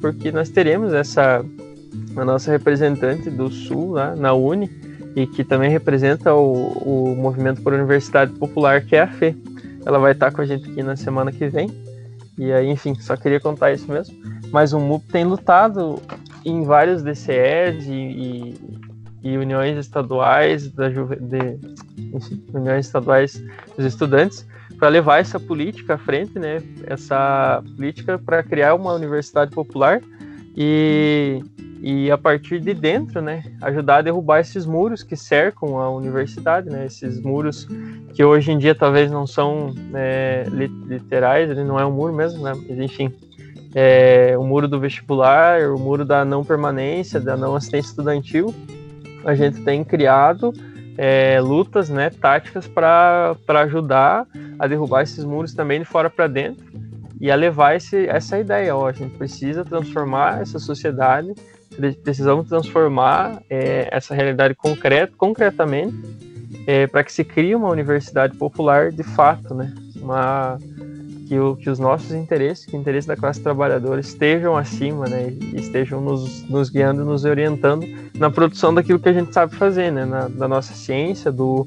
porque 0.00 0.30
nós 0.30 0.48
teremos 0.48 0.92
essa 0.92 1.44
a 2.16 2.24
nossa 2.24 2.50
representante 2.50 3.28
do 3.28 3.50
Sul 3.50 3.92
lá 3.92 4.14
na 4.14 4.32
Uni 4.32 4.70
e 5.16 5.26
que 5.26 5.42
também 5.42 5.70
representa 5.70 6.34
o, 6.34 7.12
o 7.12 7.16
movimento 7.16 7.62
por 7.62 7.72
Universidade 7.72 8.32
Popular, 8.32 8.84
que 8.84 8.94
é 8.94 9.02
a 9.02 9.08
FE. 9.08 9.36
Ela 9.84 9.98
vai 9.98 10.12
estar 10.12 10.30
com 10.30 10.42
a 10.42 10.46
gente 10.46 10.70
aqui 10.70 10.82
na 10.82 10.94
semana 10.94 11.32
que 11.32 11.48
vem. 11.48 11.70
E 12.38 12.52
aí, 12.52 12.68
enfim, 12.68 12.94
só 12.96 13.16
queria 13.16 13.40
contar 13.40 13.72
isso 13.72 13.90
mesmo. 13.90 14.14
Mas 14.52 14.72
o 14.72 14.80
MUP 14.80 15.04
tem 15.10 15.24
lutado 15.24 16.00
em 16.44 16.62
vários 16.64 17.02
DCEs 17.02 17.86
e, 17.86 17.92
e, 17.92 18.54
e 19.22 19.38
uniões 19.38 19.76
estaduais 19.78 20.70
da 20.70 20.90
juve, 20.90 21.16
de, 21.16 21.58
uniões 22.54 22.86
estaduais 22.86 23.42
dos 23.76 23.86
estudantes 23.86 24.46
para 24.78 24.88
levar 24.88 25.18
essa 25.18 25.40
política 25.40 25.94
à 25.94 25.98
frente, 25.98 26.38
né? 26.38 26.62
Essa 26.86 27.62
política 27.76 28.18
para 28.18 28.42
criar 28.42 28.74
uma 28.74 28.92
universidade 28.92 29.50
popular 29.50 30.00
e 30.56 31.42
e 31.80 32.10
a 32.10 32.16
partir 32.16 32.60
de 32.60 32.72
dentro, 32.74 33.20
né, 33.20 33.44
ajudar 33.60 33.98
a 33.98 34.02
derrubar 34.02 34.40
esses 34.40 34.64
muros 34.66 35.02
que 35.02 35.16
cercam 35.16 35.78
a 35.78 35.90
universidade, 35.90 36.70
né, 36.70 36.86
esses 36.86 37.20
muros 37.20 37.68
que 38.14 38.24
hoje 38.24 38.50
em 38.50 38.58
dia 38.58 38.74
talvez 38.74 39.10
não 39.10 39.26
são 39.26 39.74
é, 39.94 40.46
literais, 40.48 41.50
ele 41.50 41.64
não 41.64 41.78
é 41.78 41.84
um 41.84 41.92
muro 41.92 42.12
mesmo, 42.12 42.42
né, 42.42 42.52
mas 42.54 42.78
enfim, 42.78 43.12
é, 43.78 44.34
o 44.38 44.42
muro 44.42 44.66
do 44.66 44.80
vestibular, 44.80 45.60
o 45.70 45.78
muro 45.78 46.02
da 46.02 46.24
não 46.24 46.42
permanência, 46.42 47.20
da 47.20 47.36
não 47.36 47.54
assistência 47.54 47.90
estudantil, 47.90 48.54
a 49.22 49.34
gente 49.34 49.62
tem 49.64 49.84
criado 49.84 50.50
é, 50.96 51.38
lutas, 51.42 51.90
né, 51.90 52.08
táticas 52.08 52.66
para 52.66 53.36
ajudar 53.46 54.26
a 54.58 54.66
derrubar 54.66 55.02
esses 55.02 55.22
muros 55.24 55.52
também 55.52 55.80
de 55.80 55.84
fora 55.84 56.08
para 56.08 56.26
dentro 56.26 56.64
e 57.20 57.30
a 57.30 57.34
levar 57.34 57.76
esse, 57.76 58.06
essa 58.06 58.38
ideia, 58.38 58.74
ó, 58.74 58.88
a 58.88 58.92
gente 58.92 59.14
precisa 59.18 59.62
transformar 59.62 60.40
essa 60.40 60.58
sociedade 60.58 61.34
precisamos 62.02 62.48
transformar 62.48 63.42
é, 63.50 63.88
essa 63.92 64.14
realidade 64.14 64.54
concreta, 64.54 65.12
concretamente 65.14 65.94
é, 66.66 66.86
para 66.86 67.04
que 67.04 67.12
se 67.12 67.22
crie 67.22 67.54
uma 67.54 67.68
universidade 67.68 68.34
popular 68.38 68.90
de 68.90 69.02
fato, 69.02 69.54
né? 69.54 69.74
Uma, 69.96 70.58
que, 71.26 71.38
o, 71.38 71.56
que 71.56 71.68
os 71.68 71.78
nossos 71.78 72.12
interesses, 72.12 72.64
que 72.64 72.76
o 72.76 72.80
interesse 72.80 73.08
da 73.08 73.16
classe 73.16 73.40
trabalhadora 73.40 74.00
estejam 74.00 74.56
acima, 74.56 75.06
né? 75.06 75.28
Estejam 75.54 76.00
nos, 76.00 76.48
nos 76.48 76.70
guiando, 76.70 77.04
nos 77.04 77.24
orientando 77.24 77.86
na 78.14 78.30
produção 78.30 78.72
daquilo 78.72 78.98
que 78.98 79.08
a 79.08 79.12
gente 79.12 79.34
sabe 79.34 79.54
fazer, 79.56 79.90
né? 79.90 80.04
Na, 80.04 80.28
da 80.28 80.46
nossa 80.46 80.72
ciência, 80.72 81.32
do, 81.32 81.66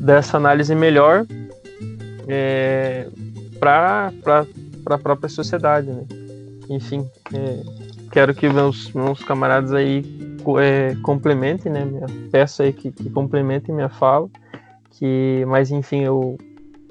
dessa 0.00 0.36
análise 0.36 0.74
melhor 0.74 1.26
é, 2.28 3.08
para 3.58 4.12
a 4.86 4.98
própria 4.98 5.28
sociedade, 5.28 5.88
né? 5.88 6.04
Enfim, 6.70 7.08
é, 7.34 7.62
quero 8.12 8.32
que 8.32 8.48
meus, 8.48 8.92
meus 8.92 9.22
camaradas 9.24 9.72
aí 9.72 10.04
é, 10.60 10.94
complementem, 11.02 11.70
né? 11.70 11.84
Minha 11.84 12.06
peça 12.30 12.62
aí 12.62 12.72
que, 12.72 12.92
que 12.92 13.10
complemente 13.10 13.72
minha 13.72 13.88
fala. 13.88 14.28
Que, 14.92 15.44
mas 15.48 15.72
enfim, 15.72 16.04
eu 16.04 16.38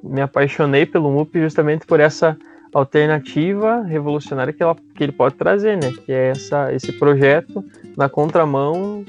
me 0.04 0.22
apaixonei 0.22 0.86
pelo 0.86 1.12
MUP 1.12 1.40
justamente 1.40 1.86
por 1.86 2.00
essa 2.00 2.38
alternativa 2.74 3.82
revolucionária 3.82 4.52
que, 4.52 4.62
ela, 4.62 4.76
que 4.96 5.04
ele 5.04 5.12
pode 5.12 5.36
trazer, 5.36 5.78
né? 5.78 5.94
Que 6.06 6.12
é 6.12 6.30
essa, 6.30 6.74
esse 6.74 6.92
projeto 6.92 7.64
na 7.96 8.10
contramão, 8.10 9.06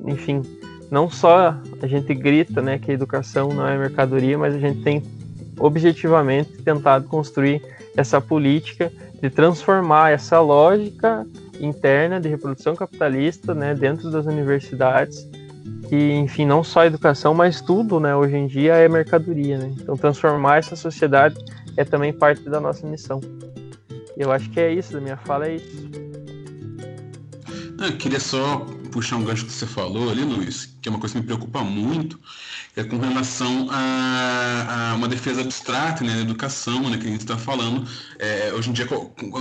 enfim, 0.00 0.42
não 0.90 1.10
só 1.10 1.56
a 1.82 1.86
gente 1.86 2.14
grita, 2.14 2.62
né, 2.62 2.78
que 2.78 2.90
a 2.90 2.94
educação 2.94 3.50
não 3.52 3.66
é 3.66 3.76
mercadoria, 3.76 4.38
mas 4.38 4.54
a 4.54 4.58
gente 4.58 4.82
tem 4.82 5.02
objetivamente 5.58 6.62
tentado 6.62 7.06
construir 7.08 7.62
essa 7.96 8.20
política 8.20 8.90
de 9.20 9.28
transformar 9.28 10.12
essa 10.12 10.40
lógica 10.40 11.26
interna 11.60 12.20
de 12.20 12.28
reprodução 12.28 12.76
capitalista 12.76 13.52
né, 13.52 13.74
dentro 13.74 14.10
das 14.10 14.24
universidades, 14.24 15.28
que, 15.88 16.12
enfim, 16.12 16.46
não 16.46 16.62
só 16.62 16.80
a 16.80 16.86
educação, 16.86 17.34
mas 17.34 17.60
tudo, 17.60 17.98
né, 17.98 18.14
hoje 18.14 18.36
em 18.36 18.46
dia 18.46 18.74
é 18.74 18.88
mercadoria. 18.88 19.58
Né? 19.58 19.74
Então, 19.80 19.96
transformar 19.96 20.58
essa 20.58 20.76
sociedade 20.76 21.36
é 21.76 21.84
também 21.84 22.12
parte 22.12 22.48
da 22.48 22.60
nossa 22.60 22.86
missão. 22.86 23.20
Eu 24.16 24.32
acho 24.32 24.50
que 24.50 24.60
é 24.60 24.72
isso, 24.72 24.92
da 24.92 25.00
minha 25.00 25.16
fala 25.16 25.46
é 25.46 25.56
isso. 25.56 25.88
Eu 27.80 27.96
queria 27.96 28.18
só 28.18 28.66
puxar 28.90 29.16
um 29.16 29.24
gancho 29.24 29.46
que 29.46 29.52
você 29.52 29.66
falou 29.66 30.10
ali, 30.10 30.24
Luiz, 30.24 30.76
que 30.82 30.88
é 30.88 30.90
uma 30.90 30.98
coisa 30.98 31.14
que 31.14 31.20
me 31.20 31.26
preocupa 31.26 31.62
muito, 31.62 32.18
é 32.78 32.84
com 32.84 32.96
relação 32.98 33.66
a, 33.70 34.90
a 34.92 34.94
uma 34.94 35.08
defesa 35.08 35.40
abstrata 35.40 36.04
né, 36.04 36.14
da 36.14 36.20
educação, 36.20 36.88
né, 36.88 36.96
que 36.96 37.06
a 37.08 37.10
gente 37.10 37.22
está 37.22 37.36
falando. 37.36 37.88
É, 38.18 38.52
hoje 38.54 38.70
em 38.70 38.72
dia, 38.72 38.86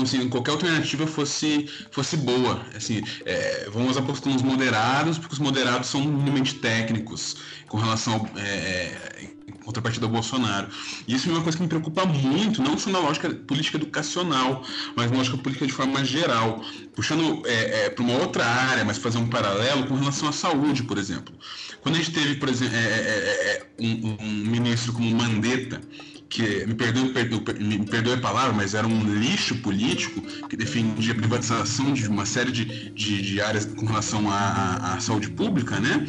se 0.05 0.25
qualquer 0.29 0.51
alternativa 0.51 1.05
fosse, 1.05 1.69
fosse 1.91 2.17
boa. 2.17 2.65
Assim, 2.75 3.03
é, 3.25 3.69
vamos 3.71 3.95
apostar 3.95 4.33
nos 4.33 4.41
moderados, 4.41 5.19
porque 5.19 5.33
os 5.33 5.39
moderados 5.39 5.87
são 5.87 6.01
minimamente 6.01 6.55
técnicos 6.55 7.37
com 7.67 7.77
relação 7.77 8.13
ao, 8.13 8.39
é, 8.39 8.43
é 8.43 9.37
contrapartida 9.67 10.07
do 10.07 10.13
Bolsonaro. 10.13 10.69
E 11.05 11.13
isso 11.13 11.29
é 11.29 11.33
uma 11.33 11.43
coisa 11.43 11.57
que 11.57 11.63
me 11.63 11.69
preocupa 11.69 12.05
muito, 12.05 12.61
não 12.61 12.77
só 12.77 12.89
na 12.89 12.99
lógica 12.99 13.29
política 13.29 13.77
educacional, 13.77 14.63
mas 14.95 15.11
na 15.11 15.17
lógica 15.17 15.37
política 15.37 15.67
de 15.67 15.73
forma 15.73 16.05
geral. 16.05 16.61
Puxando 16.95 17.45
é, 17.45 17.85
é, 17.85 17.89
para 17.89 18.03
uma 18.03 18.17
outra 18.17 18.45
área, 18.45 18.85
mas 18.85 18.97
fazer 18.97 19.17
um 19.17 19.27
paralelo 19.27 19.85
com 19.85 19.95
relação 19.95 20.29
à 20.29 20.31
saúde, 20.31 20.83
por 20.83 20.97
exemplo. 20.97 21.35
Quando 21.81 21.95
a 21.95 21.97
gente 21.99 22.11
teve, 22.11 22.35
por 22.35 22.49
exemplo, 22.49 22.75
é, 22.75 22.79
é, 22.79 23.51
é, 23.51 23.67
um, 23.79 24.17
um, 24.19 24.45
ministro 24.49 24.93
como 24.93 25.09
Mandetta, 25.15 25.81
que 26.29 26.65
me 26.65 26.75
perdoe, 26.75 27.13
me 27.59 27.85
perdoe 27.85 28.13
a 28.13 28.17
palavra, 28.17 28.53
mas 28.53 28.73
era 28.73 28.85
um 28.85 29.15
lixo 29.15 29.55
político 29.59 30.21
que 30.47 30.57
defendia 30.57 31.13
a 31.13 31.15
privatização 31.15 31.93
de 31.93 32.07
uma 32.07 32.25
série 32.25 32.51
de, 32.51 32.91
de, 32.91 33.21
de 33.21 33.41
áreas 33.41 33.65
com 33.65 33.85
relação 33.85 34.29
à, 34.29 34.95
à 34.95 34.99
saúde 34.99 35.29
pública, 35.29 35.79
né? 35.79 36.05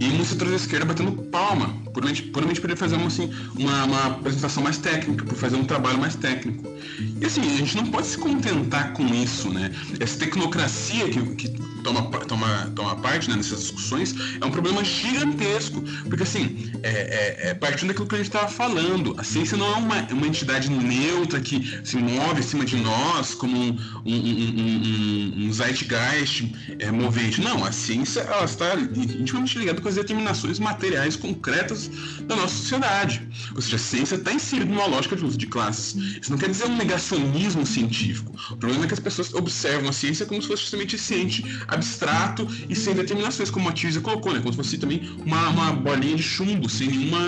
E 0.00 0.06
um 0.06 0.24
setor 0.24 0.48
da 0.48 0.56
esquerda 0.56 0.86
batendo 0.86 1.12
palma, 1.12 1.74
puramente, 1.92 2.22
puramente 2.22 2.60
por 2.60 2.70
ele 2.70 2.76
fazer 2.76 2.96
uma, 2.96 3.08
assim, 3.08 3.30
uma, 3.58 3.84
uma, 3.84 4.06
apresentação 4.06 4.62
mais 4.62 4.78
técnica, 4.78 5.24
por 5.24 5.36
fazer 5.36 5.56
um 5.56 5.64
trabalho 5.64 5.98
mais 5.98 6.14
técnico. 6.14 6.72
E 7.20 7.26
assim, 7.26 7.40
a 7.40 7.56
gente 7.56 7.76
não 7.76 7.86
pode 7.86 8.06
se 8.06 8.18
contentar 8.18 8.92
com 8.92 9.06
isso, 9.06 9.50
né? 9.50 9.72
Essa 9.98 10.18
tecnocracia 10.18 11.08
que, 11.08 11.20
que 11.34 11.48
toma, 11.82 12.02
toma, 12.02 12.72
toma 12.74 12.96
parte 12.96 13.28
né, 13.28 13.36
nessas 13.36 13.60
discussões 13.60 14.14
é 14.40 14.44
um 14.44 14.50
problema 14.50 14.84
gigantesco. 14.84 15.82
Porque 16.08 16.22
assim, 16.22 16.70
é, 16.82 16.90
é, 16.90 17.48
é 17.50 17.54
partindo 17.54 17.88
daquilo 17.88 18.06
que 18.06 18.14
a 18.14 18.18
gente 18.18 18.28
estava 18.28 18.48
falando, 18.48 19.14
a 19.18 19.24
ciência 19.24 19.56
não 19.56 19.66
é 19.66 19.76
uma, 19.76 20.00
uma 20.12 20.26
entidade 20.26 20.70
neutra 20.70 21.40
que 21.40 21.80
se 21.84 21.96
move 21.96 22.40
acima 22.40 22.64
de 22.64 22.76
nós 22.76 23.34
como 23.34 23.56
um, 23.56 23.76
um, 24.04 24.14
um, 24.14 25.46
um 25.46 25.52
zeitgeist 25.52 26.52
é, 26.78 26.90
movente. 26.90 27.40
Não, 27.40 27.64
a 27.64 27.72
ciência 27.72 28.20
ela 28.20 28.44
está 28.44 28.74
intimamente 28.74 29.58
ligada 29.58 29.80
com 29.80 29.87
determinações 29.94 30.58
materiais 30.58 31.16
concretas 31.16 31.90
da 32.22 32.36
nossa 32.36 32.54
sociedade. 32.54 33.26
Ou 33.54 33.62
seja, 33.62 33.76
a 33.76 33.78
ciência 33.78 34.14
está 34.16 34.32
inserida 34.32 34.70
numa 34.70 34.86
lógica 34.86 35.16
de 35.16 35.24
uso 35.24 35.38
de 35.38 35.46
classes. 35.46 35.94
Isso 36.20 36.30
não 36.30 36.38
quer 36.38 36.50
dizer 36.50 36.66
um 36.66 36.76
negacionismo 36.76 37.66
científico. 37.66 38.34
O 38.50 38.56
problema 38.56 38.84
é 38.84 38.88
que 38.88 38.94
as 38.94 39.00
pessoas 39.00 39.32
observam 39.34 39.88
a 39.88 39.92
ciência 39.92 40.26
como 40.26 40.40
se 40.40 40.48
fosse 40.48 40.62
justamente 40.62 40.98
ciente, 40.98 41.44
abstrato 41.68 42.46
e 42.68 42.74
sem 42.74 42.94
determinações, 42.94 43.50
como 43.50 43.68
a 43.68 43.72
Tisa 43.72 44.00
colocou, 44.00 44.32
né? 44.32 44.40
Como 44.40 44.52
se 44.52 44.56
fosse 44.56 44.78
também 44.78 45.16
uma, 45.24 45.48
uma 45.48 45.72
bolinha 45.72 46.16
de 46.16 46.22
chumbo, 46.22 46.68
sem 46.68 46.88
nenhuma. 46.88 47.18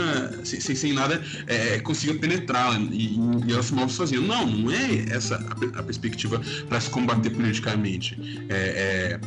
sem, 0.45 0.61
sem, 0.61 0.75
sem 0.75 0.93
nada 0.93 1.23
é, 1.47 1.79
consiga 1.81 2.15
penetrá-la 2.15 2.79
e, 2.79 3.17
e, 3.47 3.53
ela 3.53 3.63
se 3.63 3.75
move 3.75 3.93
sozinha. 3.93 4.21
Não, 4.21 4.47
não 4.47 4.71
é 4.71 5.07
essa 5.11 5.37
a, 5.37 5.81
a 5.81 5.83
perspectiva 5.83 6.41
para 6.69 6.81
se 6.81 6.91
combater 6.91 7.31
politicamente. 7.31 8.19
É, 8.49 9.19
é, 9.19 9.21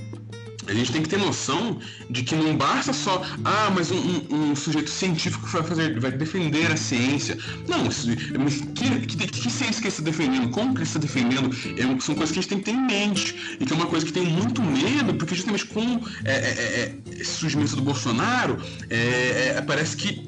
A 0.67 0.73
gente 0.73 0.91
tem 0.91 1.01
que 1.01 1.09
ter 1.09 1.17
noção 1.17 1.79
de 2.09 2.23
que 2.23 2.35
não 2.35 2.55
basta 2.55 2.93
só, 2.93 3.21
ah, 3.43 3.71
mas 3.73 3.91
um, 3.91 3.97
um, 3.97 4.51
um 4.51 4.55
sujeito 4.55 4.89
científico 4.89 5.45
vai 5.47 5.63
fazer, 5.63 5.99
vai 5.99 6.11
defender 6.11 6.71
a 6.71 6.77
ciência. 6.77 7.37
Não, 7.67 7.83
mas 7.83 8.61
que, 8.73 9.07
que, 9.07 9.27
que 9.27 9.49
ciência 9.51 9.81
que 9.81 9.87
ele 9.87 9.87
está 9.87 10.03
defendendo? 10.03 10.49
Como 10.49 10.73
que 10.73 10.79
ele 10.79 10.87
está 10.87 10.99
defendendo? 10.99 11.49
É, 11.77 11.99
são 11.99 12.15
coisas 12.15 12.31
que 12.31 12.39
a 12.39 12.41
gente 12.41 12.49
tem 12.49 12.57
que 12.59 12.65
ter 12.65 12.71
em 12.71 12.85
mente. 12.85 13.57
E 13.59 13.65
que 13.65 13.73
é 13.73 13.75
uma 13.75 13.85
coisa 13.85 14.05
que 14.05 14.11
tem 14.11 14.25
muito 14.25 14.61
medo, 14.61 15.13
porque 15.15 15.35
justamente 15.35 15.65
com 15.65 16.01
é, 16.25 16.33
é, 16.33 16.35
é 16.35 16.95
esse 17.19 17.31
surgimento 17.31 17.75
do 17.75 17.81
Bolsonaro, 17.81 18.57
é, 18.89 19.55
é, 19.57 19.61
parece 19.61 19.95
que 19.95 20.23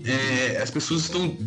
as 0.61 0.69
pessoas 0.69 1.01
estão, 1.03 1.37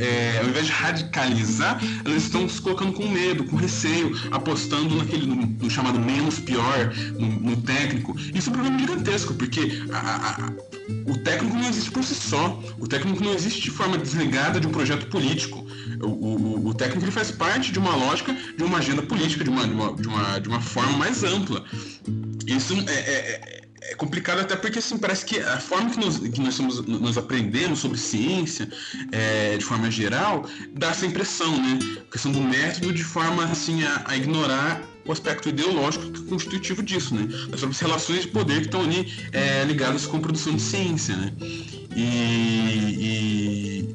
ao 0.40 0.48
invés 0.48 0.66
de 0.66 0.72
radicalizar, 0.72 1.80
elas 2.04 2.24
estão 2.24 2.48
se 2.48 2.60
colocando 2.60 2.92
com 2.92 3.08
medo, 3.08 3.44
com 3.44 3.56
receio, 3.56 4.18
apostando 4.30 4.96
naquele 4.96 5.26
no, 5.26 5.36
no 5.36 5.70
chamado 5.70 5.98
menos 5.98 6.38
pior, 6.38 6.92
no, 7.18 7.28
no 7.28 7.56
técnico. 7.62 8.16
Isso 8.34 8.48
é 8.48 8.50
um 8.50 8.54
problema 8.54 8.77
gigantesco, 8.78 9.34
porque 9.34 9.82
a, 9.92 10.44
a, 10.44 10.52
o 11.06 11.16
técnico 11.18 11.56
não 11.56 11.68
existe 11.68 11.90
por 11.90 12.04
si 12.04 12.14
só. 12.14 12.62
O 12.78 12.86
técnico 12.86 13.22
não 13.22 13.34
existe 13.34 13.62
de 13.62 13.70
forma 13.70 13.98
desligada 13.98 14.60
de 14.60 14.66
um 14.66 14.70
projeto 14.70 15.06
político. 15.06 15.66
O, 16.00 16.06
o, 16.06 16.68
o 16.68 16.74
técnico 16.74 17.04
ele 17.04 17.12
faz 17.12 17.30
parte 17.30 17.72
de 17.72 17.78
uma 17.78 17.94
lógica, 17.94 18.32
de 18.56 18.62
uma 18.62 18.78
agenda 18.78 19.02
política, 19.02 19.44
de 19.44 19.50
uma, 19.50 19.66
de 19.66 19.74
uma, 19.74 19.92
de 19.94 20.08
uma, 20.08 20.38
de 20.38 20.48
uma 20.48 20.60
forma 20.60 20.96
mais 20.96 21.24
ampla. 21.24 21.64
Isso 22.46 22.74
é, 22.88 22.92
é, 22.92 23.62
é, 23.82 23.94
complicado 23.94 24.40
até 24.40 24.56
porque 24.56 24.78
assim, 24.78 24.96
parece 24.98 25.24
que 25.24 25.38
a 25.38 25.58
forma 25.58 25.90
que 25.90 25.98
nós, 25.98 26.18
que 26.18 26.40
nós, 26.40 26.54
somos, 26.54 26.84
nós 26.86 27.18
aprendemos 27.18 27.80
sobre 27.80 27.98
ciência, 27.98 28.68
é, 29.12 29.56
de 29.56 29.64
forma 29.64 29.90
geral, 29.90 30.46
dá 30.74 30.88
essa 30.88 31.06
impressão, 31.06 31.56
né? 31.60 31.78
A 32.08 32.12
questão 32.12 32.32
do 32.32 32.40
método 32.40 32.92
de 32.92 33.04
forma 33.04 33.44
assim, 33.44 33.82
a, 33.84 34.02
a 34.06 34.16
ignorar 34.16 34.82
o 35.08 35.12
aspecto 35.12 35.48
ideológico 35.48 36.10
que 36.12 36.20
é 36.20 36.24
constitutivo 36.26 36.82
disso, 36.82 37.14
né? 37.14 37.26
As 37.50 37.80
relações 37.80 38.22
de 38.22 38.28
poder 38.28 38.60
que 38.60 38.66
estão 38.66 38.82
ali 38.82 39.12
é, 39.32 39.64
ligadas 39.64 40.06
com 40.06 40.18
a 40.18 40.20
produção 40.20 40.54
de 40.54 40.60
ciência, 40.62 41.16
né? 41.16 41.32
E, 41.96 43.94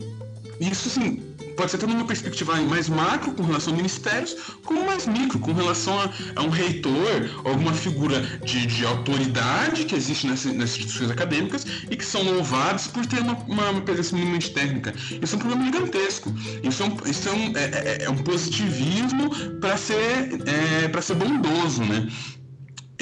e 0.59 0.69
isso, 0.69 0.89
assim, 0.89 1.21
pode 1.55 1.71
ser 1.71 1.77
tanto 1.77 1.93
uma 1.93 2.05
perspectiva 2.05 2.55
mais 2.61 2.89
macro 2.89 3.31
com 3.33 3.43
relação 3.43 3.73
a 3.73 3.77
ministérios, 3.77 4.35
como 4.63 4.85
mais 4.85 5.07
micro 5.07 5.39
com 5.39 5.53
relação 5.53 5.99
a, 5.99 6.09
a 6.35 6.43
um 6.43 6.49
reitor, 6.49 7.29
alguma 7.43 7.73
figura 7.73 8.21
de, 8.43 8.65
de 8.65 8.85
autoridade 8.85 9.85
que 9.85 9.95
existe 9.95 10.27
nessas, 10.27 10.53
nessas, 10.53 10.77
instituições 10.77 11.11
acadêmicas 11.11 11.65
e 11.89 11.95
que 11.95 12.05
são 12.05 12.23
louvados 12.23 12.87
por 12.87 13.05
ter 13.05 13.21
uma, 13.21 13.33
uma, 13.47 13.69
uma 13.69 13.81
presença 13.81 14.15
minimamente 14.15 14.51
técnica. 14.51 14.93
Isso 15.21 15.35
é 15.35 15.37
um 15.37 15.39
problema 15.39 15.65
gigantesco. 15.65 16.33
Isso 16.63 16.83
é 16.83 16.85
um, 16.85 16.97
isso 17.05 17.29
é 17.29 17.31
um, 17.31 17.57
é, 17.57 17.63
é, 17.63 18.03
é 18.03 18.09
um 18.09 18.17
positivismo 18.17 19.29
para 19.59 19.77
ser, 19.77 20.29
é, 20.45 21.01
ser 21.01 21.15
bondoso, 21.15 21.83
né? 21.83 22.07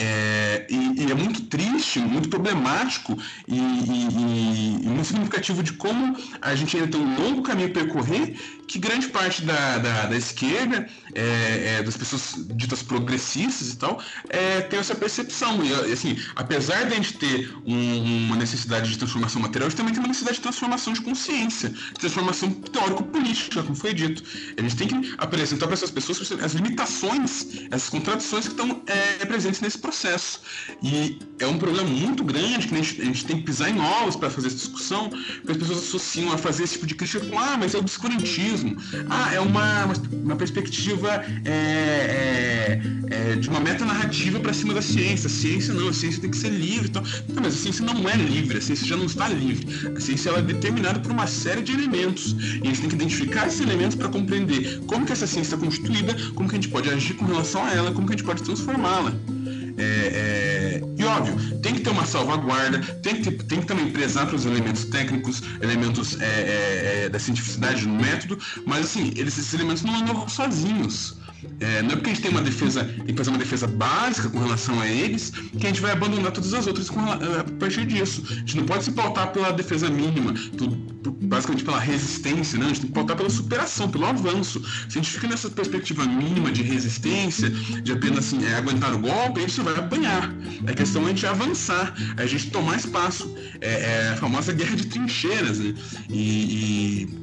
É, 0.04 0.66
e, 0.68 1.04
e, 1.04 1.12
é 1.12 1.14
muito 1.14 1.44
triste, 1.44 2.00
muito 2.00 2.28
problemático 2.28 3.16
e, 3.48 3.56
e, 3.56 4.80
e, 4.84 4.90
muito 4.90 5.06
significativo 5.06 5.62
de 5.62 5.74
como 5.74 6.18
a 6.42 6.56
gente 6.56 6.76
ainda 6.76 6.88
tem 6.90 7.00
um 7.00 7.16
longo 7.22 7.44
caminho 7.44 7.70
a 7.70 7.72
percorrer 7.72 8.36
que 8.72 8.80
grande 8.80 9.10
parte 9.10 9.42
da, 9.42 9.80
da, 9.80 10.06
da 10.06 10.16
esquerda, 10.16 10.88
é, 11.14 11.76
é, 11.80 11.84
das 11.84 11.98
pessoas 11.98 12.36
ditas 12.56 12.82
progressistas 12.82 13.74
e 13.74 13.76
tal, 13.76 14.02
é, 14.30 14.62
tem 14.62 14.80
essa 14.80 14.96
percepção. 14.96 15.62
E 15.62 15.74
assim, 15.92 16.18
apesar 16.38 16.86
de 16.86 16.94
a 16.94 16.96
gente 16.96 17.18
ter 17.18 17.54
um, 17.66 18.28
uma 18.28 18.38
necessidade 18.38 18.90
de 18.90 18.98
transformação 18.98 19.42
material, 19.42 19.68
a 19.68 19.70
gente 19.70 19.78
também 19.78 19.94
tem 19.94 20.02
uma 20.02 20.08
necessidade 20.08 20.38
de 20.38 20.44
transformação 20.44 20.94
de 20.94 21.02
consciência, 21.02 21.74
transformação 22.00 22.50
teórico-política, 22.50 23.62
como 23.62 23.76
foi 23.76 23.94
dito. 23.94 24.24
A 24.58 24.62
gente 24.62 24.78
tem 24.78 24.88
que 24.88 25.16
apresentar 25.18 25.66
para 25.66 25.74
essas 25.74 25.92
pessoas 25.92 26.32
as 26.42 26.54
limitações, 26.54 27.48
essas 27.70 27.90
contradições 27.90 28.46
que 28.46 28.52
estão 28.52 28.82
é, 28.88 29.26
presentes 29.26 29.60
nesse 29.60 29.80
processo. 29.80 30.40
E 30.82 31.20
é 31.40 31.46
um 31.46 31.58
problema 31.58 31.90
muito 31.90 32.24
grande 32.24 32.70
que 32.70 32.74
a 32.74 32.78
gente, 32.78 33.02
a 33.02 33.06
gente 33.06 33.26
tem 33.26 33.36
que 33.36 33.44
pisar 33.44 33.70
em 33.70 33.82
ovos 33.82 34.16
para 34.16 34.30
fazer 34.30 34.48
essa 34.48 34.56
discussão, 34.56 35.10
porque 35.10 35.52
as 35.52 35.58
pessoas 35.58 35.80
associam 35.80 36.32
a 36.32 36.38
fazer 36.38 36.64
esse 36.64 36.76
tipo 36.76 36.88
de 36.88 36.96
crítica 36.96 37.26
com, 37.26 37.38
ah, 37.38 37.58
mas 37.58 37.76
é 37.76 37.78
obscurantismo 37.78 38.61
mesmo. 38.64 38.78
Ah, 39.10 39.34
é 39.34 39.40
uma, 39.40 39.92
uma 40.24 40.36
perspectiva 40.36 41.24
é, 41.46 41.52
é, 41.52 42.82
é, 43.10 43.36
de 43.36 43.50
uma 43.50 43.60
metanarrativa 43.60 44.40
para 44.40 44.54
cima 44.54 44.74
da 44.74 44.82
ciência. 44.82 45.28
A 45.28 45.30
ciência 45.30 45.74
não, 45.74 45.90
a 45.90 45.94
ciência 45.94 46.22
tem 46.22 46.30
que 46.30 46.38
ser 46.38 46.50
livre. 46.50 46.88
Então, 46.90 47.04
não, 47.30 47.42
mas 47.42 47.54
a 47.54 47.58
ciência 47.58 47.86
não 47.86 48.08
é 48.10 48.16
livre, 48.16 48.58
a 48.58 48.62
ciência 48.62 48.88
já 48.88 48.98
não 48.98 49.06
está 49.06 49.28
livre. 49.28 49.68
A 49.96 50.00
ciência 50.00 50.30
ela 50.30 50.40
é 50.40 50.42
determinada 50.42 51.00
por 51.00 51.12
uma 51.12 51.28
série 51.28 51.62
de 51.62 51.72
elementos. 51.72 52.36
E 52.62 52.62
a 52.64 52.66
gente 52.66 52.82
tem 52.82 52.90
que 52.90 52.96
identificar 52.96 53.48
esses 53.48 53.62
elementos 53.62 53.96
para 53.96 54.10
compreender 54.10 54.82
como 54.88 55.06
que 55.06 55.12
essa 55.12 55.28
ciência 55.28 55.56
está 55.56 55.66
constituída, 55.66 56.16
como 56.36 56.48
que 56.50 56.56
a 56.56 56.60
gente 56.60 56.70
pode 56.70 56.90
agir 56.90 57.14
com 57.16 57.26
relação 57.26 57.64
a 57.66 57.74
ela, 57.74 57.92
como 57.92 58.08
que 58.08 58.14
a 58.14 58.18
gente 58.18 58.26
pode 58.26 58.44
transformá-la. 58.44 59.14
É, 59.78 59.84
é, 59.84 60.82
e 60.98 61.04
óbvio, 61.04 61.60
tem 61.60 61.76
que 61.76 61.82
ter 61.82 61.90
uma 61.90 62.06
salvaguarda, 62.06 62.80
tem 63.02 63.22
que, 63.22 63.32
tem 63.32 63.62
que 63.62 63.66
também 63.66 63.92
prezar 63.92 64.28
para 64.28 64.36
os 64.36 64.46
elementos 64.46 64.86
técnicos, 64.86 65.42
elementos 65.62 66.20
é, 66.20 66.26
é, 66.26 67.04
é, 67.06 67.10
da 67.10 67.20
cientificidade 67.20 67.88
no 67.88 67.96
método, 67.96 68.38
mas 68.66 68.86
assim, 68.86 69.12
eles, 69.16 69.38
esses 69.38 69.54
elementos 69.54 69.84
não 69.84 69.96
andam 69.96 70.28
sozinhos. 70.28 71.16
É, 71.60 71.82
não 71.82 71.92
é 71.92 71.96
porque 71.96 72.10
a 72.10 72.14
gente 72.14 72.22
tem 72.22 72.32
uma 72.32 72.42
defesa, 72.42 72.84
tem 72.84 73.08
que 73.08 73.16
fazer 73.16 73.30
uma 73.30 73.40
defesa 73.40 73.68
básica 73.68 74.30
com 74.30 74.40
relação 74.40 74.80
a 74.80 74.88
eles, 74.88 75.30
que 75.30 75.66
a 75.66 75.70
gente 75.70 75.82
vai 75.82 75.92
abandonar 75.92 76.32
todas 76.32 76.54
as 76.54 76.68
outras 76.68 76.90
com, 76.90 77.00
a 77.00 77.44
partir 77.60 77.86
disso. 77.86 78.24
A 78.30 78.34
gente 78.36 78.58
não 78.58 78.66
pode 78.66 78.84
se 78.84 78.92
pautar 78.92 79.32
pela 79.32 79.52
defesa 79.52 79.90
mínima, 79.90 80.34
basicamente 81.22 81.64
pela 81.64 81.80
resistência, 81.80 82.58
né? 82.60 82.66
a 82.66 82.68
gente 82.70 82.82
tem 82.82 82.90
que 82.90 82.94
pautar 82.94 83.18
pela 83.18 83.30
superação, 83.30 83.90
pelo 83.90 84.06
avanço. 84.06 84.62
Se 84.90 85.00
a 85.00 85.02
gente 85.02 85.12
fica 85.12 85.28
nessa 85.28 85.50
perspectiva 85.50 86.06
mínima 86.06 86.52
de 86.52 86.62
resistência, 86.62 87.50
de 87.50 87.92
apenas 87.92 88.20
assim, 88.20 88.46
é, 88.46 88.56
aguentar 88.56 88.94
o 88.94 89.00
golpe, 89.00 89.40
a 89.40 89.48
gente 89.48 89.62
vai 89.62 89.76
apanhar. 89.76 90.34
A 90.68 90.74
questão 90.74 91.04
é 91.04 91.06
a 91.06 91.10
gente 91.10 91.26
avançar, 91.26 91.94
é 92.18 92.24
a 92.24 92.28
gente 92.28 92.52
tomar 92.52 92.78
espaço. 92.78 93.34
É, 93.60 93.72
é 93.72 94.10
a 94.14 94.18
famosa 94.18 94.54
guerra 94.54 94.76
de 94.76 94.88
trincheiras, 94.88 95.60
né? 95.60 95.74
e, 96.10 97.06
e 97.06 97.21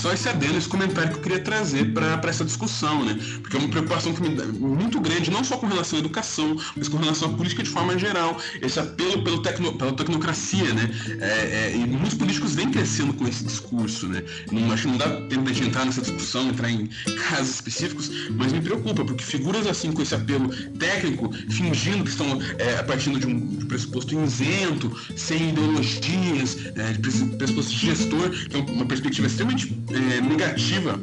só 0.00 0.12
esse 0.12 0.28
adendo, 0.28 0.56
esse 0.56 0.68
comentário 0.68 1.10
que 1.12 1.18
eu 1.18 1.22
queria 1.22 1.40
trazer 1.40 1.92
para 1.92 2.20
essa 2.24 2.44
discussão, 2.44 3.04
né? 3.04 3.18
Porque 3.42 3.56
é 3.56 3.60
uma 3.60 3.68
preocupação 3.68 4.14
que 4.14 4.22
me 4.22 4.30
dá, 4.30 4.44
muito 4.46 5.00
grande, 5.00 5.30
não 5.30 5.44
só 5.44 5.56
com 5.56 5.66
relação 5.66 5.98
à 5.98 6.00
educação, 6.00 6.56
mas 6.76 6.88
com 6.88 6.96
relação 6.96 7.30
à 7.30 7.32
política 7.34 7.62
de 7.62 7.68
forma 7.68 7.98
geral. 7.98 8.40
Esse 8.62 8.80
apelo 8.80 9.22
pelo 9.22 9.42
tecno, 9.42 9.76
pela 9.76 9.92
tecnocracia, 9.92 10.72
né? 10.72 10.90
É, 11.20 11.26
é, 11.26 11.76
e 11.76 11.86
muitos 11.86 12.14
políticos 12.14 12.54
vêm 12.54 12.70
crescendo 12.70 13.12
com 13.12 13.26
esse 13.26 13.44
discurso, 13.44 14.06
né? 14.06 14.22
Não, 14.50 14.72
acho 14.72 14.84
que 14.84 14.88
não 14.88 14.96
dá 14.96 15.08
tempo 15.28 15.50
de 15.50 15.64
entrar 15.64 15.84
nessa 15.84 16.00
discussão, 16.00 16.48
entrar 16.48 16.70
em 16.70 16.86
casos 17.28 17.56
específicos, 17.56 18.10
mas 18.30 18.52
me 18.52 18.60
preocupa, 18.60 19.04
porque 19.04 19.22
figuras 19.22 19.66
assim 19.66 19.92
com 19.92 20.02
esse 20.02 20.14
apelo 20.14 20.48
técnico, 20.78 21.30
fingindo 21.50 22.04
que 22.04 22.10
estão 22.10 22.40
é, 22.58 22.82
partindo 22.82 23.18
de 23.18 23.26
um, 23.26 23.38
de 23.38 23.66
pressuposto 23.66 24.18
isento, 24.22 24.96
sem 25.16 25.50
ideologias, 25.50 26.56
é, 26.74 26.92
de 26.92 27.36
pressuposto 27.36 27.72
gestor, 27.72 28.30
que 28.30 28.56
é 28.56 28.60
uma 28.60 28.86
perspectiva 28.86 29.28
extremamente 29.40 29.74
é, 29.90 30.20
negativa 30.20 31.00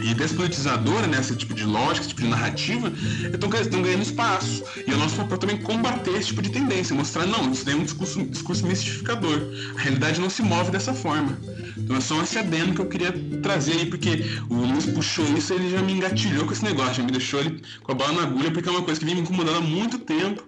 e 0.00 0.14
despolitizadora 0.14 1.06
nesse 1.06 1.34
tipo 1.34 1.54
de 1.54 1.64
lógica, 1.64 2.00
esse 2.00 2.08
tipo 2.08 2.22
de 2.22 2.28
narrativa, 2.28 2.92
estão 3.32 3.82
ganhando 3.82 4.02
espaço. 4.02 4.62
E 4.86 4.92
o 4.92 4.96
nosso 4.96 5.16
papel 5.16 5.38
também 5.38 5.56
combater 5.58 6.12
esse 6.12 6.28
tipo 6.28 6.40
de 6.40 6.50
tendência, 6.50 6.94
mostrar, 6.94 7.26
não, 7.26 7.50
isso 7.50 7.64
daí 7.64 7.74
é 7.74 7.76
um 7.76 7.82
discurso, 7.82 8.24
discurso 8.26 8.66
mistificador. 8.66 9.40
A 9.76 9.80
realidade 9.80 10.20
não 10.20 10.30
se 10.30 10.40
move 10.40 10.70
dessa 10.70 10.94
forma. 10.94 11.36
Então 11.76 11.96
é 11.96 12.00
só 12.00 12.22
esse 12.22 12.38
adendo 12.38 12.74
que 12.74 12.80
eu 12.80 12.86
queria 12.86 13.12
trazer 13.42 13.72
aí, 13.72 13.86
porque 13.86 14.24
o 14.48 14.54
Luiz 14.54 14.86
puxou 14.86 15.24
isso 15.36 15.52
ele 15.52 15.70
já 15.70 15.82
me 15.82 15.92
engatilhou 15.92 16.44
com 16.44 16.52
esse 16.52 16.64
negócio, 16.64 16.94
já 16.94 17.02
me 17.02 17.10
deixou 17.10 17.40
com 17.82 17.92
a 17.92 17.94
bala 17.94 18.12
na 18.12 18.22
agulha, 18.22 18.50
porque 18.52 18.68
é 18.68 18.72
uma 18.72 18.82
coisa 18.82 19.00
que 19.00 19.06
vem 19.06 19.16
me 19.16 19.22
incomodando 19.22 19.58
há 19.58 19.60
muito 19.60 19.98
tempo 19.98 20.44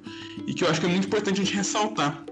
e 0.47 0.55
que 0.55 0.63
eu 0.63 0.71
acho 0.71 0.81
que 0.81 0.87
é 0.87 0.89
muito 0.89 1.07
importante 1.07 1.41
a 1.41 1.45
gente 1.45 1.57
ressaltar. 1.57 2.25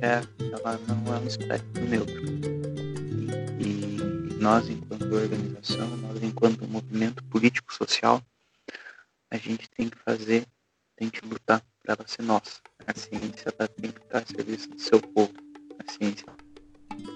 Ciência 0.00 0.28
ela 0.52 0.78
não 0.88 1.14
é 1.14 1.18
um 1.18 1.26
espectro 1.26 1.84
neutro. 1.84 2.22
E, 3.58 4.30
e 4.30 4.34
nós, 4.40 4.68
enquanto 4.68 5.12
organização, 5.12 5.96
nós, 5.98 6.22
enquanto 6.22 6.66
movimento 6.66 7.22
político-social, 7.24 8.22
a 9.30 9.36
gente 9.36 9.68
tem 9.70 9.88
que 9.88 9.98
fazer, 9.98 10.46
tem 10.96 11.10
que 11.10 11.24
lutar 11.26 11.62
para 11.82 11.94
ela 11.94 12.08
ser 12.08 12.22
nossa. 12.22 12.60
A 12.86 12.94
ciência 12.94 13.54
ela 13.58 13.68
tem 13.68 13.90
que 13.90 14.00
estar 14.00 14.18
a 14.18 14.26
serviço 14.26 14.70
do 14.70 14.80
seu 14.80 15.00
povo. 15.00 15.32
A 15.78 15.92
ciência 15.92 16.26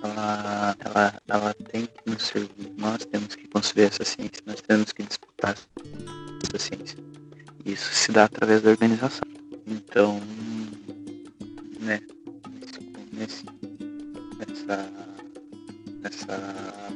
ela, 0.03 0.77
ela, 0.79 1.23
ela 1.27 1.55
tem 1.55 1.87
que 1.87 2.11
nos 2.11 2.23
servir. 2.23 2.73
Nós 2.77 3.05
temos 3.07 3.35
que 3.35 3.49
construir 3.49 3.85
essa 3.85 4.05
ciência, 4.05 4.43
nós 4.47 4.61
temos 4.61 4.93
que 4.93 5.03
disputar 5.03 5.57
essa 6.45 6.59
ciência. 6.59 6.99
Isso 7.65 7.93
se 7.95 8.13
dá 8.13 8.25
através 8.25 8.63
da 8.63 8.71
organização. 8.71 9.27
Então, 9.67 10.21
né, 11.81 12.01
nesse, 13.15 13.45
nessa, 14.39 14.91
nessa, 16.03 16.93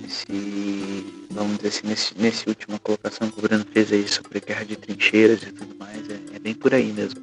nesse, 0.00 1.04
vamos 1.30 1.56
dizer 1.56 1.68
assim, 1.68 1.86
nesse, 1.86 2.18
nesse 2.18 2.48
última 2.48 2.78
colocação 2.78 3.30
que 3.30 3.38
o 3.38 3.42
Bruno 3.42 3.64
fez 3.72 3.92
aí 3.92 4.06
sobre 4.08 4.40
guerra 4.40 4.64
de 4.64 4.76
trincheiras 4.76 5.42
e 5.42 5.52
tudo 5.52 5.74
mais, 5.78 6.08
é, 6.08 6.36
é 6.36 6.38
bem 6.38 6.54
por 6.54 6.72
aí 6.74 6.92
mesmo. 6.92 7.20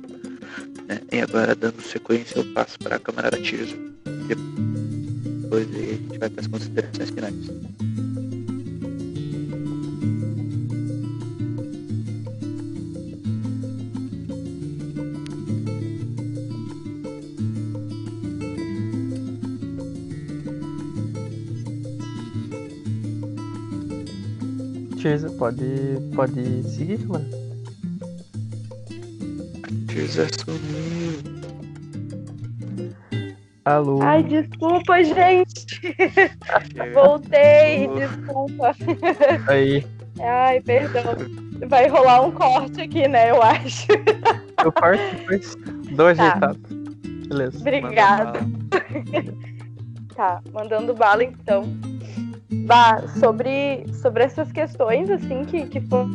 Né? 0.87 1.01
E 1.11 1.19
agora, 1.19 1.55
dando 1.55 1.81
sequência, 1.81 2.39
eu 2.39 2.45
passo 2.53 2.77
para 2.79 2.97
a 2.97 2.99
camarada 2.99 3.41
Tirso. 3.41 3.75
Depois 4.27 5.67
aí 5.75 5.89
a 5.89 5.93
gente 5.93 6.17
vai 6.19 6.29
para 6.29 6.41
as 6.41 6.47
considerações 6.47 7.09
finais. 7.09 7.35
Tirza, 25.05 25.29
pode, 25.37 25.63
pode 26.15 26.63
seguir, 26.63 27.05
mano. 27.05 27.29
Tirza 29.87 30.25
sumiu. 30.33 31.21
Alô? 33.65 34.01
Ai, 34.01 34.23
desculpa, 34.23 35.03
gente. 35.03 35.77
Voltei, 36.91 37.87
desculpa. 37.89 38.75
Aí. 39.47 39.85
Ai, 40.19 40.59
perdão. 40.61 41.03
Vai 41.67 41.87
rolar 41.87 42.23
um 42.23 42.31
corte 42.31 42.81
aqui, 42.81 43.07
né? 43.07 43.29
Eu 43.29 43.43
acho. 43.43 43.85
Eu 44.63 44.71
corto 44.71 45.03
depois 45.17 45.55
dou 45.91 46.07
ajeitado. 46.07 46.57
Tá. 46.57 46.75
Beleza. 47.27 47.59
Obrigada. 47.59 48.39
tá, 50.15 50.41
mandando 50.51 50.95
bala 50.95 51.23
então. 51.23 51.61
Bah, 52.65 52.99
sobre, 53.19 53.85
sobre 53.93 54.23
essas 54.23 54.51
questões 54.51 55.07
assim 55.11 55.45
que, 55.45 55.67
que 55.67 55.79
for, 55.81 56.07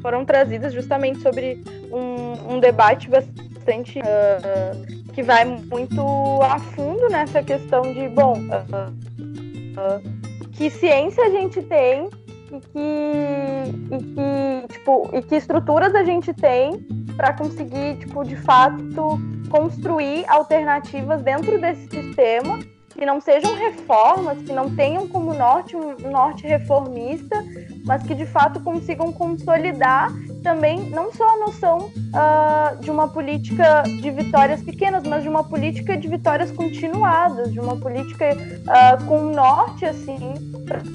foram 0.00 0.24
trazidas 0.24 0.72
justamente 0.72 1.20
sobre 1.20 1.64
um, 1.90 2.54
um 2.54 2.60
debate 2.60 3.08
bastante 3.10 3.98
uh, 3.98 5.12
que 5.12 5.24
vai 5.24 5.44
muito 5.44 6.00
a 6.42 6.60
fundo 6.60 7.08
nessa 7.08 7.42
questão 7.42 7.82
de 7.82 8.08
bom 8.10 8.38
uh, 8.38 8.90
uh, 9.18 10.48
que 10.52 10.70
ciência 10.70 11.24
a 11.24 11.30
gente 11.30 11.60
tem 11.62 12.08
e 12.52 12.60
que, 12.60 13.94
e 13.94 13.98
que 13.98 14.72
tipo 14.72 15.10
e 15.12 15.20
que 15.20 15.34
estruturas 15.34 15.96
a 15.96 16.04
gente 16.04 16.32
tem 16.32 16.78
para 17.16 17.32
conseguir 17.32 17.96
tipo 17.96 18.24
de 18.24 18.36
fato 18.36 19.18
construir 19.50 20.24
alternativas 20.28 21.22
dentro 21.22 21.60
desse 21.60 21.88
sistema 21.88 22.60
que 22.98 23.06
não 23.06 23.20
sejam 23.20 23.54
reformas, 23.54 24.38
que 24.38 24.52
não 24.52 24.74
tenham 24.74 25.06
como 25.06 25.32
norte 25.32 25.76
um 25.76 26.10
norte 26.10 26.44
reformista, 26.44 27.44
mas 27.84 28.02
que 28.02 28.12
de 28.12 28.26
fato 28.26 28.60
consigam 28.60 29.12
consolidar 29.12 30.12
também 30.42 30.90
não 30.90 31.12
só 31.12 31.24
a 31.28 31.38
noção 31.38 31.78
uh, 31.78 32.80
de 32.80 32.90
uma 32.90 33.06
política 33.06 33.82
de 33.82 34.10
vitórias 34.10 34.62
pequenas, 34.62 35.04
mas 35.04 35.22
de 35.22 35.28
uma 35.28 35.44
política 35.44 35.96
de 35.96 36.08
vitórias 36.08 36.50
continuadas, 36.50 37.52
de 37.52 37.60
uma 37.60 37.76
política 37.76 38.34
uh, 38.34 39.04
com 39.04 39.32
norte, 39.32 39.84
assim, 39.84 40.34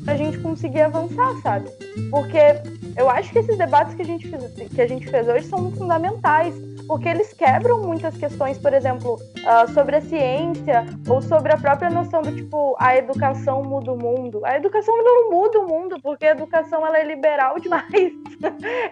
para 0.04 0.14
a 0.14 0.18
gente 0.18 0.40
conseguir 0.40 0.82
avançar, 0.82 1.34
sabe? 1.42 1.70
Porque 2.12 2.38
eu 2.98 3.10
acho 3.10 3.32
que 3.32 3.40
esses 3.40 3.58
debates 3.58 3.96
que 3.96 4.02
a 4.02 4.06
gente 4.06 4.28
fez, 4.28 4.70
que 4.70 4.82
a 4.82 4.88
gente 4.88 5.08
fez 5.08 5.28
hoje 5.28 5.48
são 5.48 5.72
fundamentais 5.72 6.54
porque 6.88 7.10
eles 7.10 7.34
quebram 7.34 7.82
muitas 7.82 8.16
questões, 8.18 8.58
por 8.58 8.74
exemplo, 8.74 9.16
uh, 9.16 9.72
sobre 9.74 9.98
a 9.98 10.02
ciência 10.02 10.86
ou 11.08 11.22
sobre 11.22 11.54
a 11.54 11.58
própria 11.58 11.90
noção 11.90 12.22
do 12.22 12.32
tipo 12.34 12.76
a 12.80 12.98
educação 12.98 13.64
muda 13.64 13.92
o 13.92 13.98
mundo. 13.98 14.42
A 14.46 14.58
educação 14.58 14.96
não 15.04 15.32
muda 15.32 15.60
o 15.60 15.68
mundo, 15.68 16.00
porque 16.02 16.26
a 16.26 16.32
educação 16.32 16.86
ela 16.86 16.98
é 16.98 17.04
liberal 17.04 17.60
demais. 17.62 18.14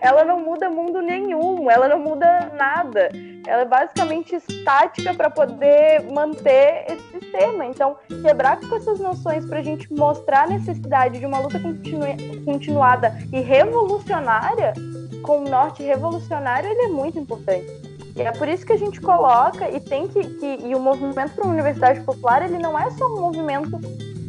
ela 0.01 0.23
não 0.23 0.39
muda 0.39 0.69
mundo 0.69 1.01
nenhum, 1.01 1.69
ela 1.69 1.87
não 1.87 1.99
muda 1.99 2.51
nada. 2.57 3.09
Ela 3.47 3.63
é 3.63 3.65
basicamente 3.65 4.35
estática 4.35 5.13
para 5.13 5.29
poder 5.29 6.03
manter 6.11 6.85
esse 6.87 7.19
sistema. 7.19 7.65
Então, 7.65 7.95
quebrar 8.21 8.59
com 8.59 8.75
essas 8.75 8.99
noções 8.99 9.45
para 9.45 9.59
a 9.59 9.63
gente 9.63 9.91
mostrar 9.93 10.43
a 10.43 10.47
necessidade 10.47 11.19
de 11.19 11.25
uma 11.25 11.39
luta 11.39 11.59
continu 11.59 12.01
continuada 12.45 13.17
e 13.31 13.39
revolucionária 13.41 14.73
com 15.21 15.39
o 15.39 15.49
norte 15.49 15.83
revolucionário, 15.83 16.69
ele 16.69 16.83
é 16.83 16.87
muito 16.87 17.19
importante. 17.19 17.90
E 18.15 18.21
é 18.21 18.31
por 18.31 18.47
isso 18.47 18.65
que 18.65 18.73
a 18.73 18.77
gente 18.77 18.99
coloca 18.99 19.69
e 19.69 19.79
tem 19.79 20.07
que, 20.07 20.21
que 20.21 20.67
e 20.67 20.75
o 20.75 20.79
movimento 20.79 21.33
para 21.33 21.45
uma 21.45 21.53
universidade 21.53 22.01
popular 22.01 22.43
ele 22.43 22.57
não 22.57 22.77
é 22.77 22.89
só 22.91 23.07
um 23.07 23.21
movimento 23.21 23.79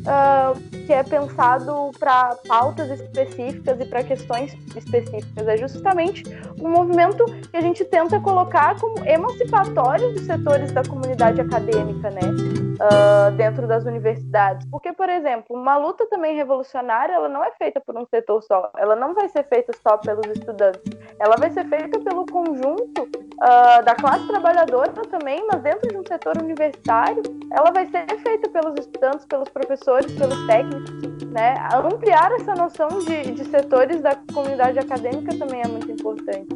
uh, 0.03 0.59
que 0.87 0.93
é 0.93 1.03
pensado 1.03 1.91
para 1.99 2.37
pautas 2.47 2.91
específicas 2.91 3.81
e 3.81 3.85
para 3.87 4.03
questões 4.03 4.53
específicas. 4.77 5.49
É 5.49 5.57
justamente 5.57 6.25
um 6.61 6.71
movimento 6.71 7.25
que 7.51 7.57
a 7.57 7.61
gente 7.61 7.85
tenta 7.85 8.21
colocar 8.21 8.79
como 8.81 9.05
emancipatório 9.05 10.13
dos 10.13 10.23
setores 10.23 10.73
da 10.73 10.83
comunidade 10.83 11.41
acadêmica, 11.41 12.11
né? 12.11 12.21
Uh, 12.21 13.31
dentro 13.37 13.67
das 13.69 13.85
universidades. 13.85 14.67
Porque, 14.69 14.93
por 14.93 15.09
exemplo, 15.09 15.57
uma 15.57 15.77
luta 15.77 16.07
também 16.07 16.35
revolucionária, 16.35 17.13
ela 17.15 17.29
não 17.29 17.45
é 17.45 17.53
feita 17.53 17.81
por 17.81 17.97
um 17.97 18.05
setor 18.07 18.43
só. 18.43 18.71
Ela 18.77 18.97
não 18.97 19.15
vai 19.15 19.29
ser 19.29 19.45
feita 19.45 19.73
só 19.83 19.97
pelos 19.99 20.27
estudantes. 20.27 20.83
Ela 21.19 21.37
vai 21.37 21.51
ser 21.51 21.65
feita 21.69 22.01
pelo 22.01 22.27
conjunto 22.27 23.03
uh, 23.03 23.85
da 23.85 23.95
classe 23.95 24.27
trabalhadora 24.27 24.93
também, 25.13 25.47
mas 25.51 25.63
dentro 25.63 25.89
de 25.89 25.97
um 25.97 26.05
setor 26.07 26.37
universitário, 26.39 27.23
ela 27.53 27.71
vai 27.71 27.87
ser 27.87 28.07
feita 28.19 28.49
pelos 28.49 28.79
estudantes, 28.79 29.27
pelos 29.27 29.49
professores, 29.51 29.92
pelos 30.15 30.47
técnicos, 30.47 30.91
né? 31.31 31.55
Ampliar 31.73 32.33
essa 32.33 32.55
noção 32.55 32.89
de, 33.01 33.33
de 33.33 33.45
setores 33.45 34.01
da 34.01 34.15
comunidade 34.33 34.79
acadêmica 34.79 35.37
também 35.37 35.63
é 35.63 35.69
muito 35.69 35.91
importante. 35.91 36.49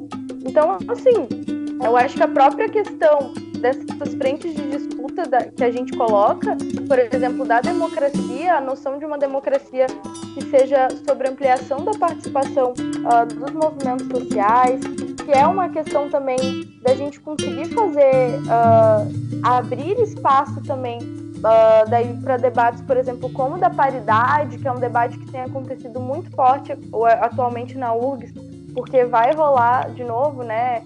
Então, 0.44 0.78
assim, 0.88 1.28
eu 1.84 1.96
acho 1.96 2.16
que 2.16 2.22
a 2.22 2.28
própria 2.28 2.68
questão 2.68 3.32
dessas 3.66 4.14
frentes 4.14 4.54
de 4.54 4.70
disputa 4.70 5.24
da, 5.24 5.44
que 5.44 5.64
a 5.64 5.70
gente 5.70 5.96
coloca, 5.96 6.56
por 6.86 6.98
exemplo, 6.98 7.44
da 7.44 7.60
democracia, 7.60 8.54
a 8.54 8.60
noção 8.60 8.98
de 8.98 9.04
uma 9.04 9.18
democracia 9.18 9.86
que 10.34 10.44
seja 10.50 10.88
sobre 11.06 11.28
ampliação 11.28 11.84
da 11.84 11.92
participação 11.92 12.72
uh, 12.72 13.26
dos 13.26 13.52
movimentos 13.52 14.06
sociais, 14.06 14.80
que 15.24 15.32
é 15.32 15.44
uma 15.46 15.68
questão 15.68 16.08
também 16.08 16.78
da 16.82 16.94
gente 16.94 17.18
conseguir 17.18 17.66
fazer, 17.74 18.38
uh, 18.42 19.42
abrir 19.42 19.98
espaço 20.00 20.62
também 20.62 20.98
uh, 20.98 21.90
daí 21.90 22.16
para 22.22 22.36
debates, 22.36 22.82
por 22.82 22.96
exemplo, 22.96 23.32
como 23.32 23.58
da 23.58 23.70
paridade, 23.70 24.58
que 24.58 24.68
é 24.68 24.70
um 24.70 24.78
debate 24.78 25.18
que 25.18 25.32
tem 25.32 25.40
acontecido 25.40 25.98
muito 25.98 26.30
forte 26.30 26.72
atualmente 27.20 27.76
na 27.76 27.92
URGS, 27.92 28.32
porque 28.74 29.04
vai 29.04 29.34
rolar 29.34 29.90
de 29.90 30.04
novo, 30.04 30.42
né, 30.42 30.82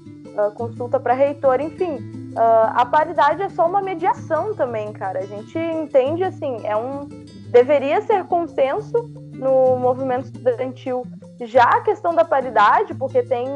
consulta 0.54 0.98
para 0.98 1.12
reitor, 1.12 1.60
enfim. 1.60 2.19
Uh, 2.30 2.70
a 2.74 2.86
paridade 2.86 3.42
é 3.42 3.48
só 3.48 3.66
uma 3.66 3.82
mediação 3.82 4.54
também, 4.54 4.92
cara. 4.92 5.18
A 5.18 5.26
gente 5.26 5.58
entende 5.58 6.22
assim, 6.22 6.58
é 6.64 6.76
um 6.76 7.08
deveria 7.50 8.00
ser 8.02 8.24
consenso 8.24 8.92
no 9.34 9.76
movimento 9.76 10.26
estudantil 10.26 11.04
já 11.40 11.64
a 11.64 11.80
questão 11.80 12.14
da 12.14 12.24
paridade, 12.24 12.94
porque 12.94 13.22
tem, 13.22 13.46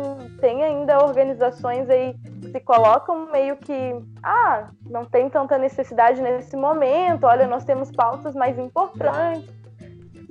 tem 0.40 0.64
ainda 0.64 1.04
organizações 1.04 1.88
aí 1.90 2.14
que 2.14 2.50
se 2.50 2.60
colocam 2.60 3.30
meio 3.30 3.56
que, 3.56 3.94
ah, 4.22 4.68
não 4.88 5.04
tem 5.04 5.28
tanta 5.28 5.58
necessidade 5.58 6.20
nesse 6.20 6.56
momento, 6.56 7.24
olha, 7.24 7.46
nós 7.46 7.64
temos 7.64 7.90
pautas 7.90 8.34
mais 8.34 8.58
importantes. 8.58 9.48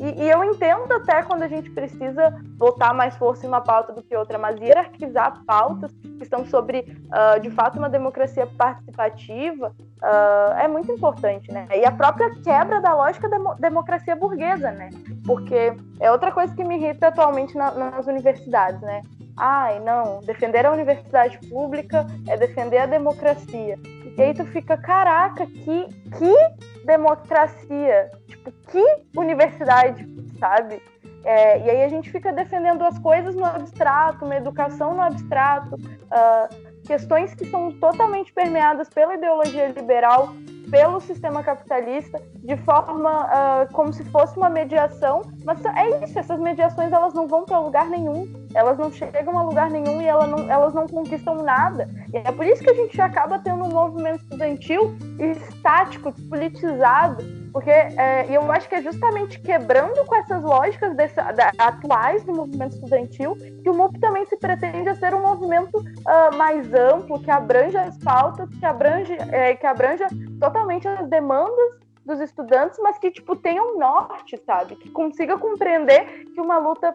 E, 0.04 0.22
e, 0.22 0.30
eu 0.30 0.44
entendo 0.44 0.92
até 0.92 1.24
quando 1.24 1.44
a 1.44 1.48
gente 1.48 1.70
precisa 1.70 2.30
botar 2.58 2.94
mais 2.94 3.16
força 3.16 3.46
em 3.46 3.48
uma 3.48 3.62
pauta 3.62 3.94
do 3.94 4.04
que 4.04 4.14
outra, 4.14 4.38
mas 4.38 4.60
hierarquizar 4.60 5.42
pautas 5.46 5.94
que 5.94 6.24
estão 6.24 6.46
sobre, 6.46 6.80
uh, 7.08 7.40
de 7.40 7.50
fato, 7.50 7.80
uma 7.80 7.90
democracia 7.90 8.46
participativa 8.46 9.70
uh, 9.70 10.60
é 10.60 10.68
muito 10.68 10.92
importante, 10.92 11.50
né? 11.54 11.70
E 11.74 11.86
a 11.86 11.92
própria 11.92 12.30
quebra 12.44 12.82
da 12.82 12.94
lógica 12.94 13.30
da 13.30 13.54
democracia 13.54 14.14
burguesa, 14.14 14.72
né? 14.72 14.90
Porque 15.26 15.74
é 16.02 16.12
outra 16.12 16.34
coisa 16.34 16.54
que 16.54 16.66
me 16.66 16.76
irrita 16.76 17.08
atualmente 17.08 17.56
na, 17.56 17.72
nas 17.72 18.06
universidades, 18.06 18.82
né? 18.82 19.02
Ai, 19.38 19.80
não, 19.80 20.20
defender 20.20 20.66
a 20.66 20.72
universidade 20.74 21.40
pública 21.48 22.06
é 22.28 22.36
defender 22.36 22.80
a 22.80 22.86
democracia. 22.86 23.80
E 24.18 24.22
aí 24.22 24.34
tu 24.34 24.46
fica, 24.46 24.78
caraca, 24.78 25.46
que, 25.46 25.88
que 26.18 26.86
democracia? 26.86 28.12
Tipo, 28.28 28.52
que 28.70 28.84
universidade, 29.18 30.08
sabe? 30.40 30.82
É, 31.26 31.60
e 31.60 31.70
aí 31.70 31.84
a 31.84 31.88
gente 31.88 32.12
fica 32.12 32.32
defendendo 32.34 32.84
as 32.84 33.00
coisas 33.00 33.34
no 33.34 33.46
abstrato, 33.46 34.26
uma 34.26 34.36
educação 34.36 34.94
no 34.94 35.02
abstrato, 35.02 35.76
uh, 35.76 36.84
questões 36.86 37.34
que 37.34 37.46
são 37.46 37.72
totalmente 37.72 38.34
permeadas 38.34 38.90
pela 38.90 39.16
ideologia 39.16 39.70
liberal, 39.70 40.34
pelo 40.70 41.00
sistema 41.00 41.42
capitalista, 41.42 42.22
de 42.36 42.58
forma 42.58 43.26
uh, 43.26 43.74
como 43.74 43.94
se 43.94 44.04
fosse 44.06 44.36
uma 44.36 44.50
mediação. 44.50 45.22
Mas 45.46 45.64
é 45.66 46.04
isso, 46.04 46.20
essas 46.20 46.40
mediações 46.40 46.92
elas 46.92 47.14
não 47.14 47.26
vão 47.26 47.46
para 47.46 47.60
lugar 47.60 47.88
nenhum 47.88 48.43
elas 48.56 48.78
não 48.78 48.92
chegam 48.92 49.38
a 49.38 49.44
lugar 49.44 49.70
nenhum 49.70 50.02
e 50.02 50.06
elas 50.06 50.30
não, 50.30 50.52
elas 50.52 50.74
não 50.74 50.88
conquistam 50.88 51.36
nada. 51.44 51.90
E 52.14 52.18
é 52.18 52.32
por 52.32 52.46
isso 52.46 52.64
que 52.64 52.70
a 52.70 52.74
gente 52.74 53.00
acaba 53.02 53.40
tendo 53.40 53.64
um 53.64 53.70
movimento 53.70 54.22
estudantil 54.24 54.96
estático, 55.20 56.14
politizado, 56.30 57.24
porque 57.52 57.70
é, 57.70 58.26
eu 58.30 58.52
acho 58.52 58.68
que 58.68 58.76
é 58.76 58.82
justamente 58.82 59.40
quebrando 59.40 60.04
com 60.06 60.16
essas 60.16 60.42
lógicas 60.42 60.96
desse, 60.96 61.16
da, 61.16 61.52
atuais 61.58 62.24
do 62.24 62.34
movimento 62.34 62.74
estudantil 62.74 63.36
que 63.36 63.70
o 63.70 63.74
MUP 63.74 64.00
também 64.00 64.26
se 64.26 64.36
pretende 64.38 64.94
ser 64.96 65.14
um 65.14 65.22
movimento 65.22 65.78
uh, 65.78 66.36
mais 66.36 66.74
amplo, 66.74 67.22
que 67.22 67.30
abrange 67.30 67.78
as 67.78 67.98
pautas, 68.00 68.50
que 68.50 68.66
abrange, 68.66 69.14
é, 69.32 69.56
que 69.56 69.68
abranja 69.68 70.08
totalmente 70.40 70.88
as 70.88 71.08
demandas 71.08 71.84
dos 72.06 72.20
estudantes, 72.20 72.78
mas 72.82 72.98
que 72.98 73.12
tipo 73.12 73.36
tenha 73.36 73.64
um 73.64 73.78
norte, 73.78 74.38
sabe? 74.46 74.76
Que 74.76 74.90
consiga 74.90 75.38
compreender 75.38 76.26
que 76.34 76.42
uma 76.42 76.58
luta 76.58 76.94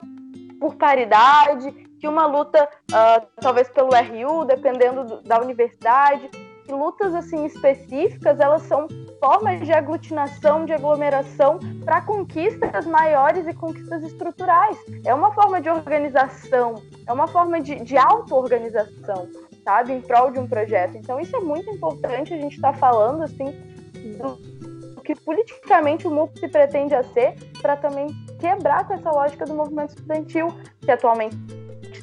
por 0.59 0.75
paridade, 0.77 1.71
que 2.01 2.09
uma 2.09 2.27
luta 2.27 2.69
uh, 2.91 3.27
talvez 3.41 3.69
pelo 3.69 3.91
RU, 3.91 4.45
dependendo 4.45 5.05
do, 5.05 5.23
da 5.23 5.41
universidade, 5.41 6.31
lutas 6.69 7.15
assim 7.15 7.45
específicas, 7.47 8.41
elas 8.41 8.63
são 8.63 8.87
formas 9.21 9.61
de 9.61 9.73
aglutinação, 9.73 10.65
de 10.65 10.73
aglomeração 10.73 11.59
para 11.85 12.01
conquistas 12.03 12.87
maiores 12.87 13.47
e 13.47 13.55
conquistas 13.55 14.03
estruturais. 14.03 14.77
É 15.05 15.15
uma 15.15 15.33
forma 15.33 15.61
de 15.61 15.71
organização, 15.71 16.83
é 17.07 17.13
uma 17.13 17.27
forma 17.27 17.61
de, 17.61 17.77
de 17.77 17.97
auto-organização, 17.97 19.29
sabe, 19.65 19.93
em 19.93 20.01
prol 20.01 20.31
de 20.31 20.39
um 20.39 20.47
projeto. 20.47 20.97
Então 20.97 21.19
isso 21.19 21.35
é 21.35 21.41
muito 21.41 21.71
importante 21.71 22.35
a 22.35 22.37
gente 22.37 22.57
estar 22.57 22.73
tá 22.73 22.79
falando 22.79 23.23
assim 23.23 23.47
do 24.19 24.59
que 25.03 25.15
politicamente 25.15 26.07
o 26.07 26.11
MUP 26.11 26.39
se 26.39 26.49
pretende 26.49 26.95
a 26.95 27.03
ser 27.03 27.35
para 27.63 27.77
também 27.77 28.09
quebrar 28.39 28.87
com 28.87 28.95
essa 28.95 29.11
lógica 29.11 29.45
do 29.45 29.55
movimento 29.55 29.91
estudantil, 29.91 30.49
que 30.81 30.91
atualmente 30.91 31.37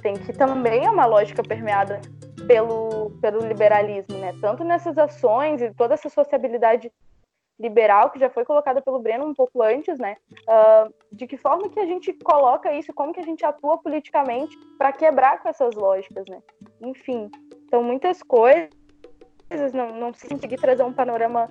tem, 0.02 0.14
que 0.14 0.34
também 0.34 0.86
é 0.86 0.90
uma 0.90 1.06
lógica 1.06 1.42
permeada 1.42 2.00
pelo, 2.48 3.10
pelo 3.22 3.40
liberalismo, 3.40 4.18
né? 4.18 4.34
Tanto 4.40 4.64
nessas 4.64 4.98
ações 4.98 5.62
e 5.62 5.74
toda 5.74 5.96
essa 5.96 6.10
sociabilidade 6.10 6.92
liberal 7.60 8.12
que 8.12 8.20
já 8.20 8.30
foi 8.30 8.44
colocada 8.44 8.82
pelo 8.82 9.00
Breno 9.00 9.26
um 9.26 9.34
pouco 9.34 9.64
antes, 9.64 9.98
né? 9.98 10.18
Uh, 10.32 10.94
de 11.12 11.26
que 11.26 11.38
forma 11.38 11.70
que 11.70 11.80
a 11.80 11.86
gente 11.86 12.14
coloca 12.14 12.72
isso, 12.74 12.94
como 12.94 13.14
que 13.14 13.20
a 13.20 13.24
gente 13.24 13.46
atua 13.46 13.78
politicamente 13.78 14.56
para 14.78 14.92
quebrar 14.92 15.42
com 15.42 15.50
essas 15.50 15.74
lógicas, 15.74 16.26
né? 16.28 16.40
Enfim, 16.82 17.32
são 17.70 17.82
muitas 17.82 18.22
coisas, 18.22 18.70
não, 19.74 19.96
não 19.96 20.12
consegui 20.12 20.58
trazer 20.58 20.84
um 20.84 20.94
panorama 20.94 21.50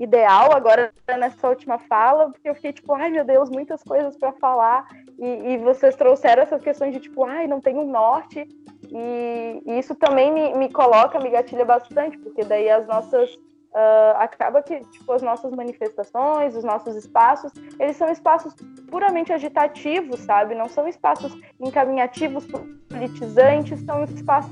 ideal 0.00 0.54
agora 0.54 0.90
nessa 1.06 1.46
última 1.46 1.78
fala, 1.78 2.30
porque 2.30 2.48
eu 2.48 2.54
fiquei 2.54 2.72
tipo, 2.72 2.94
ai 2.94 3.10
meu 3.10 3.22
Deus, 3.22 3.50
muitas 3.50 3.82
coisas 3.82 4.16
para 4.16 4.32
falar, 4.32 4.88
e, 5.18 5.52
e, 5.52 5.58
vocês 5.58 5.94
trouxeram 5.94 6.42
essas 6.42 6.62
questões 6.62 6.94
de 6.94 7.00
tipo, 7.00 7.22
ai, 7.24 7.46
não 7.46 7.60
tem 7.60 7.76
um 7.76 7.86
norte, 7.86 8.48
e, 8.88 9.62
e 9.66 9.78
isso 9.78 9.94
também 9.94 10.32
me, 10.32 10.54
me 10.54 10.72
coloca, 10.72 11.20
me 11.20 11.28
gatilha 11.28 11.66
bastante, 11.66 12.16
porque 12.18 12.42
daí 12.42 12.68
as 12.70 12.86
nossas. 12.86 13.30
Uh, 13.72 14.16
acaba 14.16 14.64
que 14.64 14.80
tipo, 14.80 15.12
as 15.12 15.22
nossas 15.22 15.52
manifestações, 15.52 16.56
os 16.56 16.64
nossos 16.64 16.96
espaços, 16.96 17.52
eles 17.78 17.94
são 17.96 18.10
espaços 18.10 18.52
puramente 18.90 19.32
agitativos, 19.32 20.18
sabe? 20.22 20.56
Não 20.56 20.68
são 20.68 20.88
espaços 20.88 21.32
encaminhativos, 21.60 22.48
politizantes, 22.88 23.80
são 23.82 24.02
espaços 24.02 24.50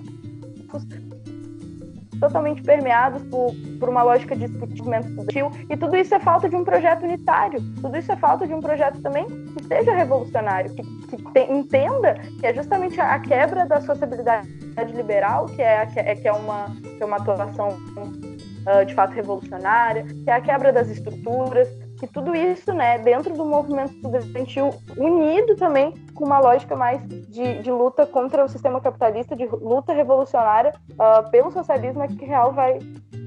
totalmente 2.20 2.62
permeados 2.62 3.22
por, 3.24 3.54
por 3.78 3.88
uma 3.88 4.02
lógica 4.02 4.34
de 4.36 4.48
discutimento 4.48 5.08
estudantil, 5.08 5.50
e 5.68 5.76
tudo 5.76 5.96
isso 5.96 6.14
é 6.14 6.20
falta 6.20 6.48
de 6.48 6.56
um 6.56 6.64
projeto 6.64 7.04
unitário, 7.04 7.60
tudo 7.80 7.96
isso 7.96 8.10
é 8.12 8.16
falta 8.16 8.46
de 8.46 8.54
um 8.54 8.60
projeto 8.60 9.00
também 9.00 9.26
que 9.26 9.64
seja 9.64 9.94
revolucionário, 9.94 10.74
que, 10.74 10.82
que 10.82 11.16
te, 11.32 11.52
entenda 11.52 12.14
que 12.40 12.46
é 12.46 12.54
justamente 12.54 13.00
a 13.00 13.18
quebra 13.18 13.66
da 13.66 13.80
sociabilidade 13.80 14.48
liberal, 14.94 15.46
que 15.46 15.62
é, 15.62 15.86
que 15.86 15.98
é, 15.98 16.14
que 16.14 16.28
é, 16.28 16.32
uma, 16.32 16.66
que 16.82 17.02
é 17.02 17.06
uma 17.06 17.16
atuação 17.16 17.68
uh, 17.96 18.84
de 18.84 18.94
fato 18.94 19.12
revolucionária, 19.12 20.04
que 20.04 20.30
é 20.30 20.32
a 20.32 20.40
quebra 20.40 20.72
das 20.72 20.88
estruturas, 20.88 21.68
que 21.98 22.06
tudo 22.06 22.34
isso, 22.34 22.72
né, 22.72 22.98
dentro 22.98 23.34
do 23.34 23.44
movimento 23.44 23.92
estudantil, 23.92 24.70
unido 24.96 25.56
também 25.56 25.92
com 26.14 26.24
uma 26.24 26.38
lógica 26.38 26.76
mais 26.76 27.02
de, 27.06 27.60
de 27.60 27.70
luta 27.70 28.06
contra 28.06 28.44
o 28.44 28.48
sistema 28.48 28.80
capitalista, 28.80 29.34
de 29.34 29.46
luta 29.46 29.92
revolucionária 29.92 30.74
uh, 30.92 31.28
pelo 31.30 31.50
socialismo, 31.50 32.02
é 32.02 32.08
que 32.08 32.24
real 32.24 32.52
vai, 32.52 32.78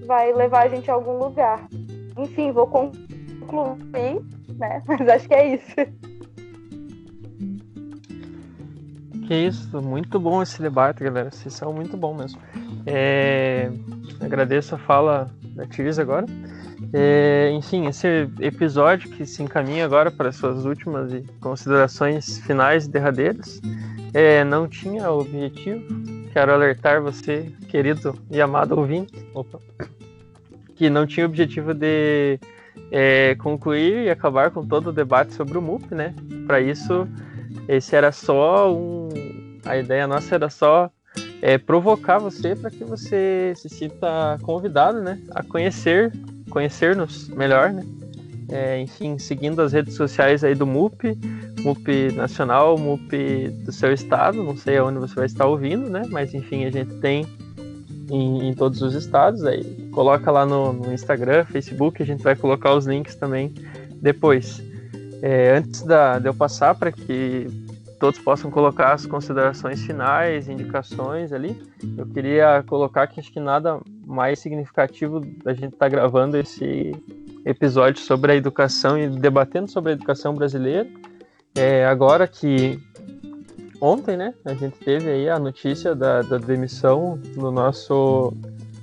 vai 0.06 0.34
levar 0.34 0.66
a 0.66 0.70
gente 0.70 0.90
a 0.90 0.94
algum 0.94 1.18
lugar. 1.18 1.68
Enfim, 2.18 2.52
vou 2.52 2.68
concluir, 2.68 4.22
né, 4.58 4.82
mas 4.88 5.08
acho 5.08 5.28
que 5.28 5.34
é 5.34 5.56
isso. 5.56 5.76
Que 9.28 9.36
isso, 9.36 9.82
muito 9.82 10.20
bom 10.20 10.42
esse 10.42 10.62
debate, 10.62 11.04
galera. 11.04 11.32
Vocês 11.32 11.54
são 11.54 11.74
muito 11.74 11.96
bom 11.96 12.14
mesmo. 12.14 12.42
É, 12.86 13.72
agradeço 14.20 14.76
a 14.76 14.78
fala 14.78 15.30
da 15.56 15.66
Tiris 15.66 16.00
agora. 16.00 16.26
É, 16.94 17.50
enfim, 17.54 17.88
esse 17.88 18.30
episódio 18.40 19.10
que 19.10 19.26
se 19.26 19.42
encaminha 19.42 19.86
agora 19.86 20.12
para 20.12 20.32
suas 20.32 20.66
últimas 20.66 21.12
considerações 21.40 22.40
finais 22.40 22.86
e 22.86 22.90
derradeiras, 22.90 23.62
é, 24.14 24.44
não 24.44 24.68
tinha 24.68 25.10
objetivo. 25.10 25.86
Quero 26.34 26.54
alertar 26.54 27.02
você, 27.02 27.52
querido 27.70 28.18
e 28.30 28.42
amado 28.42 28.78
ouvinte, 28.78 29.14
opa, 29.34 29.60
que 30.76 30.90
não 30.90 31.06
tinha 31.06 31.26
objetivo 31.26 31.74
de 31.74 32.40
é, 32.92 33.36
concluir 33.36 34.06
e 34.06 34.10
acabar 34.10 34.52
com 34.52 34.66
todo 34.66 34.88
o 34.88 34.94
debate 34.94 35.34
sobre 35.34 35.58
o 35.58 35.62
MUP, 35.62 35.94
né? 35.94 36.14
Para 36.46 36.60
isso, 36.60 37.08
esse 37.68 37.96
era 37.96 38.12
só 38.12 38.74
um. 38.74 39.10
A 39.66 39.78
ideia 39.78 40.08
nossa 40.08 40.36
era 40.36 40.50
só 40.50 40.90
é, 41.42 41.58
provocar 41.58 42.20
você 42.20 42.56
para 42.56 42.70
que 42.70 42.84
você 42.84 43.54
se 43.56 43.70
sinta 43.70 44.38
convidado, 44.42 45.02
né, 45.02 45.20
a 45.32 45.44
conhecer 45.44 46.12
conhecer-nos 46.52 47.28
melhor, 47.30 47.72
né? 47.72 47.84
É, 48.50 48.82
enfim, 48.82 49.18
seguindo 49.18 49.62
as 49.62 49.72
redes 49.72 49.96
sociais 49.96 50.44
aí 50.44 50.54
do 50.54 50.68
MUP, 50.68 51.18
MUP 51.64 52.12
Nacional, 52.12 52.78
MUP 52.78 53.48
do 53.64 53.72
seu 53.72 53.94
estado, 53.94 54.44
não 54.44 54.58
sei 54.58 54.78
aonde 54.78 55.00
você 55.00 55.16
vai 55.16 55.26
estar 55.26 55.46
ouvindo, 55.46 55.90
né? 55.90 56.04
Mas 56.10 56.34
enfim, 56.34 56.66
a 56.66 56.70
gente 56.70 56.94
tem 56.96 57.26
em, 58.10 58.50
em 58.50 58.54
todos 58.54 58.82
os 58.82 58.94
estados, 58.94 59.46
aí 59.46 59.64
coloca 59.94 60.30
lá 60.30 60.46
no, 60.46 60.74
no, 60.74 60.94
Instagram, 60.94 61.46
Facebook, 61.46 62.04
a 62.04 62.06
gente 62.06 62.22
vai 62.22 62.36
colocar 62.36 62.74
os 62.74 62.86
links 62.86 63.16
também 63.16 63.54
depois. 64.02 64.62
É, 65.22 65.56
antes 65.58 65.84
da, 65.84 66.20
de 66.20 66.28
eu 66.28 66.34
passar 66.34 66.76
para 66.76 66.92
que 66.92 67.48
todos 68.02 68.20
possam 68.20 68.52
colocar 68.52 68.94
as 68.94 69.06
considerações 69.06 69.82
finais, 69.84 70.50
indicações 70.50 71.32
ali. 71.32 71.56
Eu 71.96 72.06
queria 72.08 72.64
colocar 72.68 73.08
que 73.08 73.20
acho 73.20 73.32
que 73.32 73.40
nada 73.40 73.80
mais 74.12 74.40
significativo 74.40 75.20
da 75.44 75.54
gente 75.54 75.74
estar 75.74 75.86
tá 75.86 75.90
gravando 75.90 76.38
esse 76.38 76.92
episódio 77.46 78.02
sobre 78.02 78.34
a 78.34 78.36
educação 78.36 78.98
e 78.98 79.08
debatendo 79.08 79.70
sobre 79.70 79.92
a 79.92 79.96
educação 79.96 80.36
brasileira. 80.36 80.88
É, 81.56 81.86
agora 81.86 82.28
que 82.28 82.80
ontem, 83.80 84.16
né, 84.16 84.34
a 84.46 84.54
gente 84.54 84.78
teve 84.78 85.10
aí 85.10 85.30
a 85.30 85.40
notícia 85.40 85.96
da, 85.96 86.22
da 86.22 86.38
demissão 86.38 87.18
do 87.36 87.52
nosso, 87.52 88.34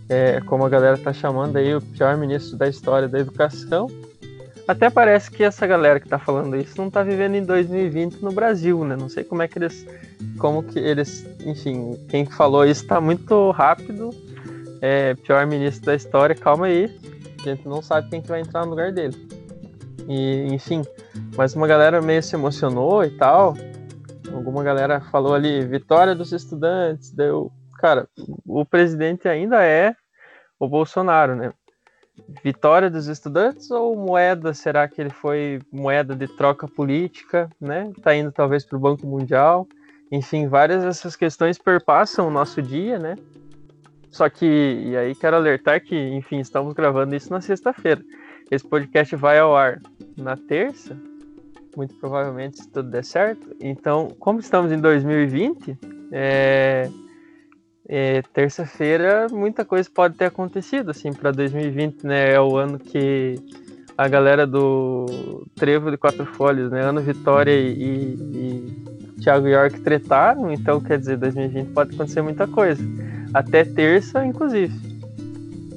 é, 0.09 0.41
como 0.41 0.65
a 0.65 0.69
galera 0.69 0.97
está 0.97 1.13
chamando 1.13 1.57
aí, 1.57 1.75
o 1.75 1.81
pior 1.81 2.17
ministro 2.17 2.57
da 2.57 2.69
história 2.69 3.07
da 3.07 3.19
educação, 3.19 3.87
até 4.69 4.91
parece 4.91 5.31
que 5.31 5.43
essa 5.43 5.67
galera 5.67 5.99
que 5.99 6.07
tá 6.07 6.19
falando 6.19 6.55
isso 6.55 6.75
não 6.77 6.91
tá 6.91 7.03
vivendo 7.03 7.37
em 7.37 7.43
2020 7.43 8.17
no 8.17 8.31
Brasil, 8.31 8.85
né? 8.85 8.97
Não 8.97 9.09
sei 9.09 9.25
como 9.25 9.41
é 9.41 9.49
que 9.49 9.59
eles. 9.59 9.87
Como 10.37 10.63
que 10.63 10.79
eles. 10.79 11.27
Enfim, 11.41 11.99
quem 12.07 12.27
falou 12.27 12.67
isso 12.67 12.87
tá 12.87 13.01
muito 13.01 13.51
rápido. 13.53 14.11
É, 14.81 15.15
pior 15.15 15.47
ministro 15.47 15.87
da 15.87 15.95
história, 15.95 16.35
calma 16.35 16.67
aí. 16.67 16.97
A 17.41 17.43
gente 17.43 17.67
não 17.67 17.83
sabe 17.83 18.11
quem 18.11 18.21
que 18.21 18.29
vai 18.29 18.41
entrar 18.41 18.65
no 18.65 18.71
lugar 18.71 18.93
dele. 18.93 19.17
E, 20.09 20.47
enfim, 20.53 20.83
mas 21.37 21.55
uma 21.55 21.67
galera 21.67 22.01
meio 22.01 22.23
se 22.23 22.35
emocionou 22.35 23.05
e 23.05 23.11
tal. 23.11 23.57
Alguma 24.33 24.63
galera 24.63 25.01
falou 25.01 25.35
ali, 25.35 25.65
vitória 25.65 26.15
dos 26.15 26.33
estudantes. 26.33 27.11
Deu. 27.11 27.53
Cara, 27.79 28.09
o 28.47 28.65
presidente 28.65 29.29
ainda 29.29 29.65
é 29.65 29.95
o 30.59 30.69
Bolsonaro, 30.69 31.37
né? 31.37 31.53
vitória 32.43 32.91
dos 32.91 33.07
estudantes 33.07 33.71
ou 33.71 33.97
moeda? 33.97 34.53
Será 34.53 34.89
que 34.89 35.01
ele 35.01 35.11
foi 35.11 35.61
moeda 35.73 36.15
de 36.15 36.27
troca 36.27 36.67
política, 36.67 37.51
né? 37.61 37.91
Tá 38.03 38.15
indo 38.15 38.33
talvez 38.33 38.65
para 38.65 38.77
o 38.77 38.81
Banco 38.81 39.07
Mundial. 39.07 39.67
Enfim, 40.11 40.49
várias 40.49 40.83
dessas 40.83 41.15
questões 41.15 41.59
perpassam 41.59 42.29
o 42.29 42.31
nosso 42.31 42.63
dia, 42.63 42.99
né? 42.99 43.17
Só 44.10 44.28
que, 44.28 44.47
e 44.47 44.97
aí 44.97 45.14
quero 45.14 45.36
alertar 45.36 45.82
que, 45.82 45.97
enfim, 45.97 46.39
estamos 46.40 46.72
gravando 46.74 47.14
isso 47.14 47.30
na 47.30 47.40
sexta-feira. 47.40 48.02
Esse 48.51 48.66
podcast 48.66 49.14
vai 49.16 49.39
ao 49.39 49.56
ar 49.56 49.80
na 50.16 50.36
terça, 50.36 50.97
muito 51.76 51.94
provavelmente, 51.97 52.59
se 52.59 52.68
tudo 52.68 52.90
der 52.90 53.05
certo. 53.05 53.55
Então, 53.60 54.09
como 54.18 54.40
estamos 54.40 54.72
em 54.72 54.80
2020, 54.80 55.76
é, 56.10 56.90
é, 57.86 58.22
terça-feira 58.32 59.26
muita 59.30 59.64
coisa 59.64 59.89
pode 59.94 60.16
ter 60.16 60.26
acontecido 60.26 60.90
assim 60.90 61.12
para 61.12 61.30
2020 61.30 62.06
né 62.06 62.32
é 62.32 62.40
o 62.40 62.56
ano 62.56 62.78
que 62.78 63.35
a 63.97 64.09
galera 64.09 64.47
do 64.47 65.44
Trevo 65.55 65.90
de 65.90 65.98
Quatro 65.98 66.24
Folhas 66.24 66.70
né 66.70 66.80
ano 66.80 67.01
Vitória 67.02 67.52
e, 67.52 68.14
e 68.14 68.98
Thiago 69.18 69.48
York 69.48 69.80
tretaram, 69.80 70.51
então 70.52 70.80
quer 70.80 70.98
dizer, 70.98 71.16
2020 71.16 71.72
pode 71.72 71.94
acontecer 71.94 72.22
muita 72.22 72.47
coisa. 72.47 72.82
Até 73.33 73.65
terça, 73.65 74.25
inclusive. 74.25 74.75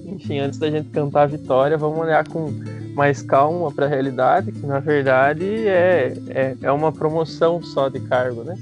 Enfim, 0.06 0.40
antes 0.40 0.60
da 0.60 0.70
gente 0.70 0.90
cantar 0.90 1.24
a 1.24 1.28
vitória, 1.28 1.78
vamos 1.78 2.00
olhar 2.00 2.28
com 2.28 2.52
mais 2.94 3.22
calma 3.22 3.72
para 3.72 3.86
a 3.86 3.90
realidade, 3.90 4.52
que 4.52 4.66
na 4.66 4.80
verdade 4.80 5.46
é, 5.68 6.14
é, 6.30 6.58
é 6.62 6.72
uma 6.72 6.92
promoção 6.92 7.62
só 7.62 7.90
de 7.90 8.00
cargo, 8.02 8.44
né? 8.44 8.56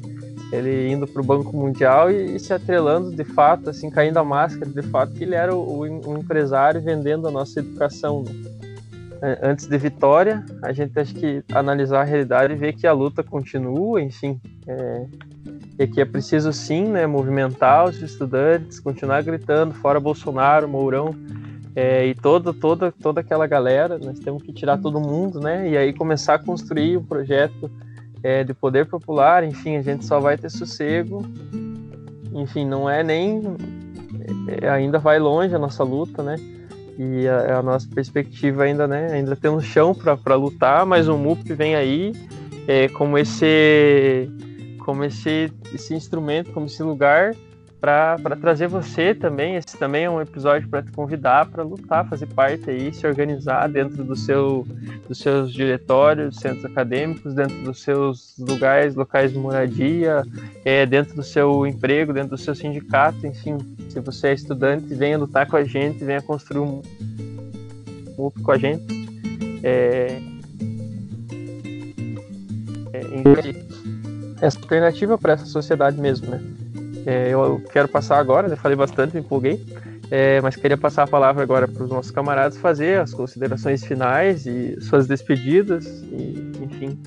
Ele 0.52 0.91
indo 0.91 1.07
para 1.07 1.22
o 1.22 1.26
Banco 1.26 1.56
Mundial 1.56 2.11
e, 2.11 2.36
e, 2.36 2.40
se 2.40 2.53
atrelando 2.53 3.16
de 3.16 3.24
fato, 3.24 3.70
assim, 3.70 3.90
caindo 3.90 4.18
a 4.18 4.24
máscara 4.24 4.70
de 4.70 4.82
fato, 4.82 5.14
que 5.14 5.24
ele 5.24 5.36
era 5.36 5.56
o, 5.56 5.80
o, 5.82 6.18
empresário 6.18 6.82
vendendo 6.82 7.28
a 7.28 7.32
nossa 7.32 7.60
educação. 7.60 8.24
Né? 8.24 9.38
Antes 9.44 9.68
de 9.68 9.78
vitória, 9.78 10.44
a 10.64 10.74
gente 10.74 10.98
acho 10.99 11.14
que 11.14 11.44
analisar 11.53 12.02
a 12.02 12.03
realidade 12.03 12.53
e 12.53 12.56
ver 12.56 12.74
que 12.74 12.88
a 12.88 12.94
luta 12.94 13.22
continua, 13.22 14.02
enfim, 14.02 14.41
é, 14.68 15.06
e 15.80 15.88
que 15.88 16.01
é 16.01 16.06
preciso 16.06 16.51
sim, 16.51 16.84
né, 16.84 17.07
movimentar 17.07 17.85
os 17.85 18.01
estudantes, 18.01 18.81
continuar 18.81 19.23
gritando 19.23 19.73
fora 19.73 19.97
Bolsonaro, 19.97 20.68
Mourão, 20.68 21.15
é, 21.73 22.06
e 22.06 22.14
toda, 22.14 22.53
toda, 22.53 22.91
toda 22.91 23.22
aquela 23.22 23.47
galera, 23.47 23.97
nós 23.97 24.19
temos 24.19 24.43
que 24.43 24.51
tirar 24.51 24.77
todo 24.77 24.99
mundo, 24.99 25.39
né? 25.39 25.69
E 25.69 25.77
aí 25.77 25.93
começar 25.93 26.34
a 26.34 26.39
construir 26.39 26.97
o 26.97 26.99
um 26.99 27.03
projeto 27.03 27.72
é, 28.22 28.43
de 28.43 28.53
poder 28.53 28.88
popular, 28.88 29.45
enfim, 29.45 29.77
a 29.77 29.81
gente 29.81 30.03
só 30.03 30.19
vai 30.19 30.38
ter 30.38 30.49
sossego. 30.49 31.26
Enfim, 32.34 32.65
não 32.65 32.89
é 32.89 33.01
nem. 33.01 33.41
É, 34.61 34.68
ainda 34.68 34.99
vai 34.99 35.19
longe 35.19 35.56
a 35.56 35.60
nossa 35.60 35.84
luta, 35.84 36.22
né? 36.22 36.35
E 36.97 37.26
a, 37.27 37.60
a 37.60 37.64
nossa 37.64 37.88
perspectiva 37.88 38.64
ainda, 38.64 38.85
né? 38.85 39.14
Ainda 39.14 39.35
temos 39.35 39.64
chão 39.64 39.95
para 39.95 40.35
lutar, 40.35 40.85
mas 40.85 41.07
o 41.07 41.18
MUP 41.18 41.53
vem 41.53 41.76
aí 41.76 42.11
é, 42.68 42.89
como 42.89 43.18
esse 43.18 44.30
como 44.90 45.03
esse, 45.03 45.53
esse 45.72 45.94
instrumento, 45.94 46.52
como 46.52 46.66
esse 46.66 46.82
lugar 46.82 47.36
para 47.80 48.18
trazer 48.41 48.68
você 48.68 49.14
também. 49.14 49.56
Esse 49.56 49.78
também 49.78 50.06
é 50.06 50.10
um 50.10 50.20
episódio 50.20 50.68
para 50.68 50.82
te 50.82 50.91
convidar 50.91 51.45
para 51.45 51.61
lutar, 51.61 52.10
fazer 52.10 52.26
parte 52.26 52.72
aí, 52.72 52.91
se 52.91 53.06
organizar 53.06 53.70
dentro 53.70 54.03
do 54.03 54.16
seu, 54.16 54.66
dos 55.07 55.20
seus 55.20 55.53
diretórios, 55.53 56.38
centros 56.38 56.66
acadêmicos, 56.66 57.36
dentro 57.36 57.56
dos 57.57 57.84
seus 57.84 58.36
lugares, 58.40 58.95
locais 58.95 59.32
de 59.32 59.38
moradia, 59.38 60.24
é, 60.66 60.88
dentro 60.88 61.16
do 61.16 61.24
seu 61.24 61.68
emprego, 61.68 62.11
dentro 62.11 62.32
do 62.32 62.38
seu 62.40 62.56
sindicato, 62.56 63.28
enfim. 63.28 63.60
Se 63.90 63.99
você 63.99 64.30
é 64.30 64.34
estudante, 64.34 64.91
venha 64.95 65.20
lutar 65.20 65.45
com 65.45 65.56
a 65.56 65.64
gente, 65.64 66.03
venha 66.03 66.20
construir 66.20 66.61
um 66.61 66.82
grupo 68.18 68.41
com 68.41 68.52
a 68.52 68.57
gente. 68.57 68.84
É, 69.61 70.20
é, 72.91 73.68
essa 74.41 74.60
alternativa 74.60 75.18
para 75.18 75.34
essa 75.34 75.45
sociedade 75.45 75.99
mesmo, 75.99 76.30
né? 76.30 76.41
É, 77.06 77.30
eu 77.30 77.64
quero 77.72 77.88
passar 77.88 78.20
agora, 78.20 78.48
né, 78.48 78.56
falei 78.56 78.76
bastante, 78.76 79.14
me 79.14 79.22
empolguei, 79.22 79.64
é, 80.11 80.41
mas 80.41 80.56
queria 80.56 80.78
passar 80.78 81.03
a 81.03 81.07
palavra 81.07 81.41
agora 81.41 81.68
para 81.68 81.84
os 81.84 81.90
nossos 81.90 82.11
camaradas 82.11 82.57
fazer 82.57 82.99
as 82.99 83.14
considerações 83.14 83.84
finais 83.84 84.45
e 84.45 84.80
suas 84.82 85.07
despedidas, 85.07 85.86
e, 86.03 86.52
enfim, 86.61 86.99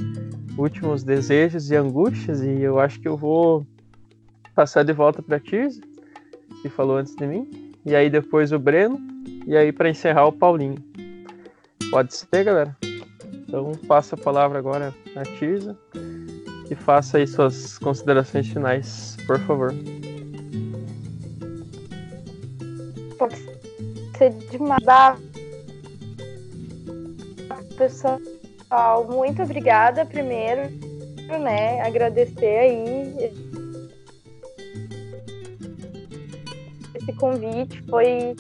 últimos 0.57 1.03
desejos 1.03 1.71
e 1.71 1.77
angústias, 1.77 2.43
e 2.43 2.63
eu 2.63 2.81
acho 2.81 3.01
que 3.01 3.09
eu 3.09 3.17
vou 3.17 3.67
passar 4.55 4.83
de 4.83 4.93
volta 4.93 5.23
para 5.23 5.37
a 5.37 5.41
Tirza, 5.41 5.81
que 6.63 6.69
falou 6.69 6.97
antes 6.97 7.15
de 7.15 7.27
mim, 7.27 7.75
e 7.85 7.95
aí 7.95 8.09
depois 8.09 8.53
o 8.53 8.59
Breno, 8.59 8.99
e 9.47 9.57
aí 9.57 9.73
para 9.73 9.91
encerrar 9.91 10.27
o 10.27 10.33
Paulinho. 10.33 10.77
Pode 11.91 12.15
ser, 12.15 12.45
galera? 12.45 12.77
Então 13.47 13.73
passo 13.87 14.15
a 14.15 14.19
palavra 14.19 14.59
agora 14.59 14.95
à 15.15 15.23
Tirza 15.23 15.77
e 16.73 16.75
faça 16.75 17.19
aí 17.19 17.27
suas 17.27 17.79
considerações 17.79 18.49
finais, 18.49 19.17
por 19.27 19.39
favor. 19.41 19.75
Pode 23.19 23.37
ser 24.17 24.31
demais. 24.51 24.83
Pessoal, 27.77 28.19
muito 29.11 29.43
obrigada 29.43 30.07
primeiro, 30.07 30.71
né? 31.41 31.83
Agradecer 31.83 32.59
aí 32.59 33.53
esse 36.95 37.13
convite, 37.15 37.83
foi 37.83 38.35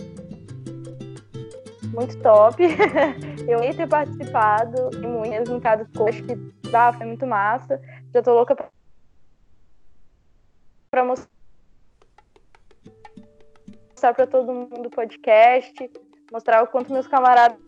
muito 1.93 2.17
top. 2.23 2.63
Eu 3.47 3.63
ia 3.63 3.75
ter 3.75 3.89
participado 3.89 4.91
e 4.95 5.07
muito 5.07 5.31
mesmo, 5.33 5.61
cada 5.61 5.83
acho 6.09 6.23
que 6.23 6.39
ah, 6.73 6.93
foi 6.93 7.07
muito 7.07 7.27
massa. 7.27 7.81
Já 8.13 8.23
tô 8.23 8.35
louca 8.35 8.55
pra 10.91 11.05
mostrar 11.05 11.27
para 14.15 14.27
todo 14.27 14.53
mundo 14.53 14.87
o 14.87 14.91
podcast, 14.91 15.91
mostrar 16.31 16.63
o 16.63 16.67
quanto 16.67 16.93
meus 16.93 17.07
camaradas 17.07 17.59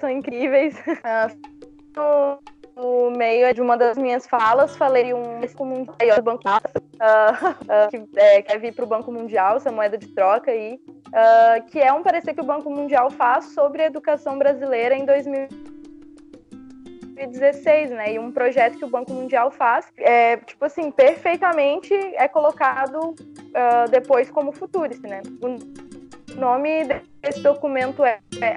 são 0.00 0.08
incríveis. 0.08 0.74
Ah, 1.04 1.28
no 2.78 3.10
meio 3.10 3.52
de 3.52 3.60
uma 3.60 3.76
das 3.76 3.98
minhas 3.98 4.26
falas, 4.26 4.76
falei 4.76 5.12
um 5.12 5.40
comum 5.56 5.84
do 5.84 6.22
Banco. 6.22 6.42
Uh, 6.48 7.48
uh, 7.50 7.90
que 7.90 8.18
é, 8.18 8.40
quer 8.42 8.58
vir 8.58 8.72
para 8.72 8.84
o 8.84 8.88
Banco 8.88 9.12
Mundial, 9.12 9.56
essa 9.56 9.70
moeda 9.70 9.98
de 9.98 10.08
troca 10.08 10.50
aí, 10.50 10.80
uh, 11.08 11.66
que 11.66 11.80
é 11.80 11.92
um 11.92 12.02
parecer 12.02 12.34
que 12.34 12.40
o 12.40 12.44
Banco 12.44 12.70
Mundial 12.70 13.10
faz 13.10 13.46
sobre 13.52 13.82
a 13.82 13.86
educação 13.86 14.38
brasileira 14.38 14.96
em 14.96 15.04
2000 15.04 15.77
2016, 17.26 17.90
né? 17.90 18.14
E 18.14 18.18
um 18.18 18.30
projeto 18.30 18.78
que 18.78 18.84
o 18.84 18.88
Banco 18.88 19.12
Mundial 19.12 19.50
faz, 19.50 19.86
é, 19.96 20.36
tipo 20.36 20.64
assim, 20.64 20.90
perfeitamente 20.90 21.92
é 21.94 22.28
colocado 22.28 22.98
uh, 22.98 23.90
depois 23.90 24.30
como 24.30 24.52
Futurist, 24.52 25.02
né? 25.02 25.22
O 25.42 26.38
nome 26.38 26.84
desse 27.22 27.40
documento 27.40 28.04
é, 28.04 28.18
é 28.40 28.56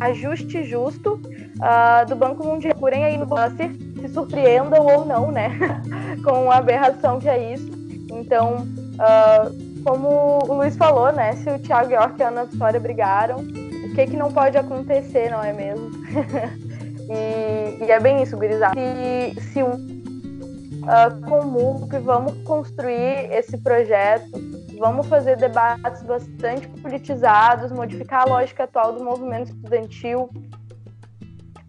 Ajuste 0.00 0.64
Justo 0.64 1.14
uh, 1.14 2.06
do 2.06 2.16
Banco 2.16 2.44
Mundial. 2.44 2.74
Procurem 2.74 3.04
aí 3.04 3.16
no 3.16 3.26
se, 3.26 4.00
se 4.00 4.08
surpreendam 4.12 4.84
ou 4.84 5.04
não, 5.04 5.30
né? 5.30 5.50
Com 6.24 6.50
a 6.50 6.56
aberração 6.56 7.18
que 7.18 7.28
é 7.28 7.54
isso. 7.54 7.70
Então, 8.10 8.66
uh, 8.94 9.82
como 9.82 10.44
o 10.44 10.54
Luiz 10.54 10.76
falou, 10.76 11.12
né? 11.12 11.32
Se 11.36 11.48
o 11.48 11.58
Thiago 11.58 11.92
York 11.92 12.20
e 12.20 12.22
a 12.22 12.28
Ana 12.28 12.44
Vitória 12.44 12.78
brigaram, 12.78 13.38
o 13.38 13.94
que, 13.94 14.06
que 14.06 14.16
não 14.16 14.30
pode 14.32 14.56
acontecer, 14.56 15.30
não 15.30 15.42
é 15.42 15.52
mesmo? 15.52 15.90
E, 17.12 17.84
e 17.84 17.90
é 17.90 18.00
bem 18.00 18.22
isso, 18.22 18.36
gurizada. 18.36 18.74
Se, 18.74 19.40
se 19.52 19.62
uh, 19.62 21.20
com 21.28 21.40
o 21.40 21.86
vamos 22.00 22.32
construir 22.44 23.30
esse 23.30 23.58
projeto, 23.58 24.30
vamos 24.78 25.06
fazer 25.06 25.36
debates 25.36 26.02
bastante 26.02 26.66
politizados, 26.68 27.70
modificar 27.70 28.22
a 28.22 28.30
lógica 28.30 28.64
atual 28.64 28.94
do 28.94 29.04
movimento 29.04 29.50
estudantil. 29.50 30.30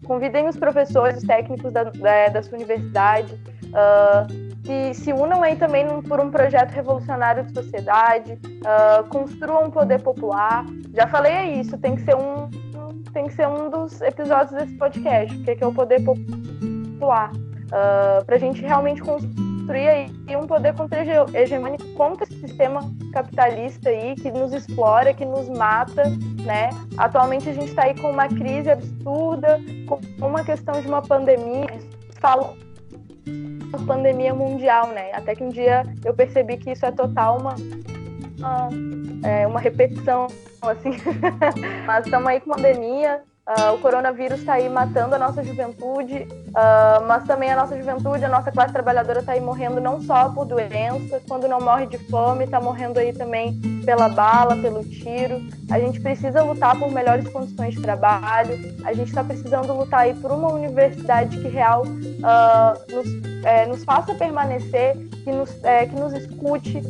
Convidem 0.06 0.48
os 0.48 0.56
professores, 0.56 1.18
os 1.18 1.24
técnicos 1.24 1.72
da, 1.72 1.84
da, 1.84 2.28
da 2.28 2.42
sua 2.42 2.56
universidade, 2.56 3.32
uh, 3.68 4.62
que 4.62 4.94
se 4.94 5.12
unam 5.12 5.42
aí 5.42 5.56
também 5.56 5.84
num, 5.84 6.02
por 6.02 6.20
um 6.20 6.30
projeto 6.30 6.70
revolucionário 6.70 7.44
de 7.44 7.54
sociedade, 7.54 8.32
uh, 8.32 9.04
construam 9.08 9.66
um 9.66 9.70
poder 9.70 10.02
popular. 10.02 10.64
Já 10.94 11.06
falei 11.06 11.32
é 11.32 11.46
isso, 11.60 11.78
tem 11.78 11.96
que 11.96 12.02
ser 12.02 12.16
um, 12.16 12.50
tem 13.14 13.26
que 13.28 13.34
ser 13.34 13.46
um 13.48 13.70
dos 13.70 14.00
episódios 14.02 14.50
desse 14.50 14.74
podcast, 14.74 15.38
que 15.38 15.64
é 15.64 15.66
o 15.66 15.72
poder 15.72 16.04
popular. 16.04 17.32
Uh, 17.32 17.40
ah, 17.72 18.22
para 18.26 18.36
a 18.36 18.38
gente 18.38 18.60
realmente 18.60 19.00
construir 19.00 19.88
aí 19.88 20.36
um 20.36 20.46
poder 20.46 20.74
contra-hegemônico 20.74 21.84
contra 21.94 22.24
esse 22.24 22.38
sistema 22.40 22.80
capitalista 23.12 23.88
aí 23.88 24.14
que 24.16 24.30
nos 24.30 24.52
explora, 24.52 25.14
que 25.14 25.24
nos 25.24 25.48
mata, 25.48 26.02
né? 26.44 26.70
Atualmente 26.98 27.48
a 27.48 27.52
gente 27.52 27.68
está 27.68 27.84
aí 27.84 27.98
com 27.98 28.10
uma 28.10 28.28
crise 28.28 28.70
absurda, 28.70 29.58
com 29.86 30.26
uma 30.26 30.44
questão 30.44 30.80
de 30.80 30.86
uma 30.86 31.00
pandemia. 31.00 31.78
Falo 32.20 32.56
pandemia 33.86 34.34
mundial, 34.34 34.88
né? 34.88 35.10
Até 35.12 35.34
que 35.34 35.42
um 35.42 35.48
dia 35.48 35.84
eu 36.04 36.14
percebi 36.14 36.56
que 36.56 36.70
isso 36.70 36.84
é 36.86 36.92
total 36.92 37.38
uma, 37.38 37.54
é, 39.22 39.46
uma 39.46 39.60
repetição 39.60 40.26
assim. 40.62 40.92
Mas 41.86 42.04
estamos 42.04 42.26
aí 42.28 42.40
com 42.40 42.50
pandemia, 42.50 43.22
uh, 43.46 43.74
o 43.74 43.78
coronavírus 43.78 44.40
está 44.40 44.54
aí 44.54 44.68
matando 44.68 45.14
a 45.14 45.18
nossa 45.18 45.42
juventude, 45.42 46.26
uh, 46.48 47.04
mas 47.06 47.24
também 47.24 47.50
a 47.52 47.56
nossa 47.56 47.76
juventude, 47.76 48.24
a 48.24 48.28
nossa 48.28 48.50
classe 48.50 48.72
trabalhadora 48.72 49.20
está 49.20 49.32
aí 49.32 49.40
morrendo 49.40 49.80
não 49.80 50.00
só 50.00 50.30
por 50.30 50.46
doença, 50.46 51.20
quando 51.28 51.46
não 51.46 51.60
morre 51.60 51.86
de 51.86 51.98
fome, 52.10 52.44
está 52.44 52.60
morrendo 52.60 52.98
aí 52.98 53.12
também 53.12 53.60
pela 53.84 54.08
bala, 54.08 54.56
pelo 54.56 54.82
tiro. 54.84 55.40
A 55.70 55.78
gente 55.78 56.00
precisa 56.00 56.42
lutar 56.42 56.78
por 56.78 56.90
melhores 56.90 57.28
condições 57.28 57.74
de 57.74 57.82
trabalho, 57.82 58.58
a 58.84 58.92
gente 58.92 59.08
está 59.08 59.22
precisando 59.22 59.72
lutar 59.72 60.00
aí 60.00 60.14
por 60.14 60.30
uma 60.30 60.52
universidade 60.52 61.38
que 61.38 61.48
real 61.48 61.82
uh, 61.84 62.94
nos, 62.94 63.44
é, 63.44 63.66
nos 63.66 63.84
faça 63.84 64.14
permanecer, 64.14 64.96
que 65.22 65.30
nos, 65.30 65.62
é, 65.64 65.86
que 65.86 65.94
nos 65.94 66.12
escute, 66.14 66.82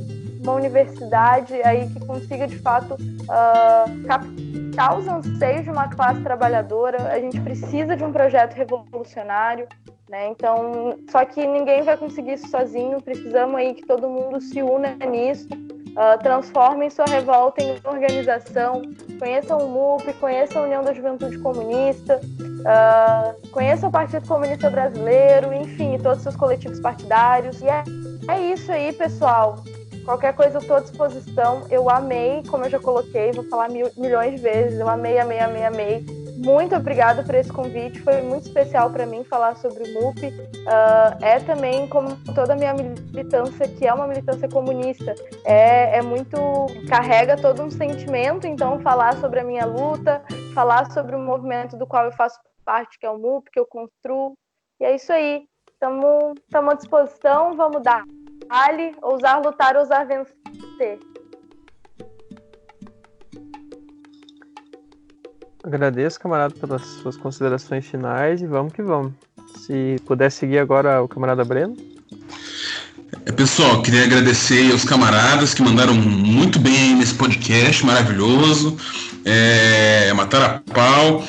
uma 0.45 0.55
universidade 0.55 1.55
aí 1.65 1.89
que 1.89 2.01
consiga 2.07 2.47
de 2.47 2.59
fato 2.59 2.95
uh, 2.95 4.07
captar 4.07 4.99
os 4.99 5.09
anseios 5.09 5.65
de 5.65 5.71
uma 5.71 5.89
classe 5.89 6.21
trabalhadora. 6.21 7.12
A 7.12 7.19
gente 7.19 7.41
precisa 7.41 7.97
de 7.97 8.05
um 8.05 8.12
projeto 8.12 8.55
revolucionário. 8.55 9.66
Né? 10.09 10.29
Então, 10.29 10.99
só 11.11 11.25
que 11.25 11.47
ninguém 11.47 11.83
vai 11.83 11.97
conseguir 11.97 12.35
isso 12.35 12.49
sozinho, 12.49 13.01
precisamos 13.01 13.57
aí 13.57 13.75
que 13.75 13.87
todo 13.87 14.09
mundo 14.09 14.39
se 14.41 14.62
una 14.62 14.95
nisso, 14.97 15.49
uh, 15.95 16.23
transformem 16.23 16.91
sua 16.91 17.07
revolta 17.07 17.62
em 17.62 17.81
organização, 17.85 18.83
conheçam 19.19 19.59
o 19.59 19.69
MUP, 19.69 20.12
conheçam 20.15 20.62
a 20.62 20.65
União 20.66 20.85
da 20.85 20.93
Juventude 20.93 21.39
Comunista, 21.39 22.21
uh, 22.21 23.51
conheçam 23.51 23.89
o 23.89 23.93
Partido 23.93 24.27
Comunista 24.29 24.69
Brasileiro, 24.69 25.53
enfim, 25.55 25.99
todos 25.99 26.19
os 26.19 26.23
seus 26.23 26.37
coletivos 26.37 26.81
partidários. 26.81 27.61
E 27.62 27.66
é, 27.66 27.83
é 28.29 28.53
isso 28.53 28.71
aí, 28.71 28.93
pessoal. 28.93 29.57
Qualquer 30.05 30.35
coisa 30.35 30.57
eu 30.57 30.61
estou 30.61 30.77
à 30.77 30.81
disposição. 30.81 31.67
Eu 31.71 31.89
amei, 31.89 32.43
como 32.49 32.65
eu 32.65 32.71
já 32.71 32.79
coloquei, 32.79 33.33
vou 33.33 33.45
falar 33.45 33.69
mil, 33.69 33.91
milhões 33.97 34.37
de 34.37 34.43
vezes. 34.43 34.79
Eu 34.79 34.89
amei, 34.89 35.19
amei, 35.19 35.41
amei, 35.41 35.65
amei 35.65 36.25
muito 36.45 36.75
obrigada 36.77 37.23
por 37.23 37.35
esse 37.35 37.53
convite. 37.53 38.01
Foi 38.03 38.21
muito 38.21 38.47
especial 38.47 38.91
para 38.91 39.07
mim 39.07 39.25
falar 39.25 39.57
sobre 39.57 39.85
o 39.85 39.95
MUP. 39.95 40.27
Uh, 40.27 41.25
é 41.25 41.41
também, 41.41 41.89
como 41.89 42.17
toda 42.35 42.53
a 42.53 42.57
minha 42.57 42.75
militância, 42.75 43.67
que 43.67 43.87
é 43.87 43.93
uma 43.93 44.07
militância 44.07 44.49
comunista, 44.49 45.15
é, 45.45 45.99
é 45.99 46.03
muito. 46.03 46.37
carrega 46.89 47.37
todo 47.37 47.63
um 47.63 47.71
sentimento. 47.71 48.47
Então, 48.47 48.81
falar 48.81 49.17
sobre 49.17 49.41
a 49.41 49.45
minha 49.45 49.65
luta, 49.65 50.23
falar 50.55 50.91
sobre 50.93 51.17
o 51.17 51.19
movimento 51.19 51.77
do 51.77 51.87
qual 51.87 52.05
eu 52.05 52.13
faço 52.13 52.39
parte, 52.65 52.99
que 52.99 53.07
é 53.07 53.11
o 53.11 53.19
MUP, 53.19 53.51
que 53.51 53.59
eu 53.59 53.67
construo. 53.67 54.37
E 54.81 54.85
é 54.85 54.95
isso 54.95 55.13
aí. 55.13 55.47
Estamos 55.73 56.35
à 56.53 56.75
disposição. 56.75 57.57
Vamos 57.57 57.83
dar 57.83 58.05
ali, 58.55 58.95
ousar 59.03 59.43
lutar, 59.43 59.77
ousar 59.77 60.07
vencer. 60.07 60.99
Agradeço, 65.65 66.21
camarada, 66.21 66.55
pelas 66.55 66.83
suas 66.83 67.17
considerações 67.17 67.87
finais 67.87 68.43
e 68.43 68.47
vamos 68.47 68.73
que 68.73 68.83
vamos. 68.83 69.15
Se 69.57 69.97
puder 70.05 70.31
seguir 70.31 70.59
agora 70.59 71.03
o 71.03 71.09
camarada 71.09 71.45
Breno. 71.45 71.75
É, 73.25 73.33
pessoal, 73.33 73.81
queria 73.81 74.05
agradecer 74.05 74.71
aos 74.73 74.85
camaradas 74.85 75.55
que 75.55 75.63
mandaram 75.63 75.95
muito 75.95 76.59
bem 76.59 76.95
nesse 76.97 77.15
podcast 77.15 77.85
maravilhoso. 77.87 78.77
É, 79.25 80.13
mataram 80.13 80.57
a 80.57 80.73
pau. 80.73 81.25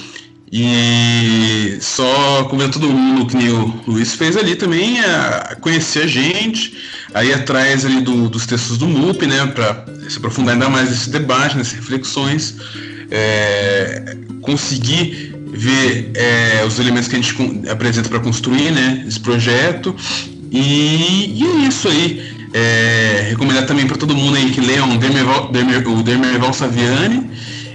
E 0.52 1.78
só 1.82 2.46
convidar 2.46 2.72
todo 2.72 2.88
mundo, 2.88 3.28
que 3.28 3.50
o 3.50 3.92
Luiz 3.92 4.14
fez 4.14 4.38
ali 4.38 4.56
também, 4.56 5.00
a 5.02 5.58
conhecer 5.60 6.04
a 6.04 6.08
gente, 6.08 6.78
aí 7.16 7.34
atrás 7.34 7.86
ali 7.86 8.02
do, 8.02 8.30
dos 8.30 8.46
textos 8.46 8.78
do 8.78 8.86
MUP, 8.86 9.26
né, 9.26 9.46
para 9.48 9.86
se 10.08 10.18
aprofundar 10.18 10.54
ainda 10.54 10.70
mais 10.70 10.90
nesse 10.90 11.10
debate, 11.10 11.58
nessas 11.58 11.74
reflexões 11.74 12.56
é, 13.10 14.18
conseguir 14.42 15.34
ver 15.48 16.12
é, 16.14 16.66
os 16.66 16.78
elementos 16.78 17.08
que 17.08 17.16
a 17.16 17.22
gente 17.22 17.70
apresenta 17.70 18.10
para 18.10 18.20
construir 18.20 18.72
né, 18.72 19.06
esse 19.08 19.20
projeto. 19.20 19.96
E, 20.52 21.42
e 21.42 21.44
é 21.44 21.68
isso 21.68 21.88
aí. 21.88 22.36
É, 22.54 23.28
recomendar 23.30 23.66
também 23.66 23.86
para 23.86 23.98
todo 23.98 24.16
mundo 24.16 24.38
aí 24.38 24.50
que 24.52 24.62
leiam 24.62 24.90
o 24.90 26.04
Demerval 26.04 26.54
Saviani 26.54 27.30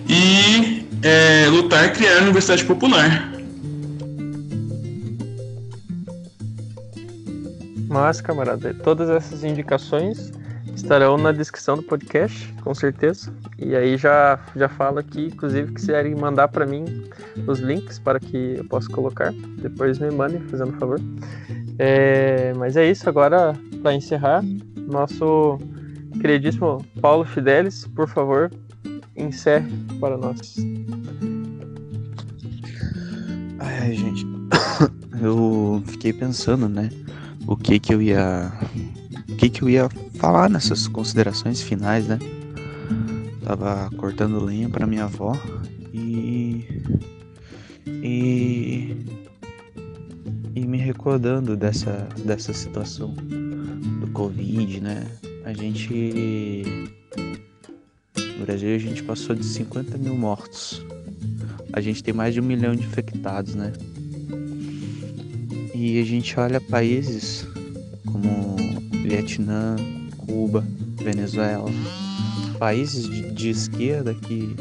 e 0.09 0.87
é, 1.03 1.49
lutar 1.51 1.87
e 1.87 1.91
criar 1.91 2.19
a 2.19 2.23
Universidade 2.23 2.65
Popular. 2.65 3.30
Mas, 7.91 8.21
camarada, 8.21 8.73
todas 8.73 9.11
essas 9.11 9.43
indicações 9.43 10.33
estarão 10.77 11.19
na 11.19 11.33
descrição 11.33 11.75
do 11.75 11.83
podcast, 11.83 12.55
com 12.63 12.73
certeza. 12.73 13.35
E 13.59 13.75
aí 13.75 13.97
já, 13.97 14.39
já 14.55 14.69
falo 14.69 15.01
aqui, 15.01 15.27
inclusive, 15.27 15.73
que 15.73 15.81
se 15.81 15.89
quiserem 15.89 16.15
mandar 16.15 16.47
para 16.47 16.65
mim 16.65 16.85
os 17.49 17.59
links 17.59 17.99
para 17.99 18.21
que 18.21 18.55
eu 18.59 18.65
possa 18.67 18.89
colocar, 18.89 19.33
depois 19.61 19.99
me 19.99 20.09
mandem, 20.09 20.41
fazendo 20.43 20.73
favor. 20.79 21.01
É, 21.81 22.53
mas 22.57 22.77
é 22.77 22.89
isso, 22.89 23.09
agora 23.09 23.59
para 23.83 23.93
encerrar, 23.93 24.41
nosso 24.77 25.59
queridíssimo 26.21 26.87
Paulo 27.01 27.25
Fidelis, 27.25 27.89
por 27.89 28.09
favor, 28.09 28.53
encerre 29.17 29.69
para 29.99 30.17
nós. 30.17 30.55
Ai, 33.59 33.95
gente, 33.95 34.25
eu 35.21 35.83
fiquei 35.87 36.13
pensando, 36.13 36.69
né, 36.69 36.89
o 37.51 37.57
que 37.57 37.81
que 37.81 37.93
eu 37.93 38.01
ia 38.01 38.53
que, 39.37 39.51
que 39.51 39.63
eu 39.63 39.69
ia 39.69 39.89
falar 40.15 40.49
nessas 40.49 40.87
considerações 40.87 41.61
finais, 41.61 42.07
né? 42.07 42.19
Tava 43.43 43.91
cortando 43.97 44.43
lenha 44.43 44.69
para 44.69 44.87
minha 44.87 45.05
avó 45.05 45.37
e. 45.93 46.65
E. 47.87 48.97
E 50.55 50.67
me 50.67 50.79
recordando 50.79 51.57
dessa, 51.57 52.07
dessa 52.25 52.53
situação 52.53 53.15
do 53.15 54.07
Covid, 54.13 54.81
né? 54.81 55.07
A 55.45 55.53
gente. 55.53 56.63
No 58.39 58.47
Brasil 58.47 58.75
a 58.75 58.79
gente 58.79 59.03
passou 59.03 59.35
de 59.35 59.45
50 59.45 59.99
mil 59.99 60.15
mortos. 60.15 60.85
A 61.73 61.81
gente 61.81 62.03
tem 62.03 62.15
mais 62.15 62.35
de 62.35 62.41
um 62.41 62.45
milhão 62.45 62.77
de 62.77 62.85
infectados, 62.85 63.55
né? 63.55 63.73
E 65.83 65.99
a 65.99 66.05
gente 66.05 66.39
olha 66.39 66.61
países 66.61 67.47
como 68.05 68.55
Vietnã, 69.03 69.77
Cuba, 70.15 70.63
Venezuela, 71.03 71.71
países 72.59 73.09
de, 73.09 73.31
de 73.31 73.49
esquerda 73.49 74.13
que, 74.13 74.55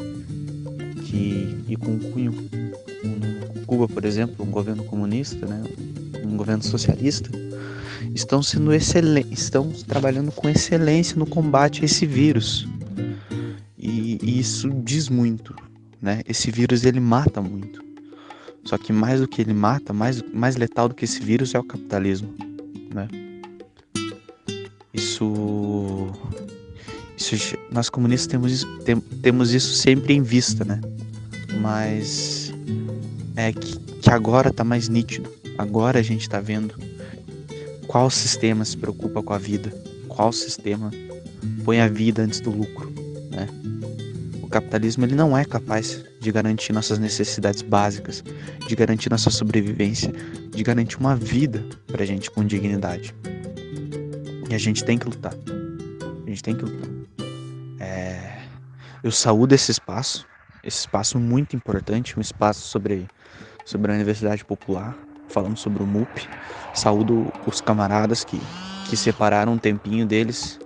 que 1.04 1.58
e 1.68 1.76
com 1.76 2.00
cunho, 2.00 2.34
Cuba, 3.68 3.86
por 3.86 4.06
exemplo, 4.06 4.46
um 4.46 4.50
governo 4.50 4.86
comunista, 4.86 5.46
né, 5.46 5.62
um 6.24 6.38
governo 6.38 6.64
socialista, 6.64 7.30
estão 8.16 8.42
sendo 8.42 8.72
estão 8.74 9.74
trabalhando 9.90 10.32
com 10.32 10.48
excelência 10.48 11.18
no 11.18 11.26
combate 11.26 11.82
a 11.82 11.86
esse 11.86 12.06
vírus. 12.06 12.66
E, 13.78 14.20
e 14.24 14.40
isso 14.40 14.70
diz 14.70 15.10
muito, 15.10 15.54
né? 16.02 16.22
Esse 16.26 16.50
vírus 16.50 16.86
ele 16.86 17.02
mata 17.02 17.42
muito. 17.42 17.89
Só 18.70 18.78
que 18.78 18.94
mais 18.94 19.20
do 19.20 19.28
que 19.28 19.42
ele 19.42 19.52
mata, 19.52 19.92
mais, 19.92 20.22
mais 20.32 20.56
letal 20.56 20.88
do 20.88 20.94
que 20.94 21.04
esse 21.04 21.20
vírus 21.20 21.56
é 21.56 21.60
o 21.60 21.64
capitalismo, 21.64 22.32
né? 22.94 23.08
Isso, 24.94 26.12
isso 27.18 27.58
nós 27.72 27.90
comunistas 27.90 28.28
temos 28.28 28.68
tem, 28.86 29.00
temos 29.00 29.54
isso 29.54 29.74
sempre 29.74 30.14
em 30.14 30.22
vista, 30.22 30.64
né? 30.64 30.80
Mas 31.60 32.54
é 33.36 33.52
que, 33.52 33.80
que 33.80 34.10
agora 34.12 34.54
tá 34.54 34.64
mais 34.64 34.88
nítido. 34.88 35.32
Agora 35.58 35.98
a 35.98 36.04
gente 36.04 36.30
tá 36.30 36.40
vendo 36.40 36.76
qual 37.88 38.08
sistema 38.12 38.64
se 38.64 38.78
preocupa 38.78 39.24
com 39.24 39.34
a 39.34 39.40
vida, 39.40 39.74
qual 40.08 40.32
sistema 40.32 40.92
põe 41.66 41.80
a 41.82 41.88
vida 41.88 42.22
antes 42.22 42.40
do 42.40 42.52
lucro? 42.52 42.89
O 44.50 44.52
capitalismo 44.52 45.06
ele 45.06 45.14
não 45.14 45.38
é 45.38 45.46
capaz 45.46 46.04
de 46.20 46.32
garantir 46.32 46.74
nossas 46.74 46.98
necessidades 46.98 47.62
básicas, 47.62 48.24
de 48.68 48.76
garantir 48.76 49.08
nossa 49.08 49.30
sobrevivência, 49.30 50.12
de 50.50 50.64
garantir 50.64 50.98
uma 50.98 51.16
vida 51.16 51.64
pra 51.86 52.04
gente 52.04 52.32
com 52.32 52.44
dignidade. 52.44 53.14
E 54.50 54.56
a 54.56 54.58
gente 54.58 54.84
tem 54.84 54.98
que 54.98 55.06
lutar. 55.06 55.36
A 56.26 56.28
gente 56.28 56.42
tem 56.42 56.56
que 56.56 56.66
lutar. 56.66 56.90
É... 57.80 58.40
Eu 59.04 59.12
saúdo 59.12 59.54
esse 59.54 59.70
espaço, 59.70 60.26
esse 60.64 60.80
espaço 60.80 61.20
muito 61.20 61.56
importante, 61.56 62.18
um 62.18 62.22
espaço 62.22 62.62
sobre, 62.62 63.08
sobre 63.64 63.92
a 63.92 63.94
Universidade 63.94 64.44
Popular, 64.44 64.98
falando 65.28 65.58
sobre 65.58 65.84
o 65.84 65.86
MUP. 65.86 66.28
Saúdo 66.74 67.32
os 67.46 67.62
camaradas 67.62 68.24
que, 68.24 68.42
que 68.90 68.98
separaram 68.98 69.54
um 69.54 69.60
tempinho 69.60 70.08
deles 70.08 70.60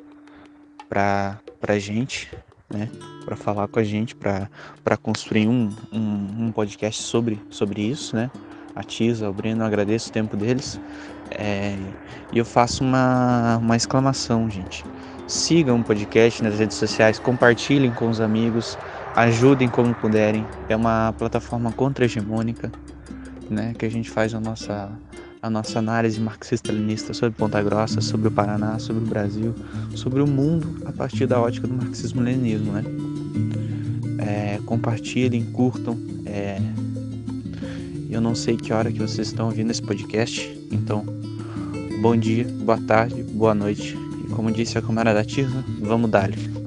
para 0.88 1.38
a 1.68 1.80
gente, 1.80 2.32
né? 2.70 2.90
Para 3.26 3.36
falar 3.36 3.68
com 3.68 3.80
a 3.80 3.84
gente, 3.84 4.16
para 4.16 4.98
construir 5.02 5.48
um, 5.48 5.70
um, 5.92 6.46
um, 6.46 6.52
podcast 6.52 7.02
sobre, 7.02 7.42
sobre 7.50 7.82
isso, 7.82 8.16
né? 8.16 8.30
A 8.76 8.84
Tisa, 8.84 9.30
o 9.30 9.34
Breno, 9.34 9.64
agradeço 9.64 10.10
o 10.10 10.14
tempo 10.14 10.36
deles. 10.36 10.80
É, 11.32 11.78
e 12.32 12.38
eu 12.38 12.46
faço 12.46 12.84
uma, 12.84 13.58
uma 13.58 13.76
exclamação, 13.76 14.50
gente. 14.50 14.84
Sigam 15.28 15.80
o 15.80 15.84
podcast 15.84 16.44
nas 16.44 16.60
redes 16.60 16.78
sociais, 16.78 17.18
compartilhem 17.18 17.92
com 17.92 18.10
os 18.10 18.20
amigos, 18.20 18.78
ajudem 19.16 19.70
como 19.70 19.94
puderem. 19.96 20.46
É 20.68 20.76
uma 20.76 21.14
plataforma 21.18 21.72
contra-hegemônica, 21.72 22.72
né, 23.50 23.74
que 23.78 23.86
a 23.86 23.90
gente 23.90 24.10
faz 24.10 24.34
a 24.34 24.40
nossa, 24.40 24.92
a 25.42 25.50
nossa 25.50 25.80
análise 25.80 26.20
marxista-leninista 26.20 27.14
sobre 27.14 27.38
Ponta 27.38 27.62
Grossa, 27.62 28.02
sobre 28.02 28.28
o 28.28 28.32
Paraná, 28.32 28.78
sobre 28.80 29.04
o 29.04 29.08
Brasil, 29.08 29.56
sobre 29.96 30.22
o 30.22 30.28
mundo 30.28 30.84
a 30.86 30.92
partir 30.92 31.26
da 31.26 31.40
ótica 31.40 31.68
do 31.68 31.74
marxismo-leninismo, 31.74 32.74
né? 32.74 32.84
É, 34.20 34.60
compartilhem, 34.66 35.44
curtam. 35.52 35.98
É, 36.26 36.60
eu 38.10 38.22
não 38.22 38.36
sei 38.36 38.56
que 38.56 38.72
hora 38.72 38.92
que 38.92 39.00
vocês 39.00 39.28
estão 39.28 39.48
ouvindo 39.48 39.72
esse 39.72 39.82
podcast, 39.82 40.58
então 40.72 41.06
bom 42.02 42.16
dia, 42.16 42.46
boa 42.46 42.80
tarde, 42.80 43.24
boa 43.24 43.56
noite. 43.56 43.98
E 44.24 44.30
como 44.30 44.52
disse 44.52 44.78
a 44.78 44.82
camarada 44.82 45.24
Tirna, 45.24 45.64
vamos 45.82 46.10
dar-lhe. 46.10 46.63